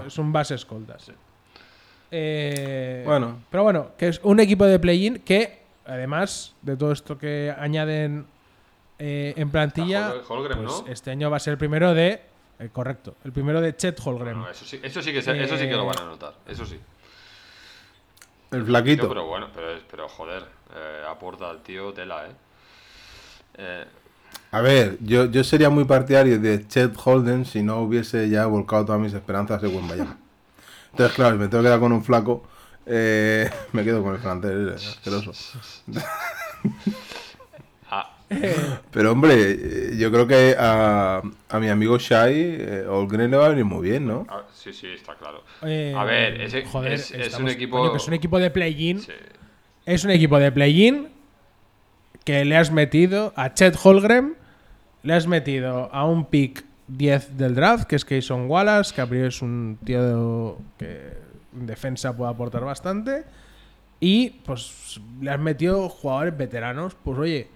es 0.06 0.18
un 0.18 0.32
base 0.32 0.54
escolta. 0.54 0.98
sí. 0.98 1.12
Eh, 2.18 3.02
Bueno. 3.04 3.40
Pero 3.50 3.62
bueno, 3.62 3.90
que 3.98 4.08
es 4.08 4.20
un 4.22 4.40
equipo 4.40 4.64
de 4.64 4.78
play-in 4.78 5.18
que, 5.18 5.62
además 5.84 6.54
de 6.62 6.76
todo 6.76 6.92
esto 6.92 7.18
que 7.18 7.54
añaden 7.58 8.24
eh, 8.98 9.34
en 9.36 9.50
plantilla, 9.50 10.14
pues 10.26 10.56
¿no? 10.56 10.86
este 10.88 11.10
año 11.10 11.30
va 11.30 11.36
a 11.36 11.40
ser 11.40 11.52
el 11.52 11.58
primero 11.58 11.92
de. 11.92 12.22
eh, 12.58 12.70
correcto, 12.72 13.16
el 13.24 13.32
primero 13.32 13.60
de 13.60 13.76
Chet 13.76 14.00
Holgren. 14.02 14.38
No, 14.38 14.48
eso, 14.48 14.64
sí, 14.64 14.80
eso, 14.82 15.02
sí 15.02 15.12
que 15.12 15.20
se- 15.20 15.42
eso 15.42 15.58
sí 15.58 15.64
que 15.68 15.74
lo 15.76 15.84
van 15.84 15.98
a 15.98 16.04
notar. 16.04 16.34
Eso 16.48 16.64
sí. 16.64 16.80
El 18.50 18.64
flaquito. 18.64 19.08
pero 19.08 19.26
bueno, 19.26 19.48
pero, 19.90 20.08
joder, 20.08 20.44
eh, 20.74 21.02
aporta 21.06 21.50
al 21.50 21.62
tío 21.62 21.92
tela, 21.92 22.26
¿eh? 22.26 22.30
eh 23.58 23.84
A 24.52 24.60
ver, 24.62 24.96
yo, 25.00 25.26
yo 25.26 25.44
sería 25.44 25.68
muy 25.68 25.84
partidario 25.84 26.38
de 26.38 26.66
Chet 26.66 26.94
Holden 27.04 27.44
si 27.44 27.62
no 27.62 27.80
hubiese 27.82 28.30
ya 28.30 28.46
volcado 28.46 28.86
todas 28.86 29.00
mis 29.00 29.12
esperanzas 29.12 29.62
en 29.62 29.76
Wembayama. 29.76 30.16
Entonces, 30.96 31.14
claro, 31.14 31.36
si 31.36 31.40
me 31.42 31.48
tengo 31.48 31.62
que 31.62 31.66
quedar 31.68 31.80
con 31.80 31.92
un 31.92 32.02
flaco, 32.04 32.42
eh, 32.86 33.50
me 33.72 33.84
quedo 33.84 34.02
con 34.02 34.14
el 34.14 34.20
francés, 34.20 34.96
asqueroso. 34.96 35.32
ah, 37.90 38.10
Pero 38.90 39.12
hombre, 39.12 39.34
eh, 39.52 39.96
yo 39.98 40.10
creo 40.10 40.26
que 40.26 40.56
a, 40.58 41.22
a 41.48 41.60
mi 41.60 41.68
amigo 41.68 41.98
Shai, 41.98 42.34
eh, 42.34 42.84
Holgren 42.88 43.30
le 43.30 43.36
va 43.36 43.46
a 43.46 43.48
venir 43.50 43.64
muy 43.64 43.88
bien, 43.88 44.06
¿no? 44.06 44.26
ah, 44.28 44.42
sí, 44.54 44.72
sí, 44.72 44.86
está 44.88 45.14
claro. 45.14 45.42
Eh, 45.62 45.94
A 45.96 46.04
ver, 46.04 46.40
ese- 46.40 46.64
joder, 46.64 46.92
es- 46.92 47.10
es 47.12 47.26
estamos- 47.28 47.50
un 47.52 47.56
equipo- 47.56 47.78
coño, 47.78 47.92
que 47.92 47.98
es 47.98 48.08
un 48.08 48.14
equipo 48.14 48.38
de 48.38 48.50
play-in. 48.50 49.00
Sí. 49.00 49.12
Es 49.84 50.04
un 50.04 50.10
equipo 50.10 50.38
de 50.38 50.50
play-in 50.50 51.08
que 52.24 52.44
le 52.44 52.56
has 52.56 52.72
metido 52.72 53.32
a 53.36 53.54
Chet 53.54 53.76
Holgren, 53.82 54.34
le 55.04 55.14
has 55.14 55.28
metido 55.28 55.88
a 55.92 56.04
un 56.04 56.24
pick 56.26 56.64
10 56.88 57.36
del 57.36 57.54
draft, 57.54 57.84
que 57.86 57.96
es 57.96 58.04
Kayson 58.04 58.48
Wallace, 58.48 58.94
que 58.94 59.00
a 59.00 59.06
priori 59.06 59.28
es 59.28 59.42
un 59.42 59.78
tío 59.84 60.58
que 60.78 61.12
en 61.58 61.66
defensa 61.66 62.16
puede 62.16 62.30
aportar 62.30 62.64
bastante. 62.64 63.24
Y 63.98 64.30
pues 64.44 65.00
le 65.20 65.30
has 65.30 65.40
metido 65.40 65.88
jugadores 65.88 66.36
veteranos. 66.36 66.94
Pues 67.02 67.18
oye, 67.18 67.48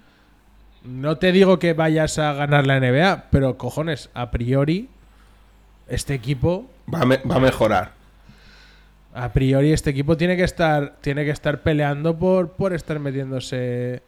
no 0.84 1.18
te 1.18 1.32
digo 1.32 1.58
que 1.58 1.74
vayas 1.74 2.18
a 2.18 2.32
ganar 2.32 2.66
la 2.66 2.80
NBA, 2.80 3.26
pero 3.30 3.58
cojones, 3.58 4.08
a 4.14 4.30
priori, 4.30 4.88
este 5.88 6.14
equipo, 6.14 6.70
Va 6.92 7.04
me- 7.04 7.18
va 7.18 7.36
a 7.36 7.40
mejorar. 7.40 7.92
a 9.14 9.32
priori, 9.32 9.72
este 9.72 9.90
equipo 9.90 10.16
tiene 10.16 10.36
que 10.36 10.44
estar, 10.44 10.96
tiene 11.02 11.24
que 11.24 11.30
estar 11.30 11.62
peleando 11.62 12.18
por, 12.18 12.52
por 12.52 12.72
estar 12.72 12.98
metiéndose. 13.00 14.02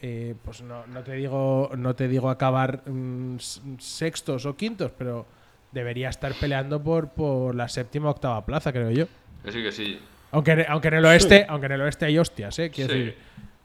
Eh, 0.00 0.34
pues 0.44 0.62
no, 0.62 0.86
no 0.86 1.02
te 1.02 1.12
digo, 1.12 1.70
no 1.76 1.94
te 1.94 2.08
digo 2.08 2.30
acabar 2.30 2.82
mm, 2.88 3.36
sextos 3.78 4.46
o 4.46 4.56
quintos, 4.56 4.92
pero 4.96 5.26
debería 5.72 6.08
estar 6.08 6.32
peleando 6.34 6.82
por, 6.82 7.10
por 7.10 7.54
la 7.54 7.68
séptima 7.68 8.08
o 8.08 8.10
octava 8.12 8.44
plaza, 8.46 8.72
creo 8.72 8.90
yo. 8.90 9.06
Que 9.44 9.52
sí, 9.52 9.62
que 9.62 9.72
sí. 9.72 9.98
Aunque, 10.32 10.52
en- 10.52 10.66
aunque 10.68 10.88
en 10.88 10.94
el 10.94 11.04
oeste, 11.04 11.46
aunque 11.48 11.66
en 11.66 11.72
el 11.72 11.80
oeste 11.82 12.04
hay 12.06 12.18
hostias, 12.18 12.58
eh. 12.58 12.70
Quiero 12.70 12.92
Sí. 12.92 12.98
decir, 12.98 13.18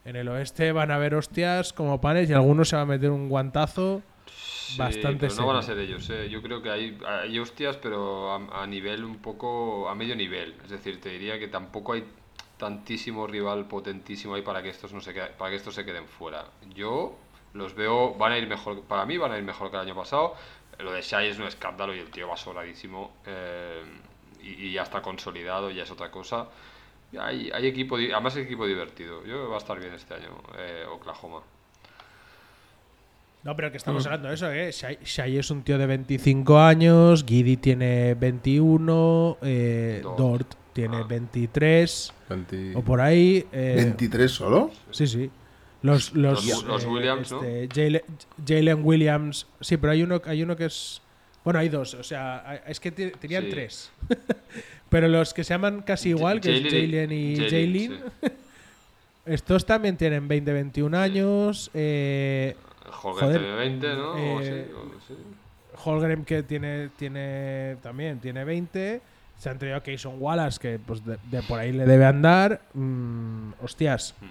en 0.06 0.16
el 0.16 0.28
oeste 0.30 0.72
van 0.72 0.92
a 0.92 0.96
haber 0.96 1.16
hostias 1.16 1.74
como 1.74 2.00
panes 2.02 2.30
y 2.30 2.34
algunos 2.34 2.70
se 2.70 2.76
va 2.76 2.84
a 2.84 2.86
meter 2.86 3.10
un 3.12 3.30
guantazo 3.30 4.02
Sí, 4.26 4.78
bastante 4.78 5.28
pero 5.28 5.36
no 5.42 5.48
van 5.48 5.58
a 5.58 5.62
ser 5.62 5.78
ellos, 5.80 6.10
eh. 6.10 6.30
Yo 6.30 6.42
creo 6.42 6.62
que 6.62 6.70
hay, 6.70 6.98
hay 7.06 7.38
hostias, 7.40 7.78
pero 7.78 8.32
a, 8.32 8.64
a 8.64 8.68
nivel 8.68 9.04
un 9.04 9.18
poco. 9.18 9.90
a 9.90 9.96
medio 9.96 10.16
nivel. 10.16 10.56
Es 10.64 10.70
decir, 10.70 11.02
te 11.02 11.10
diría 11.10 11.38
que 11.40 11.48
tampoco 11.50 11.94
hay 11.94 12.06
tantísimo 12.62 13.26
rival 13.26 13.66
potentísimo 13.66 14.36
ahí 14.36 14.44
para 14.44 14.62
que 14.62 14.70
estos 14.70 14.94
no 14.94 15.02
se 15.02 15.14
quede- 15.16 15.32
para 15.38 15.50
que 15.50 15.58
estos 15.58 15.74
se 15.74 15.84
queden 15.84 16.06
fuera. 16.06 16.46
Yo 16.76 17.16
los 17.54 17.74
veo, 17.74 18.14
van 18.14 18.32
a 18.34 18.38
ir 18.38 18.48
mejor, 18.48 18.84
para 18.84 19.04
mí 19.06 19.18
van 19.18 19.32
a 19.32 19.38
ir 19.40 19.44
mejor 19.44 19.70
que 19.72 19.78
el 19.78 19.82
año 19.82 19.96
pasado. 19.96 20.36
Lo 20.78 20.92
de 20.94 21.02
Shai 21.02 21.28
es 21.30 21.40
un 21.40 21.46
escándalo 21.48 21.94
y 21.96 22.00
el 22.00 22.10
tío 22.12 22.28
va 22.28 22.38
sobradísimo. 22.38 23.12
eh, 23.26 23.82
y, 24.44 24.68
y 24.68 24.72
ya 24.74 24.84
está 24.84 25.02
consolidado, 25.02 25.70
ya 25.72 25.84
es 25.84 25.92
otra 25.92 26.10
cosa. 26.12 26.48
Hay, 27.20 27.50
hay 27.54 27.68
equipo, 27.68 27.96
además 27.98 28.36
es 28.38 28.46
equipo 28.46 28.66
divertido. 28.66 29.18
Yo 29.20 29.34
creo 29.34 29.44
que 29.46 29.50
va 29.50 29.56
a 29.56 29.58
estar 29.66 29.80
bien 29.80 29.94
este 29.94 30.14
año, 30.14 30.30
eh, 30.58 30.86
Oklahoma. 30.90 31.42
No, 33.44 33.56
pero 33.56 33.70
que 33.72 33.78
Mm. 33.78 33.84
estamos 33.84 34.06
hablando 34.06 34.28
de 34.30 34.36
eso, 34.36 34.52
¿eh? 34.52 34.72
Shai, 34.72 35.00
Shai 35.04 35.38
es 35.40 35.50
un 35.50 35.64
tío 35.64 35.78
de 35.80 35.88
25 35.88 36.60
años, 36.60 37.26
Giddy 37.28 37.58
tiene 37.58 38.14
21, 38.14 39.38
eh, 39.42 40.00
Dort. 40.04 40.18
Dort 40.18 40.54
tiene 40.74 40.98
Ah. 40.98 41.06
23 41.08 42.14
20 42.30 42.76
o 42.76 42.82
por 42.82 43.02
ahí. 43.02 43.46
eh, 43.52 43.74
23 43.78 44.32
solo. 44.32 44.72
Sí, 44.92 45.08
sí. 45.08 45.30
Los, 45.84 46.14
los, 46.14 46.46
Los- 46.46 46.64
los 46.64 46.84
eh, 46.84 46.88
Williams, 46.88 47.32
¿no? 47.32 47.44
este, 47.44 47.68
Jalen, 47.74 48.02
Jalen 48.48 48.86
Williams. 48.86 49.48
Sí, 49.60 49.78
pero 49.78 49.94
hay 49.94 50.04
uno, 50.04 50.22
hay 50.26 50.44
uno 50.44 50.56
que 50.56 50.66
es. 50.66 51.02
Bueno, 51.44 51.60
hay 51.60 51.70
dos. 51.70 51.96
O 51.96 52.04
sea, 52.04 52.62
es 52.68 52.80
que 52.80 52.92
te- 52.92 53.12
tenían 53.12 53.46
Sí. 53.46 53.50
tres. 53.50 53.92
pero 54.90 55.08
los 55.08 55.34
que 55.34 55.44
se 55.44 55.54
llaman 55.54 55.82
casi 55.82 56.10
igual, 56.10 56.40
que 56.40 56.56
es 56.58 56.64
Jalen 56.64 57.12
y- 57.12 57.36
Jalen 57.50 58.00
estos 59.26 59.66
también 59.66 59.98
tienen 59.98 60.28
20, 60.28 60.54
21 60.54 60.98
años. 60.98 61.72
Eh, 61.74 62.56
Holger 63.04 63.24
Joder, 63.24 63.40
tiene 63.42 63.56
20, 63.56 63.88
¿no? 63.96 64.12
O 64.12 64.42
eh, 64.42 64.72
o 64.76 64.82
sí. 65.08 65.14
Holgren, 65.84 66.26
que 66.26 66.44
tiene, 66.44 66.90
tiene 66.98 67.78
también 67.82 68.20
tiene 68.20 68.44
20. 68.44 69.02
Se 69.42 69.50
han 69.50 69.58
traído 69.58 69.78
a 69.78 69.82
Keyson 69.82 70.18
Wallace, 70.20 70.60
que 70.60 70.78
pues 70.78 71.04
de, 71.04 71.18
de 71.32 71.42
por 71.42 71.58
ahí 71.60 71.72
le 71.72 71.86
debe 71.88 72.06
andar. 72.06 72.62
Mm, 72.76 73.54
hostias. 73.64 74.14
Hmm. 74.22 74.26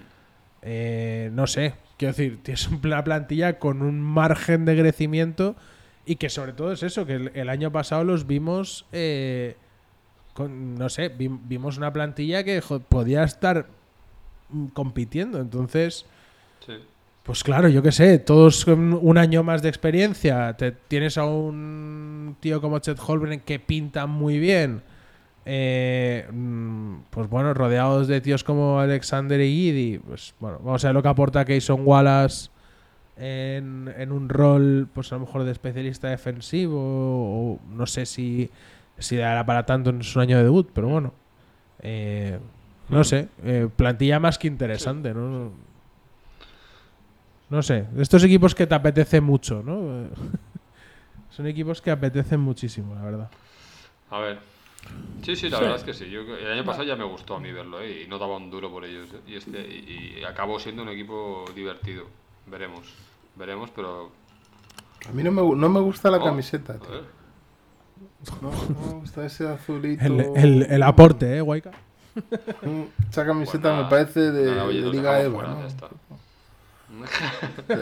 Eh, 0.61 1.29
no 1.33 1.47
sé. 1.47 1.73
Quiero 1.97 2.13
decir, 2.13 2.39
tienes 2.41 2.67
una 2.69 3.03
plantilla 3.03 3.59
con 3.59 3.81
un 3.81 3.99
margen 3.99 4.63
de 4.63 4.79
crecimiento 4.79 5.57
y 6.05 6.15
que 6.15 6.29
sobre 6.29 6.53
todo 6.53 6.71
es 6.71 6.81
eso, 6.81 7.05
que 7.05 7.15
el, 7.15 7.31
el 7.35 7.49
año 7.49 7.73
pasado 7.73 8.05
los 8.05 8.25
vimos, 8.25 8.85
eh, 8.93 9.57
con, 10.33 10.75
no 10.75 10.87
sé, 10.87 11.09
vi- 11.09 11.27
vimos 11.43 11.77
una 11.77 11.91
plantilla 11.91 12.45
que 12.45 12.61
jo, 12.61 12.79
podía 12.79 13.23
estar 13.25 13.65
mm, 14.49 14.67
compitiendo. 14.67 15.39
Entonces, 15.41 16.05
Sí. 16.65 16.73
pues 17.23 17.43
claro, 17.43 17.67
yo 17.67 17.83
qué 17.83 17.91
sé, 17.91 18.17
todos 18.19 18.63
con 18.63 18.93
un 18.93 19.17
año 19.17 19.43
más 19.43 19.61
de 19.61 19.67
experiencia, 19.67 20.53
te, 20.55 20.71
tienes 20.71 21.17
a 21.17 21.25
un 21.25 22.37
tío 22.39 22.61
como 22.61 22.79
Chet 22.79 22.97
Holmgren 23.05 23.41
que 23.41 23.59
pinta 23.59 24.05
muy 24.05 24.39
bien. 24.39 24.83
Eh, 25.45 26.27
mm, 26.31 26.95
pues 27.09 27.29
bueno, 27.29 27.53
rodeados 27.53 28.07
de 28.07 28.21
tíos 28.21 28.43
como 28.43 28.79
Alexander 28.79 29.39
y 29.41 29.53
Giddy, 29.53 29.99
pues 29.99 30.35
bueno, 30.39 30.59
vamos 30.63 30.83
a 30.83 30.89
ver 30.89 30.95
lo 30.95 31.01
que 31.01 31.09
aporta 31.09 31.45
Keyson 31.45 31.81
Wallace 31.85 32.49
en, 33.17 33.93
en 33.97 34.11
un 34.11 34.29
rol, 34.29 34.87
pues 34.93 35.11
a 35.11 35.15
lo 35.15 35.21
mejor 35.21 35.43
de 35.43 35.51
especialista 35.51 36.09
defensivo, 36.09 36.79
o 36.79 37.59
no 37.69 37.85
sé 37.85 38.05
si, 38.05 38.49
si 38.97 39.17
dará 39.17 39.45
para 39.45 39.65
tanto 39.65 39.89
en 39.89 40.03
su 40.03 40.19
año 40.19 40.37
de 40.37 40.43
debut, 40.43 40.69
pero 40.73 40.87
bueno, 40.87 41.13
eh, 41.81 42.39
no 42.89 43.03
sé, 43.03 43.29
eh, 43.43 43.67
plantilla 43.75 44.19
más 44.19 44.37
que 44.37 44.47
interesante, 44.47 45.13
¿no? 45.13 45.51
No 47.49 47.61
sé, 47.61 47.85
estos 47.97 48.23
equipos 48.23 48.55
que 48.55 48.67
te 48.67 48.75
apetece 48.75 49.21
mucho, 49.21 49.61
¿no? 49.63 50.07
Son 51.31 51.47
equipos 51.47 51.81
que 51.81 51.91
apetecen 51.91 52.39
muchísimo, 52.39 52.93
la 52.95 53.01
verdad. 53.01 53.29
A 54.09 54.19
ver. 54.19 54.50
Sí, 55.23 55.35
sí, 55.35 55.49
la 55.49 55.59
verdad 55.59 55.75
es 55.77 55.83
que 55.83 55.93
sí. 55.93 56.09
Yo, 56.09 56.21
el 56.21 56.51
año 56.51 56.65
pasado 56.65 56.83
ya 56.83 56.95
me 56.95 57.03
gustó 57.03 57.35
a 57.35 57.39
mí 57.39 57.51
verlo, 57.51 57.79
¿eh? 57.81 58.03
Y 58.03 58.07
no 58.07 58.17
daba 58.17 58.37
un 58.37 58.49
duro 58.49 58.71
por 58.71 58.83
ellos. 58.85 59.07
¿eh? 59.13 59.19
Y, 59.27 59.35
este, 59.35 59.59
y, 59.59 60.17
y 60.19 60.23
acabó 60.23 60.59
siendo 60.59 60.81
un 60.81 60.89
equipo 60.89 61.45
divertido. 61.55 62.05
Veremos. 62.47 62.91
Veremos, 63.35 63.69
pero. 63.75 64.11
A 65.07 65.11
mí 65.11 65.21
no 65.23 65.31
me, 65.31 65.41
no 65.55 65.69
me 65.69 65.79
gusta 65.79 66.09
la 66.09 66.17
Oh, 66.17 66.23
camiseta, 66.23 66.77
tío. 66.79 67.21
No, 68.41 68.51
no 68.51 68.87
me 68.87 68.93
gusta 68.99 69.25
ese 69.25 69.47
azulito. 69.47 70.03
El, 70.05 70.19
el- 70.35 70.63
el 70.71 70.83
aporte, 70.83 71.37
¿eh, 71.37 71.41
Waika? 71.41 71.71
Mm, 72.63 72.83
Esa 73.09 73.25
camiseta 73.25 73.69
nada, 73.71 73.83
me 73.83 73.89
parece 73.89 74.31
de, 74.31 74.51
nada, 74.51 74.65
oye, 74.65 74.81
de 74.81 74.89
Liga 74.89 75.21
Eva, 75.21 75.43
¿no? 76.89 77.05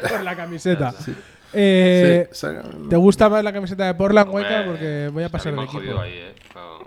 Por 0.10 0.24
la 0.24 0.36
camiseta. 0.36 0.92
Sí. 1.00 1.16
Eh, 1.54 2.28
Sí, 2.32 2.48
¿Te 2.90 2.96
gusta 2.96 3.28
más 3.30 3.44
la 3.44 3.52
camiseta 3.54 3.86
de 3.88 3.94
Portland, 3.96 4.30
Hombre? 4.30 4.64
Porque 4.66 5.10
voy 5.12 5.24
a 5.24 5.30
pasar 5.30 5.56
de 5.56 5.64
equipo. 5.64 6.00
ahí, 6.00 6.14
¿eh? 6.14 6.36
Claro. 6.52 6.80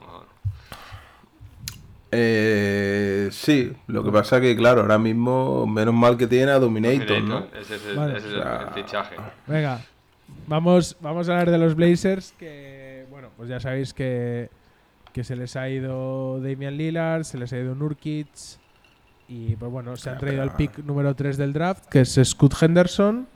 Eh, 2.14 3.28
sí, 3.32 3.72
lo 3.86 4.04
que 4.04 4.10
pasa 4.12 4.38
que, 4.40 4.54
claro, 4.54 4.82
ahora 4.82 4.98
mismo, 4.98 5.66
menos 5.66 5.94
mal 5.94 6.16
que 6.18 6.26
tiene 6.26 6.52
a 6.52 6.58
Dominator, 6.58 7.22
¿no? 7.22 7.46
Ese 7.58 7.76
es 7.76 7.86
el, 7.86 7.96
Vale. 7.96 8.18
ese 8.18 8.26
es 8.28 8.32
el- 8.34 8.40
O 8.40 8.42
sea, 8.42 8.62
el 8.68 8.74
fichaje. 8.84 9.16
Venga, 9.46 9.80
vamos, 10.46 10.96
vamos 11.00 11.28
a 11.28 11.32
hablar 11.32 11.50
de 11.50 11.58
los 11.58 11.74
Blazers, 11.74 12.34
que, 12.38 13.06
bueno, 13.10 13.30
pues 13.36 13.48
ya 13.48 13.60
sabéis 13.60 13.94
que, 13.94 14.50
que 15.14 15.24
se 15.24 15.36
les 15.36 15.56
ha 15.56 15.70
ido 15.70 16.38
Damian 16.40 16.76
Lillard, 16.76 17.24
se 17.24 17.38
les 17.38 17.50
ha 17.54 17.58
ido 17.58 17.74
Nurkic, 17.74 18.28
y 19.28 19.56
pues 19.56 19.72
bueno, 19.72 19.96
se 19.96 20.10
han 20.10 20.18
traído 20.18 20.42
pero- 20.42 20.56
pick 20.58 20.78
número 20.84 21.14
3 21.14 21.38
del 21.38 21.54
draft, 21.54 21.86
que 21.86 22.00
es 22.02 22.20
Scott 22.24 22.54
Henderson, 22.60 23.26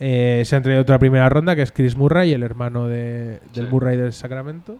eh, 0.00 0.42
se 0.44 0.56
han 0.56 0.62
traído 0.62 0.82
otra 0.82 0.98
primera 0.98 1.28
ronda, 1.28 1.54
que 1.54 1.62
es 1.62 1.70
Chris 1.72 1.96
Murray, 1.96 2.32
el 2.32 2.42
hermano 2.42 2.88
de, 2.88 3.40
del 3.54 3.66
Sí. 3.66 3.70
Murray 3.70 3.96
del 3.96 4.12
Sacramento. 4.12 4.78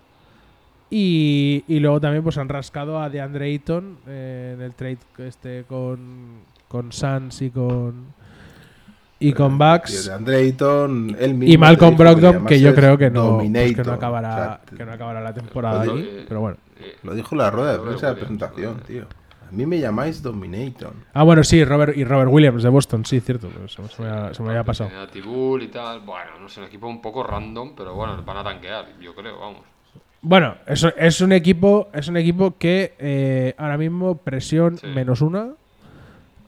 Y, 0.91 1.62
y 1.68 1.79
luego 1.79 2.01
también 2.01 2.25
pues 2.25 2.37
han 2.37 2.49
rascado 2.49 2.99
a 3.01 3.09
DeAndre 3.09 3.45
Ayton 3.47 3.99
eh, 4.09 4.55
en 4.57 4.61
el 4.62 4.75
trade 4.75 4.99
este 5.18 5.64
con, 5.68 6.41
con 6.66 6.91
Suns 6.91 7.43
y 7.43 7.51
con 7.51 8.07
y 9.21 9.33
con 9.35 9.57
Tío, 9.57 9.59
Bucks. 9.59 10.07
de 10.07 10.12
Andre 10.14 10.37
Ayton, 10.39 11.16
él 11.21 11.35
mismo 11.35 11.55
Y 11.55 11.59
Malcolm 11.59 11.97
Brogdon, 11.97 12.33
llamas 12.33 12.49
que 12.49 12.59
yo 12.61 12.75
creo 12.75 12.99
que 12.99 13.11
no, 13.11 13.39
pues 13.39 13.75
que 13.77 13.83
no 13.85 13.93
acabará, 13.93 14.31
O 14.64 14.66
sea, 14.68 14.79
que 14.79 14.85
no 14.85 14.93
acabará 14.93 15.21
la 15.21 15.35
temporada 15.35 15.85
Lo 15.85 15.93
allí, 15.93 16.25
pero 16.27 16.41
bueno. 16.41 16.57
Eh, 16.81 16.97
Lo 17.03 17.14
dijo 17.14 17.37
la 17.37 17.51
rueda 17.51 17.75
de 17.75 17.79
prensa 17.81 18.09
de 18.09 18.14
presentación, 18.14 18.81
tío. 18.87 19.05
A 19.51 19.53
mí 19.53 19.66
me 19.66 19.80
llamáis 19.80 20.22
Dominator. 20.22 20.92
Ah, 21.12 21.24
bueno, 21.24 21.42
sí, 21.42 21.64
Robert 21.64 21.96
y 21.96 22.05
Robert 22.05 22.30
Williams 22.32 22.62
de 22.62 22.68
Boston, 22.68 23.05
sí, 23.05 23.18
cierto, 23.20 23.48
pues 23.48 23.72
se, 23.72 23.88
se 23.88 24.03
me, 24.03 24.09
ha- 24.09 24.32
se 24.32 24.42
me 24.42 24.51
había 24.51 24.62
pasado. 24.64 24.90
Tibul 25.12 25.62
y 25.62 25.68
tal. 25.68 26.01
Bueno, 26.01 26.38
no 26.40 26.48
sé, 26.48 26.61
un 26.61 26.66
equipo 26.66 26.86
un 26.86 27.03
poco 27.03 27.22
random, 27.24 27.74
pero 27.76 27.94
bueno, 27.94 28.22
van 28.24 28.36
a 28.36 28.44
tanquear, 28.44 28.86
yo 29.01 29.14
creo, 29.14 29.38
vamos. 29.40 29.62
Bueno, 30.22 30.55
es, 30.66 30.86
es 30.96 31.20
un 31.22 31.32
equipo, 31.32 31.88
es 31.92 32.07
un 32.09 32.16
equipo 32.16 32.55
que 32.59 32.94
eh, 32.98 33.55
ahora 33.59 33.76
mismo 33.78 34.16
presión 34.18 34.76
Sí. 34.78 34.86
menos 34.86 35.20
una. 35.22 35.48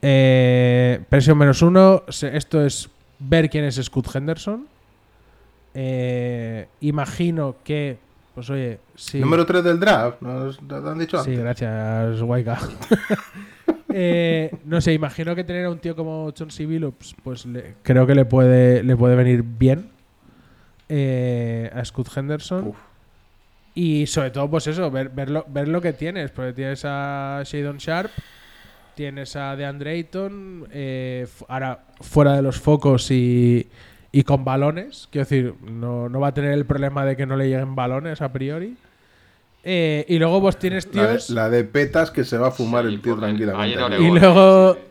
Eh, 0.03 1.01
presión 1.09 1.39
menos 1.39 1.63
uno. 1.63 2.03
se- 2.09 2.37
esto 2.37 2.65
es 2.65 2.89
ver 3.19 3.49
quién 3.51 3.65
es 3.65 3.77
Scott 3.83 4.15
Henderson. 4.15 4.67
Eh, 5.75 6.67
imagino 6.81 7.57
que, 7.65 7.99
pues 8.35 8.49
oye, 8.51 8.79
sí. 8.95 9.19
Número 9.21 9.45
3 9.47 9.63
del 9.65 9.79
draft, 9.81 10.21
¿no 10.23 10.51
te 10.51 10.75
han 10.89 10.99
dicho 10.99 11.23
Sí, 11.23 11.31
antes? 11.31 11.41
gracias, 11.61 12.23
Waika. 12.23 12.59
Eh, 13.95 14.51
no 14.65 14.81
sé, 14.81 14.95
imagino 14.95 15.35
que 15.35 15.45
tener 15.45 15.67
a 15.67 15.71
un 15.71 15.79
tío 15.79 15.95
como 15.95 16.31
Chauncey 16.31 16.65
Billups, 16.65 17.15
pues 17.23 17.45
le- 17.45 17.75
creo 17.83 18.07
que 18.07 18.15
le 18.15 18.25
puede, 18.25 18.83
le 18.83 18.97
puede 18.97 19.17
venir 19.17 19.43
bien 19.43 19.91
eh, 20.89 21.71
a 21.75 21.85
Scott 21.85 22.09
Henderson. 22.17 22.69
Uf. 22.69 22.77
Y 23.75 24.07
sobre 24.07 24.31
todo, 24.31 24.49
pues 24.51 24.67
eso, 24.67 24.91
ver, 24.91 25.11
ver, 25.11 25.29
lo, 25.31 25.45
ver 25.49 25.69
lo 25.69 25.81
que 25.83 25.93
tienes. 25.93 26.31
Porque 26.31 26.55
tienes 26.55 26.83
a 26.87 27.43
Shadon 27.45 27.77
Sharp, 27.77 28.11
tienes 28.95 29.37
a 29.37 29.57
DeAndre 29.57 29.91
Ayton, 29.93 30.69
eh, 30.73 31.27
ahora 31.49 31.81
fuera 32.01 32.35
de 32.37 32.41
los 32.43 32.59
focos 32.61 33.11
y, 33.11 33.69
y 34.13 34.23
con 34.25 34.45
balones. 34.45 35.09
Quiero 35.11 35.25
decir, 35.25 35.55
no, 35.63 36.09
no 36.09 36.21
va 36.21 36.29
a 36.29 36.35
tener 36.35 36.53
el 36.53 36.65
problema 36.67 37.05
de 37.05 37.17
que 37.17 37.27
no 37.27 37.37
le 37.37 37.49
lleguen 37.49 37.75
balones 37.75 38.21
a 38.23 38.33
priori. 38.33 38.77
Eh, 39.65 40.05
y 40.09 40.19
luego 40.19 40.41
pues 40.41 40.59
tienes 40.59 40.93
La 40.95 41.03
de, 41.03 41.09
tíos... 41.09 41.31
la 41.31 41.49
de 41.49 41.63
petas 41.65 42.11
que 42.11 42.25
se 42.25 42.37
va 42.37 42.49
a 42.49 42.51
fumar 42.51 42.85
Sí, 42.85 42.95
el 42.95 43.01
tío 43.01 43.17
tranquilamente. 43.17 43.63
ahí 43.63 43.73
en 43.75 43.79
Y 44.03 44.11
Oregón. 44.11 44.21
luego. 44.21 44.77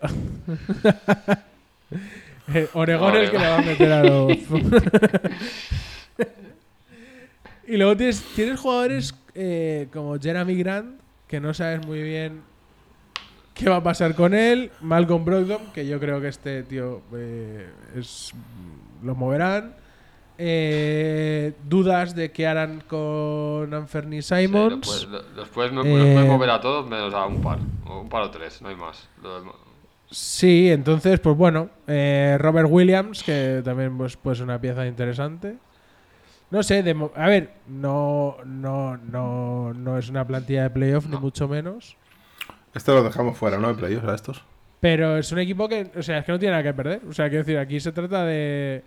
Eh, 2.54 2.68
Oregón 2.74 3.14
No, 3.14 3.18
es 3.20 3.24
el 3.26 3.32
que 3.32 3.38
le 3.40 3.48
va 3.48 3.56
a 3.56 3.60
Oregón. 3.60 3.72
meter 3.72 3.92
a 3.94 4.04
los. 4.04 4.38
y 7.68 7.78
luego 7.78 7.96
tienes, 7.96 8.22
tienes 8.36 8.60
jugadores 8.60 9.16
eh, 9.36 9.88
como 9.94 10.20
Jeremy 10.20 10.56
Grant, 10.56 11.00
que 11.28 11.40
no 11.40 11.54
sabes 11.54 11.86
muy 11.86 12.02
bien 12.02 12.42
qué 13.54 13.70
va 13.70 13.78
a 13.78 13.84
pasar 13.84 14.16
con 14.16 14.34
él. 14.34 14.72
Malcolm 14.82 15.24
Brogdon, 15.24 15.62
que 15.74 15.86
yo 15.88 16.00
creo 16.00 16.20
que 16.20 16.28
este 16.30 16.64
tío 16.64 17.02
eh, 17.16 17.68
es 17.98 18.34
lo 19.04 19.16
moverán. 19.16 19.76
Eh, 20.44 21.54
dudas 21.68 22.16
de 22.16 22.32
qué 22.32 22.48
harán 22.48 22.82
con 22.88 23.72
Anthony 23.74 24.22
Sí, 24.22 24.36
Simons. 24.48 25.08
los 25.36 25.50
puedes 25.50 25.72
mo- 25.72 25.84
Eh, 25.84 26.26
mover 26.28 26.50
a 26.50 26.60
todos 26.60 26.90
menos 26.90 27.14
a 27.14 27.26
un 27.28 27.42
par. 27.42 27.60
Un 27.88 28.10
par 28.10 28.24
o 28.24 28.32
tres, 28.32 28.62
no 28.62 28.70
hay 28.70 28.76
más. 28.76 29.08
Sí, 30.10 30.72
entonces, 30.72 31.20
pues 31.20 31.38
bueno, 31.38 31.70
eh, 31.88 32.38
Robert 32.40 32.68
Williams, 32.70 33.24
que 33.24 33.62
también 33.64 33.98
pues, 33.98 34.18
pues 34.18 34.40
una 34.40 34.60
pieza 34.60 34.86
interesante. 34.88 35.58
No 36.50 36.64
sé, 36.64 36.84
de 36.84 37.10
a 37.16 37.28
ver, 37.28 37.54
no, 37.68 38.36
no, 38.46 38.98
no, 38.98 39.74
no 39.74 39.98
es 39.98 40.10
una 40.10 40.26
plantilla 40.28 40.64
de 40.64 40.70
playoff, 40.72 41.06
ni 41.08 41.18
mucho 41.18 41.48
menos. 41.48 41.96
Esto 42.74 42.94
lo 42.94 43.04
dejamos 43.04 43.38
fuera, 43.38 43.58
¿no? 43.58 43.70
De 43.70 43.76
playoffs 43.76 44.08
a 44.08 44.16
estos. 44.16 44.44
Pero 44.82 45.18
es 45.18 45.32
un 45.32 45.40
equipo 45.40 45.70
que, 45.70 45.90
o 45.96 46.02
sea, 46.04 46.18
es 46.18 46.26
que 46.26 46.32
no 46.34 46.40
tiene 46.40 46.52
nada 46.52 46.64
que 46.64 46.74
perder. 46.74 47.02
O 47.08 47.14
sea, 47.14 47.30
quiero 47.30 47.44
decir, 47.46 47.58
aquí 47.58 47.80
se 47.80 47.92
trata 47.94 48.26
de, 48.26 48.84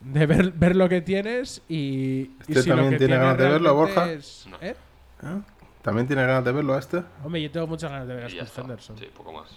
de 0.00 0.26
ver, 0.26 0.52
ver 0.52 0.76
lo 0.76 0.88
que 0.88 1.00
tienes 1.00 1.62
y, 1.68 1.74
y 1.76 2.30
¿Este 2.40 2.62
si 2.62 2.68
lo 2.68 2.76
también 2.76 2.92
que 2.92 2.98
tiene 2.98 3.16
ganas 3.16 3.38
de 3.38 3.48
verlo, 3.48 3.74
Borja? 3.74 4.12
es- 4.12 4.46
No. 4.48 4.56
¿Eh? 4.60 4.76
¿Eh? 5.24 5.40
¿También 5.82 6.06
tiene 6.06 6.22
ganas 6.26 6.44
de 6.44 6.52
verlo 6.52 6.74
a 6.74 6.78
este? 6.78 7.02
Hombre, 7.24 7.40
yo 7.42 7.50
tengo 7.50 7.66
muchas 7.66 7.90
ganas 7.90 8.06
de 8.06 8.14
ver 8.14 8.24
a 8.26 8.28
Scott. 8.46 8.58
Henderson. 8.58 8.98
Sí, 8.98 9.06
poco 9.16 9.32
más. 9.32 9.48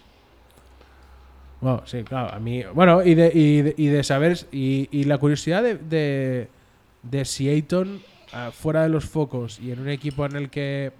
Bueno, 1.60 1.82
sí, 1.86 2.02
claro, 2.02 2.34
a 2.34 2.38
mí. 2.38 2.62
Bueno, 2.74 3.02
y 3.02 3.14
de, 3.14 3.30
y 3.34 3.62
de, 3.62 3.74
y 3.76 3.86
de 3.88 4.02
saber. 4.04 4.38
Y, 4.52 4.88
y 4.90 5.04
la 5.04 5.18
curiosidad 5.18 5.62
de, 5.62 5.76
de, 5.76 6.48
de 7.02 7.24
si 7.26 7.48
Ayton, 7.48 8.00
ah, 8.32 8.50
fuera 8.52 8.82
de 8.82 8.88
los 8.88 9.04
focos 9.04 9.60
y 9.60 9.70
en 9.72 9.80
un 9.80 9.88
equipo 9.88 10.24
en 10.26 10.36
el 10.36 10.50
que. 10.50 10.92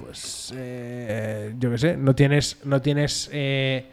Pues. 0.00 0.52
eh, 0.56 1.54
yo 1.58 1.70
qué 1.70 1.78
sé, 1.78 1.96
no 1.96 2.14
tienes. 2.14 2.64
No 2.64 2.80
tienes. 2.82 3.28
eh, 3.32 3.86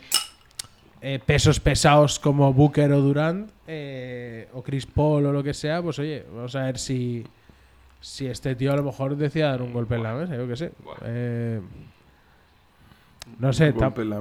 eh, 1.02 1.20
pesos 1.26 1.60
pesados 1.60 2.18
como 2.20 2.54
Booker 2.54 2.92
o 2.94 3.02
Durant. 3.02 3.50
eh, 3.68 4.48
o 4.54 4.62
Chris 4.64 4.86
Paul 4.86 5.26
o 5.26 5.32
lo 5.34 5.44
que 5.44 5.54
sea. 5.54 5.82
Pues 5.82 6.00
oye, 6.00 6.26
vamos 6.34 6.56
a 6.56 6.64
ver 6.64 6.78
si. 6.78 7.26
Si 8.02 8.28
este 8.28 8.54
tío 8.56 8.74
a 8.74 8.76
lo 8.76 8.84
mejor 8.84 9.16
decía 9.16 9.48
dar 9.48 9.62
un 9.62 9.72
golpe 9.72 9.96
en 9.96 10.04
la 10.04 10.14
mesa, 10.14 10.36
yo 10.36 10.46
qué 10.46 10.58
sé. 10.58 10.72
No 13.40 13.54
sé, 13.54 13.72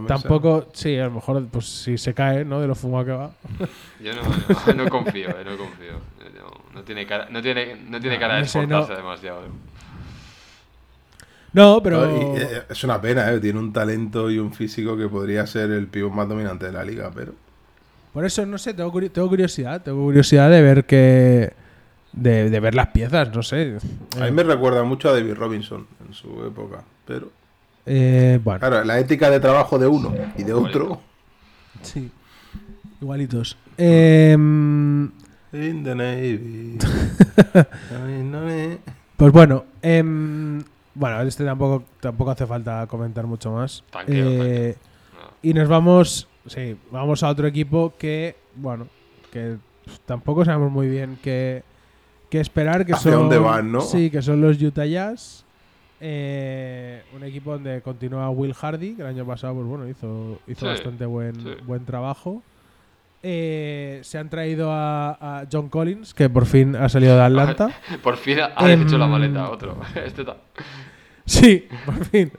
tampoco, 0.06 0.68
sí, 0.72 0.96
a 0.96 1.06
lo 1.06 1.10
mejor 1.10 1.44
pues 1.48 1.66
si 1.66 1.98
se 1.98 2.14
cae, 2.14 2.44
¿no? 2.44 2.60
De 2.60 2.68
lo 2.68 2.76
fumado 2.76 3.04
que 3.04 3.10
va. 3.10 3.30
Yo 4.00 4.14
no, 4.14 4.22
no, 4.22 4.84
no 4.84 4.88
confío, 4.88 5.28
no 5.44 5.56
confío. 5.56 5.94
No, 6.36 6.74
no 6.74 6.82
tiene 6.84 7.04
cara, 7.04 7.26
no 7.28 7.42
tiene, 7.42 7.74
no 7.88 8.00
tiene 8.00 8.18
cara 8.20 8.36
de 8.36 8.42
esforzarse 8.42 8.94
demasiado. 8.94 9.42
No, 11.52 11.82
pero 11.82 12.08
eh, 12.08 12.62
es 12.70 12.82
una 12.84 13.00
pena, 13.00 13.30
¿eh? 13.30 13.38
Tiene 13.40 13.58
un 13.58 13.72
talento 13.72 14.30
y 14.30 14.38
un 14.38 14.52
físico 14.52 14.96
que 14.96 15.08
podría 15.08 15.46
ser 15.46 15.70
el 15.70 15.86
pivot 15.86 16.12
más 16.12 16.28
dominante 16.28 16.66
de 16.66 16.72
la 16.72 16.82
liga, 16.84 17.10
pero... 17.14 17.34
por 18.14 18.24
eso 18.24 18.46
no 18.46 18.56
sé, 18.58 18.72
tengo, 18.74 18.90
curi- 18.92 19.10
tengo 19.10 19.28
curiosidad, 19.28 19.82
tengo 19.82 20.02
curiosidad 20.02 20.50
de 20.50 20.62
ver 20.62 20.84
que 20.86 21.52
de, 22.12 22.48
de 22.50 22.60
ver 22.60 22.74
las 22.74 22.88
piezas, 22.88 23.34
no 23.34 23.42
sé. 23.42 23.76
A 24.18 24.24
mí 24.24 24.30
me 24.30 24.42
recuerda 24.44 24.82
mucho 24.84 25.10
a 25.10 25.12
David 25.12 25.34
Robinson 25.34 25.86
en 26.06 26.14
su 26.14 26.28
época, 26.46 26.82
pero... 27.06 27.30
Eh, 27.84 28.38
bueno, 28.42 28.60
Claro, 28.60 28.84
la 28.84 28.98
ética 28.98 29.28
de 29.28 29.40
trabajo 29.40 29.78
de 29.78 29.86
uno 29.88 30.14
y 30.38 30.44
de 30.44 30.52
otro... 30.54 31.00
sí, 31.82 32.10
igualitos. 33.00 33.56
Em, 33.76 35.04
In 35.52 35.84
the 35.84 35.94
Navy. 35.94 36.78
Me- 38.00 38.78
pues 39.16 39.32
bueno, 39.32 39.64
em, 39.82 40.62
bueno, 40.94 41.20
este 41.22 41.44
tampoco 41.44 41.84
tampoco 42.00 42.30
hace 42.32 42.46
falta 42.46 42.86
comentar 42.86 43.26
mucho 43.26 43.52
más. 43.52 43.82
Tanqueo, 43.90 44.26
Eh, 44.28 44.76
No. 45.14 45.30
Y 45.42 45.54
nos 45.54 45.68
vamos, 45.68 46.28
sí, 46.46 46.76
vamos 46.90 47.22
a 47.22 47.28
otro 47.28 47.46
equipo 47.46 47.94
que, 47.98 48.36
bueno, 48.56 48.86
que 49.32 49.56
tampoco 50.06 50.44
sabemos 50.44 50.70
muy 50.70 50.88
bien 50.88 51.18
qué, 51.22 51.62
qué 52.30 52.40
esperar. 52.40 52.84
Que 52.86 52.92
¿Hacia 52.92 53.12
son, 53.12 53.20
dónde 53.22 53.38
van, 53.38 53.72
no? 53.72 53.80
Sí, 53.80 54.10
que 54.10 54.22
son 54.22 54.40
los 54.40 54.60
Utah 54.60 54.86
Jazz. 54.86 55.44
Eh, 56.04 57.02
un 57.14 57.22
equipo 57.22 57.52
donde 57.52 57.80
continúa 57.80 58.28
Will 58.30 58.54
Hardy, 58.54 58.94
que 58.96 59.02
el 59.02 59.08
año 59.08 59.24
pasado, 59.24 59.54
pues 59.54 59.66
bueno, 59.66 59.88
hizo, 59.88 60.40
hizo 60.48 60.60
Sí, 60.60 60.66
bastante 60.66 61.06
buen, 61.06 61.34
sí. 61.36 61.48
buen 61.64 61.84
trabajo. 61.84 62.42
Eh, 63.24 64.00
se 64.02 64.18
han 64.18 64.28
traído 64.28 64.72
a, 64.72 65.10
a 65.42 65.46
John 65.50 65.68
Collins, 65.68 66.12
que 66.12 66.28
por 66.28 66.44
fin 66.46 66.74
ha 66.74 66.88
salido 66.88 67.14
de 67.16 67.22
Atlanta. 67.22 67.70
Por 68.02 68.16
fin 68.16 68.38
ha 68.40 68.70
Em, 68.72 68.82
hecho 68.82 68.98
la 68.98 69.06
maleta 69.06 69.48
otro. 69.50 69.78
Este 70.04 70.24
Sí, 71.24 71.68
por 71.86 72.04
fin. 72.04 72.32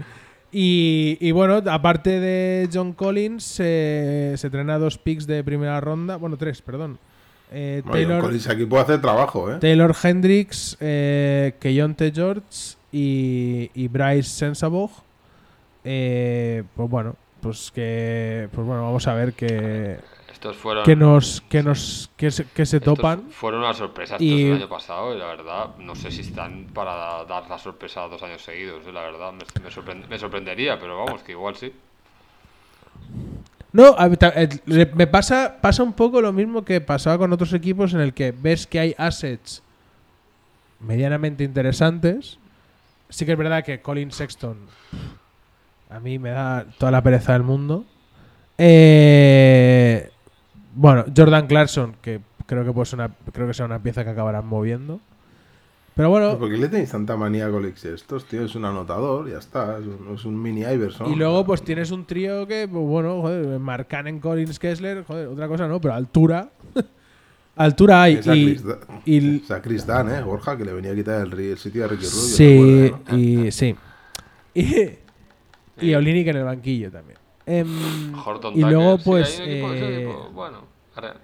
Y, 0.52 1.18
y 1.22 1.32
bueno, 1.32 1.62
aparte 1.72 2.20
de 2.20 2.70
John 2.72 2.92
Collins, 2.94 3.56
eh, 3.60 4.34
se 4.38 4.50
traen 4.50 4.70
a 4.70 4.78
dos 4.78 4.98
picks 4.98 5.26
de 5.26 5.42
primera 5.44 5.80
ronda. 5.80 6.18
Bueno, 6.18 6.36
tres, 6.38 6.62
perdón. 6.62 7.00
Eh, 7.52 7.82
Bueno, 7.86 7.94
John 7.94 8.08
Taylor, 8.10 8.22
Collins 8.26 8.50
aquí 8.50 8.66
puede 8.66 8.84
hacer 8.84 9.02
trabajo, 9.02 9.52
¿eh? 9.54 9.58
Taylor 9.62 9.96
Hendricks, 10.04 10.78
eh, 10.82 11.54
Keyonte 11.62 12.12
George 12.14 12.76
y, 12.92 13.72
y 13.74 13.88
Bryce 13.88 14.30
Sensabog. 14.30 14.92
Eh, 15.86 16.64
pues 16.76 16.90
bueno, 16.90 17.16
pues 17.42 17.72
que. 17.74 18.50
Pues 18.54 18.68
bueno, 18.68 18.84
vamos 18.84 19.08
a 19.08 19.14
ver 19.14 19.34
que, 19.34 19.98
Estos 20.34 20.58
fueron. 20.58 20.84
que 20.84 20.96
nos. 20.96 21.42
que 21.48 21.64
nos. 21.64 22.10
que 22.18 22.30
se, 22.32 22.46
que 22.46 22.66
se 22.66 22.78
estos 22.78 22.96
topan. 22.96 23.30
Fueron 23.30 23.62
una 23.62 23.74
sorpresa 23.74 24.16
estos 24.16 24.26
Y- 24.28 24.48
el 24.48 24.56
año 24.58 24.68
pasado 24.68 25.16
y 25.16 25.20
la 25.20 25.28
verdad 25.28 25.78
no 25.78 25.96
sé 25.96 26.12
si 26.12 26.22
están 26.22 26.66
para 26.74 27.24
dar 27.26 27.48
la 27.50 27.58
sorpresa 27.58 28.02
dos 28.08 28.22
años 28.24 28.42
seguidos. 28.42 28.86
eh, 28.86 28.92
La 28.92 29.02
verdad 29.04 29.32
me, 29.32 29.44
me 29.64 29.70
sorprend- 29.70 30.08
me 30.08 30.18
sorprendería, 30.20 30.80
pero 30.80 30.98
vamos, 31.06 31.22
que 31.24 31.32
igual 31.34 31.56
sí. 31.56 31.72
No, 33.72 33.96
eh, 34.00 34.92
me 34.94 35.08
pasa, 35.08 35.58
pasa 35.62 35.82
un 35.82 35.94
poco 35.94 36.22
lo 36.22 36.32
mismo 36.32 36.64
que 36.64 36.80
pasaba 36.82 37.18
con 37.18 37.34
otros 37.34 37.54
equipos 37.54 37.94
en 37.94 38.02
el 38.02 38.14
que 38.14 38.32
ves 38.32 38.68
que 38.68 38.80
hay 38.80 38.96
assets 38.98 39.64
medianamente 40.80 41.44
interesantes. 41.44 42.38
Sí 43.10 43.26
que 43.26 43.32
es 43.32 43.38
verdad 43.38 43.64
que 43.64 43.82
Colin 43.82 44.12
Sexton 44.12 44.58
a 45.90 46.00
mí 46.00 46.20
me 46.20 46.30
da 46.32 46.66
toda 46.78 46.92
la 46.92 47.02
pereza 47.02 47.34
del 47.34 47.44
mundo. 47.44 47.86
Eh, 48.58 50.12
bueno, 50.76 51.06
Jordan 51.16 51.48
Clarkson, 51.48 51.96
que 52.02 52.22
creo 52.46 52.64
que 52.66 52.72
pues 52.72 52.94
una, 52.94 53.10
creo 53.32 53.48
que 53.48 53.54
sea 53.54 53.66
una 53.66 53.80
pieza 53.82 54.04
que 54.04 54.10
acabarán 54.12 54.46
moviendo. 54.46 55.00
Pero 55.96 56.10
bueno, 56.10 56.40
¿Por 56.40 56.50
qué 56.50 56.58
le 56.58 56.70
tenéis 56.70 56.90
tanta 56.90 57.16
manía 57.16 57.46
a 57.46 57.52
Collins 57.52 57.86
estos, 57.86 58.26
tío? 58.26 58.44
Es 58.44 58.56
un 58.56 58.66
anotador, 58.66 59.30
ya 59.30 59.38
está. 59.38 59.78
Es 59.78 59.86
un, 59.86 60.16
es 60.16 60.26
un 60.26 60.42
mini 60.42 60.62
Iverson. 60.62 61.12
Y 61.12 61.16
luego, 61.16 61.46
pues 61.46 61.62
tienes 61.62 61.92
un 61.92 62.06
trío 62.06 62.48
que, 62.48 62.68
pues, 62.68 62.84
bueno, 62.84 63.22
joder, 63.22 63.60
Mark 63.60 63.88
Cannon, 63.88 64.20
Collins, 64.20 64.58
Kessler, 64.58 65.04
joder, 65.06 65.28
otra 65.28 65.48
cosa 65.48 65.68
no, 65.68 65.80
pero 65.80 65.94
altura. 65.94 66.50
altura 67.56 68.02
hay. 68.02 68.16
Esa 68.16 68.36
Y, 68.36 68.46
Chris, 68.46 68.64
Da- 68.64 68.80
y- 69.06 69.36
esa 69.44 69.62
Chris 69.62 69.86
Dunn, 69.86 70.10
¿eh? 70.12 70.22
Borja, 70.24 70.58
que 70.58 70.66
le 70.66 70.74
venía 70.74 70.92
a 70.94 70.96
quitar 70.96 71.22
el, 71.22 71.58
sitio 71.60 71.86
a 71.86 71.88
Ricky 71.88 72.06
Rubio. 72.06 72.22
¿te 72.22 72.28
sí, 72.28 72.86
acuerdas, 72.88 73.12
no? 73.12 73.18
y 73.18 73.52
sí. 73.52 73.76
Y, 75.82 75.90
y 75.90 75.96
Olinick 75.96 76.28
en 76.28 76.38
el 76.38 76.44
banquillo 76.44 76.92
también. 76.92 77.18
Em, 77.46 78.14
Horton 78.26 78.54
y 78.56 78.62
luego, 78.62 78.98
Tucker, 78.98 79.26
sí, 79.26 79.38
pues. 79.38 79.40
hay 79.40 79.46
un 79.46 79.52
equipo- 79.52 79.74
eh, 79.74 79.96
equipo, 80.04 80.30
bueno, 80.34 80.58
ahora- 80.96 81.16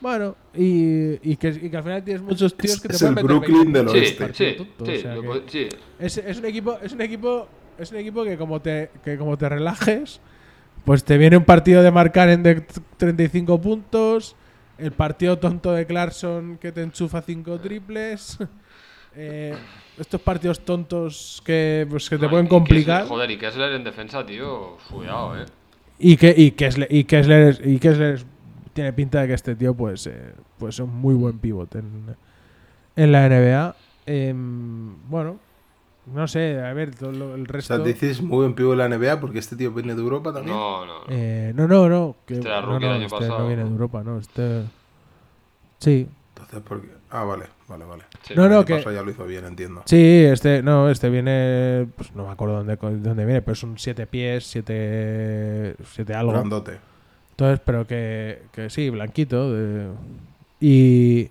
bueno, 0.00 0.36
y, 0.54 1.32
y, 1.32 1.36
que, 1.36 1.48
y 1.48 1.68
que 1.70 1.76
al 1.76 1.82
final 1.82 2.04
tienes 2.04 2.22
muchos 2.22 2.56
tíos 2.56 2.74
Es- 2.74 2.80
que 2.80 2.88
te 2.88 2.94
es 2.94 3.00
pueden 3.00 3.18
el 3.18 3.24
meter 3.24 3.36
Brooklyn 3.40 3.72
20 3.72 3.78
del 3.78 3.88
sí, 3.88 3.96
oeste. 4.22 4.34
sí, 4.34 4.56
tonto, 4.56 4.86
sí, 4.86 4.92
o 4.92 5.00
sea 5.00 5.14
puedo- 5.16 5.42
sí. 5.48 5.68
Es, 5.98 6.18
es 6.18 6.38
un 6.38 6.44
equipo, 6.44 6.78
es 6.82 6.92
un 6.92 7.00
equipo, 7.00 7.48
es 7.78 7.90
un 7.90 7.96
equipo 7.98 8.22
que 8.24 8.36
como 8.38 8.60
te, 8.60 8.90
que 9.04 9.18
como 9.18 9.36
te 9.36 9.48
relajes, 9.48 10.20
pues 10.84 11.02
te 11.02 11.18
viene 11.18 11.36
un 11.36 11.44
partido 11.44 11.82
de 11.82 11.90
marcar 11.90 12.28
en 12.28 12.44
de 12.44 12.60
t- 12.60 12.80
35 12.96 13.60
puntos, 13.60 14.36
el 14.78 14.92
partido 14.92 15.36
tonto 15.40 15.72
de 15.72 15.84
Clarkson 15.84 16.58
que 16.58 16.70
te 16.70 16.82
enchufa 16.82 17.20
5 17.20 17.58
triples, 17.58 18.38
eh, 19.16 19.54
estos 19.98 20.20
partidos 20.20 20.60
tontos 20.60 21.42
que, 21.44 21.86
pues, 21.90 22.08
que 22.08 22.18
te 22.18 22.28
pueden 22.28 22.46
y 22.46 22.48
complicar 22.48 23.02
Kessler- 23.02 23.08
joder, 23.08 23.30
y 23.30 23.38
Kessler 23.38 23.72
en 23.72 23.84
defensa, 23.84 24.24
tío, 24.24 24.76
cuidado, 24.90 25.40
eh. 25.40 25.46
y 25.98 26.16
que 26.16 26.34
y 26.36 26.52
Kessler, 26.52 26.88
y 26.90 27.04
Kessler, 27.04 27.48
es- 27.48 27.60
y 27.66 27.78
Kessler 27.78 28.22
tiene 28.72 28.92
pinta 28.92 29.20
de 29.22 29.28
que 29.28 29.34
este 29.34 29.56
tío 29.56 29.74
pues, 29.74 30.06
eh, 30.06 30.34
pues 30.58 30.76
es 30.76 30.80
un 30.80 30.94
muy 30.94 31.14
buen 31.14 31.38
pivot 31.38 31.74
en, 31.74 32.14
en 32.96 33.12
la 33.12 33.26
NBA. 33.28 33.74
Em, 34.06 34.96
bueno, 35.08 35.38
no 36.14 36.26
sé, 36.28 36.60
a 36.60 36.72
ver, 36.72 36.94
todo 36.94 37.12
lo- 37.12 37.34
el 37.34 37.42
O 37.42 37.44
resto. 37.46 37.74
sea, 37.76 37.84
dices 37.84 38.22
muy 38.22 38.38
buen 38.38 38.54
pivo 38.54 38.70
de 38.70 38.76
la 38.78 38.84
NBA 38.88 39.18
porque 39.20 39.40
este 39.40 39.56
tío 39.56 39.72
viene 39.72 39.94
de 39.94 40.00
Europa 40.00 40.32
también. 40.32 40.56
No, 40.56 40.86
no, 40.86 41.00
no. 41.00 41.04
Eh, 41.10 41.52
no, 41.54 41.66
no, 41.66 41.88
no. 41.88 42.16
Que, 42.24 42.34
Este 42.34 42.48
era 42.48 42.60
no, 42.60 42.68
rookie 42.68 42.84
no, 42.86 42.90
el 42.92 42.96
año 42.98 43.06
este 43.06 43.18
pasado, 43.18 43.38
no 43.40 43.46
viene 43.48 43.64
de. 43.64 43.70
Europa, 43.70 44.02
no. 44.04 44.18
Este. 44.18 44.62
Sí. 45.78 46.06
Entonces, 46.34 46.60
¿por 46.60 46.80
qué? 46.82 46.88
Ah, 47.10 47.24
vale, 47.24 47.46
vale, 47.68 47.84
vale. 47.84 48.02
Sí. 48.22 48.34
No, 48.36 48.48
no, 48.48 48.64
que- 48.64 48.82
ya 48.82 49.02
lo 49.02 49.10
hizo 49.10 49.24
bien, 49.24 49.44
entiendo. 49.46 49.82
Sí, 49.86 49.96
este, 50.24 50.62
no, 50.62 50.90
este 50.90 51.08
viene. 51.08 51.86
Pues 51.96 52.14
no 52.14 52.26
me 52.26 52.32
acuerdo 52.32 52.56
dónde, 52.62 52.76
dónde 52.76 53.24
viene, 53.24 53.40
pero 53.42 53.54
son 53.54 53.78
siete 53.78 54.06
pies, 54.06 54.44
siete. 54.46 55.74
siete 55.92 56.14
algo. 56.14 56.32
Grandote. 56.32 56.78
Entonces, 57.30 57.60
pero 57.64 57.86
que, 57.86 58.42
que 58.52 58.68
sí, 58.70 58.90
blanquito. 58.90 59.52
de- 59.52 59.88
y, 60.60 61.30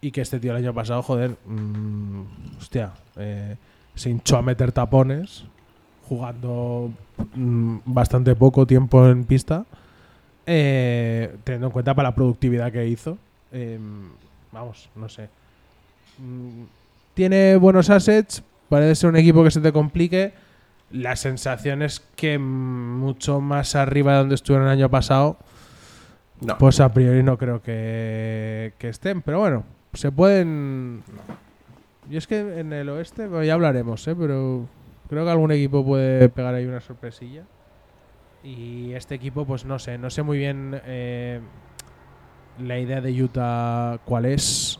y 0.00 0.10
que 0.12 0.20
este 0.20 0.38
tío 0.38 0.52
el 0.52 0.58
año 0.58 0.74
pasado, 0.74 1.02
joder, 1.02 1.36
mm, 1.46 2.22
hostia, 2.58 2.92
eh, 3.16 3.56
se 3.94 4.10
hinchó 4.10 4.36
a 4.36 4.42
meter 4.42 4.70
tapones 4.70 5.44
jugando 6.08 6.92
mm, 7.34 7.78
bastante 7.86 8.36
poco 8.36 8.66
tiempo 8.66 9.06
en 9.08 9.24
pista, 9.24 9.64
eh, 10.44 11.34
teniendo 11.42 11.66
en 11.68 11.72
cuenta 11.72 11.94
para 11.94 12.10
la 12.10 12.14
productividad 12.14 12.70
que 12.70 12.86
hizo. 12.86 13.18
Eh, 13.50 13.78
vamos, 14.60 14.88
no 14.96 15.08
sé. 15.08 15.28
Mm, 16.18 16.64
tiene 17.14 17.56
buenos 17.56 17.90
assets, 17.90 18.42
parece 18.68 18.94
ser 18.94 19.10
un 19.10 19.16
equipo 19.16 19.44
que 19.44 19.50
se 19.50 19.60
te 19.60 19.72
complique. 19.72 20.32
La 20.90 21.16
sensación 21.16 21.82
es 21.82 22.00
que 22.16 22.38
mucho 22.38 23.40
más 23.40 23.74
arriba 23.74 24.12
de 24.12 24.18
donde 24.18 24.34
estuvieron 24.36 24.66
el 24.68 24.72
año 24.72 24.88
pasado, 24.90 25.36
No. 26.40 26.56
pues 26.58 26.80
a 26.80 26.92
priori 26.92 27.22
no 27.22 27.36
creo 27.38 27.60
que, 27.62 28.72
que 28.78 28.88
estén. 28.88 29.22
Pero 29.22 29.40
bueno, 29.40 29.64
se 29.94 30.10
pueden. 30.12 31.02
Y 32.08 32.16
es 32.16 32.26
que 32.26 32.60
en 32.60 32.72
el 32.72 32.88
oeste, 32.88 33.26
bueno, 33.26 33.44
ya 33.44 33.54
hablaremos, 33.54 34.06
¿eh? 34.06 34.14
pero 34.14 34.66
creo 35.08 35.24
que 35.24 35.30
algún 35.30 35.50
equipo 35.52 35.84
puede 35.84 36.28
pegar 36.28 36.54
ahí 36.54 36.64
una 36.66 36.80
sorpresilla. 36.80 37.42
Y 38.44 38.92
este 38.92 39.16
equipo, 39.16 39.44
pues 39.44 39.64
no 39.64 39.78
sé, 39.80 39.98
no 39.98 40.08
sé 40.08 40.22
muy 40.22 40.38
bien 40.38 40.80
eh, 40.84 41.40
la 42.60 42.78
idea 42.78 43.00
de 43.00 43.22
Utah 43.22 43.98
cuál 44.04 44.26
es, 44.26 44.78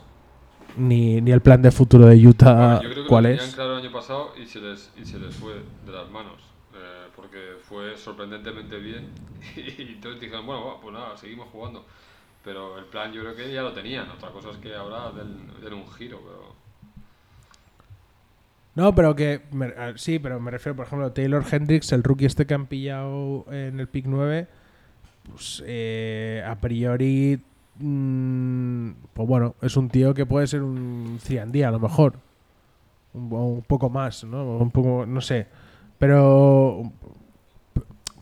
ni, 0.77 1.21
ni 1.21 1.31
el 1.31 1.41
plan 1.41 1.61
de 1.61 1.71
futuro 1.71 2.05
de 2.07 2.15
Utah 2.27 2.53
Bueno, 2.53 2.81
yo 2.83 2.89
creo 2.91 3.03
que 3.03 3.09
cuál 3.09 3.23
lo 3.23 3.29
tenían 3.29 3.47
es. 3.49 3.55
claro 3.55 3.77
el 3.77 3.83
año 3.85 3.91
pasado 3.91 4.33
y 4.41 4.45
se 4.45 4.59
les, 4.61 4.91
y 4.95 5.05
se 5.05 5.19
les 5.19 5.35
fue 5.35 5.53
de 5.85 5.91
las 5.91 6.09
manos. 6.09 6.41
eh, 6.75 7.07
porque 7.15 7.53
fue 7.63 7.97
sorprendentemente 7.97 8.77
bien. 8.77 9.07
Y 9.55 9.93
entonces 9.93 10.21
dijeron, 10.21 10.45
bueno, 10.45 10.77
pues 10.81 10.93
nada, 10.93 11.17
seguimos 11.17 11.47
jugando. 11.51 11.85
Pero 12.43 12.77
el 12.77 12.85
plan 12.85 13.11
yo 13.11 13.21
creo 13.21 13.35
que 13.35 13.51
ya 13.51 13.61
lo 13.61 13.73
tenían. 13.73 14.09
Otra 14.11 14.29
cosa 14.29 14.51
es 14.51 14.57
que 14.57 14.73
ahora 14.75 15.11
den, 15.11 15.37
den 15.61 15.73
un 15.73 15.91
giro. 15.93 16.19
Pero 16.23 16.55
No, 18.75 18.93
pero 18.93 19.15
que. 19.15 19.41
me- 19.51 19.73
sí, 19.95 20.19
pero 20.19 20.39
me 20.39 20.51
refiero, 20.51 20.75
por 20.75 20.85
ejemplo, 20.85 21.07
a 21.07 21.13
Taylor 21.13 21.43
Hendricks, 21.49 21.91
el 21.91 22.03
rookie 22.03 22.25
este 22.25 22.45
que 22.45 22.53
han 22.53 22.67
pillado 22.67 23.45
en 23.51 23.79
el 23.79 23.87
pick 23.87 24.05
9. 24.07 24.47
Pues 25.31 25.63
eh, 25.65 26.43
a 26.47 26.55
priori. 26.55 27.41
Mm, 27.79 28.91
pues 29.13 29.27
bueno, 29.27 29.55
es 29.61 29.77
un 29.77 29.89
tío 29.89 30.13
que 30.13 30.25
puede 30.25 30.47
ser 30.47 30.61
un 30.61 31.19
3 31.23 31.63
a 31.65 31.71
lo 31.71 31.79
mejor. 31.79 32.13
Un, 33.13 33.63
poco 33.65 33.89
más, 33.89 34.23
¿no? 34.23 34.57
Un 34.57 34.71
poco. 34.71 35.05
No 35.05 35.21
sé. 35.21 35.47
Pero. 35.97 36.91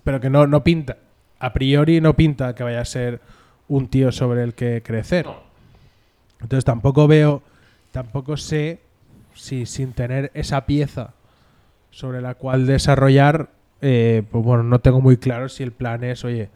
Pero 0.04 0.20
que 0.22 0.30
no, 0.30 0.48
no 0.48 0.64
pinta. 0.64 0.98
A 1.40 1.52
priori 1.52 2.00
no 2.00 2.16
pinta 2.16 2.56
que 2.56 2.64
vaya 2.64 2.82
a 2.82 2.86
ser 2.86 3.20
un 3.68 3.88
tío 3.88 4.12
sobre 4.12 4.44
el 4.44 4.54
que 4.54 4.82
crecer. 4.84 5.28
Entonces 6.42 6.64
tampoco 6.64 7.08
veo, 7.08 7.42
tampoco 7.92 8.38
sé 8.38 8.80
si 9.34 9.66
sin 9.66 9.94
tener 9.94 10.32
esa 10.34 10.66
pieza 10.66 11.14
sobre 11.92 12.22
la 12.22 12.36
cual 12.36 12.66
desarrollar, 12.66 13.50
eh, 13.82 14.24
pues 14.32 14.44
bueno, 14.44 14.64
no 14.64 14.80
tengo 14.80 15.02
muy 15.02 15.18
claro 15.18 15.50
si 15.50 15.64
el 15.64 15.72
plan 15.72 16.04
es, 16.04 16.24
oye, 16.26 16.50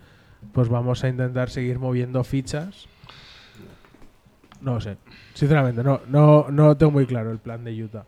pues 0.54 0.70
vamos 0.70 1.04
a 1.04 1.10
intentar 1.10 1.50
seguir 1.50 1.80
moviendo 1.80 2.24
fichas. 2.24 2.88
No 4.62 4.74
lo 4.74 4.82
sé, 4.82 4.98
sinceramente, 5.34 5.84
no, 5.84 6.02
no, 6.08 6.48
no 6.50 6.76
tengo 6.76 6.92
muy 6.92 7.06
claro 7.06 7.32
el 7.32 7.40
plan 7.40 7.64
de 7.64 7.84
Utah. 7.84 8.06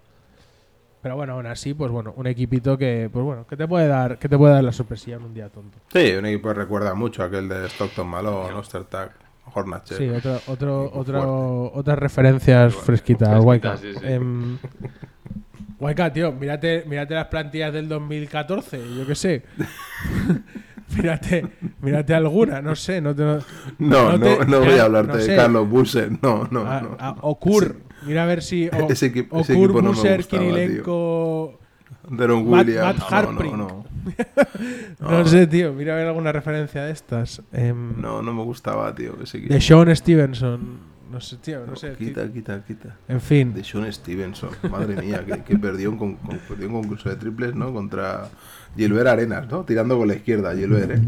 Pero 1.01 1.15
bueno, 1.15 1.33
aún 1.33 1.47
así, 1.47 1.73
pues 1.73 1.91
bueno, 1.91 2.13
un 2.15 2.27
equipito 2.27 2.77
que, 2.77 3.09
pues 3.11 3.25
bueno, 3.25 3.47
que 3.47 3.57
te 3.57 3.67
puede 3.67 3.87
dar, 3.87 4.19
que 4.19 4.29
te 4.29 4.37
puede 4.37 4.53
dar 4.53 4.63
la 4.63 4.71
sorpresilla 4.71 5.15
en 5.15 5.23
un 5.23 5.33
día 5.33 5.49
tonto. 5.49 5.79
Sí, 5.91 6.11
un 6.11 6.25
equipo 6.27 6.49
que 6.49 6.55
recuerda 6.55 6.93
mucho 6.93 7.23
a 7.23 7.25
aquel 7.25 7.49
de 7.49 7.67
Stockton 7.69 8.07
Malone, 8.07 8.53
Ostertag, 8.53 9.13
Hornacek. 9.53 9.97
Sí, 9.97 10.09
otro, 10.09 10.39
otro, 10.47 10.91
otro, 10.93 11.71
otras 11.73 11.97
referencias 11.97 12.73
Bueno, 12.73 12.85
fresquitas, 12.85 13.29
fresquitas, 13.29 13.45
Waika. 13.45 13.77
sí, 13.77 13.93
sí. 13.93 13.99
Em, 14.03 14.57
Waika, 15.79 16.13
tío, 16.13 16.31
mírate, 16.31 16.83
mírate 16.85 17.15
las 17.15 17.27
plantillas 17.27 17.73
del 17.73 17.89
2014, 17.89 18.79
yo 18.95 19.07
qué 19.07 19.15
sé. 19.15 19.43
mírate, 20.95 21.45
mírate 21.81 22.13
alguna, 22.13 22.61
no 22.61 22.75
sé. 22.75 23.01
No, 23.01 23.15
te, 23.15 23.23
No, 23.23 23.41
no, 23.79 24.19
te- 24.19 24.45
no, 24.45 24.59
voy 24.59 24.73
a 24.79 24.83
hablarte 24.83 25.17
de 25.17 25.23
sé. 25.23 25.35
Carlos 25.35 25.69
Buser. 25.69 26.11
No, 26.21 26.47
no, 26.51 26.61
A- 26.61 26.81
no. 26.81 26.95
a 26.99 27.11
Okur, 27.21 27.77
mira 28.05 28.23
a 28.23 28.25
ver 28.25 28.41
si. 28.41 28.67
O, 28.69 28.89
Ese 28.89 29.13
equi- 29.13 29.27
ese 29.39 29.53
Okur, 29.53 29.71
equipo 29.71 29.81
gustaba, 29.81 30.39
Kirilenko. 30.39 31.59
Deron 32.09 32.49
Matt- 32.49 32.67
Williams. 32.67 32.85
Matt 32.85 32.97
no, 33.11 33.17
Harpring. 33.17 33.57
no, 33.57 33.85
sé, 35.25 35.47
tío, 35.47 35.73
mira 35.73 35.93
a 35.93 35.97
ver 35.97 36.07
alguna 36.07 36.31
referencia 36.31 36.83
de 36.83 36.91
estas. 36.91 37.41
Em, 37.53 37.99
No, 38.01 38.21
no 38.21 38.33
me 38.33 38.43
gustaba, 38.43 38.93
tío, 38.95 39.15
ese 39.21 39.37
equipo. 39.37 39.53
de 39.53 39.61
Sean 39.61 39.95
Stevenson. 39.95 40.91
No 41.11 41.19
sé, 41.19 41.35
tío, 41.37 41.65
no 41.67 41.75
sé. 41.75 41.93
Quita, 41.97 42.31
quita, 42.31 42.63
quita. 42.65 42.95
En 43.09 43.19
fin. 43.19 43.53
De 43.53 43.63
Sean 43.65 43.91
Stevenson, 43.91 44.49
madre 44.71 45.01
mía, 45.01 45.23
que, 45.25 45.43
que 45.43 45.57
perdió, 45.59 45.91
un, 45.91 45.97
con- 45.97 46.15
con- 46.15 46.39
perdió 46.47 46.67
un 46.67 46.73
concurso 46.81 47.09
de 47.09 47.17
triples, 47.17 47.53
¿no? 47.53 47.73
Contra 47.73 48.29
Gilbert 48.75 49.07
Arenas, 49.07 49.47
¿no? 49.49 49.63
Tirando 49.63 49.97
con 49.97 50.07
la 50.07 50.15
izquierda, 50.15 50.53
Gilbert, 50.55 50.91
¿eh? 50.91 51.01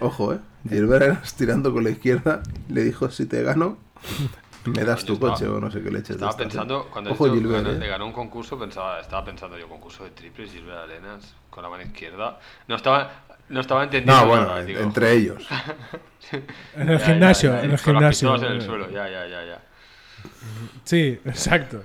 Ojo, 0.00 0.34
¿eh? 0.34 0.38
Gilbert 0.68 1.02
Arenas 1.02 1.34
tirando 1.34 1.72
con 1.72 1.84
la 1.84 1.90
izquierda, 1.90 2.42
le 2.68 2.82
dijo, 2.84 3.10
si 3.10 3.26
te 3.26 3.42
gano, 3.42 3.78
me 4.64 4.84
das 4.84 5.04
tu 5.04 5.18
coche 5.18 5.46
o 5.46 5.60
no 5.60 5.70
sé 5.70 5.80
qué 5.82 5.90
leches. 5.90 6.08
de 6.08 6.14
estaba 6.14 6.32
¿eh? 6.32 6.36
pensando, 6.38 6.88
cuando 6.92 7.12
Ojo, 7.12 7.32
Gilbert, 7.32 7.64
ganó- 7.66 7.76
¿eh? 7.76 7.78
le 7.78 7.86
ganó 7.88 8.06
un 8.06 8.12
concurso, 8.12 8.58
pensaba, 8.58 9.00
estaba 9.00 9.24
pensando 9.24 9.56
yo, 9.58 9.68
concurso 9.68 10.04
de 10.04 10.10
triples, 10.10 10.50
Gilbert 10.52 10.78
Arenas, 10.78 11.34
con 11.50 11.62
la 11.62 11.68
mano 11.70 11.82
izquierda. 11.84 12.38
No 12.68 12.76
estaba, 12.76 13.10
no 13.48 13.60
estaba 13.60 13.84
entendiendo. 13.84 14.22
No, 14.22 14.28
bueno, 14.28 14.46
nada, 14.46 14.60
en- 14.60 14.66
digo, 14.66 14.80
entre 14.80 15.12
ellos. 15.12 15.46
En 16.74 16.88
el 16.90 16.98
ya, 16.98 16.98
ya, 16.98 17.06
gimnasio, 17.06 17.50
ya, 17.52 17.62
en 17.62 17.70
el 17.70 17.80
con 17.80 17.94
las 18.02 18.18
gimnasio. 18.18 18.48
en 18.48 18.52
el 18.56 18.62
suelo, 18.62 18.90
ya, 18.90 19.08
ya, 19.08 19.28
ya, 19.28 19.44
ya. 19.44 19.62
Sí, 20.82 21.20
exacto. 21.24 21.84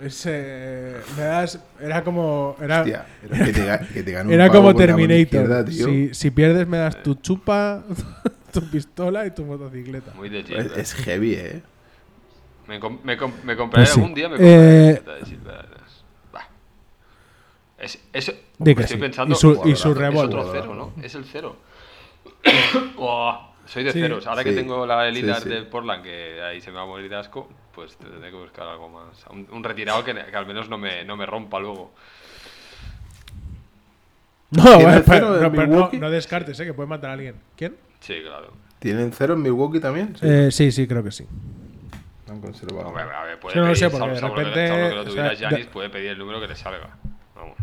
Ese, 0.00 0.96
me 1.16 1.22
das, 1.22 1.58
era 1.80 2.02
como, 2.02 2.56
era, 2.60 2.80
Hostia, 2.80 3.06
pero 3.22 3.44
que 3.44 3.52
te, 3.52 3.64
ga- 3.66 3.88
que 3.88 4.02
te 4.02 4.10
gane 4.12 4.28
un 4.28 4.34
era 4.34 4.48
como 4.50 4.74
Terminator. 4.74 5.64
tío. 5.66 5.86
si, 5.86 6.12
si 6.14 6.30
pierdes 6.32 6.66
me 6.66 6.78
das 6.78 7.00
tu 7.02 7.14
chupa, 7.14 7.84
tu 8.52 8.68
pistola 8.70 9.24
y 9.24 9.30
tu 9.30 9.44
motocicleta. 9.44 10.12
Muy 10.14 10.28
de 10.30 10.40
Es, 10.40 10.46
Gilbert. 10.46 10.76
es 10.78 10.94
heavy, 10.94 11.34
¿eh? 11.34 11.62
Me, 12.66 12.80
me, 13.04 13.16
com- 13.16 13.32
me 13.44 13.56
compraré 13.56 13.84
Pues 13.84 13.90
sí. 13.94 14.00
algún 14.00 14.14
día, 14.14 14.28
me 14.28 14.36
compraré 14.36 14.90
Eh, 14.90 15.02
de. 15.04 15.36
Bah. 16.32 16.48
Es, 17.78 17.98
es, 18.12 18.34
Di 18.58 18.74
que 18.74 18.82
estoy 18.82 18.96
sí. 18.96 19.00
pensando, 19.00 19.34
Y 19.34 19.38
su- 19.38 19.52
y 19.64 19.68
su 19.68 19.70
es 19.70 19.86
otro 19.86 20.00
revólver. 20.00 20.44
cero, 20.52 20.74
¿no? 20.74 20.92
Es 21.04 21.14
el 21.14 21.24
cero. 21.24 21.56
Soy 23.66 23.84
de 23.84 23.92
Sí. 23.92 24.00
ceros. 24.00 24.26
Ahora 24.26 24.44
que 24.44 24.52
tengo 24.52 24.86
la 24.86 25.10
sí. 25.40 25.48
de 25.48 25.62
Portland, 25.62 26.02
que 26.02 26.42
ahí 26.42 26.60
se 26.60 26.70
me 26.70 26.76
va 26.76 26.82
a 26.82 26.86
morir 26.86 27.08
de 27.08 27.16
asco, 27.16 27.48
pues 27.74 27.96
tendré 27.96 28.30
que 28.30 28.36
buscar 28.36 28.66
algo 28.68 28.88
más. 28.88 29.24
Un, 29.30 29.46
un 29.50 29.64
retirado 29.64 30.04
que, 30.04 30.14
que 30.14 30.36
al 30.36 30.46
menos 30.46 30.68
no 30.68 30.78
me, 30.78 31.04
no 31.04 31.16
me 31.16 31.26
rompa 31.26 31.58
luego. 31.58 31.92
No, 34.50 34.62
¿Tiene 34.62 34.84
bueno, 34.84 35.02
pero, 35.06 35.30
no, 35.42 35.50
pero 35.52 35.66
no, 35.66 35.90
no 35.92 36.10
descartes, 36.10 36.58
¿eh? 36.60 36.64
que 36.64 36.74
puede 36.74 36.88
matar 36.88 37.10
a 37.10 37.12
alguien. 37.14 37.34
¿Quién? 37.56 37.74
Sí, 38.00 38.14
claro. 38.22 38.52
¿Tienen 38.78 39.12
cero 39.12 39.34
en 39.34 39.42
Milwaukee 39.42 39.80
también? 39.80 40.14
Sí. 40.16 40.26
Eh, 40.26 40.50
sí, 40.52 40.70
sí, 40.70 40.86
creo 40.86 41.02
que 41.02 41.10
sí. 41.10 41.26
Han 42.30 42.40
conservado. 42.40 42.88
Hombre, 42.88 43.02
a 43.02 43.24
ver, 43.24 43.40
puede 43.40 43.54
Sí, 43.54 43.58
no 43.60 43.66
lo 43.66 43.72
pedir, 43.72 43.78
sé, 43.78 43.90
porque 43.90 44.14
salvo- 44.16 44.36
de 44.36 44.44
repente, 44.44 44.68
salvo 44.68 44.88
que 44.88 44.94
lo 44.94 45.00
o 45.00 45.04
tuviera 45.04 45.28
sea, 45.30 45.38
Giannis, 45.50 45.66
de- 45.66 45.72
puede 45.72 45.90
pedir 45.90 46.10
el 46.10 46.18
número 46.18 46.40
que 46.40 46.48
le 46.48 46.56
salga. 46.56 46.90
Vamos. 47.34 47.56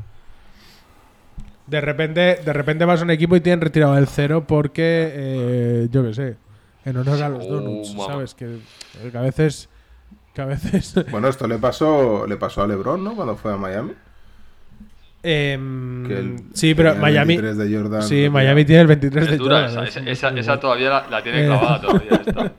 De 1.67 1.79
repente, 1.81 2.21
de 2.43 2.53
repente 2.53 2.83
vas 2.85 2.99
a 2.99 3.03
un 3.03 3.11
equipo 3.11 3.35
y 3.35 3.41
tienen 3.41 3.61
retirado 3.61 3.97
el 3.97 4.07
cero 4.07 4.43
porque, 4.45 5.11
eh, 5.13 5.88
yo 5.91 6.03
qué 6.03 6.13
sé, 6.13 6.35
en 6.83 6.97
honor 6.97 7.23
a 7.23 7.29
los 7.29 7.47
donuts. 7.47 7.93
¿sabes? 7.93 8.33
Que, 8.35 8.57
que 9.11 9.17
a 9.17 9.21
veces, 9.21 9.69
que 10.33 10.41
a 10.41 10.45
veces... 10.45 10.93
Bueno, 11.11 11.27
esto 11.27 11.47
le 11.47 11.57
pasó, 11.57 12.25
le 12.27 12.37
pasó 12.37 12.61
a 12.63 12.67
LeBron, 12.67 13.03
¿no? 13.03 13.15
Cuando 13.15 13.35
fue 13.35 13.53
a 13.53 13.57
Miami. 13.57 13.91
Em, 15.23 16.05
el- 16.11 16.35
sí, 16.53 16.73
pero 16.73 16.95
Miami... 16.95 17.37
23 17.37 17.57
de 17.57 17.77
Jordan, 17.77 18.03
sí. 18.03 18.27
Miami 18.29 18.65
tiene 18.65 18.81
el 18.81 18.87
23 18.87 19.29
de 19.31 19.37
dura 19.37 19.67
Jordan, 19.69 19.85
esa, 19.87 20.01
es- 20.01 20.07
esa, 20.07 20.29
esa, 20.29 20.39
esa 20.39 20.59
todavía 20.59 20.89
la, 20.89 21.07
la 21.09 21.21
tiene 21.23 21.43
Eh. 21.43 21.45
clavada 21.45 21.81
todavía. 21.81 22.11
esta. 22.11 22.51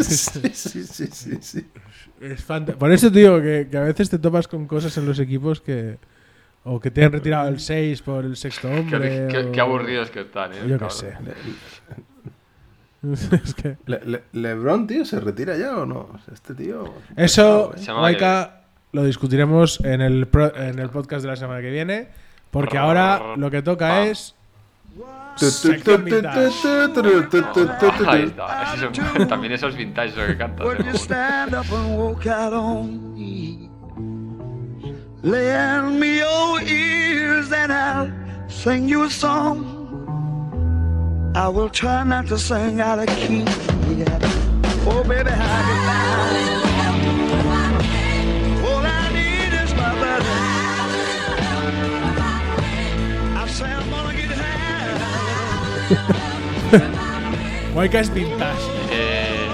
sí, 0.00 0.50
sí, 0.52 0.84
sí, 0.84 1.06
sí, 1.12 1.38
sí. 1.40 1.66
Es 2.20 2.44
fanta- 2.44 2.74
Por 2.74 2.90
eso 2.92 3.10
te 3.12 3.18
digo 3.20 3.40
que, 3.40 3.68
que 3.70 3.76
a 3.76 3.82
veces 3.82 4.10
te 4.10 4.18
topas 4.18 4.48
con 4.48 4.66
cosas 4.66 4.96
en 4.98 5.06
los 5.06 5.18
equipos 5.18 5.60
que... 5.60 5.98
O 6.68 6.80
que 6.80 6.90
te 6.90 7.04
han 7.04 7.12
retirado 7.12 7.48
el 7.48 7.60
6 7.60 8.02
por 8.02 8.24
el 8.24 8.36
sexto 8.36 8.66
Qué, 8.68 8.74
hombre. 8.96 9.28
qué- 9.30 9.38
o- 9.38 9.52
qué 9.52 9.60
aburridos 9.60 10.10
que 10.10 10.22
están, 10.22 10.52
¿eh? 10.52 10.56
Yo 10.66 10.76
qué 10.80 10.90
sé. 10.90 11.12
es 13.44 13.54
que... 13.54 13.76
Le- 13.86 14.00
Le- 14.04 14.22
LeBron, 14.32 14.86
tío, 14.86 15.04
¿se 15.04 15.20
retira 15.20 15.56
ya 15.56 15.76
o 15.76 15.86
no? 15.86 16.08
Este 16.32 16.54
tío. 16.54 16.92
Eso, 17.16 17.70
pesado, 17.74 18.08
¿eh? 18.08 18.48
Lo 18.92 19.04
discutiremos 19.04 19.80
en 19.84 20.00
el, 20.00 20.26
pro- 20.26 20.54
en 20.56 20.78
el 20.78 20.88
podcast 20.90 21.22
de 21.22 21.28
la 21.28 21.36
semana 21.36 21.60
que 21.60 21.70
viene. 21.70 22.08
Porque 22.50 22.78
ahora 22.78 23.36
lo 23.36 23.50
que 23.50 23.60
toca 23.62 24.04
es. 24.06 24.34
También 29.28 29.52
esos 29.52 29.76
vintage 29.76 30.16
lo 30.16 30.26
que 30.26 30.36
cantas. 30.36 30.66
Would 30.66 30.78
you 30.78 30.84
mamón. 30.84 30.96
stand 30.98 31.54
up 31.54 31.66
and 31.72 31.98
walk 31.98 32.26
out 32.26 32.52
on 32.52 33.14
me? 33.14 33.68
Lend 35.22 35.98
me 36.00 36.18
your 36.18 36.62
ears 36.62 37.52
and 37.52 37.72
I'll 37.72 38.10
sing 38.48 38.88
you 38.88 39.04
a 39.04 39.10
song 39.10 39.75
I 41.36 41.48
will 41.48 41.68
try 41.68 42.02
not 42.02 42.26
to 42.28 42.38
sing 42.38 42.80
out 42.80 42.98
of 42.98 43.06
key. 43.08 43.44
Yeah. 43.94 44.18
Oh, 44.88 45.04
baby, 45.06 45.30
how 45.30 45.58
you 45.68 45.76
find? 45.86 46.26
All 48.64 48.82
I 48.82 48.88
need 49.12 49.52
is 49.62 49.72
my 49.74 49.92
baby. 50.00 50.34
I 53.36 53.46
say 53.48 53.70
I'm 53.70 53.90
gonna 53.90 54.14
get 54.16 54.30
high. 54.32 54.96
Waika 57.74 58.00
es 58.00 58.08
vintage. 58.14 58.64
Eh, 58.90 59.48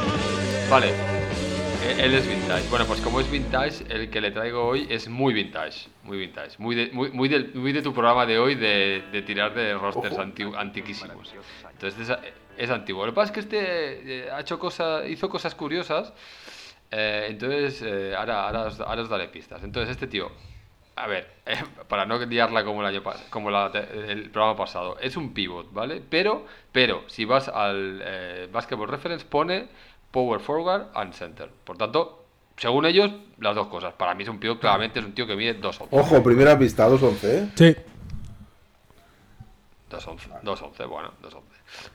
vale. 0.70 0.90
Eh, 0.90 2.04
Él 2.04 2.14
es 2.14 2.26
vintage. 2.28 2.68
Bueno, 2.70 2.84
pues 2.86 3.00
como 3.00 3.18
es 3.20 3.28
vintage, 3.28 3.84
el 3.88 4.08
que 4.08 4.20
le 4.20 4.30
traigo 4.30 4.64
hoy 4.64 4.86
es 4.88 5.08
muy 5.08 5.34
vintage. 5.34 5.88
Muy 6.04 6.18
vintage. 6.18 6.56
Muy 6.58 6.74
de, 6.74 6.90
muy, 6.92 7.10
muy 7.10 7.28
del- 7.28 7.54
muy 7.54 7.72
de 7.72 7.80
tu 7.82 7.92
programa 7.92 8.26
de 8.26 8.38
hoy 8.38 8.54
de, 8.56 9.04
de 9.12 9.22
tirar 9.22 9.54
de 9.54 9.74
rosters 9.74 10.18
anti- 10.18 10.42
antiquísimos. 10.56 11.32
Entonces 11.70 12.08
es, 12.08 12.18
es 12.56 12.70
antiguo. 12.70 13.06
Lo 13.06 13.12
que 13.12 13.16
pasa 13.16 13.26
es 13.26 13.32
que 13.32 13.40
este 13.40 14.24
eh, 14.26 14.30
ha 14.30 14.40
hecho 14.40 14.58
cosas, 14.58 15.08
hizo 15.08 15.28
cosas 15.28 15.54
curiosas. 15.54 16.12
eh, 16.90 17.26
entonces, 17.30 17.82
eh, 17.82 18.14
ahora, 18.16 18.46
ahora, 18.46 18.62
os, 18.64 18.80
ahora 18.80 19.02
os 19.02 19.08
daré 19.08 19.28
pistas. 19.28 19.62
Entonces, 19.62 19.90
este 19.92 20.08
tío, 20.08 20.30
a 20.96 21.06
ver, 21.06 21.30
eh, 21.46 21.56
para 21.88 22.04
no 22.04 22.18
liarla 22.18 22.64
como 22.64 22.80
el 22.80 22.86
año 22.88 23.02
como 23.30 23.50
la 23.50 23.68
el 23.68 24.28
programa 24.30 24.56
pasado, 24.56 24.98
es 25.00 25.16
un 25.16 25.32
pivot, 25.32 25.72
¿vale? 25.72 26.02
Pero, 26.10 26.46
pero 26.72 27.04
si 27.06 27.24
vas 27.24 27.48
al 27.48 28.48
Basketball 28.52 28.88
Reference 28.88 29.24
pone 29.24 29.68
Power 30.10 30.40
Forward 30.40 30.88
and 30.94 31.12
Center. 31.14 31.48
Por 31.64 31.78
tanto, 31.78 32.18
según 32.56 32.84
ellos, 32.84 33.10
las 33.42 33.54
dos 33.54 33.66
cosas. 33.68 33.92
Para 33.94 34.14
mí 34.14 34.22
es 34.22 34.28
un 34.28 34.38
pivot, 34.38 34.58
claramente 34.60 35.00
es 35.00 35.04
un 35.04 35.12
tío 35.12 35.26
que 35.26 35.36
mide 35.36 35.60
2'11. 35.60 35.88
Ojo, 35.90 36.22
primera 36.22 36.58
pista, 36.58 36.88
2-11, 36.88 37.24
¿eh? 37.24 37.48
Sí. 37.54 37.76
2'11, 39.90 40.42
2'11, 40.42 40.88
bueno, 40.88 41.12
2'11. 41.22 41.40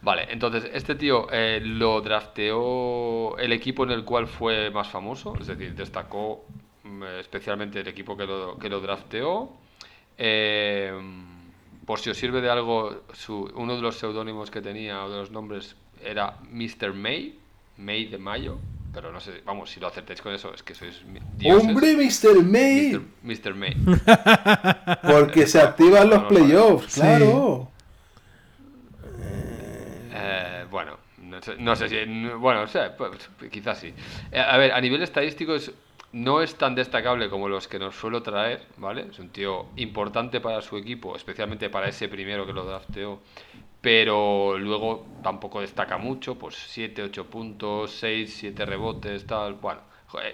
Vale, 0.01 0.27
entonces 0.29 0.69
este 0.73 0.95
tío 0.95 1.27
eh, 1.31 1.59
lo 1.63 2.01
drafteó 2.01 3.37
el 3.37 3.51
equipo 3.53 3.83
en 3.85 3.91
el 3.91 4.03
cual 4.03 4.27
fue 4.27 4.69
más 4.69 4.87
famoso, 4.87 5.35
es 5.39 5.47
decir, 5.47 5.73
destacó 5.75 6.45
mm, 6.83 7.03
especialmente 7.19 7.79
el 7.79 7.87
equipo 7.87 8.15
que 8.15 8.25
lo, 8.25 8.57
que 8.59 8.69
lo 8.69 8.79
drafteó. 8.81 9.49
Eh, 10.17 10.91
por 11.85 11.99
si 11.99 12.09
os 12.09 12.17
sirve 12.17 12.41
de 12.41 12.49
algo, 12.49 13.03
su- 13.13 13.51
uno 13.55 13.75
de 13.75 13.81
los 13.81 13.97
seudónimos 13.97 14.51
que 14.51 14.61
tenía 14.61 15.03
o 15.05 15.09
de 15.09 15.17
los 15.17 15.31
nombres 15.31 15.75
era 16.03 16.35
Mr. 16.51 16.93
May, 16.93 17.39
May 17.77 18.05
de 18.05 18.17
Mayo, 18.17 18.57
pero 18.97 19.11
no 19.11 19.19
sé, 19.19 19.43
vamos, 19.45 19.69
si 19.69 19.79
lo 19.79 19.85
acertáis 19.85 20.19
con 20.23 20.33
eso 20.33 20.51
es 20.55 20.63
que 20.63 20.73
sois 20.73 21.03
dioses. 21.37 21.67
¡Hombre, 21.67 21.93
Mr. 21.95 22.43
May! 22.43 22.99
Mr. 23.21 23.53
May. 23.53 23.75
Porque 25.03 25.45
se 25.45 25.61
activan 25.61 26.09
los 26.09 26.23
playoffs, 26.23 26.93
Sí. 26.93 27.01
claro. 27.01 27.69
Eh, 30.13 30.65
bueno, 30.71 30.97
no 31.19 31.39
sé, 31.43 31.55
no 31.59 31.75
sé 31.75 31.89
si. 31.89 32.05
Bueno, 32.39 32.61
o 32.63 32.67
sea, 32.67 32.97
pues, 32.97 33.29
quizás 33.51 33.77
sí. 33.77 33.93
Eh, 34.31 34.39
a 34.39 34.57
ver, 34.57 34.71
a 34.71 34.81
nivel 34.81 35.03
estadístico 35.03 35.53
es, 35.53 35.71
no 36.13 36.41
es 36.41 36.55
tan 36.55 36.73
destacable 36.73 37.29
como 37.29 37.47
los 37.49 37.67
que 37.67 37.77
nos 37.77 37.95
suelo 37.95 38.23
traer, 38.23 38.63
¿vale? 38.77 39.05
Es 39.11 39.19
un 39.19 39.29
tío 39.29 39.67
importante 39.75 40.41
para 40.41 40.63
su 40.63 40.75
equipo, 40.75 41.15
especialmente 41.15 41.69
para 41.69 41.87
ese 41.87 42.07
primero 42.09 42.47
que 42.47 42.53
lo 42.53 42.65
drafteó. 42.65 43.19
Pero 43.87 44.57
luego 44.57 45.05
tampoco 45.23 45.61
destaca 45.61 45.97
mucho, 45.97 46.35
pues 46.35 46.55
7, 46.55 47.03
8 47.03 47.25
puntos, 47.27 47.91
6, 47.91 48.35
7 48.37 48.65
rebotes, 48.65 49.25
tal. 49.25 49.53
Bueno, 49.53 49.79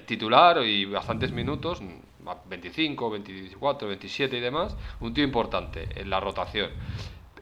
titular 0.08 0.66
y 0.66 0.86
bastantes 0.86 1.32
minutos, 1.32 1.80
mm, 1.80 2.50
25, 2.50 3.12
24, 3.12 3.88
27 3.90 4.38
y 4.38 4.40
demás. 4.40 4.76
Un 5.02 5.14
tío 5.14 5.24
importante 5.24 5.88
en 5.96 6.10
la 6.10 6.20
rotación. 6.20 6.72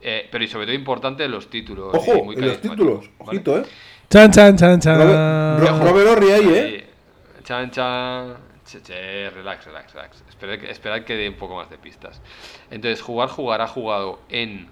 Eh, 0.02 0.28
pero 0.30 0.44
y 0.44 0.48
sobre 0.48 0.66
todo 0.66 0.74
importante 0.74 1.24
en 1.24 1.30
los 1.30 1.48
títulos. 1.48 1.94
Ojo, 1.94 2.24
muy 2.24 2.34
en 2.36 2.46
los 2.46 2.60
títulos. 2.60 3.08
¿vale? 3.18 3.30
Ojito, 3.38 3.58
¿eh? 3.60 3.62
Chan, 4.10 4.30
chan, 4.30 4.54
chan, 4.54 4.80
chan. 4.80 4.98
Robert, 4.98 5.60
Ro- 5.66 5.78
Robert 5.92 6.08
Horry 6.10 6.30
ahí, 6.30 6.48
¿eh? 6.54 6.86
Chan, 7.42 7.70
chan. 7.70 8.36
Che, 8.66 8.82
che, 8.82 9.30
relax, 9.30 9.64
relax, 9.64 9.94
relax. 9.94 10.22
Esperad 10.28 10.58
que, 10.58 10.70
esperad 10.70 11.04
que 11.04 11.16
dé 11.16 11.26
un 11.30 11.36
poco 11.36 11.56
más 11.56 11.70
de 11.70 11.78
pistas. 11.78 12.20
Entonces, 12.70 13.00
jugar, 13.00 13.30
jugar, 13.30 13.62
ha 13.62 13.66
jugado 13.66 14.18
en 14.28 14.68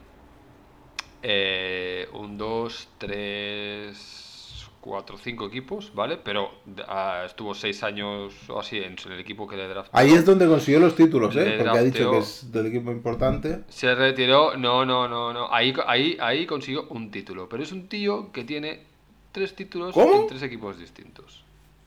eh, 1.22 2.08
un, 2.12 2.38
dos, 2.38 2.88
tres, 2.98 4.66
cuatro, 4.80 5.18
cinco 5.18 5.46
equipos, 5.46 5.92
¿vale? 5.94 6.16
Pero 6.16 6.50
ah, 6.88 7.24
estuvo 7.26 7.54
seis 7.54 7.82
años 7.82 8.34
o 8.48 8.58
así 8.58 8.78
en, 8.78 8.96
el 9.06 9.20
equipo 9.20 9.46
que 9.46 9.56
le 9.56 9.68
draftó. 9.68 9.96
Ahí 9.96 10.12
es 10.12 10.24
donde 10.24 10.46
consiguió 10.46 10.80
los 10.80 10.94
títulos, 10.96 11.36
¿eh? 11.36 11.56
Porque 11.58 11.78
ha 11.78 11.82
dicho 11.82 12.10
que 12.10 12.18
es 12.18 12.50
del 12.50 12.66
equipo 12.66 12.90
importante. 12.90 13.60
Se 13.68 13.94
retiró, 13.94 14.56
no, 14.56 14.84
no, 14.84 15.08
no, 15.08 15.32
no. 15.32 15.52
Ahí, 15.52 15.74
ahí, 15.86 16.16
ahí 16.20 16.46
consiguió 16.46 16.86
un 16.88 17.10
título. 17.10 17.48
Pero 17.48 17.62
es 17.62 17.72
un 17.72 17.88
tío 17.88 18.32
que 18.32 18.44
tiene 18.44 18.84
tres 19.32 19.54
títulos 19.54 19.94
¿Cómo? 19.94 20.22
en 20.22 20.26
tres 20.26 20.42
equipos 20.42 20.78
distintos. 20.78 21.44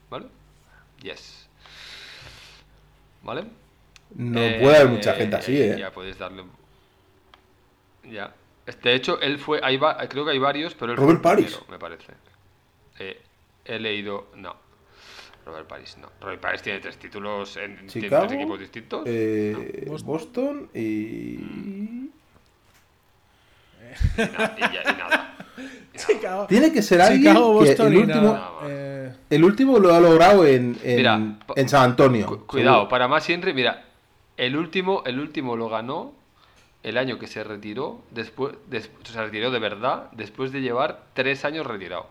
¿Vale? 0.10 0.28
Yes. 1.02 1.48
¿Vale? 3.24 3.46
No 4.16 4.40
Eh, 4.40 4.60
puede 4.62 4.78
haber 4.78 4.90
mucha 4.90 5.14
gente 5.14 5.36
así, 5.36 5.60
¿eh? 5.60 5.76
Ya 5.80 5.92
podéis 5.92 6.18
darle. 6.20 6.44
Ya. 8.04 8.34
De 8.82 8.94
hecho, 8.96 9.20
él 9.22 9.40
fue. 9.40 9.60
Hay 9.64 9.78
va- 9.78 9.98
creo 10.08 10.24
que 10.26 10.32
hay 10.32 10.40
varios, 10.40 10.74
pero 10.76 10.92
él 10.94 10.98
fue 10.98 11.06
Robert 11.06 11.18
el 11.18 11.22
Paris. 11.22 11.46
primero, 11.48 11.66
me 11.72 11.80
parece. 11.80 12.14
Eh, 13.00 13.22
he 13.66 13.80
leído. 13.80 14.28
No. 14.36 14.56
Robert 15.46 15.68
Paris, 15.68 15.98
no. 16.00 16.10
Robert 16.22 16.40
Paris 16.40 16.62
tiene 16.62 16.80
tres 16.80 16.96
títulos 16.98 17.58
en 17.58 17.86
Chicago, 17.90 18.28
tres 18.28 18.40
equipos 18.40 18.60
distintos. 18.60 19.04
eh, 19.06 19.84
Boston. 19.88 20.08
Boston 20.08 20.70
y... 20.74 20.80
Y, 20.80 22.10
na- 24.18 24.56
y 24.58 24.62
ya- 24.62 24.84
y 24.92 24.98
nada. 24.98 25.36
Chicago, 25.96 26.48
Tiene 26.48 26.72
que 26.72 26.82
ser 26.82 27.02
alguien 27.02 27.34
Chicago, 27.34 27.60
que 27.60 27.66
Boston 27.68 27.92
el 27.92 27.98
último. 28.00 28.50
Eh, 28.64 29.14
el 29.30 29.44
último 29.44 29.80
lo 29.80 29.94
ha 29.94 30.00
logrado 30.00 30.46
en, 30.46 30.78
en, 30.82 30.96
Mira, 30.96 31.20
pa- 31.46 31.54
en 31.58 31.68
San 31.70 31.84
Antonio. 31.84 32.26
Cu- 32.26 32.46
cuidado, 32.48 32.76
seguro. 32.78 32.90
para 32.90 33.08
más 33.10 33.30
Henry, 33.30 33.54
mira, 33.54 33.84
el 34.38 34.56
último, 34.56 35.04
el 35.06 35.20
último 35.20 35.56
lo 35.58 35.68
ganó 35.70 36.14
el 36.84 36.98
año 36.98 37.18
que 37.18 37.28
se 37.28 37.44
retiró, 37.44 38.02
después, 38.12 38.56
des- 38.68 38.92
se 39.04 39.22
retiró 39.24 39.52
de 39.52 39.60
verdad, 39.60 40.10
después 40.12 40.52
de 40.52 40.62
llevar 40.62 41.06
tres 41.14 41.46
años 41.46 41.66
retirado. 41.66 42.08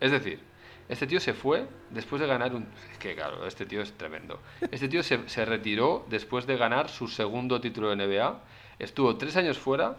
Es 0.00 0.10
decir, 0.10 0.40
este 0.88 1.06
tío 1.06 1.20
se 1.20 1.34
fue 1.34 1.66
después 1.90 2.20
de 2.20 2.26
ganar 2.26 2.54
un... 2.54 2.66
Es 2.90 2.98
que 2.98 3.14
claro, 3.14 3.46
este 3.46 3.66
tío 3.66 3.82
es 3.82 3.92
tremendo. 3.92 4.40
Este 4.70 4.88
tío 4.88 5.02
se, 5.02 5.44
retiró 5.44 6.04
después 6.08 6.46
de 6.46 6.56
ganar 6.56 6.88
su 6.88 7.08
segundo 7.08 7.60
título 7.60 7.90
de 7.94 7.96
NBA, 7.96 8.40
estuvo 8.78 9.16
tres 9.16 9.36
años 9.36 9.58
fuera, 9.58 9.96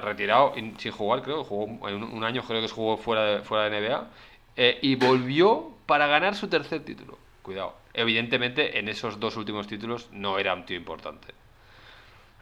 retirado 0.00 0.54
sin 0.78 0.92
jugar, 0.92 1.22
creo, 1.22 1.44
jugó 1.44 1.64
un, 1.64 2.24
año 2.24 2.42
creo 2.46 2.62
que 2.62 2.68
jugó 2.68 2.96
fuera 2.96 3.24
de, 3.24 3.40
fuera 3.42 3.68
de 3.68 3.80
NBA, 3.80 4.10
eh, 4.56 4.78
y 4.82 4.94
volvió 4.96 5.72
para 5.86 6.06
ganar 6.06 6.34
su 6.34 6.48
tercer 6.48 6.84
título. 6.84 7.18
Cuidado. 7.42 7.74
Evidentemente, 7.92 8.78
en 8.78 8.88
esos 8.88 9.20
dos 9.20 9.36
últimos 9.36 9.66
títulos 9.66 10.08
no 10.12 10.38
era 10.38 10.54
un 10.54 10.64
tío 10.64 10.76
importante. 10.76 11.28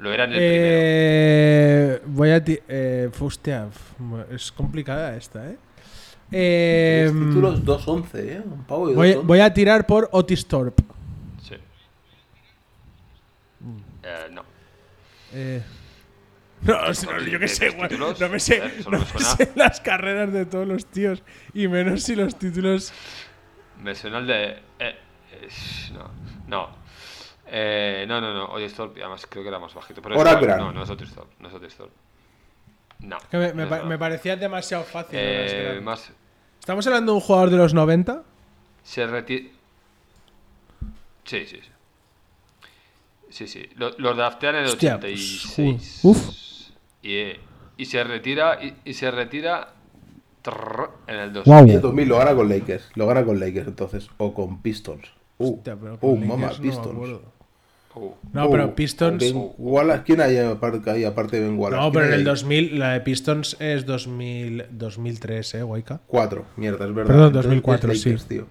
Lo 0.01 0.13
era 0.13 0.25
en 0.25 0.33
el 0.33 0.39
eh, 0.41 2.01
voy 2.07 2.31
a. 2.31 2.43
ti- 2.43 2.59
Eh, 2.69 3.11
hostia, 3.21 3.69
es 4.31 4.51
complicada 4.53 5.15
esta, 5.17 5.47
¿eh? 5.51 5.57
Eh, 6.33 7.11
títulos 7.13 7.65
2-11, 7.65 8.09
¿eh? 8.15 8.43
Un 8.45 8.65
pavo 8.65 8.89
de 8.89 8.95
voy, 8.95 9.13
2-11. 9.15 9.23
voy 9.27 9.41
a 9.41 9.53
tirar 9.53 9.87
por 9.87 10.09
Otis 10.13 10.47
Thorpe. 10.47 10.83
primero. 10.83 10.95
Sí. 11.43 11.55
Eh, 14.03 14.29
no. 14.33 14.43
Eh, 15.33 15.63
no, 16.63 16.75
no, 16.81 17.21
yo 17.27 17.39
qué 17.39 17.49
sé, 17.49 17.71
güey, 17.71 17.89
títulos, 17.89 18.21
no 18.21 18.29
me 18.29 18.39
sé, 18.41 18.63
no 18.91 18.99
me 18.99 19.05
sé 19.07 19.51
las 19.57 19.81
carreras 19.81 20.33
de 20.33 20.45
todos 20.47 20.67
los 20.67 20.87
tíos 20.87 21.23
y 21.55 21.69
menos 21.69 22.03
si 22.03 22.15
los 22.17 22.39
títulos. 22.39 22.93
Me 23.83 23.95
suena 23.95 24.19
el 24.19 24.27
de. 24.27 24.45
eh, 24.51 24.59
eh, 24.79 25.49
no. 25.95 26.11
No. 26.49 26.80
Eh, 27.53 28.05
no, 28.07 28.21
no, 28.21 28.33
no. 28.33 28.45
Otis 28.53 28.75
Thorpe, 28.75 29.01
además 29.03 29.27
creo 29.29 29.43
que 29.43 29.49
era 29.49 29.59
más 29.59 29.75
bajito. 29.75 30.01
Pero 30.01 30.15
es 30.17 30.41
Grant. 30.41 30.61
No, 30.63 30.73
no 30.73 30.83
es 30.85 30.91
Otis 30.91 31.13
Thorpe. 31.13 31.35
No 31.41 31.49
es 31.49 31.55
Otis 31.55 31.75
Thorpe. 31.75 31.95
No. 33.01 33.17
Que 33.31 33.39
me, 33.39 33.53
me 33.55 33.63
no 33.65 33.69
pa- 33.69 33.79
es 33.79 33.85
me 33.87 33.99
parecía 33.99 34.37
demasiado 34.37 34.85
fácil. 34.85 35.19
Es 35.19 35.53
Eh, 35.53 35.81
más. 35.83 36.13
Estamos 36.61 36.87
hablando 36.87 37.13
de 37.13 37.17
un 37.17 37.23
jugador 37.23 37.51
de 37.51 37.57
los 37.57 37.75
90. 37.75 38.23
Se 38.85 39.07
retiró. 39.07 39.49
Sí, 41.25 41.45
sí, 41.47 41.61
sí. 41.63 41.71
Sí, 43.31 43.47
sí. 43.49 43.69
Lo, 43.77 43.91
lo 43.99 44.15
draftean 44.15 44.57
en 44.57 44.61
el 44.63 44.67
Hostia, 44.69 44.97
86. 44.97 46.01
pues, 46.03 46.05
uf. 46.05 46.29
Y, 47.03 47.33
y 47.77 47.85
se 47.87 48.03
retira. 48.05 48.63
Y, 48.63 48.75
y 48.85 48.95
se 48.95 49.11
retira. 49.11 49.73
trrr, 50.43 50.91
en 51.07 51.17
el 51.17 51.33
2. 51.33 51.45
Guau. 51.45 51.67
Y 51.67 51.71
el 51.73 51.81
2000 51.81 52.09
lo 52.09 52.19
gana 52.19 52.35
con 52.35 52.49
Lakers. 52.49 52.91
Lo 52.95 53.07
gana 53.07 53.25
con 53.25 53.39
Lakers 53.41 53.69
entonces. 53.69 54.09
O 54.19 54.35
con 54.35 54.61
Pistons. 54.63 55.09
Uh, 55.39 55.55
Hostia, 55.57 55.77
pero 55.77 55.95
uh, 55.95 55.99
con 55.99 56.27
mamá, 56.27 56.49
Lakers 56.53 56.59
no 56.59 56.65
me 56.65 56.71
Pistons. 56.71 57.21
Uh, 57.95 58.12
No, 58.33 58.51
pero 58.51 58.75
Pistons. 58.75 59.19
Ben 59.21 59.51
Wallace. 59.59 60.03
¿Quién 60.05 60.21
hay 60.21 60.37
aparte, 60.39 60.89
ahí 60.91 61.05
aparte 61.05 61.41
de 61.41 61.49
Ben 61.49 61.59
Wallace? 61.59 61.83
No, 61.83 61.91
¿Quién 61.91 61.93
pero 61.95 62.07
en 62.07 62.12
el 62.12 62.19
ahí? 62.21 62.25
2000, 62.25 62.79
la 62.79 62.93
de 62.93 63.01
Pistons 63.01 63.57
es 63.61 63.85
2000, 63.87 64.65
2003, 64.71 65.55
¿eh, 65.55 65.62
Waika? 65.65 66.01
Cuatro, 66.07 66.45
mierda, 66.57 66.87
es 66.87 66.95
verdad. 66.95 67.09
Perdón, 67.09 67.27
Entonces 67.29 67.51
2004, 67.51 67.93
es 67.93 67.99
Lakers, 68.05 68.23
sí. 68.23 68.29
tío. 68.29 68.47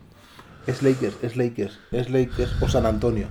Es 0.68 0.84
Lakers, 0.84 1.16
es 1.24 1.38
Lakers, 1.38 1.80
es 1.92 2.10
Lakers 2.10 2.52
o 2.62 2.68
San 2.68 2.86
Antonio. 2.86 3.28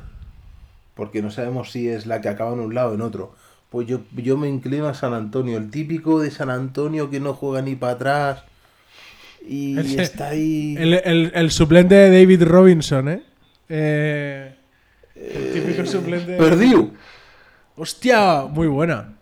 Porque 0.95 1.23
no 1.23 1.31
sabemos 1.31 1.71
si 1.71 1.89
es 1.89 2.07
la 2.07 2.21
que 2.21 2.29
acaba 2.29 2.53
en 2.55 2.61
un 2.61 2.75
lado 2.75 2.93
o 2.93 2.95
en 2.95 3.03
otro. 3.03 3.35
Pues 3.71 3.87
yo, 3.87 4.01
yo 4.17 4.37
me 4.39 4.49
inclino 4.49 4.89
a 4.89 4.95
San 4.95 5.13
Antonio, 5.13 5.59
el 5.59 5.71
típico 5.71 6.21
de 6.21 6.31
San 6.31 6.49
Antonio 6.51 7.11
que 7.11 7.21
no 7.21 7.35
juega 7.35 7.61
ni 7.63 7.77
para 7.77 7.93
atrás. 7.93 8.45
Y 9.47 9.77
El- 9.79 10.01
está 10.01 10.29
ahí. 10.31 10.75
El, 10.79 10.95
el- 10.95 11.33
el 11.35 11.51
suplente 11.51 11.95
de 11.95 12.19
David 12.19 12.43
Robinson, 12.45 13.09
¿eh? 13.11 13.23
Eh, 13.69 14.55
el 15.21 15.53
típico 15.53 15.87
suplente. 15.87 16.33
de- 16.33 16.39
Perdido. 16.39 16.91
Hostia, 17.77 18.43
muy 18.49 18.67
buena. 18.67 19.15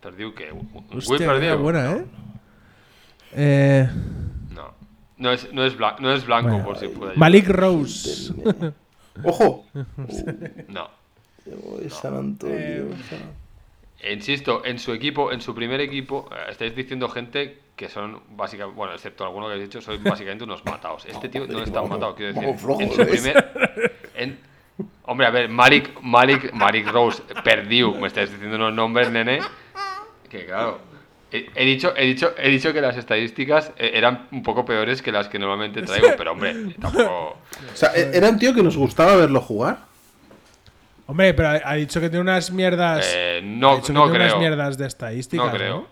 Perdió 0.00 0.34
que. 0.34 0.52
Muy 0.52 0.84
Hostia, 0.96 1.26
perdido. 1.26 1.54
muy 1.54 1.62
buena, 1.64 1.92
¿eh? 1.92 2.04
Eh, 3.32 3.88
No. 4.54 4.74
No 5.16 5.32
es, 5.32 5.52
no 5.52 5.64
es, 5.64 5.76
blan- 5.76 5.98
no 5.98 6.12
es 6.12 6.24
blanco, 6.24 6.48
bueno, 6.50 6.64
por 6.64 6.78
si 6.78 6.86
puede 6.88 7.12
ayudar. 7.12 7.16
Malik 7.18 7.48
Rose. 7.48 8.32
Ojo. 9.24 9.66
No. 10.68 10.88
Es 11.82 11.94
San 11.94 12.14
Antonio. 12.16 12.56
Eh, 12.56 12.90
San- 13.08 13.48
Insisto, 14.12 14.64
en 14.64 14.78
su 14.78 14.92
equipo, 14.92 15.32
en 15.32 15.40
su 15.40 15.54
primer 15.54 15.80
equipo, 15.80 16.28
eh, 16.30 16.50
estáis 16.50 16.74
diciendo 16.76 17.08
gente 17.08 17.58
que 17.74 17.88
son 17.88 18.20
básicamente, 18.36 18.76
bueno, 18.76 18.92
excepto 18.94 19.24
alguno 19.24 19.46
que 19.46 19.54
habéis 19.54 19.68
dicho, 19.70 19.80
sois 19.80 20.00
básicamente 20.02 20.44
unos 20.44 20.64
matados. 20.64 21.04
Este 21.06 21.28
tío 21.28 21.46
no 21.48 21.62
está 21.62 21.80
vamos, 21.80 21.90
matado, 21.98 22.14
quiero 22.14 22.32
decir. 22.32 22.48
en 22.48 22.90
su 22.92 23.06
primer. 23.06 24.00
en- 24.14 24.38
hombre, 25.04 25.26
a 25.26 25.30
ver, 25.30 25.48
Malik, 25.48 26.00
Malik, 26.02 26.52
Malik 26.52 26.86
Rose, 26.88 27.22
perdió. 27.44 27.92
Me 27.94 28.08
estáis 28.08 28.30
diciendo 28.30 28.56
unos 28.56 28.72
nombres, 28.74 29.10
nene. 29.10 29.40
Que 30.28 30.46
claro. 30.46 30.80
He, 31.30 31.46
he 31.54 31.64
dicho, 31.66 31.92
he, 31.96 32.06
dicho, 32.06 32.32
he 32.38 32.48
dicho 32.48 32.72
que 32.72 32.80
las 32.80 32.96
estadísticas 32.96 33.70
eh, 33.76 33.90
eran 33.94 34.28
un 34.32 34.42
poco 34.42 34.64
peores 34.64 35.02
que 35.02 35.12
las 35.12 35.28
que 35.28 35.38
normalmente 35.38 35.82
traigo, 35.82 36.08
pero 36.16 36.32
hombre, 36.32 36.74
tampoco. 36.80 37.10
O 37.10 37.36
sea, 37.76 37.90
e- 37.94 38.16
era 38.16 38.30
un 38.30 38.38
tío 38.38 38.54
que 38.54 38.62
nos 38.62 38.76
gustaba 38.76 39.14
verlo 39.16 39.40
jugar. 39.42 39.78
Hombre, 41.06 41.32
pero 41.34 41.48
ha, 41.48 41.60
ha 41.64 41.74
dicho 41.74 42.00
que 42.00 42.08
tiene 42.08 42.20
unas 42.22 42.50
mierdas. 42.50 43.10
Eh, 43.14 43.40
ha 43.42 43.46
no 43.46 43.76
dicho 43.76 43.88
que 43.88 43.92
no 43.94 44.02
tiene 44.04 44.16
unas 44.18 44.28
creo. 44.32 44.38
mierdas 44.40 44.78
de 44.78 44.86
estadísticas. 44.86 45.46
No 45.46 45.52
creo. 45.52 45.86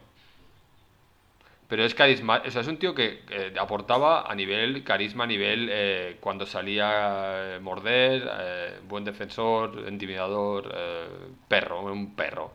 Pero 1.69 1.85
es 1.85 1.95
carisma, 1.95 2.43
o 2.47 2.51
sea, 2.51 2.61
es 2.61 2.69
un 2.69 2.77
tío 2.79 2.95
que 2.95 3.23
eh, 3.29 3.53
aportaba 3.59 4.31
a 4.31 4.35
nivel 4.37 4.85
carisma, 4.85 5.25
a 5.25 5.27
nivel 5.27 5.69
eh, 5.71 6.17
cuando 6.21 6.47
salía 6.47 7.57
eh, 7.57 7.61
morder, 7.61 8.29
eh, 8.41 8.79
buen 8.89 9.05
defensor, 9.05 9.85
intimidador, 9.89 10.73
eh, 10.73 11.07
perro, 11.49 11.83
un 11.83 12.15
perro. 12.15 12.53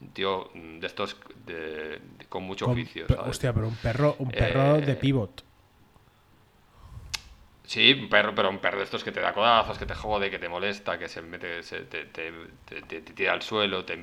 Un 0.00 0.10
tío 0.12 0.50
de 0.54 0.86
estos 0.86 1.16
de- 1.44 1.98
de- 1.98 2.26
con 2.28 2.44
mucho 2.44 2.66
Con- 2.66 2.74
oficio. 2.74 3.06
hostia, 3.26 3.52
pero 3.52 3.66
un 3.68 3.74
perro, 3.76 4.14
un 4.18 4.30
perro 4.30 4.76
de 4.76 4.94
pivot. 4.94 5.42
Sí, 7.64 7.94
un 7.94 8.08
perro, 8.08 8.32
pero 8.32 8.48
un 8.48 8.58
perro 8.58 8.78
de 8.78 8.84
estos 8.84 9.02
que 9.02 9.10
te 9.10 9.20
da 9.20 9.32
codazos, 9.34 9.76
que 9.76 9.86
te 9.86 9.94
jode, 9.94 10.30
que 10.30 10.38
te 10.38 10.48
molesta, 10.48 10.98
que 10.98 11.08
se 11.08 11.20
mete, 11.20 11.64
se- 11.64 11.80
te, 11.80 12.04
te- 12.04 12.32
te- 12.64 12.82
te- 12.82 13.00
tira 13.00 13.32
al 13.32 13.42
suelo, 13.42 13.84
te, 13.84 13.98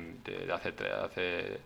hace, 0.52 0.72
te, 0.72 0.90
hace- 0.90 1.60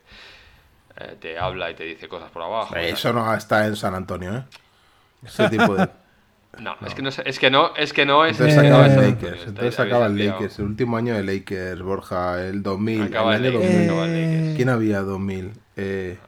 eh, 1.01 1.17
te 1.21 1.39
habla 1.39 1.71
y 1.71 1.75
te 1.75 1.85
dice 1.85 2.09
cosas 2.09 2.31
por 2.31 2.43
abajo. 2.43 2.75
Eso 2.77 3.13
no 3.13 3.33
está 3.35 3.67
en 3.67 3.77
San 3.77 3.95
Antonio, 3.95 4.37
¿eh? 4.37 4.45
Ese 5.25 5.49
tipo 5.51 5.75
de. 5.75 5.89
No, 6.61 6.75
es 6.85 6.95
que 6.95 7.03
no 7.03 7.09
es, 7.11 7.39
que 7.39 7.51
no, 7.51 7.75
es 7.77 7.93
que 7.93 8.05
no 8.07 8.25
es. 8.25 8.33
Entonces 8.41 8.57
Eh, 8.65 8.67
acaba 8.67 8.87
el 8.87 8.97
Lakers. 8.97 9.23
Antonio, 9.23 9.49
Entonces 9.49 9.81
acaba 9.81 10.07
el 10.07 10.19
Lakers. 10.19 10.59
El 10.59 10.65
último 10.65 10.97
año 10.97 11.15
de 11.15 11.23
Lakers, 11.23 11.83
Borja, 11.83 12.43
el 12.45 12.63
2000. 12.63 13.03
Acaba 13.03 13.37
el 13.37 13.45
el 13.45 13.51
año 13.57 13.59
Lakers, 13.61 13.75
2000. 13.77 13.91
acaba 13.91 14.07
el 14.07 14.13
Lakers. 14.41 14.57
¿Quién 14.57 14.69
había 14.71 15.01
2000? 15.03 15.53
Eh, 15.77 16.19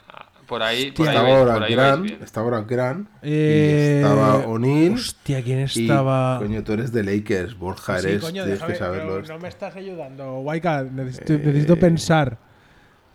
Por 0.46 0.62
ahí, 0.62 0.92
por 0.92 1.08
ahí, 1.08 1.14
estaba 1.14 1.28
vais- 1.28 1.36
ahora 1.38 1.54
por 1.54 1.62
ahí 1.64 1.74
vais 1.74 2.12
estaba 2.22 2.58
ahora 2.58 2.96
Eh, 3.22 4.00
y 4.00 4.04
estaba 4.04 4.36
O'Neal. 4.46 4.94
Hostia, 4.94 5.42
¿quién 5.42 5.60
y, 5.60 5.62
estaba? 5.62 6.38
coño, 6.38 6.62
tú 6.62 6.72
eres 6.74 6.92
de 6.92 7.02
Lakers, 7.02 7.56
Borja, 7.58 7.98
Sí, 7.98 8.06
eres, 8.08 8.20
coño, 8.22 8.44
tienes 8.44 8.50
déjame, 8.60 8.72
que 8.72 8.78
saberlo. 8.78 9.06
pero 9.08 9.20
esto. 9.22 9.32
no 9.32 9.38
me 9.40 9.48
estás 9.48 9.74
ayudando, 9.74 10.38
Waika. 10.40 10.82
Necesito, 10.84 11.32
Eh, 11.34 11.42
necesito 11.44 11.76
pensar. 11.76 12.38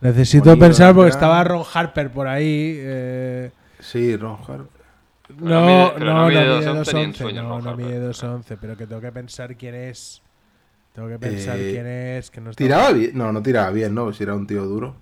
Necesito 0.06 0.58
pensar 0.58 0.94
porque 0.94 1.10
Grant. 1.10 1.16
estaba 1.24 1.44
Ron 1.44 1.64
Harper 1.74 2.12
por 2.12 2.28
ahí. 2.28 2.76
eh, 2.80 3.52
Sí, 3.80 4.16
Ron 4.18 4.38
Harper. 4.48 4.68
Pero 5.28 5.40
no, 5.40 5.50
no 5.50 5.66
mide- 5.66 5.84
no, 5.86 5.94
pero 5.96 6.06
no, 6.06 6.14
no 6.22 6.28
mide 6.28 6.40
mide 6.42 6.50
2'11 6.50 6.94
ni 6.94 7.02
en 7.02 7.12
2'11, 7.14 7.18
sueños, 7.18 7.44
No, 7.46 7.62
no 7.62 7.76
mide 7.78 8.00
2'11, 8.00 8.58
pero 8.62 8.78
que 8.78 8.86
tengo 8.88 9.02
que 9.02 9.12
pensar 9.12 9.56
quién 9.56 9.74
es. 9.76 10.22
Tengo 10.94 11.08
que 11.10 11.18
pensar 11.20 11.58
Eh, 11.60 11.72
quién 11.72 11.88
es. 11.88 12.30
Que 12.32 12.40
no 12.42 12.52
Tiraba 12.54 12.92
bien. 12.92 13.12
No, 13.18 13.32
no 13.34 13.42
tiraba 13.42 13.72
bien, 13.72 13.94
¿no? 13.96 14.14
Si 14.14 14.24
era 14.24 14.34
un 14.36 14.46
tío 14.48 14.64
duro. 14.66 14.96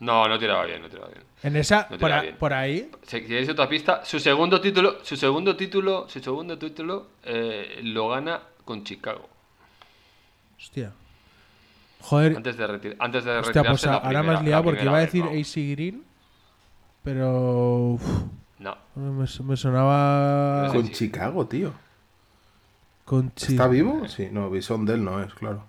No, 0.00 0.26
no 0.26 0.38
tiraba 0.38 0.64
bien, 0.64 0.80
no 0.80 0.88
tiraba 0.88 1.08
bien. 1.08 1.22
En 1.42 1.56
esa, 1.56 1.86
no 1.90 1.98
por, 1.98 2.10
a- 2.12 2.22
bien. 2.22 2.36
por 2.36 2.52
ahí. 2.54 2.90
Si 3.02 3.20
queréis 3.20 3.48
otra 3.50 3.68
pista, 3.68 4.02
su 4.04 4.18
segundo 4.18 4.60
título, 4.60 4.98
su 5.04 5.16
segundo 5.16 5.54
título, 5.56 6.08
su 6.08 6.20
segundo 6.20 6.56
título 6.58 7.08
eh, 7.24 7.80
lo 7.82 8.08
gana 8.08 8.40
con 8.64 8.82
Chicago. 8.82 9.28
Hostia. 10.58 10.92
Joder, 12.00 12.36
Antes 12.36 12.56
de, 12.56 12.66
reti- 12.66 12.96
antes 12.98 13.24
de 13.24 13.30
hostia, 13.38 13.62
retirarse 13.62 13.70
pues 13.70 13.84
la 13.86 13.92
ahora 13.94 14.22
me 14.22 14.28
has 14.30 14.36
primera- 14.38 14.42
liado 14.42 14.62
porque 14.64 14.76
primera 14.78 14.90
iba 14.92 14.98
a 14.98 15.00
decir 15.06 15.24
vamos. 15.24 15.38
AC 15.48 15.70
Green. 15.72 16.04
Pero. 17.02 17.78
uf, 17.92 18.02
No. 18.58 18.76
me, 18.94 19.26
me 19.44 19.56
sonaba. 19.56 20.64
No 20.68 20.72
Con 20.74 20.88
Chicago, 20.90 21.46
tío. 21.46 21.72
Con 23.04 23.32
Chi- 23.34 23.52
¿Está 23.52 23.66
vivo? 23.66 24.06
Sí, 24.08 24.28
no, 24.30 24.50
Bison 24.50 24.84
del 24.86 25.02
no 25.04 25.22
es, 25.22 25.32
claro. 25.34 25.64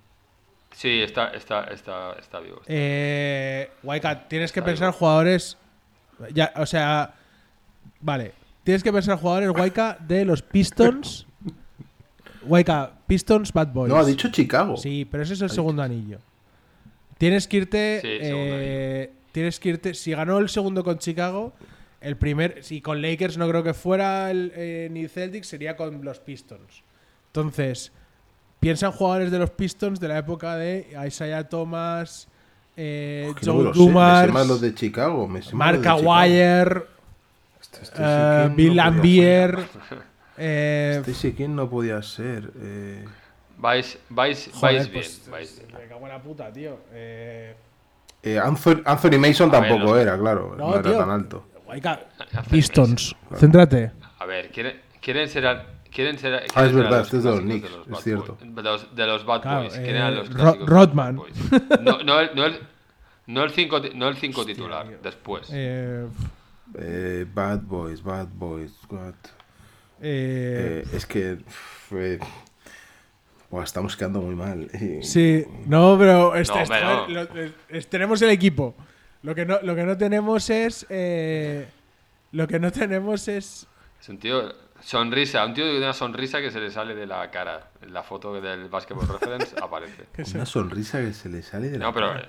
Sí, 0.72 1.00
está, 1.02 1.28
está, 1.28 1.64
está, 1.64 2.12
está 2.14 2.40
vivo. 2.40 2.56
está- 2.60 2.66
Eh, 2.68 3.70
Waika, 3.82 4.26
tienes 4.28 4.52
que 4.52 4.60
Está 4.60 4.70
pensar 4.70 4.88
vivo. 4.88 4.98
jugadores. 4.98 5.58
Ya, 6.32 6.52
o 6.56 6.66
sea. 6.66 7.14
Vale. 8.00 8.32
Tienes 8.64 8.82
que 8.82 8.92
pensar 8.92 9.18
jugadores, 9.18 9.50
Waika, 9.50 9.96
de 10.00 10.24
los 10.24 10.42
Pistons. 10.42 11.26
Waika, 12.46 12.92
Pistons 13.06 13.52
Bad 13.52 13.68
Boys. 13.72 13.88
No, 13.92 13.96
ha 13.98 14.04
dicho 14.04 14.30
Chicago. 14.30 14.76
Sí, 14.76 15.06
pero 15.10 15.22
ese 15.22 15.34
es 15.34 15.42
el 15.42 15.50
segundo 15.50 15.82
anillo. 15.82 16.18
Tienes 17.18 17.46
que 17.46 17.56
irte. 17.58 17.98
Sí, 18.02 18.08
eh, 18.10 19.12
tienes 19.32 19.60
que 19.60 19.68
irte. 19.70 19.94
Si 19.94 20.12
ganó 20.12 20.38
el 20.38 20.48
segundo 20.48 20.82
con 20.82 20.98
Chicago, 20.98 21.52
el 22.00 22.16
primer. 22.16 22.64
Si 22.64 22.80
con 22.80 23.00
Lakers 23.00 23.38
no 23.38 23.48
creo 23.48 23.62
que 23.62 23.74
fuera 23.74 24.30
el, 24.30 24.52
eh, 24.56 24.88
ni 24.90 25.06
Celtics, 25.08 25.46
sería 25.46 25.76
con 25.76 26.04
los 26.04 26.18
Pistons. 26.18 26.82
Entonces, 27.28 27.92
piensa 28.60 28.86
en 28.86 28.92
jugadores 28.92 29.30
de 29.30 29.38
los 29.38 29.50
Pistons 29.50 30.00
de 30.00 30.08
la 30.08 30.18
época 30.18 30.56
de 30.56 30.88
Isaiah 31.06 31.48
Thomas, 31.48 32.28
eh, 32.76 33.32
no 33.46 33.52
Joe 33.52 33.62
sé, 33.62 33.68
me 33.68 33.74
sé 33.74 33.78
Dumars, 33.78 34.48
los 34.48 34.60
de 34.60 34.74
Chicago. 34.74 35.28
Me 35.28 35.40
de. 35.40 36.22
Aguirre, 36.22 36.86
Este- 37.60 37.82
este 37.82 37.96
sí 37.96 38.02
eh, 38.04 38.50
Bill 38.56 38.68
no 38.68 38.74
Lambier. 38.74 39.58
Eh, 40.38 40.96
Este 41.00 41.14
sí 41.14 41.32
que 41.32 41.48
no 41.48 41.68
podía 41.68 42.02
ser. 42.02 42.50
Eh, 42.60 43.04
Vais, 43.58 43.98
vais, 44.08 44.50
joder, 44.52 44.74
vais 44.76 44.90
bien. 44.90 44.92
pues, 45.04 45.28
vais 45.30 45.58
bien. 45.68 45.78
me 45.82 45.88
cago 45.88 46.02
en 46.06 46.08
la 46.12 46.22
puta, 46.22 46.52
tío. 46.52 46.78
Eh, 46.92 47.54
eh, 48.22 48.38
Anthony, 48.38 48.82
Anthony 48.84 49.18
Mason 49.18 49.54
A 49.54 49.60
ver, 49.60 49.70
tampoco 49.70 49.96
era, 49.96 50.18
claro. 50.18 50.54
No, 50.56 50.68
No, 50.70 50.74
era 50.74 50.82
tío. 50.82 50.98
tan 50.98 51.10
alto. 51.10 51.46
Pistons, 52.50 53.14
céntrate. 53.36 53.92
A 54.18 54.26
ver, 54.26 54.50
¿quieren, 54.50 54.80
quieren 55.00 55.28
ser. 55.28 55.46
al- 55.46 55.66
Quieren 55.92 56.18
ser 56.18 56.42
Ah, 56.54 56.64
es 56.64 56.72
verdad, 56.72 57.02
este 57.02 57.18
es 57.18 57.22
de 57.24 57.30
los 57.30 57.40
Knicks, 57.40 57.70
los 57.86 57.98
es 57.98 58.04
cierto. 58.04 58.38
Boys, 58.40 58.54
de, 58.56 58.62
los, 58.62 58.96
de 58.96 59.06
los 59.06 59.26
Bad 59.26 59.42
Claro, 59.42 59.60
Boys. 59.64 59.74
¿Quién 59.74 59.96
eran 59.96 60.12
eh, 60.14 60.16
los 60.16 60.28
Ro- 60.30 60.34
clásicos 60.40 60.68
Rodman. 60.70 61.16
Boys? 61.16 61.34
No, 61.82 61.98
no, 62.02 62.20
el, 62.20 62.30
no, 62.34 62.44
el, 62.46 62.58
no 63.26 63.42
el 63.44 63.50
cinco, 63.50 63.78
no 63.94 64.08
el 64.08 64.16
cinco 64.16 64.46
titular, 64.46 64.86
después. 65.02 65.50
Eh, 65.52 66.06
Eh, 66.78 67.26
bad 67.34 67.60
Boys, 67.60 68.02
Bad 68.02 68.28
Boys. 68.32 68.72
what? 68.88 69.12
Eh, 70.02 70.82
Eh, 70.84 70.96
es 70.96 71.06
que. 71.06 71.38
fue- 71.88 72.18
estamos 73.64 73.96
quedando 73.96 74.20
muy 74.20 74.34
mal. 74.34 74.68
Y- 74.74 75.02
sí, 75.04 75.44
no, 75.66 75.96
pero 75.98 76.34
este- 76.36 76.54
No, 76.54 76.62
este- 76.62 76.80
no. 76.80 77.06
lo- 77.08 77.28
es- 77.68 77.86
tenemos 77.88 78.20
el 78.22 78.30
equipo. 78.30 78.74
Lo 79.22 79.34
que 79.34 79.44
no, 79.46 79.58
lo 79.62 79.74
que 79.76 79.84
no 79.84 79.96
tenemos 79.96 80.48
es. 80.50 80.86
eh, 80.88 81.68
lo 82.32 82.48
que 82.48 82.58
no 82.58 82.72
tenemos 82.72 83.28
es. 83.28 83.66
Es 84.00 84.08
un 84.08 84.18
tío. 84.18 84.52
Sonrisa, 84.80 85.44
un 85.46 85.54
tío 85.54 85.64
de 85.64 85.78
una 85.78 85.92
sonrisa 85.92 86.40
que 86.40 86.50
se 86.50 86.58
le 86.58 86.68
sale 86.72 86.96
de 86.96 87.06
la 87.06 87.30
cara. 87.30 87.70
En 87.82 87.92
la 87.92 88.02
foto 88.02 88.40
del 88.40 88.68
Basketball 88.68 89.06
Reference 89.06 89.54
aparece. 89.62 90.06
Una 90.34 90.44
sonrisa 90.46 90.98
que 91.00 91.12
se 91.12 91.28
le 91.28 91.42
sale 91.42 91.68
de 91.68 91.78
la 91.78 91.84
No, 91.84 91.92
pero. 91.94 92.08
cara. 92.08 92.28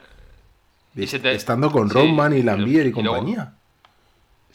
y 0.95 1.07
se 1.07 1.17
te- 1.19 1.33
Estando 1.33 1.71
con 1.71 1.89
sí, 1.89 1.95
Rodman 1.95 2.33
y 2.33 2.41
pero- 2.43 2.57
Lambier 2.57 2.85
y, 2.85 2.89
y 2.89 2.91
luego- 2.93 3.15
compañía. 3.15 3.53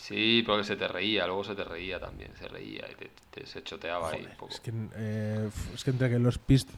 Sí, 0.01 0.45
porque 0.47 0.63
se 0.63 0.77
te 0.77 0.87
reía, 0.87 1.27
luego 1.27 1.43
se 1.43 1.57
te 1.57 1.65
reía 1.65 1.99
también, 1.99 2.31
se 2.39 2.47
reía 2.47 2.85
y 2.91 2.95
te, 2.95 3.11
te- 3.33 3.47
se 3.47 3.63
choteaba 3.65 4.11
ahí 4.11 4.25
un 4.31 4.37
poco. 4.37 4.53
Es 4.55 4.61
que, 4.61 4.73
eh, 4.95 5.51
es 5.75 5.83
que 5.85 5.91
entre 5.91 6.09
que 6.09 6.19
los 6.21 6.39
pist. 6.39 6.71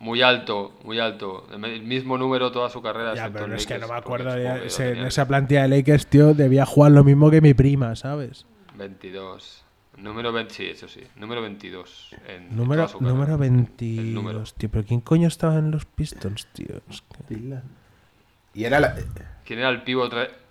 Muy 0.00 0.20
alto, 0.20 0.80
muy 0.82 0.98
alto. 0.98 1.46
El 1.52 1.64
el 1.64 1.82
mismo 1.84 2.18
número 2.18 2.50
toda 2.50 2.68
su 2.68 2.82
carrera. 2.82 3.14
Ya, 3.14 3.30
pero 3.32 3.44
en 3.44 3.52
es 3.52 3.66
que 3.66 3.78
no 3.78 3.86
me 3.86 3.94
acuerdo. 3.94 4.32
de- 4.34 4.66
ese- 4.66 4.90
en 4.98 5.06
esa 5.06 5.28
plantilla 5.28 5.62
de 5.62 5.68
Lakers, 5.68 6.08
tío, 6.08 6.34
debía 6.34 6.66
jugar 6.66 6.90
lo 6.90 7.04
mismo 7.04 7.30
que 7.30 7.40
mi 7.40 7.54
prima, 7.54 7.94
¿sabes? 7.94 8.44
22. 8.76 9.64
Número 9.98 10.32
20, 10.32 10.52
sí, 10.54 10.66
eso 10.66 10.88
sí. 10.88 11.02
Número 11.16 11.40
22. 11.40 12.16
En, 12.26 12.56
Número, 12.56 12.82
toda 12.82 12.88
su 12.88 12.98
carrera. 12.98 13.14
número 13.14 13.34
El 13.34 13.40
22, 13.40 14.04
número. 14.06 14.42
tío. 14.56 14.68
Pero 14.70 14.84
¿quién 14.84 15.00
coño 15.02 15.28
estaba 15.28 15.56
en 15.58 15.70
los 15.70 15.84
Pistons, 15.84 16.46
tío? 16.52 16.80
Es 16.90 17.02
que, 17.28 17.58
Y 18.54 18.64
era 18.64 18.80
la. 18.80 18.96
¿Quién 19.44 19.60
era 19.60 19.68
el 19.68 19.82
pivot 19.82 20.12
re- 20.12 20.41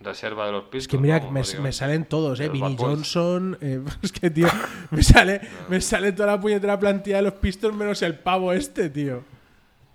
reserva 0.00 0.46
de 0.46 0.52
los 0.52 0.64
Pistons? 0.64 0.82
es 0.84 0.88
que 0.88 0.98
mira, 0.98 1.18
Vamos, 1.18 1.58
me, 1.60 1.72
salen 1.72 2.04
todos, 2.04 2.38
¿eh? 2.40 2.48
Boys. 2.48 2.76
Johnson. 2.78 3.58
eh, 3.60 3.80
es 4.02 4.12
que, 4.12 4.30
tío, 4.30 4.48
me 4.90 5.02
sale, 5.02 5.40
me 5.68 5.80
sale 5.80 6.12
toda 6.12 6.28
la 6.32 6.40
puñetera 6.40 6.78
plantilla 6.78 7.16
de 7.16 7.22
los 7.22 7.34
Pistons 7.34 7.76
menos 7.76 8.00
el 8.02 8.14
pavo 8.18 8.52
este, 8.52 8.90
tío. 8.90 9.22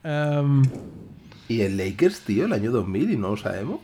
Em, 0.04 0.64
¿Y 1.48 1.62
el 1.62 1.78
Lakers, 1.78 2.22
tío, 2.22 2.46
el 2.46 2.54
año 2.54 2.72
2000 2.72 3.12
y 3.12 3.18
no 3.18 3.30
lo 3.32 3.38
sabemos? 3.38 3.80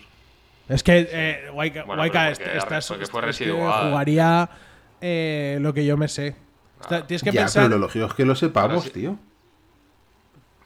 Es 0.68 0.84
que 0.84 1.08
eh, 1.12 1.50
Waika, 1.54 1.84
Bueno, 1.84 2.02
Waika 2.02 2.30
porque- 2.30 2.58
estás- 2.58 2.88
porque 2.88 3.06
fue 3.06 3.20
es 3.22 3.38
que 3.38 3.46
residual. 3.46 3.90
jugaría 3.90 4.50
eh, 5.02 5.58
lo 5.62 5.74
que 5.74 5.86
yo 5.86 5.98
me 5.98 6.08
sé. 6.08 6.36
Está- 6.82 7.06
tienes 7.08 7.24
que 7.24 7.32
ya, 7.32 7.42
pensar. 7.42 7.64
pero 7.66 7.78
lo 7.78 7.86
lógico 7.88 8.06
es 8.06 8.14
que 8.14 8.26
lo 8.26 8.36
sepamos, 8.36 8.84
sí. 8.86 8.90
tío. 8.92 9.18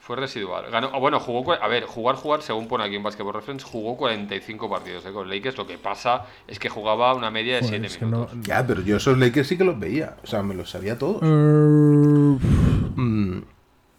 Fue 0.06 0.16
residual. 0.16 0.70
Ganó, 0.70 0.90
ah, 0.92 0.98
bueno, 0.98 1.18
jugó. 1.18 1.54
A 1.54 1.66
ver, 1.66 1.84
jugar, 1.86 2.16
jugar, 2.16 2.42
según 2.42 2.68
pone 2.68 2.84
aquí 2.84 2.94
en 2.96 3.02
Basketball 3.02 3.32
Reference, 3.32 3.64
jugó 3.64 3.96
45 3.96 4.68
partidos 4.68 5.06
eh, 5.06 5.12
con 5.12 5.30
Lakers. 5.30 5.56
Lo 5.56 5.66
que 5.66 5.78
pasa 5.78 6.26
es 6.46 6.58
que 6.58 6.68
jugaba 6.68 7.14
una 7.14 7.30
media 7.30 7.54
de 7.54 7.60
Joder, 7.62 7.80
7 7.80 7.86
es 7.86 7.96
que 7.96 8.04
no- 8.04 8.10
minutos. 8.18 8.36
Ya, 8.42 8.66
pero 8.66 8.82
yo 8.82 8.98
esos 8.98 9.16
Lakers 9.16 9.48
sí 9.48 9.56
que 9.56 9.64
los 9.64 9.78
veía. 9.80 10.16
O 10.22 10.26
sea, 10.26 10.42
me 10.42 10.54
los 10.54 10.68
sabía 10.68 10.98
todos. 10.98 11.22
Mm, 11.22 12.36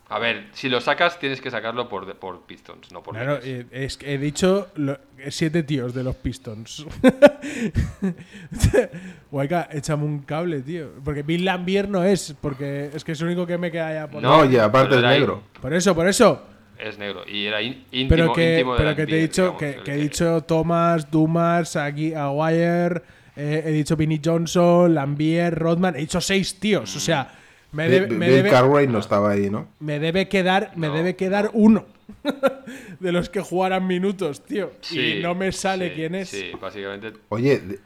A 0.07 0.19
ver, 0.19 0.45
si 0.53 0.69
lo 0.69 0.79
sacas, 0.81 1.17
tienes 1.19 1.41
que 1.41 1.49
sacarlo 1.49 1.89
por, 1.89 2.15
por 2.17 2.45
Pistons, 2.45 2.91
no 2.91 3.01
por 3.01 3.15
Claro, 3.15 3.39
eh, 3.43 3.65
es 3.71 3.97
que 3.97 4.13
he 4.13 4.17
dicho 4.19 4.67
lo- 4.75 4.99
siete 5.29 5.63
tíos 5.63 5.95
de 5.95 6.03
los 6.03 6.15
Pistons. 6.15 6.85
Waika, 9.31 9.67
échame 9.71 10.03
un 10.05 10.19
cable, 10.19 10.61
tío. 10.61 10.91
Porque 11.03 11.23
Bill 11.23 11.45
Lambier 11.45 11.89
no 11.89 12.03
es, 12.03 12.35
porque 12.39 12.91
es 12.93 13.03
que 13.03 13.13
es 13.13 13.21
el 13.21 13.27
único 13.27 13.45
que 13.47 13.57
me 13.57 13.71
queda 13.71 13.93
ya 13.93 14.07
por 14.09 14.21
no, 14.21 14.45
y 14.45 14.57
aparte 14.57 14.95
es 14.95 15.01
negro. 15.01 15.43
Por 15.61 15.73
eso, 15.73 15.95
por 15.95 16.07
eso. 16.07 16.43
Es 16.77 16.97
negro. 16.97 17.23
Y 17.27 17.45
era 17.45 17.61
in- 17.61 17.85
íntimo, 17.91 18.09
Pero 18.09 18.33
que, 18.33 18.51
íntimo 18.53 18.73
de 18.73 18.77
pero 18.77 18.95
que 18.95 19.05
te 19.07 19.17
he 19.17 19.21
dicho, 19.21 19.55
digamos, 19.59 19.83
que, 19.83 19.93
he 19.93 19.97
dicho 19.97 20.41
Thomas, 20.41 21.09
Dumas, 21.09 21.75
Agui- 21.77 22.13
Aguirre, 22.15 23.01
eh, 23.35 23.63
he 23.65 23.71
dicho 23.71 23.95
Vinnie 23.95 24.21
Johnson, 24.23 24.93
Lambier, 24.93 25.55
Rodman, 25.55 25.95
he 25.95 25.99
dicho 25.99 26.19
seis 26.21 26.59
tíos. 26.59 26.95
O 26.95 26.99
sea, 26.99 27.31
me, 27.75 27.89
debe- 27.89 28.07
me 28.07 28.25
Bill 28.27 28.35
debe, 28.37 28.49
Cartwright 28.49 28.89
no 28.89 28.99
estaba 28.99 29.31
ahí, 29.31 29.49
¿no? 29.49 29.67
me 29.79 29.99
debe 29.99 30.27
quedar, 30.27 30.71
me 30.75 30.87
No, 30.87 30.93
debe 30.95 31.15
quedar 31.15 31.49
uno 31.53 31.85
de 32.99 33.11
los 33.11 33.29
que 33.29 33.41
jugaran 33.41 33.85
minutos, 33.87 34.43
tío. 34.45 34.71
Sí, 34.81 35.17
y 35.17 35.21
no 35.21 35.35
me 35.35 35.51
sale 35.51 35.89
sí, 35.89 35.95
quién 35.95 36.15
es. 36.15 36.29
Sí, 36.29 36.51
básicamente. 36.59 37.13
Oye, 37.29 37.59
de- 37.59 37.79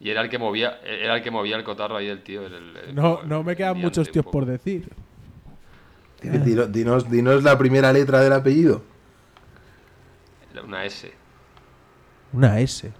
Y 0.00 0.10
era 0.10 0.20
el 0.22 0.28
que 0.28 0.38
movía, 0.38 0.80
era 0.84 1.16
el 1.16 1.22
que 1.22 1.30
movía 1.30 1.56
el 1.56 1.64
cotarro 1.64 1.96
ahí 1.96 2.08
el 2.08 2.22
tío. 2.22 2.46
el- 2.46 2.52
el- 2.54 2.76
el- 2.88 2.94
No, 2.94 3.22
el 3.22 3.28
no 3.28 3.42
me 3.42 3.54
quedan 3.56 3.78
muchos 3.78 4.10
tíos 4.10 4.26
por 4.26 4.46
decir. 4.46 4.88
dino- 6.22 6.66
dinos, 6.66 7.10
dinos 7.10 7.42
la 7.42 7.56
primera 7.58 7.92
letra 7.92 8.20
del 8.20 8.32
apellido. 8.32 8.82
Una 10.64 10.84
S. 10.84 11.10
Una 12.32 12.60
S. 12.60 12.92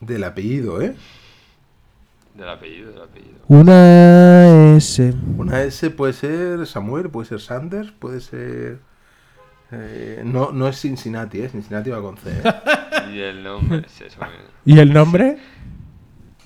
Del 0.00 0.24
apellido, 0.24 0.80
¿eh? 0.80 0.94
Del 2.34 2.48
apellido, 2.48 2.92
del 2.92 3.02
apellido. 3.02 3.38
Una 3.48 4.76
S. 4.76 5.12
Una 5.36 5.62
S 5.62 5.90
puede 5.90 6.12
ser 6.12 6.66
Samuel, 6.66 7.10
puede 7.10 7.26
ser 7.28 7.40
Sanders, 7.40 7.90
puede 7.90 8.20
ser. 8.20 8.78
eh, 9.72 10.22
no, 10.24 10.52
no 10.52 10.68
es 10.68 10.80
Cincinnati, 10.80 11.40
¿eh? 11.42 11.48
Cincinnati 11.48 11.90
va 11.90 12.00
con 12.00 12.16
C. 12.16 12.30
¿eh? 12.30 12.42
Y 13.12 13.20
el 13.20 13.42
nombre 13.42 13.82
es 13.86 14.00
eso. 14.00 14.20
¿Y 14.64 14.78
el 14.78 14.92
nombre? 14.92 15.38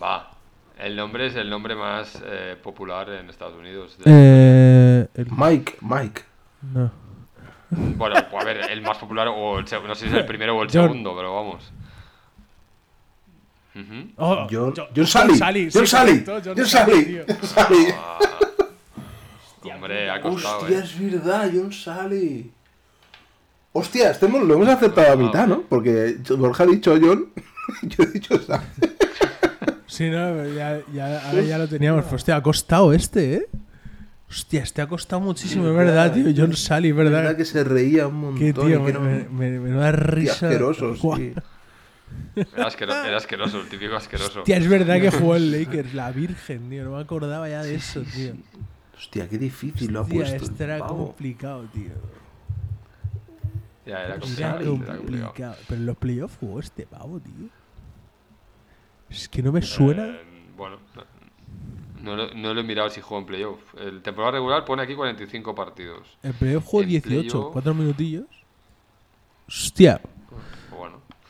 Va. 0.02 0.30
El 0.78 0.96
nombre 0.96 1.26
es 1.26 1.36
el 1.36 1.48
nombre 1.50 1.74
más 1.76 2.20
eh, 2.26 2.56
popular 2.62 3.08
en 3.10 3.28
Estados 3.30 3.54
Unidos. 3.58 3.96
de- 3.98 4.04
Eh, 4.06 5.08
el- 5.14 5.28
Mike, 5.30 5.76
Mike. 5.82 6.22
no. 6.72 6.90
Bueno, 7.70 8.14
pues, 8.30 8.42
a 8.42 8.46
ver, 8.46 8.70
el 8.70 8.82
más 8.82 8.98
popular, 8.98 9.26
o 9.28 9.58
el, 9.58 9.64
no 9.64 9.94
sé 9.94 10.04
si 10.04 10.06
es 10.06 10.12
el 10.14 10.26
primero 10.26 10.56
o 10.56 10.62
el 10.62 10.68
John. 10.72 10.82
segundo, 10.88 11.14
pero 11.16 11.34
vamos. 11.34 11.72
Oh, 14.16 14.46
John, 14.50 14.72
Jo- 14.76 14.88
John 14.94 15.06
Sally. 15.06 15.38
John 15.72 15.84
sí, 15.84 15.86
Sally. 15.90 16.24
correcto, 16.24 16.52
John 16.56 16.66
Sally. 16.66 17.20
John 17.26 17.38
Sally. 17.42 17.86
Hombre, 19.74 20.10
ha 20.10 20.20
costado, 20.20 20.58
Hostia, 20.60 20.78
eh. 20.78 20.82
es 20.84 20.98
verdad, 21.12 21.50
John 21.54 21.72
Sally. 21.72 22.50
Hostia, 23.72 24.10
este 24.10 24.26
hemos- 24.26 24.42
lo 24.42 24.54
hemos 24.54 24.68
acertado 24.68 25.12
a 25.12 25.16
mitad, 25.16 25.46
¿no? 25.48 25.62
Porque 25.62 26.16
Borja 26.38 26.62
ha 26.64 26.66
dicho 26.66 26.94
John, 27.00 27.26
yo 27.82 28.04
he 28.04 28.06
dicho 28.06 28.38
Sally. 28.40 28.62
Sí, 29.86 30.10
no, 30.10 30.46
ya, 30.48 30.80
ya, 30.92 31.28
ahora 31.28 31.42
ya 31.42 31.58
lo 31.58 31.68
teníamos. 31.68 32.04
Hostia, 32.12 32.36
ha 32.36 32.42
costado 32.42 32.92
este, 32.92 33.34
¿eh? 33.34 33.48
Hostia, 34.28 34.62
este 34.62 34.82
ha 34.82 34.86
costado 34.86 35.20
muchísimo, 35.20 35.68
es 35.68 35.74
verdad, 35.76 36.12
tío. 36.12 36.24
John 36.36 36.54
Sally, 36.56 36.88
Es 36.90 36.96
verdad 36.96 37.22
¿verdad? 37.22 37.36
que 37.36 37.44
se 37.44 37.62
reía 37.64 38.06
un 38.08 38.14
montón. 38.16 38.38
Qué 38.40 38.52
tío, 38.52 38.64
que 38.64 38.78
me, 38.78 38.90
era 38.90 38.98
un 38.98 39.36
me, 39.36 39.58
me- 39.60 39.70
tío 39.70 39.92
risa. 39.92 40.32
asqueroso, 40.48 40.94
Guau. 41.00 41.18
sí. 41.18 41.32
Era, 42.36 42.66
asquero- 42.66 43.04
era 43.04 43.16
asqueroso, 43.16 43.60
el 43.60 43.68
típico 43.68 43.94
asqueroso. 43.94 44.40
Hostia, 44.40 44.56
es 44.56 44.68
verdad 44.68 45.00
que 45.00 45.10
jugó 45.10 45.36
en 45.36 45.50
Lakers, 45.58 45.94
la 45.94 46.10
virgen, 46.10 46.68
tío. 46.68 46.84
No 46.84 46.96
me 46.96 47.00
acordaba 47.02 47.48
ya 47.48 47.62
de 47.62 47.74
eso, 47.76 48.02
tío. 48.02 48.34
Hostia, 48.96 49.28
qué 49.28 49.38
difícil 49.38 49.92
lo 49.92 50.00
ha 50.00 50.02
Hostia, 50.02 50.18
puesto. 50.18 50.36
el 50.36 50.42
este 50.42 50.64
era 50.64 50.78
pavo. 50.78 51.06
complicado, 51.06 51.64
tío. 51.72 51.90
Ya, 53.86 54.02
era 54.04 54.18
complicado. 54.18 54.56
era 54.60 54.66
complicado. 54.70 54.98
complicado. 54.98 55.56
Pero 55.68 55.80
en 55.80 55.86
los 55.86 55.96
playoffs 55.96 56.36
jugó 56.40 56.60
este 56.60 56.86
pavo, 56.86 57.20
tío. 57.20 57.48
Es 59.10 59.28
que 59.28 59.42
no 59.42 59.52
me 59.52 59.62
suena. 59.62 60.06
Eh, 60.06 60.20
bueno, 60.56 60.78
no, 60.94 61.04
no 62.02 62.16
lo, 62.16 62.34
no 62.34 62.54
lo 62.54 62.60
he 62.60 62.64
mirado 62.64 62.88
si 62.90 63.00
jugó 63.00 63.20
en 63.20 63.26
playoff. 63.26 63.60
El 63.78 64.00
temporada 64.02 64.32
regular 64.32 64.64
pone 64.64 64.82
aquí 64.82 64.94
45 64.94 65.54
partidos. 65.54 66.16
En 66.22 66.32
playoff 66.32 66.64
jugó 66.64 66.82
en 66.82 66.88
18, 66.88 67.10
playoff- 67.48 67.52
4 67.52 67.74
minutillos. 67.74 68.24
Hostia. 69.46 70.00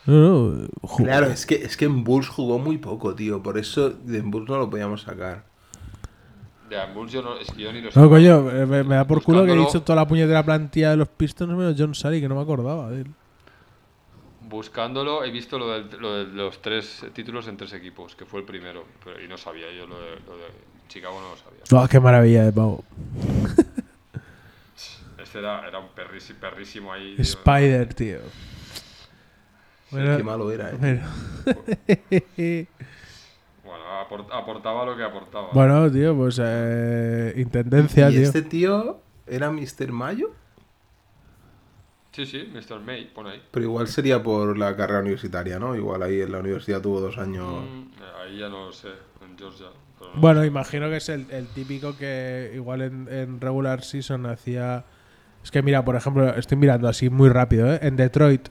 No, 0.07 0.51
no, 0.51 0.69
Claro, 0.97 1.27
es 1.27 1.47
que, 1.47 1.55
es 1.55 1.77
que 1.77 1.87
en 1.87 2.05
Bulls 2.05 2.29
jugó 2.29 2.59
muy 2.59 2.79
poco, 2.79 3.15
tío. 3.15 3.43
Por 3.43 3.57
eso 3.59 3.91
de 3.91 4.19
en 4.19 4.31
Bulls 4.31 4.49
no 4.49 4.59
lo 4.59 4.69
podíamos 4.71 5.03
sacar. 5.03 5.45
ya, 6.71 6.85
en 6.85 6.95
Bulls 6.95 7.13
yo, 7.13 7.23
no, 7.23 7.37
es 7.39 7.51
que 7.51 7.63
yo 7.63 7.73
ni 7.73 7.81
lo 7.81 7.91
sé. 7.91 7.99
No, 7.99 8.09
coño, 8.09 8.43
me, 8.43 8.85
me 8.85 8.95
da 8.97 9.07
por 9.07 9.23
culo 9.23 9.45
que 9.45 9.53
he 9.53 9.57
dicho 9.57 9.83
toda 9.83 9.97
la 9.97 10.09
puñetera 10.09 10.45
plantilla 10.45 10.91
de 10.91 10.97
los 10.97 11.09
Pistons 11.09 11.53
menos 11.57 11.75
John 11.79 11.95
Sally, 11.95 12.21
que 12.21 12.29
no 12.29 12.35
me 12.35 12.43
acordaba 12.43 12.91
de 12.91 13.03
él. 13.03 13.07
Buscándolo 14.49 15.25
he 15.25 15.31
visto 15.31 15.59
lo, 15.59 15.69
del- 15.71 16.01
lo 16.01 16.15
de 16.17 16.25
los 16.27 16.61
tres 16.61 17.05
títulos 17.15 17.49
en 17.49 17.57
tres 17.57 17.73
equipos, 17.73 18.15
que 18.15 18.27
fue 18.27 18.41
el 18.41 18.47
primero. 18.47 18.85
Pero, 19.03 19.23
y 19.23 19.27
no 19.29 19.39
sabía, 19.39 19.67
yo 19.73 19.87
lo 19.87 19.99
de, 19.99 20.11
lo 20.27 20.37
de 20.37 20.45
Chicago 20.89 21.19
no 21.21 21.31
lo 21.31 21.37
sabía. 21.37 21.85
Oh, 21.85 21.89
qué 21.89 21.99
maravilla 21.99 22.45
de 22.45 22.53
pavo. 22.53 22.85
Este 25.19 25.39
era, 25.39 25.67
era 25.67 25.79
un 25.79 25.89
perrísimo, 25.89 26.39
perrísimo 26.41 26.93
ahí. 26.93 27.15
tío. 27.15 27.25
Spider, 27.25 27.95
tío. 27.95 28.19
Bueno, 29.95 30.17
Qué 30.17 30.23
malo 30.25 30.51
era, 30.53 30.71
eh. 30.71 30.77
bueno. 30.79 31.03
Bueno, 33.65 33.85
aport- 34.07 34.29
aportaba 34.33 34.85
lo 34.85 34.97
que 34.97 35.03
aportaba. 35.03 35.49
Bueno, 35.53 35.91
tío, 35.91 36.15
pues 36.17 36.39
eh, 36.43 37.33
intendencia, 37.37 38.11
¿Y 38.11 38.15
tío. 38.15 38.23
este 38.23 38.43
tío 38.43 39.01
era 39.27 39.51
Mr. 39.51 39.91
Mayo? 39.91 40.31
Sí, 42.13 42.27
sí, 42.27 42.49
Mr. 42.53 42.79
May, 42.81 43.07
pone 43.13 43.31
ahí. 43.31 43.43
Pero 43.51 43.65
igual 43.65 43.89
sería 43.89 44.23
por 44.23 44.57
la 44.57 44.77
carrera 44.77 45.01
universitaria, 45.01 45.59
¿no? 45.59 45.75
Igual 45.75 46.03
ahí 46.03 46.21
en 46.21 46.31
la 46.31 46.39
universidad 46.39 46.81
tuvo 46.81 47.01
dos 47.01 47.19
años. 47.19 47.65
Mm, 47.65 47.85
ahí 48.23 48.39
ya 48.39 48.49
no 48.49 48.67
lo 48.67 48.73
sé, 48.73 48.89
en 49.27 49.37
Georgia. 49.39 49.67
no 50.01 50.21
Bueno, 50.21 50.43
sé. 50.43 50.47
imagino 50.47 50.89
que 50.91 50.97
es 50.99 51.09
el, 51.09 51.27
el 51.31 51.49
típico 51.49 51.97
que 51.97 52.53
igual 52.55 52.83
en, 52.83 53.09
en 53.11 53.41
regular 53.41 53.83
season 53.83 54.27
hacía... 54.27 54.85
Es 55.43 55.51
que 55.51 55.63
mira, 55.63 55.85
por 55.85 55.97
ejemplo, 55.97 56.29
estoy 56.37 56.57
mirando 56.57 56.87
así 56.89 57.11
muy 57.11 57.31
rápido, 57.31 57.73
¿eh? 57.73 57.79
En 57.83 57.97
Detroit, 57.97 58.49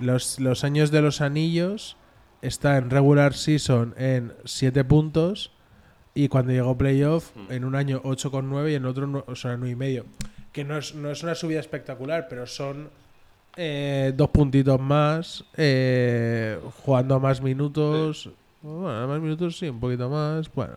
los, 0.00 0.40
los 0.40 0.64
años 0.64 0.90
de 0.90 1.02
los 1.02 1.20
anillos 1.20 1.96
está 2.42 2.76
en 2.78 2.90
regular 2.90 3.34
season 3.34 3.94
en 3.98 4.32
7 4.44 4.84
puntos 4.84 5.52
y 6.14 6.28
cuando 6.28 6.52
llegó 6.52 6.76
playoff 6.76 7.30
Mm. 7.36 7.52
en 7.52 7.64
un 7.64 7.74
año 7.76 8.00
8,9 8.04 8.72
y 8.72 8.74
en 8.74 8.84
otro, 8.86 9.06
no- 9.06 9.24
o 9.26 9.36
sea, 9.36 9.56
9 9.56 9.70
y 9.72 9.76
medio. 9.76 10.06
Que 10.52 10.64
no 10.64 10.76
es, 10.78 10.94
no 10.94 11.10
es 11.10 11.22
una 11.22 11.34
subida 11.34 11.60
espectacular, 11.60 12.26
pero 12.28 12.46
son 12.46 12.88
eh, 13.56 14.12
dos 14.16 14.30
puntitos 14.30 14.80
más, 14.80 15.44
eh, 15.56 16.58
jugando 16.84 17.20
más 17.20 17.40
minutos. 17.40 18.30
Bueno, 18.62 19.06
más 19.08 19.20
minutos 19.20 19.58
sí, 19.58 19.68
un 19.68 19.80
poquito 19.80 20.08
más. 20.08 20.52
Bueno, 20.52 20.74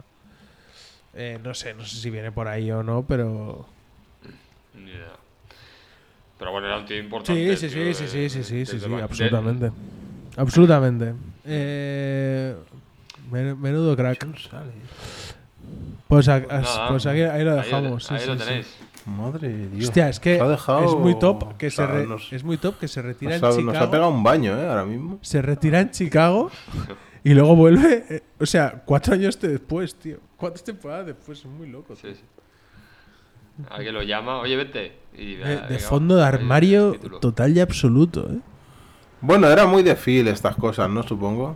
Eh, 1.15 1.39
no 1.43 1.53
sé, 1.53 1.73
no 1.75 1.85
sé 1.85 1.95
si 1.97 2.09
viene 2.09 2.31
por 2.31 2.47
ahí 2.47 2.71
o 2.71 2.81
no, 2.83 3.05
pero. 3.05 3.67
Pero 6.43 6.51
bueno, 6.51 6.67
era 6.67 6.77
un 6.77 6.85
tío 6.85 6.97
importante. 6.99 7.55
Sí, 7.55 7.69
sí, 7.69 7.73
tío, 7.73 7.93
sí, 7.93 7.93
sí, 7.93 8.17
de- 8.17 8.29
sí, 8.29 8.43
sí, 8.43 8.43
sí, 8.43 8.65
sí, 8.65 8.75
el 8.75 8.81
sí, 8.81 8.89
de- 8.89 9.01
absolutamente. 9.01 9.71
Absolutamente. 10.35 11.13
Eh, 11.45 12.53
men- 13.31 13.61
menudo 13.61 13.95
crack. 13.95 14.27
Pues, 16.09 16.27
a- 16.27 16.41
Nada, 16.41 16.89
pues 16.89 17.05
aquí, 17.05 17.21
ahí 17.21 17.45
lo 17.45 17.51
ahí 17.53 17.57
dejamos. 17.63 18.03
sí, 18.03 18.13
Ahí 18.13 18.25
lo 18.27 18.33
sí, 18.33 18.39
sí. 18.41 18.45
tenéis. 18.45 18.75
Madre 19.05 19.47
de 19.47 19.69
Dios. 19.69 19.85
Hostia, 19.87 20.09
es 20.09 20.19
que 20.19 20.31
dejado- 20.43 20.83
es 20.85 20.95
muy 20.95 21.17
top 21.17 21.55
que 21.55 21.67
o 21.67 21.71
sea, 21.71 21.87
se 21.87 21.93
re- 21.93 22.07
nos- 22.07 22.33
es 22.33 22.43
muy 22.43 22.57
top 22.57 22.77
que 22.77 22.89
se 22.89 23.01
retira 23.01 23.37
nos, 23.37 23.39
en 23.39 23.45
ha, 23.45 23.47
nos 23.47 23.57
ha 23.57 23.71
Chicago. 23.79 23.91
pegado 23.91 24.09
un 24.11 24.23
baño, 24.23 24.59
¿eh? 24.59 24.67
Ahora 24.67 24.83
mismo. 24.83 25.19
Se 25.21 25.41
retira 25.41 25.79
en 25.79 25.91
Chicago 25.91 26.51
y 27.23 27.33
luego 27.33 27.55
vuelve, 27.55 28.05
eh, 28.09 28.23
o 28.37 28.45
sea, 28.45 28.81
cuatro 28.85 29.13
años 29.13 29.39
después, 29.39 29.95
tío. 29.95 30.17
Cuatro 30.35 30.61
temporadas 30.61 31.05
después, 31.05 31.39
es 31.39 31.45
muy 31.45 31.67
loco. 31.69 31.93
tío. 31.95 32.11
Sí, 32.13 32.17
sí. 32.19 32.25
Alguien 33.69 33.93
lo 33.93 34.01
llama, 34.03 34.39
oye, 34.39 34.55
vete. 34.55 34.97
Y, 35.15 35.35
De, 35.35 35.43
venga, 35.43 35.61
de 35.61 35.75
venga, 35.75 35.87
fondo 35.87 36.15
de 36.15 36.23
armario 36.23 36.93
total 37.21 37.55
y 37.55 37.59
absoluto, 37.59 38.27
¿eh? 38.31 38.39
Bueno, 39.21 39.47
era 39.47 39.65
muy 39.67 39.83
de 39.83 39.95
Phil 39.95 40.27
estas 40.27 40.55
cosas, 40.55 40.89
¿no? 40.89 41.03
Supongo. 41.03 41.55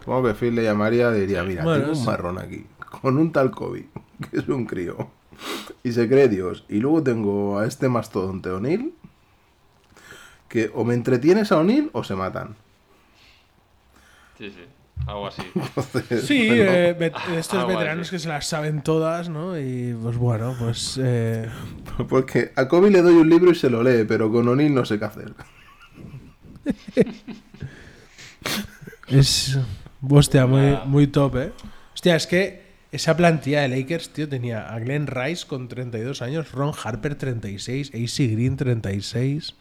Supongo 0.00 0.28
que 0.28 0.34
Phil 0.34 0.54
le 0.54 0.62
llamaría 0.62 1.14
y 1.16 1.20
diría, 1.20 1.42
mira, 1.42 1.62
Bueno, 1.64 1.84
tengo 1.86 1.98
un 1.98 2.04
marrón 2.06 2.38
aquí, 2.38 2.64
con 3.02 3.18
un 3.18 3.32
tal 3.32 3.50
Kobe, 3.50 3.88
que 4.30 4.38
es 4.38 4.48
un 4.48 4.66
crío. 4.66 5.10
y 5.82 5.92
se 5.92 6.08
cree 6.08 6.28
Dios. 6.28 6.64
Y 6.68 6.78
luego 6.78 7.02
tengo 7.02 7.58
a 7.58 7.66
este 7.66 7.88
mastodonte 7.88 8.50
O'Neill, 8.50 8.94
que 10.48 10.70
o 10.74 10.84
me 10.84 10.94
entretienes 10.94 11.50
a 11.52 11.58
O'Neill 11.58 11.90
o 11.92 12.04
se 12.04 12.14
matan. 12.14 12.54
Sí, 14.38 14.50
sí. 14.50 14.64
Algo 15.06 15.26
así. 15.26 15.42
Sí, 16.26 16.48
eh, 16.50 16.96
vet- 16.98 17.14
estos 17.38 17.64
bueno, 17.64 17.78
veteranos 17.78 18.06
sí. 18.08 18.12
que 18.12 18.18
se 18.20 18.28
las 18.28 18.46
saben 18.46 18.82
todas, 18.82 19.28
¿no? 19.28 19.58
Y 19.58 19.94
pues 20.00 20.16
bueno, 20.16 20.54
pues 20.58 20.98
eh, 21.02 21.48
Porque 22.08 22.52
a 22.56 22.68
Kobe 22.68 22.90
le 22.90 23.02
doy 23.02 23.14
un 23.14 23.28
libro 23.28 23.50
y 23.50 23.54
se 23.54 23.68
lo 23.70 23.82
lee, 23.82 24.04
pero 24.06 24.30
con 24.30 24.46
O'Neill 24.48 24.74
no 24.74 24.84
sé 24.84 24.98
qué 24.98 25.04
hacer. 25.04 25.32
es 29.08 29.58
hostia, 30.08 30.46
muy, 30.46 30.76
muy 30.86 31.06
top, 31.06 31.36
¿eh? 31.36 31.52
Hostia, 31.94 32.16
es 32.16 32.26
que 32.26 32.62
esa 32.92 33.16
plantilla 33.16 33.62
de 33.62 33.68
Lakers, 33.68 34.10
tío, 34.10 34.28
tenía 34.28 34.72
a 34.72 34.78
Glenn 34.78 35.06
Rice 35.06 35.46
con 35.46 35.68
32 35.68 36.22
años, 36.22 36.52
Ron 36.52 36.72
Harper 36.82 37.14
36, 37.14 37.90
AC 37.94 38.32
Green 38.32 38.56
36, 38.56 39.54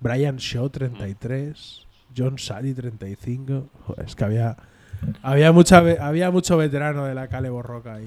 Brian 0.00 0.36
Shaw 0.36 0.68
33, 0.70 1.81
John 2.16 2.38
Sally 2.38 2.74
35. 2.74 3.68
Joder, 3.86 4.04
es 4.06 4.14
que 4.16 4.24
había 4.24 4.56
había 5.22 5.50
mucha 5.52 5.78
había 5.78 6.30
mucho 6.30 6.56
veterano 6.56 7.04
de 7.04 7.14
la 7.14 7.28
Cale 7.28 7.50
Borroca 7.50 7.94
ahí. 7.94 8.04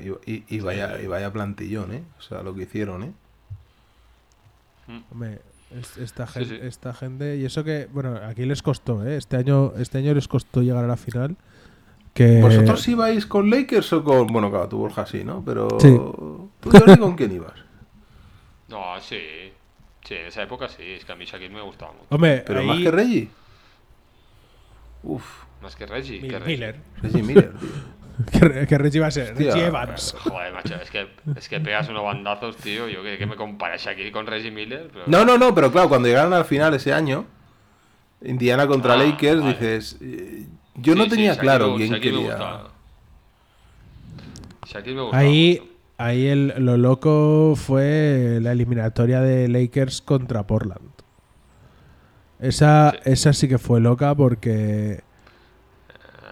¿eh? 0.00 0.16
Y, 0.26 0.32
y- 0.32 0.44
y 0.48 0.60
vaya, 0.60 1.00
y 1.02 1.06
vaya 1.06 1.30
plantillón, 1.32 1.92
¿eh? 1.92 2.02
O 2.18 2.22
sea, 2.22 2.42
lo 2.42 2.54
que 2.54 2.62
hicieron, 2.62 3.02
¿eh? 3.02 3.12
Hombre, 5.10 5.40
es- 5.78 5.96
esta, 5.98 6.26
Sí, 6.26 6.32
gen- 6.44 6.48
sí. 6.48 6.58
esta 6.62 6.92
gente. 6.94 7.36
Y 7.36 7.44
eso 7.44 7.64
que, 7.64 7.88
bueno, 7.92 8.16
aquí 8.16 8.44
les 8.44 8.62
costó, 8.62 9.06
¿eh? 9.06 9.16
Este 9.16 9.36
año, 9.36 9.72
este 9.76 9.98
año 9.98 10.14
les 10.14 10.28
costó 10.28 10.62
llegar 10.62 10.84
a 10.84 10.88
la 10.88 10.96
final. 10.96 11.36
Que 12.12 12.40
¿Vosotros 12.40 12.86
ibais 12.88 13.26
con 13.26 13.50
Lakers 13.50 13.92
o 13.92 14.04
con.? 14.04 14.28
Bueno, 14.28 14.48
claro, 14.50 14.68
tú 14.68 14.78
Borja 14.78 15.04
sí, 15.06 15.24
¿no? 15.24 15.42
Pero. 15.44 15.68
Sí. 15.80 15.88
¿Tú, 16.60 16.70
Jordi, 16.70 16.96
con 16.96 17.14
quién 17.16 17.32
ibas? 17.32 17.52
No, 18.68 18.98
sí. 19.00 19.43
Sí, 20.04 20.14
en 20.14 20.26
esa 20.26 20.42
época 20.42 20.68
sí. 20.68 20.82
Es 20.82 21.04
que 21.04 21.12
a 21.12 21.16
mí 21.16 21.24
Shaquille 21.24 21.50
me 21.54 21.62
gustaba 21.62 21.92
mucho. 21.92 22.06
Hombre, 22.10 22.42
¿Pero 22.46 22.60
ahí- 22.60 22.66
más 22.66 22.78
que 22.78 22.90
Reggie? 22.90 23.28
Uf, 25.02 25.24
Más 25.62 25.76
que 25.76 25.86
Reggie. 25.86 26.20
Mil- 26.20 26.30
que 26.30 26.38
Reggie. 26.38 26.52
Miller. 26.56 26.80
Reggie 27.02 27.22
Miller, 27.22 27.52
tío. 27.58 27.68
Que, 28.30 28.66
que 28.68 28.78
Reggie 28.78 29.00
va 29.00 29.08
a 29.08 29.10
ser. 29.10 29.32
Hostia. 29.32 29.50
Reggie 29.52 29.66
Evans. 29.66 30.14
Joder, 30.20 30.52
macho, 30.52 30.76
es 30.76 30.88
que, 30.88 31.08
es 31.36 31.48
que 31.48 31.58
pegas 31.58 31.88
unos 31.88 32.04
bandazos, 32.04 32.56
tío. 32.58 32.88
Yo 32.88 33.02
que, 33.02 33.18
que 33.18 33.26
me 33.26 33.34
compara 33.34 33.76
Shaquille 33.76 34.12
con 34.12 34.26
Reggie 34.26 34.52
Miller. 34.52 34.88
Pero... 34.92 35.04
No, 35.08 35.24
no, 35.24 35.36
no, 35.36 35.52
pero 35.52 35.72
claro, 35.72 35.88
cuando 35.88 36.06
llegaron 36.06 36.32
al 36.32 36.44
final 36.44 36.72
ese 36.74 36.92
año, 36.92 37.26
Indiana 38.22 38.68
contra 38.68 38.94
Ah, 38.94 38.98
Lakers, 38.98 39.40
vale. 39.40 39.52
dices. 39.54 39.98
eh, 40.00 40.46
Yo 40.76 40.92
Sí, 40.92 40.98
no 40.98 41.08
tenía 41.08 41.30
Shaquille 41.32 41.40
claro 41.42 41.70
me- 41.72 41.76
quién 41.78 41.90
Shaquille 41.92 42.12
me 42.12 42.18
quería. 42.18 42.30
gustaba. 42.36 42.70
Shaquille 44.66 44.94
me 44.94 45.02
gustaba 45.02 45.22
Ahí, 45.22 45.58
mucho. 45.60 45.73
Ahí 46.04 46.26
el, 46.26 46.54
lo 46.58 46.76
loco 46.76 47.54
fue 47.56 48.38
la 48.40 48.52
eliminatoria 48.52 49.20
de 49.20 49.48
Lakers 49.48 50.02
contra 50.02 50.46
Portland. 50.46 50.90
Esa 52.40 52.92
Sí. 52.92 53.10
esa 53.12 53.32
sí 53.32 53.48
que 53.48 53.58
fue 53.58 53.80
loca 53.80 54.14
porque. 54.14 55.00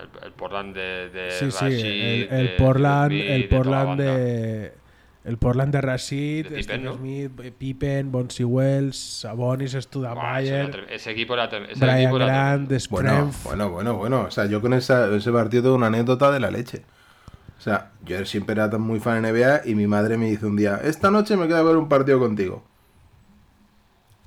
El, 0.02 0.26
el 0.26 0.32
Portland 0.32 0.74
de, 0.74 1.08
de 1.10 1.30
Sí, 1.30 1.50
sí, 1.50 1.64
el, 1.64 2.28
el 2.30 2.46
de 2.48 2.54
Portland, 2.58 3.12
el 3.12 3.42
de 3.42 3.48
Portland 3.48 3.86
banda. 3.88 4.04
de. 4.04 4.72
El 5.24 5.38
Portland 5.38 5.72
de 5.72 5.80
Rashid, 5.80 6.48
De 6.48 6.56
Pippen, 6.56 6.62
Steve 6.64 6.78
¿no? 6.82 6.94
Smith, 6.96 7.30
Pippen, 7.56 8.10
Bonsi 8.10 8.42
Wells, 8.42 8.96
Sabonis, 9.20 9.70
Studamayer, 9.74 10.68
tre- 10.72 10.86
ese 10.90 11.12
equipo 11.12 11.34
era 11.34 11.44
ese 11.44 11.76
Brian 11.78 11.98
equipo 12.00 12.16
era 12.16 12.26
Grant, 12.26 12.68
tremendo. 12.68 12.88
Bueno, 12.90 13.30
bueno, 13.44 13.70
bueno, 13.70 13.96
bueno. 13.96 14.20
O 14.22 14.30
sea, 14.32 14.46
yo 14.46 14.60
con 14.60 14.72
esa, 14.74 15.14
ese 15.14 15.30
partido 15.30 15.62
tengo 15.62 15.76
una 15.76 15.86
anécdota 15.86 16.32
de 16.32 16.40
la 16.40 16.50
leche. 16.50 16.82
O 17.62 17.64
sea, 17.64 17.92
yo 18.04 18.26
siempre 18.26 18.54
era 18.54 18.68
tan 18.68 18.80
muy 18.80 18.98
fan 18.98 19.22
de 19.22 19.30
NBA 19.32 19.68
y 19.68 19.76
mi 19.76 19.86
madre 19.86 20.18
me 20.18 20.28
dice 20.28 20.46
un 20.46 20.56
día, 20.56 20.80
esta 20.82 21.12
noche 21.12 21.36
me 21.36 21.46
queda 21.46 21.60
a 21.60 21.62
ver 21.62 21.76
un 21.76 21.88
partido 21.88 22.18
contigo. 22.18 22.64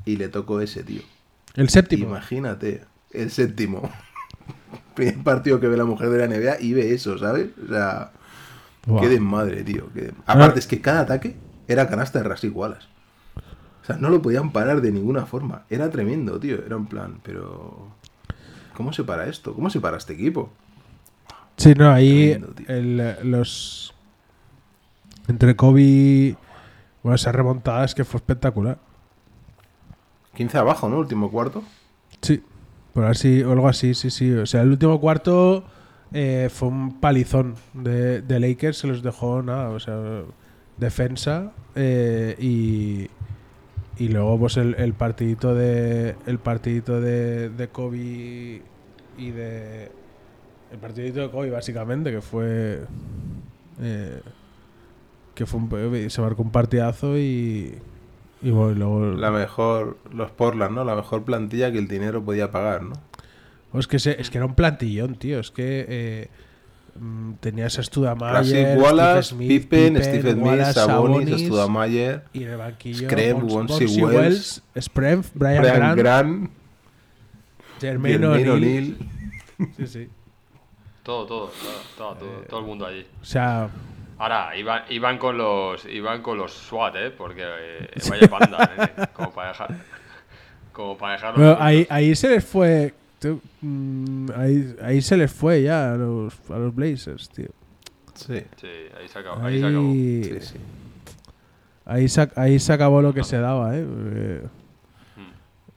Y 0.05 0.15
le 0.15 0.29
tocó 0.29 0.61
ese, 0.61 0.83
tío. 0.83 1.01
El 1.53 1.67
séptimo. 1.67 2.07
Imagínate, 2.07 2.85
el 3.11 3.29
séptimo. 3.31 3.89
Primer 4.95 5.17
partido 5.21 5.59
que 5.59 5.67
ve 5.67 5.75
la 5.75 5.83
mujer 5.83 6.09
de 6.11 6.17
la 6.19 6.27
NBA 6.27 6.61
y 6.61 6.71
ve 6.73 6.93
eso, 6.93 7.17
¿sabes? 7.17 7.49
O 7.61 7.67
sea, 7.67 8.11
qué 9.01 9.09
desmadre, 9.09 9.63
tío. 9.63 9.89
qué- 9.93 10.13
Aparte, 10.25 10.59
es 10.59 10.67
que 10.67 10.79
cada 10.79 11.01
ataque 11.01 11.35
era 11.67 11.89
canasta 11.89 12.19
de 12.19 12.29
Rasik 12.29 12.55
Wallace. 12.55 12.87
O 13.81 13.85
sea, 13.85 13.97
no 13.97 14.09
lo 14.09 14.21
podían 14.21 14.53
parar 14.53 14.79
de 14.79 14.93
ninguna 14.93 15.25
forma. 15.25 15.63
Era 15.69 15.89
tremendo, 15.89 16.39
tío. 16.39 16.63
Era 16.65 16.77
un 16.77 16.85
plan, 16.87 17.19
pero. 17.21 17.89
¿Cómo 18.75 18.93
se 18.93 19.03
para 19.03 19.27
esto? 19.27 19.53
¿Cómo 19.53 19.69
se 19.69 19.81
para 19.81 19.97
este 19.97 20.13
equipo? 20.13 20.53
Sí, 21.57 21.73
no, 21.75 21.91
ahí 21.91 22.37
el- 22.67 23.15
los. 23.23 23.93
Entre 25.27 25.55
Kobe. 25.55 26.35
Bueno, 27.03 27.15
esa 27.15 27.31
remontada 27.31 27.85
es 27.85 27.95
que 27.95 28.03
fue 28.03 28.17
espectacular. 28.17 28.77
15 30.35 30.57
abajo, 30.57 30.89
¿no? 30.89 30.99
Último 30.99 31.31
cuarto. 31.31 31.63
Sí, 32.21 32.43
por 32.93 33.05
así, 33.05 33.41
o 33.43 33.51
algo 33.51 33.67
así, 33.67 33.93
sí, 33.93 34.09
sí. 34.09 34.31
O 34.33 34.45
sea, 34.45 34.61
el 34.61 34.69
último 34.71 34.99
cuarto 34.99 35.63
eh, 36.13 36.49
fue 36.51 36.67
un 36.69 36.99
palizón 36.99 37.55
de, 37.73 38.21
de 38.21 38.39
Lakers, 38.39 38.77
se 38.79 38.87
los 38.87 39.01
dejó 39.01 39.41
nada, 39.41 39.69
o 39.69 39.79
sea, 39.79 40.23
defensa 40.77 41.51
eh, 41.75 42.35
y, 42.39 43.07
y 43.97 44.09
luego 44.09 44.37
pues 44.39 44.57
el, 44.57 44.75
el 44.75 44.93
partidito 44.93 45.55
de 45.55 46.15
el 46.25 46.37
partidito 46.39 46.99
de, 46.99 47.49
de 47.49 47.67
Kobe 47.69 48.61
y 49.17 49.31
de 49.31 49.91
el 50.75 50.81
partidito 50.81 51.21
de 51.21 51.29
Kobe 51.29 51.49
básicamente 51.49 52.11
que 52.11 52.21
fue 52.21 52.81
eh, 53.81 54.21
que 55.33 55.45
fue 55.45 55.59
un, 55.59 56.09
se 56.09 56.21
marcó 56.21 56.41
un 56.43 56.51
partidazo 56.51 57.17
y 57.17 57.75
y 58.41 58.51
bueno, 58.51 58.75
luego 58.75 58.99
La 59.17 59.31
mejor. 59.31 59.97
Los 60.13 60.29
Portland, 60.29 60.75
¿no? 60.75 60.83
La 60.83 60.95
mejor 60.95 61.23
plantilla 61.23 61.71
que 61.71 61.79
el 61.79 61.87
dinero 61.87 62.23
podía 62.23 62.51
pagar, 62.51 62.83
¿no? 62.83 62.93
Oh, 63.71 63.79
es, 63.79 63.87
que 63.87 63.97
se- 63.97 64.21
es 64.21 64.29
que 64.29 64.37
era 64.37 64.45
un 64.45 64.53
plantillón, 64.53 65.15
tío. 65.15 65.39
Es 65.39 65.49
que 65.49 65.85
eh, 65.89 66.27
mm, 66.99 67.33
tenías 67.39 67.79
a 67.79 67.83
Studamayer, 67.83 68.45
Steve 68.45 68.75
Wallace, 68.77 69.29
Smith, 69.33 69.47
Pippen, 69.47 70.03
Smith, 70.03 70.37
Wallace, 70.37 70.73
Sabonis, 70.73 71.29
Sabonis, 71.29 71.41
Studamayer, 71.47 72.23
y 72.33 72.43
en 72.43 72.49
el 72.49 72.57
banquillo 72.57 73.09
Screm, 73.09 73.39
Bonsi 73.47 73.85
Wells, 74.03 74.63
Sprem, 74.79 75.23
Brian, 75.33 75.61
Brian 75.61 75.77
Grant, 75.77 75.97
Grant, 75.97 76.49
Jermaine 77.81 78.19
Jermaine 78.19 78.49
O'Neal. 78.51 78.95
O'Neal. 79.59 79.73
Sí, 79.77 79.87
sí. 79.87 80.09
Todo, 81.05 81.25
todo, 81.25 81.47
todo, 81.47 81.71
todo, 81.95 82.15
todo, 82.15 82.41
todo 82.49 82.59
el 82.59 82.65
mundo 82.65 82.85
allí. 82.87 83.05
O 83.21 83.25
sea, 83.25 83.69
Ahora, 84.17 84.55
iban, 84.57 84.83
iban 84.89 85.17
con 85.17 85.37
los 85.37 85.85
iban 85.85 86.21
con 86.21 86.37
los 86.37 86.51
SWAT, 86.53 86.95
¿eh? 86.95 87.11
Porque 87.11 87.43
eh, 87.43 87.89
vaya 88.09 88.27
panda, 88.27 88.71
nene, 88.75 89.07
como 89.13 89.31
para 89.31 89.49
dejar 89.49 89.75
como 90.71 90.97
para 90.97 91.31
bueno, 91.31 91.35
sueltos. 91.37 91.65
ahí, 91.65 91.87
ahí 91.89 92.15
se 92.15 92.29
les 92.29 92.45
fue. 92.45 92.93
mm, 93.61 94.29
ahí, 94.35 94.75
ahí 94.81 95.01
se 95.01 95.15
les 95.17 95.31
fue 95.31 95.61
ya 95.63 95.93
a 95.93 95.95
los, 95.95 96.33
a 96.49 96.57
los 96.57 96.73
Blazers, 96.73 97.29
tío. 97.29 97.49
Sí, 98.13 98.41
Sí, 98.59 98.67
ahí 98.97 99.07
se 99.07 99.19
acabó. 99.19 99.45
Ahí 99.45 99.59
se 99.59 99.65
acabó. 99.67 99.91
Ahí, 99.91 100.23
sí, 100.23 100.41
sí. 100.41 100.55
ahí, 101.85 102.07
se, 102.09 102.29
ahí 102.35 102.59
se 102.59 102.73
acabó 102.73 103.01
lo 103.01 103.13
que 103.13 103.23
se 103.23 103.37
daba, 103.37 103.75
¿eh? 103.75 103.85
Eh. 103.85 104.41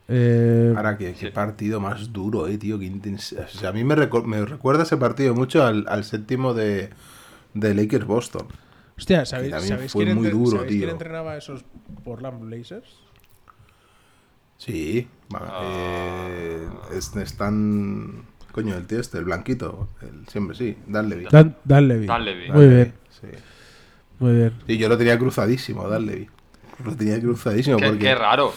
Eh, 0.08 0.72
Ahora, 0.76 0.96
qué, 0.96 1.12
qué 1.12 1.26
Sí. 1.26 1.30
partido 1.32 1.80
más 1.80 2.12
duro, 2.12 2.46
eh, 2.48 2.56
tío. 2.58 2.78
Qué. 2.78 3.44
O 3.44 3.48
sea, 3.58 3.70
a 3.70 3.72
mí 3.72 3.84
me, 3.84 3.94
reco- 3.94 4.24
me 4.24 4.44
recuerda 4.44 4.82
ese 4.84 4.96
partido 4.96 5.34
mucho 5.34 5.64
al, 5.64 5.86
al 5.88 6.04
séptimo 6.04 6.54
de, 6.54 6.90
de 7.54 7.74
Lakers 7.74 8.06
Boston. 8.06 8.46
Hostia, 8.96 9.24
¿sabéis, 9.26 9.50
también 9.52 9.74
¿sabéis 9.74 9.92
fue 9.92 10.04
quién, 10.04 10.16
muy 10.16 10.26
entre- 10.26 10.38
duro, 10.40 10.50
¿sabéis 10.58 10.68
quién 10.70 10.80
tío. 10.80 10.90
entrenaba 10.90 11.32
a 11.32 11.36
esos 11.36 11.64
Portland 12.04 12.40
Blazers? 12.40 12.98
Sí, 14.56 15.06
Ah. 15.34 16.26
eh, 16.30 16.68
es- 16.96 17.14
están. 17.16 18.24
Coño, 18.52 18.76
el 18.76 18.86
tío 18.86 18.98
este, 18.98 19.18
el 19.18 19.24
blanquito. 19.24 19.88
El, 20.02 20.26
siempre 20.26 20.56
sí, 20.56 20.76
Dan 20.86 21.08
Levy. 21.08 21.26
Dan, 21.30 21.54
Dan 21.64 21.86
Levy. 21.86 22.06
Dan 22.06 22.24
Levy. 22.24 22.50
Muy 22.50 22.66
bien, 22.68 22.94
Sí. 23.10 23.26
muy 24.18 24.32
bien. 24.34 24.52
Sí, 24.66 24.78
yo 24.78 24.88
lo 24.88 24.98
tenía 24.98 25.16
cruzadísimo, 25.18 25.86
Dan 25.88 26.06
Levy. 26.06 26.28
Lo 26.84 26.96
tenía 26.96 27.20
cruzadísimo 27.20 27.76
Qué, 27.76 27.86
porque. 27.86 27.98
qué 28.00 28.14
raro. 28.16 28.52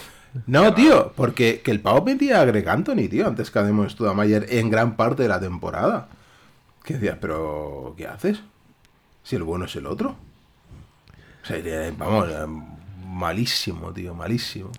No, 0.47 0.73
tío, 0.73 1.11
porque 1.15 1.61
que 1.61 1.71
el 1.71 1.81
pavo 1.81 2.05
metía 2.05 2.41
a 2.41 2.45
Greg 2.45 2.67
Anthony, 2.67 3.07
tío, 3.09 3.27
antes 3.27 3.51
que 3.51 3.59
a 3.59 3.63
Demon 3.63 3.89
Studamayer 3.89 4.45
en 4.49 4.69
gran 4.69 4.95
parte 4.95 5.23
de 5.23 5.29
la 5.29 5.39
temporada. 5.39 6.07
Que 6.83 6.95
decías, 6.95 7.17
pero 7.19 7.93
¿qué 7.97 8.07
haces? 8.07 8.41
Si 9.23 9.35
el 9.35 9.43
bueno 9.43 9.65
es 9.65 9.75
el 9.75 9.85
otro. 9.85 10.15
O 11.43 11.45
sea, 11.45 11.57
vamos, 11.97 12.29
malísimo, 13.05 13.91
tío, 13.91 14.13
malísimo. 14.13 14.71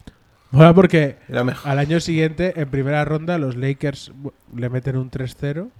Mola 0.50 0.74
porque 0.74 1.16
al 1.64 1.78
año 1.78 2.00
siguiente, 2.00 2.60
en 2.60 2.68
primera 2.68 3.04
ronda, 3.04 3.38
los 3.38 3.56
Lakers 3.56 4.12
le 4.54 4.68
meten 4.68 4.96
un 4.96 5.10
3-0. 5.10 5.70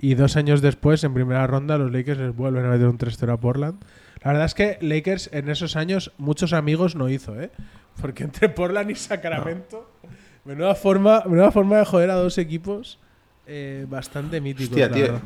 Y 0.00 0.14
dos 0.14 0.36
años 0.36 0.60
después, 0.60 1.02
en 1.04 1.14
primera 1.14 1.46
ronda, 1.46 1.78
los 1.78 1.90
Lakers 1.90 2.18
les 2.18 2.36
vuelven 2.36 2.64
a 2.66 2.68
meter 2.68 2.88
un 2.88 2.98
3-0 2.98 3.32
a 3.32 3.36
Portland. 3.38 3.82
La 4.24 4.30
verdad 4.32 4.46
es 4.46 4.54
que 4.54 4.78
Lakers 4.80 5.28
en 5.32 5.48
esos 5.50 5.76
años 5.76 6.12
muchos 6.18 6.52
amigos 6.52 6.96
no 6.96 7.08
hizo, 7.08 7.38
¿eh? 7.40 7.50
Porque 8.00 8.24
entre 8.24 8.48
Portland 8.48 8.90
y 8.90 8.94
Sacramento, 8.94 9.90
menuda, 10.44 10.74
forma, 10.74 11.22
menuda 11.26 11.50
forma 11.52 11.76
de 11.78 11.84
joder 11.84 12.10
a 12.10 12.14
dos 12.14 12.38
equipos 12.38 12.98
eh, 13.46 13.86
bastante 13.88 14.40
míticos. 14.40 14.70
Hostia, 14.70 14.88
la 14.88 14.94
tío. 14.94 15.02
verdad. 15.04 15.20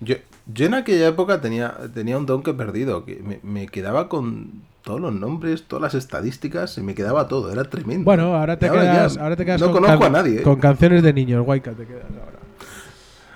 Yo, 0.00 0.16
yo 0.52 0.66
en 0.66 0.74
aquella 0.74 1.08
época 1.08 1.40
tenía, 1.40 1.74
tenía 1.94 2.18
un 2.18 2.26
don 2.26 2.42
que 2.42 2.50
he 2.50 2.54
perdido, 2.54 3.04
que 3.06 3.16
me, 3.16 3.40
me 3.42 3.66
quedaba 3.68 4.08
con 4.08 4.62
todos 4.82 5.00
los 5.00 5.14
nombres, 5.14 5.62
todas 5.66 5.80
las 5.82 5.94
estadísticas, 5.94 6.70
se 6.70 6.82
me 6.82 6.94
quedaba 6.94 7.26
todo, 7.26 7.50
era 7.50 7.64
tremendo. 7.64 8.04
Bueno, 8.04 8.34
ahora 8.36 8.58
te 8.58 8.66
Y 8.66 8.68
ya 8.68 8.74
quedas, 8.74 9.16
ahora 9.16 9.36
te 9.36 9.44
quedas 9.46 9.60
no 9.62 9.72
con, 9.72 9.82
conozco 9.82 10.00
can- 10.00 10.14
a 10.14 10.18
nadie. 10.18 10.40
¿eh? 10.40 10.42
con 10.42 10.56
canciones 10.60 11.02
de 11.02 11.12
niños, 11.14 11.42
Guayca 11.44 11.72
te 11.72 11.86
quedas 11.86 12.04
ahora. 12.10 12.38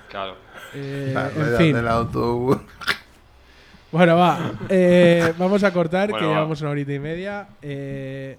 Claro. 0.09 0.35
Eh, 0.75 1.11
Las 1.15 1.31
en 1.31 1.35
ruedas 1.41 1.57
fin, 1.57 1.73
del 1.75 1.87
autobús. 1.87 2.57
Bueno, 3.91 4.15
va. 4.17 4.51
eh, 4.69 5.33
vamos 5.37 5.63
a 5.63 5.71
cortar, 5.73 6.09
Bueno, 6.09 6.19
que 6.19 6.25
va. 6.29 6.33
llevamos 6.37 6.61
una 6.61 6.69
horita 6.71 6.93
y 6.93 6.99
media. 6.99 7.47
Eh, 7.61 8.37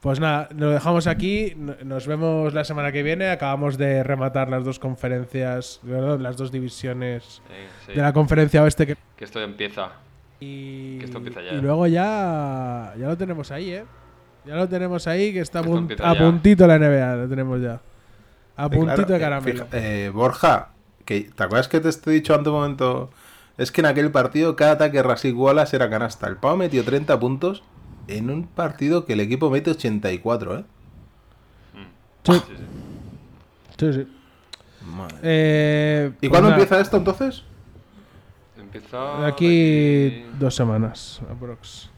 pues 0.00 0.20
nada, 0.20 0.48
lo 0.56 0.70
dejamos 0.70 1.06
aquí. 1.06 1.54
no- 1.56 1.74
Nos 1.84 2.06
vemos 2.06 2.54
la 2.54 2.64
semana 2.64 2.92
que 2.92 3.02
viene. 3.02 3.28
Acabamos 3.30 3.76
de 3.78 4.02
rematar 4.04 4.48
las 4.48 4.64
dos 4.64 4.78
conferencias, 4.78 5.80
perdón, 5.84 6.22
las 6.22 6.36
dos 6.36 6.52
divisiones 6.52 7.42
Eh, 7.50 7.66
sí. 7.86 7.92
de 7.94 8.02
la 8.02 8.12
conferencia 8.12 8.62
oeste 8.62 8.86
que 8.86 8.96
Que 9.16 9.24
esto 9.24 9.40
empieza. 9.40 9.88
Y, 10.40 10.98
Que 10.98 11.06
esto 11.06 11.18
empieza 11.18 11.42
ya. 11.42 11.52
y 11.54 11.60
luego 11.60 11.86
ya, 11.88 12.94
ya 12.96 13.06
lo 13.08 13.16
tenemos 13.16 13.50
ahí, 13.50 13.72
¿eh? 13.72 13.84
Ya 14.44 14.54
lo 14.54 14.68
tenemos 14.68 15.06
ahí, 15.08 15.32
que 15.32 15.40
está 15.40 15.58
a, 15.58 15.62
ya. 16.14 16.18
puntito 16.20 16.64
la 16.68 16.78
NBA, 16.78 17.16
lo 17.16 17.28
tenemos 17.28 17.60
ya. 17.60 17.80
A 18.56 18.68
puntito 18.70 19.04
Claro, 19.04 19.08
de 19.08 19.16
eh, 19.16 19.20
caramelo. 19.20 19.66
eh, 19.72 20.10
Borja, 20.14 20.68
que, 21.04 21.22
¿te 21.34 21.42
acuerdas 21.42 21.66
que 21.66 21.80
te 21.80 21.88
he 21.88 22.12
dicho 22.12 22.34
antes 22.34 22.46
un 22.48 22.54
momento? 22.54 23.10
Es 23.58 23.70
que 23.72 23.80
en 23.82 23.86
aquel 23.86 24.10
partido 24.12 24.56
cada 24.56 24.72
ataque 24.72 25.02
Rasik 25.02 25.36
Wallace 25.36 25.76
era 25.76 25.90
canasta. 25.90 26.26
El 26.28 26.36
Pau 26.36 26.56
metió 26.56 26.84
30 26.84 27.18
puntos 27.20 27.62
en 28.06 28.30
un 28.30 28.46
partido 28.46 29.04
que 29.04 29.12
el 29.14 29.20
equipo 29.20 29.50
mete 29.50 29.70
84, 29.72 30.58
¿eh? 30.60 30.64
Sí. 32.24 32.32
Sí, 32.32 32.40
sí. 32.46 32.54
Sí, 33.78 33.92
sí. 33.92 34.08
Madre. 34.86 35.16
Eh, 35.22 36.10
¿Y 36.20 36.28
pues 36.28 36.30
cuándo 36.30 36.50
nada, 36.50 36.62
empieza 36.62 36.80
esto 36.80 36.96
entonces? 36.96 37.42
Empieza. 38.58 39.20
de 39.20 39.26
aquí 39.26 40.24
dos 40.38 40.54
semanas, 40.54 41.20
aprox. 41.30 41.90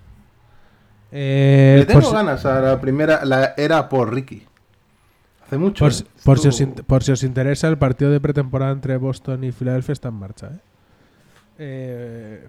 Eh, 1.12 1.76
Le 1.80 1.86
tengo 1.86 2.00
por, 2.00 2.12
ganas 2.14 2.44
a 2.46 2.60
la 2.60 2.80
primera, 2.80 3.24
la 3.24 3.54
era 3.56 3.88
por 3.88 4.12
Ricky. 4.14 4.46
Hace 5.44 5.58
mucho. 5.58 5.84
por 5.84 5.92
si- 5.92 6.04
por 6.24 6.38
si 6.38 6.48
os, 6.48 6.62
por 6.86 7.02
si 7.02 7.12
os 7.12 7.22
interesa, 7.24 7.66
el 7.68 7.76
partido 7.78 8.10
de 8.10 8.20
pretemporada 8.20 8.72
entre 8.72 8.96
Boston 8.96 9.42
y 9.44 9.52
Filadelfia 9.52 9.92
está 9.92 10.08
en 10.08 10.14
marcha, 10.14 10.46
¿eh? 10.48 10.58
Eh, 11.62 12.48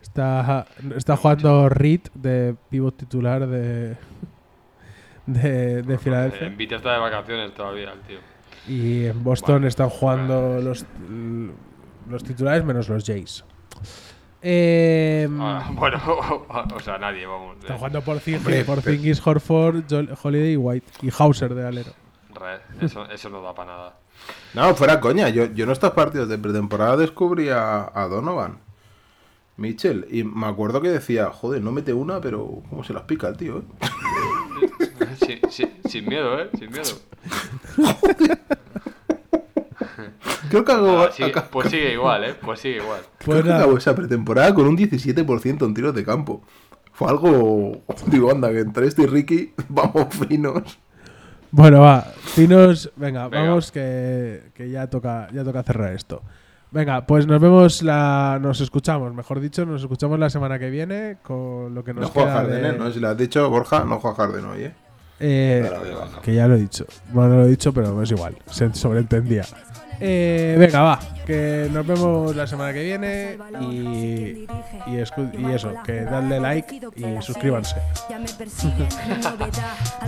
está, 0.00 0.66
está 0.96 1.16
jugando 1.16 1.68
Reed 1.68 2.00
de 2.14 2.54
pivot 2.70 2.96
titular 2.96 3.46
de, 3.46 3.96
de, 5.26 5.82
de 5.82 5.98
Filadelfia. 5.98 6.46
En 6.46 6.56
Vita 6.56 6.76
está 6.76 6.92
de 6.92 6.98
vacaciones 7.00 7.52
todavía, 7.54 7.92
el 7.92 8.00
tío. 8.02 8.18
Y 8.68 9.06
en 9.06 9.22
Boston 9.24 9.54
Bueno, 9.56 9.66
están 9.68 9.88
jugando 9.90 10.60
los, 10.60 10.84
los 12.08 12.24
titulares 12.24 12.64
menos 12.64 12.88
los 12.88 13.04
Jays. 13.04 13.44
Eh, 14.42 15.28
Ah, 15.40 15.68
bueno, 15.72 16.00
o 16.74 16.80
sea, 16.80 16.98
nadie, 16.98 17.26
vamos. 17.26 17.56
están 17.58 17.74
eh, 17.74 17.78
jugando 17.78 18.00
por 18.02 18.16
Hombre, 18.36 18.64
por 18.64 18.80
Zingis, 18.82 19.24
Horford, 19.26 19.84
Jol- 19.88 20.16
Holiday 20.22 20.52
y 20.52 20.56
White. 20.56 20.86
Y 21.02 21.10
Hauser 21.16 21.52
de 21.54 21.66
alero. 21.66 21.90
re, 22.34 22.60
eso, 22.84 23.10
eso 23.10 23.28
no 23.28 23.42
da 23.42 23.54
para 23.54 23.72
nada. 23.72 23.94
No, 24.54 24.74
fuera 24.74 25.00
coña. 25.00 25.28
Yo, 25.28 25.46
yo 25.46 25.64
en 25.64 25.70
estos 25.70 25.92
partidos 25.92 26.28
de 26.28 26.38
pretemporada 26.38 26.96
descubrí 26.96 27.48
a, 27.50 27.90
a 27.94 28.08
Donovan. 28.08 28.58
Mitchell. 29.58 30.06
Y 30.10 30.22
me 30.24 30.46
acuerdo 30.46 30.80
que 30.82 30.88
decía, 30.90 31.30
joder, 31.30 31.62
no 31.62 31.72
mete 31.72 31.92
una, 31.92 32.20
pero 32.20 32.62
cómo 32.68 32.84
se 32.84 32.92
las 32.92 33.02
pica 33.04 33.28
el 33.28 33.36
tío, 33.36 33.58
¿eh? 33.58 33.62
Sin 35.88 36.06
miedo, 36.06 36.38
¿eh? 36.40 36.50
Sin 36.58 36.70
miedo. 36.70 36.84
Creo 40.50 40.64
que 40.64 40.72
hago, 40.72 40.98
Ah, 41.00 41.10
sigue- 41.12 41.30
acá- 41.30 41.48
pues 41.50 41.70
sigue 41.70 41.92
igual, 41.92 42.24
¿eh? 42.24 42.34
Pues 42.40 42.60
sigue 42.60 42.76
igual. 42.76 43.00
creo 43.18 43.24
Pues 43.24 43.42
que 43.42 43.48
nada. 43.48 43.62
acabó 43.62 43.78
esa 43.78 43.94
pretemporada 43.94 44.54
con 44.54 44.66
un 44.66 44.76
17% 44.76 45.64
en 45.66 45.74
tiros 45.74 45.94
de 45.94 46.04
campo. 46.04 46.42
Fue 46.92 47.08
algo. 47.10 47.82
Digo, 48.06 48.30
anda, 48.30 48.50
que 48.50 48.60
entre 48.60 48.86
este 48.86 49.02
y 49.02 49.06
Ricky 49.06 49.52
vamos 49.68 50.06
finos. 50.14 50.78
Bueno, 51.56 51.80
va. 51.80 52.02
Finos, 52.02 52.90
venga, 52.96 53.28
Venga. 53.28 53.48
vamos 53.48 53.72
que, 53.72 54.50
que 54.52 54.68
ya 54.68 54.88
toca 54.88 55.28
ya 55.32 55.42
toca 55.42 55.62
cerrar 55.62 55.92
esto. 55.94 56.22
Venga, 56.70 57.06
pues 57.06 57.26
nos 57.26 57.40
vemos 57.40 57.82
la 57.82 58.38
nos 58.42 58.60
escuchamos, 58.60 59.14
mejor 59.14 59.40
dicho, 59.40 59.64
nos 59.64 59.80
escuchamos 59.80 60.18
la 60.18 60.28
semana 60.28 60.58
que 60.58 60.68
viene 60.68 61.16
con 61.22 61.74
lo 61.74 61.82
que 61.82 61.94
nos 61.94 62.02
No 62.02 62.08
juega 62.08 62.28
queda 62.28 62.40
Harden, 62.42 62.62
de- 62.62 62.68
¿eh? 62.68 62.76
No, 62.78 62.90
si 62.90 63.00
lo 63.00 63.08
has 63.08 63.16
dicho, 63.16 63.48
Borja, 63.48 63.84
no 63.84 63.98
juega 64.00 64.16
Harden 64.16 64.44
hoy, 64.44 64.62
¿eh? 64.64 64.74
Eh, 65.18 65.70
que 66.22 66.34
ya 66.34 66.46
lo 66.46 66.56
he 66.56 66.58
dicho. 66.58 66.84
Bueno, 67.10 67.30
no 67.30 67.36
lo 67.38 67.46
he 67.46 67.48
dicho, 67.48 67.72
pero 67.72 68.02
es 68.02 68.10
igual. 68.10 68.36
Se 68.50 68.70
sobreentendía. 68.74 69.44
Eh, 69.98 70.56
venga, 70.58 70.82
va. 70.82 70.98
Que 71.26 71.68
nos 71.72 71.84
vemos 71.84 72.36
la 72.36 72.46
semana 72.46 72.72
que 72.72 72.84
viene. 72.84 73.36
Y, 73.60 73.64
y, 73.64 74.46
y 74.86 74.96
eso, 75.00 75.72
que 75.84 76.02
dadle 76.02 76.38
like 76.38 76.76
y 76.96 77.22
suscríbanse. 77.22 77.74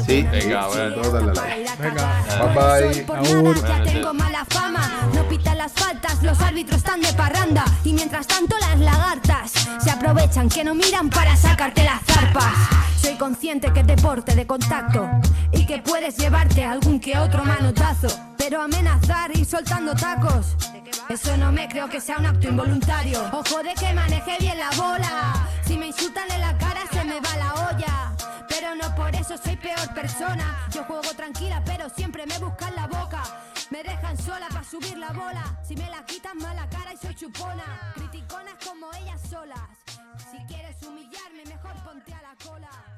Sí, 0.07 0.23
Venga, 0.31 0.67
bueno. 0.69 0.95
todos 1.03 1.37
para 1.37 1.57
like. 1.57 1.61
ir 1.63 1.69
a 1.69 1.77
Venga. 1.77 2.23
Bye, 2.55 2.55
bye. 2.55 2.95
Soy 2.95 3.03
por 3.05 3.17
Agur. 3.19 3.29
nada, 3.29 3.41
Buenas 3.43 3.63
ya 3.63 3.79
noches. 3.79 3.93
tengo 3.95 4.15
mala 4.15 4.45
fama. 4.49 5.09
No 5.15 5.23
pitan 5.29 5.59
las 5.59 5.73
faltas, 5.73 6.23
los 6.23 6.41
árbitros 6.41 6.77
están 6.79 7.01
de 7.01 7.13
parranda. 7.15 7.65
Y 7.85 7.93
mientras 7.93 8.27
tanto 8.27 8.57
las 8.59 8.79
lagartas 8.79 9.53
se 9.83 9.91
aprovechan 9.91 10.49
que 10.49 10.63
no 10.65 10.75
miran 10.75 11.11
para 11.11 11.37
sacarte 11.37 11.83
las 11.85 12.01
zarpas. 12.05 12.55
Soy 13.01 13.15
consciente 13.17 13.73
que 13.73 13.81
es 13.81 13.87
deporte 13.87 14.35
de 14.35 14.47
contacto 14.47 15.09
y 15.53 15.67
que 15.67 15.79
puedes 15.79 16.17
llevarte 16.17 16.65
algún 16.65 17.01
que 17.01 17.19
otro 17.19 17.45
manotazo. 17.45 18.09
Pero 18.37 18.63
amenazar 18.63 19.37
y 19.37 19.45
soltando 19.45 19.95
tacos, 19.95 20.57
eso 21.09 21.37
no 21.37 21.53
me 21.53 21.69
creo 21.69 21.89
que 21.89 22.01
sea 22.01 22.19
un 22.19 22.27
acto 22.27 22.49
involuntario. 22.49 23.21
Ojo 23.33 23.63
de 23.63 23.75
que 23.75 23.93
maneje 23.95 24.37
bien 24.39 24.59
la 24.59 24.71
bola. 24.77 25.49
Si 25.65 25.77
me 25.79 25.87
insultan 25.87 26.31
en 26.31 26.41
la 26.41 26.57
cara 26.59 26.81
se 26.93 27.05
me 27.05 27.21
va 27.21 27.37
la 27.37 27.55
olla. 27.71 28.13
Pero 28.49 28.75
no 28.75 28.95
por 28.95 29.15
eso 29.15 29.37
soy 29.39 29.57
peor 29.57 29.95
persona. 29.95 30.67
Yo 30.73 30.85
juego 30.85 31.11
tranquila, 31.17 31.63
pero 31.65 31.89
siempre 31.89 32.27
me 32.27 32.39
buscan 32.39 32.75
la 32.75 32.87
boca. 32.87 33.23
Me 33.71 33.83
dejan 33.83 34.17
sola 34.19 34.49
para 34.49 34.65
subir 34.65 34.97
la 34.99 35.13
bola. 35.13 35.45
Si 35.67 35.77
me 35.77 35.89
la 35.91 36.05
quitan 36.05 36.37
mala 36.39 36.69
cara 36.69 36.93
y 36.93 36.97
soy 36.97 37.15
chupona. 37.15 37.93
Criticonas 37.95 38.55
como 38.65 38.93
ellas 38.95 39.21
solas. 39.31 39.69
Si 40.31 40.39
quieres 40.47 40.77
humillarme, 40.83 41.45
mejor 41.47 41.75
ponte 41.85 42.13
a 42.13 42.23
la 42.23 42.35
cola. 42.45 42.98